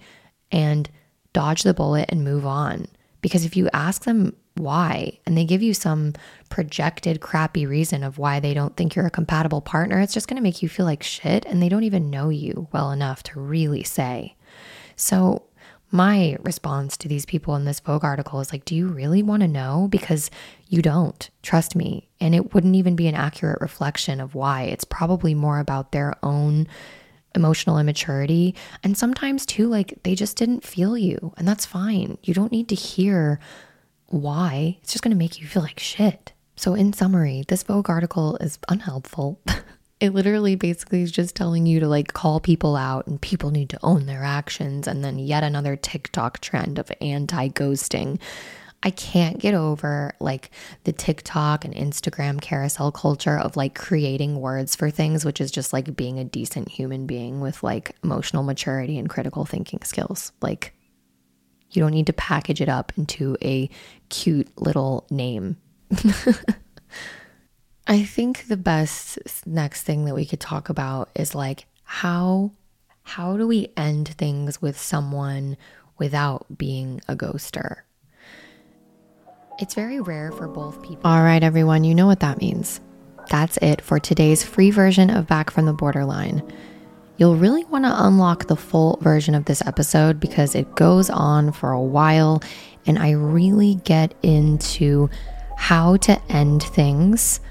and 0.54 0.90
dodge 1.34 1.64
the 1.64 1.74
bullet 1.74 2.06
and 2.08 2.24
move 2.24 2.46
on. 2.46 2.88
Because 3.22 3.44
if 3.44 3.58
you 3.58 3.70
ask 3.74 4.06
them 4.06 4.34
why 4.60 5.18
and 5.26 5.38
they 5.38 5.46
give 5.46 5.62
you 5.62 5.74
some 5.74 6.14
projected 6.50 7.22
crappy 7.22 7.66
reason 7.66 8.04
of 8.04 8.18
why 8.18 8.40
they 8.40 8.54
don't 8.54 8.76
think 8.76 8.96
you're 8.96 9.06
a 9.06 9.12
compatible 9.12 9.62
partner, 9.62 10.00
it's 10.00 10.14
just 10.14 10.28
going 10.28 10.36
to 10.36 10.44
make 10.44 10.62
you 10.62 10.70
feel 10.70 10.86
like 10.86 11.04
shit 11.04 11.46
and 11.46 11.62
they 11.62 11.70
don't 11.70 11.84
even 11.84 12.10
know 12.10 12.30
you 12.30 12.68
well 12.72 12.92
enough 12.92 13.24
to 13.24 13.40
really 13.40 13.84
say. 13.84 14.36
So, 14.96 15.44
my 15.92 16.38
response 16.42 16.98
to 16.98 17.08
these 17.08 17.26
people 17.26 17.56
in 17.56 17.66
this 17.66 17.80
Vogue 17.80 18.04
article 18.04 18.40
is 18.42 18.52
like, 18.52 18.64
do 18.64 18.76
you 18.76 18.88
really 18.88 19.24
want 19.24 19.42
to 19.42 19.48
know? 19.48 19.88
Because 19.90 20.30
you 20.68 20.84
don't, 20.84 21.28
trust 21.42 21.76
me. 21.76 22.08
And 22.22 22.36
it 22.36 22.54
wouldn't 22.54 22.76
even 22.76 22.96
be 22.96 23.08
an 23.08 23.16
accurate 23.16 23.60
reflection 23.60 24.22
of 24.22 24.36
why. 24.36 24.64
It's 24.64 24.84
probably 24.84 25.34
more 25.34 25.58
about 25.58 25.92
their 25.92 26.14
own 26.22 26.68
emotional 27.36 27.80
immaturity. 27.80 28.56
And 28.84 28.98
sometimes, 28.98 29.46
too, 29.46 29.68
like 29.68 30.00
they 30.04 30.16
just 30.16 30.38
didn't 30.38 30.64
feel 30.64 30.98
you, 30.98 31.34
and 31.38 31.48
that's 31.48 31.66
fine. 31.66 32.18
You 32.24 32.34
don't 32.34 32.52
need 32.52 32.70
to 32.70 32.76
hear 32.76 33.40
why. 34.12 34.78
It's 34.82 34.92
just 34.92 35.04
going 35.04 35.12
to 35.12 35.18
make 35.18 35.40
you 35.40 35.48
feel 35.48 35.62
like 35.62 35.80
shit. 35.80 36.34
So, 36.56 36.74
in 36.74 36.94
summary, 36.94 37.44
this 37.48 37.64
Vogue 37.64 37.90
article 37.90 38.36
is 38.38 38.60
unhelpful. 38.68 39.40
it 40.00 40.14
literally 40.14 40.56
basically 40.56 41.02
is 41.02 41.12
just 41.12 41.36
telling 41.36 41.66
you 41.66 41.80
to 41.80 41.88
like 41.88 42.14
call 42.14 42.40
people 42.40 42.76
out 42.76 43.08
and 43.08 43.22
people 43.22 43.52
need 43.52 43.70
to 43.70 43.80
own 43.84 44.06
their 44.06 44.24
actions. 44.24 44.88
And 44.88 45.04
then 45.04 45.20
yet 45.20 45.44
another 45.44 45.76
TikTok 45.76 46.40
trend 46.40 46.80
of 46.80 46.92
anti 47.02 47.50
ghosting. 47.50 48.20
I 48.82 48.92
can't 48.92 49.40
get 49.40 49.54
over 49.54 50.16
like 50.22 50.52
the 50.86 50.94
TikTok 50.94 51.66
and 51.66 51.74
Instagram 51.74 52.40
carousel 52.40 52.94
culture 52.94 53.38
of 53.38 53.58
like 53.58 53.76
creating 53.76 54.40
words 54.40 54.76
for 54.76 54.90
things, 54.90 55.26
which 55.26 55.42
is 55.42 55.52
just 55.52 55.74
like 55.74 55.98
being 55.98 56.18
a 56.18 56.24
decent 56.24 56.70
human 56.70 57.06
being 57.06 57.42
with 57.42 57.62
like 57.62 57.96
emotional 58.04 58.44
maturity 58.44 58.98
and 58.98 59.10
critical 59.10 59.44
thinking 59.44 59.82
skills. 59.84 60.32
Like, 60.42 60.74
you 61.72 61.82
don't 61.82 61.92
need 61.92 62.08
to 62.08 62.14
package 62.14 62.62
it 62.62 62.70
up 62.70 62.92
into 62.98 63.38
a 63.42 63.70
cute 64.10 64.50
little 64.60 65.06
name. 65.10 65.58
I 67.88 68.04
think 68.04 68.48
the 68.48 68.58
best 68.58 69.18
next 69.46 69.84
thing 69.84 70.06
that 70.06 70.16
we 70.16 70.26
could 70.26 70.40
talk 70.40 70.70
about 70.70 71.10
is 71.16 71.34
like 71.34 71.66
how 71.84 72.52
how 73.04 73.38
do 73.38 73.48
we 73.48 73.72
end 73.76 74.10
things 74.10 74.62
with 74.62 74.80
someone 74.80 75.58
without 75.98 76.46
being 76.58 77.02
a 77.08 77.16
ghoster? 77.16 77.78
It's 79.58 79.74
very 79.74 80.00
rare 80.00 80.32
for 80.32 80.48
both 80.48 80.82
people. 80.84 81.10
All 81.10 81.24
right, 81.24 81.42
everyone, 81.42 81.84
you 81.84 81.96
know 81.96 82.06
what 82.06 82.20
that 82.20 82.40
means. 82.40 82.80
That's 83.30 83.58
it 83.58 83.82
for 83.82 84.00
today's 84.00 84.44
free 84.44 84.70
version 84.70 85.10
of 85.10 85.28
Back 85.28 85.50
from 85.50 85.66
the 85.66 85.74
Borderline. 85.74 86.44
You'll 87.20 87.36
really 87.36 87.66
want 87.66 87.84
to 87.84 88.06
unlock 88.06 88.48
the 88.48 88.56
full 88.56 88.98
version 89.02 89.36
of 89.36 89.44
this 89.44 89.62
episode 89.66 90.22
because 90.22 90.56
it 90.56 90.74
goes 90.76 91.10
on 91.10 91.52
for 91.52 91.72
a 91.72 91.82
while 91.82 92.42
and 92.86 92.98
I 92.98 93.12
really 93.12 93.76
get 93.84 94.14
into 94.24 95.10
how 95.58 95.98
to 95.98 96.22
end 96.32 96.64
things 96.64 97.42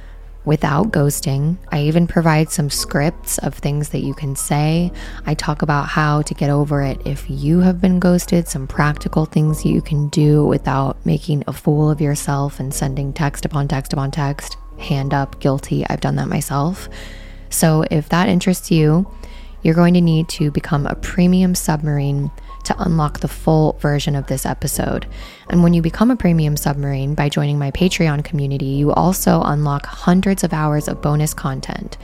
without 0.47 0.91
ghosting. 0.91 1.59
I 1.71 1.83
even 1.83 2.07
provide 2.07 2.49
some 2.49 2.71
scripts 2.71 3.37
of 3.37 3.53
things 3.53 3.91
that 3.91 4.01
you 4.01 4.15
can 4.15 4.35
say. 4.37 4.91
I 5.27 5.35
talk 5.35 5.61
about 5.61 5.89
how 5.89 6.23
to 6.23 6.33
get 6.33 6.49
over 6.49 6.81
it 6.81 7.07
if 7.07 7.29
you 7.29 7.61
have 7.61 7.79
been 7.79 8.01
ghosted, 8.01 8.49
some 8.49 8.67
practical 8.67 9.27
things 9.27 9.67
you 9.67 9.83
can 9.83 10.09
do 10.09 10.47
without 10.47 11.05
making 11.05 11.45
a 11.47 11.53
fool 11.53 11.91
of 11.91 12.01
yourself 12.01 12.59
and 12.59 12.73
sending 12.73 13.13
text 13.13 13.45
upon 13.45 13.69
text 13.69 13.93
upon 13.93 14.13
text. 14.13 14.57
Hand 14.79 15.13
up, 15.13 15.39
guilty. 15.41 15.85
I've 15.91 16.01
done 16.01 16.17
that 16.17 16.29
myself. 16.29 16.89
So 17.51 17.85
if 17.91 18.09
that 18.09 18.31
interests 18.31 18.71
you, 18.71 19.11
you're 19.63 19.75
going 19.75 19.95
to 19.95 20.01
need 20.01 20.29
to 20.31 20.51
become 20.51 20.87
a 20.87 20.97
premium 20.97 21.55
submarine 21.55 22.31
to 22.65 22.83
unlock 22.83 23.21
the 23.21 23.29
full 23.29 23.75
version 23.75 24.15
of 24.15 24.27
this 24.27 24.45
episode. 24.45 25.07
And 25.49 25.63
when 25.63 25.75
you 25.75 25.83
become 25.83 26.11
a 26.11 26.17
premium 26.17 26.57
submarine 26.57 27.15
by 27.15 27.29
joining 27.29 27.59
my 27.59 27.71
Patreon 27.71 28.25
community, 28.25 28.67
you 28.67 28.93
also 28.93 29.43
unlock 29.43 29.87
hundreds 29.87 30.45
of 30.45 30.53
hours 30.53 30.89
of 30.89 31.01
bonus 31.01 31.35
content. 31.35 31.97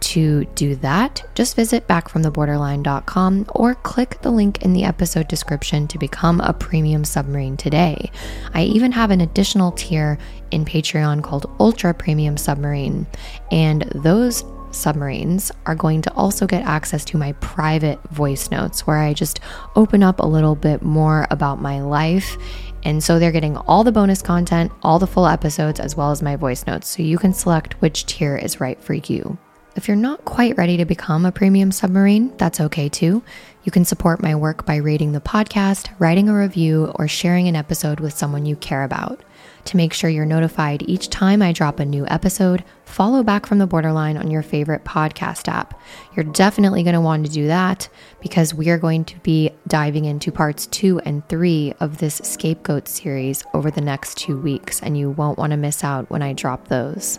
To 0.00 0.44
do 0.54 0.76
that, 0.76 1.22
just 1.34 1.56
visit 1.56 1.88
backfromtheborderline.com 1.88 3.46
or 3.54 3.74
click 3.76 4.20
the 4.20 4.30
link 4.30 4.62
in 4.62 4.72
the 4.72 4.84
episode 4.84 5.26
description 5.26 5.88
to 5.88 5.98
become 5.98 6.40
a 6.40 6.52
premium 6.52 7.04
submarine 7.04 7.56
today. 7.56 8.10
I 8.52 8.64
even 8.64 8.92
have 8.92 9.10
an 9.10 9.22
additional 9.22 9.72
tier 9.72 10.18
in 10.50 10.64
Patreon 10.64 11.22
called 11.22 11.50
Ultra 11.58 11.94
Premium 11.94 12.36
Submarine, 12.36 13.06
and 13.50 13.82
those 13.94 14.44
submarines 14.70 15.52
are 15.66 15.74
going 15.74 16.02
to 16.02 16.12
also 16.14 16.46
get 16.46 16.64
access 16.64 17.04
to 17.06 17.18
my 17.18 17.32
private 17.34 18.02
voice 18.10 18.50
notes 18.50 18.86
where 18.86 18.98
I 18.98 19.14
just 19.14 19.40
open 19.74 20.02
up 20.02 20.20
a 20.20 20.26
little 20.26 20.54
bit 20.54 20.82
more 20.82 21.26
about 21.30 21.60
my 21.60 21.80
life. 21.80 22.36
And 22.84 23.02
so 23.02 23.18
they're 23.18 23.32
getting 23.32 23.56
all 23.56 23.84
the 23.84 23.92
bonus 23.92 24.22
content, 24.22 24.72
all 24.82 24.98
the 24.98 25.06
full 25.06 25.26
episodes, 25.26 25.80
as 25.80 25.96
well 25.96 26.10
as 26.10 26.22
my 26.22 26.36
voice 26.36 26.66
notes. 26.66 26.88
So 26.88 27.02
you 27.02 27.18
can 27.18 27.32
select 27.32 27.80
which 27.82 28.06
tier 28.06 28.36
is 28.36 28.60
right 28.60 28.80
for 28.80 28.94
you. 28.94 29.38
If 29.76 29.88
you're 29.88 29.96
not 29.96 30.24
quite 30.24 30.56
ready 30.56 30.78
to 30.78 30.86
become 30.86 31.26
a 31.26 31.32
premium 31.32 31.70
submarine, 31.70 32.34
that's 32.38 32.60
okay 32.60 32.88
too. 32.88 33.22
You 33.64 33.72
can 33.72 33.84
support 33.84 34.22
my 34.22 34.34
work 34.34 34.64
by 34.64 34.76
rating 34.76 35.12
the 35.12 35.20
podcast, 35.20 35.90
writing 35.98 36.28
a 36.28 36.34
review, 36.34 36.92
or 36.94 37.08
sharing 37.08 37.46
an 37.46 37.56
episode 37.56 38.00
with 38.00 38.16
someone 38.16 38.46
you 38.46 38.56
care 38.56 38.84
about. 38.84 39.22
To 39.66 39.76
make 39.76 39.92
sure 39.92 40.08
you're 40.08 40.24
notified 40.24 40.84
each 40.88 41.10
time 41.10 41.42
I 41.42 41.50
drop 41.50 41.80
a 41.80 41.84
new 41.84 42.06
episode, 42.06 42.62
follow 42.84 43.24
Back 43.24 43.46
from 43.46 43.58
the 43.58 43.66
Borderline 43.66 44.16
on 44.16 44.30
your 44.30 44.42
favorite 44.42 44.84
podcast 44.84 45.48
app. 45.48 45.78
You're 46.14 46.24
definitely 46.24 46.84
going 46.84 46.94
to 46.94 47.00
want 47.00 47.26
to 47.26 47.32
do 47.32 47.48
that 47.48 47.88
because 48.20 48.54
we 48.54 48.70
are 48.70 48.78
going 48.78 49.04
to 49.06 49.18
be 49.18 49.50
diving 49.66 50.04
into 50.04 50.30
parts 50.30 50.66
two 50.66 51.00
and 51.00 51.28
three 51.28 51.74
of 51.80 51.98
this 51.98 52.20
scapegoat 52.22 52.86
series 52.86 53.42
over 53.54 53.72
the 53.72 53.80
next 53.80 54.18
two 54.18 54.40
weeks, 54.40 54.80
and 54.82 54.96
you 54.96 55.10
won't 55.10 55.36
want 55.36 55.50
to 55.50 55.56
miss 55.56 55.82
out 55.82 56.08
when 56.10 56.22
I 56.22 56.32
drop 56.32 56.68
those. 56.68 57.18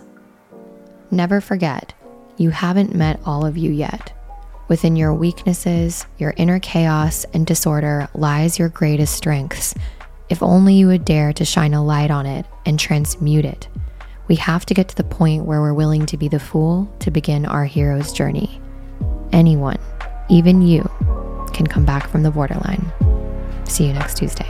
Never 1.11 1.41
forget, 1.41 1.93
you 2.37 2.51
haven't 2.51 2.95
met 2.95 3.19
all 3.25 3.45
of 3.45 3.57
you 3.57 3.71
yet. 3.71 4.13
Within 4.69 4.95
your 4.95 5.13
weaknesses, 5.13 6.05
your 6.17 6.33
inner 6.37 6.59
chaos 6.59 7.25
and 7.33 7.45
disorder 7.45 8.07
lies 8.13 8.57
your 8.57 8.69
greatest 8.69 9.15
strengths. 9.15 9.75
If 10.29 10.43
only 10.43 10.73
you 10.73 10.87
would 10.87 11.05
dare 11.05 11.31
to 11.33 11.45
shine 11.45 11.73
a 11.73 11.83
light 11.83 12.11
on 12.11 12.25
it 12.25 12.45
and 12.65 12.79
transmute 12.79 13.45
it. 13.45 13.67
We 14.27 14.35
have 14.35 14.65
to 14.65 14.73
get 14.73 14.89
to 14.89 14.95
the 14.95 15.03
point 15.03 15.45
where 15.45 15.61
we're 15.61 15.73
willing 15.73 16.05
to 16.07 16.17
be 16.17 16.27
the 16.27 16.39
fool 16.39 16.91
to 16.99 17.11
begin 17.11 17.45
our 17.45 17.65
hero's 17.65 18.11
journey. 18.11 18.61
Anyone, 19.31 19.79
even 20.29 20.61
you, 20.61 20.81
can 21.53 21.65
come 21.65 21.85
back 21.85 22.09
from 22.09 22.23
the 22.23 22.31
borderline. 22.31 22.91
See 23.65 23.87
you 23.87 23.93
next 23.93 24.17
Tuesday. 24.17 24.49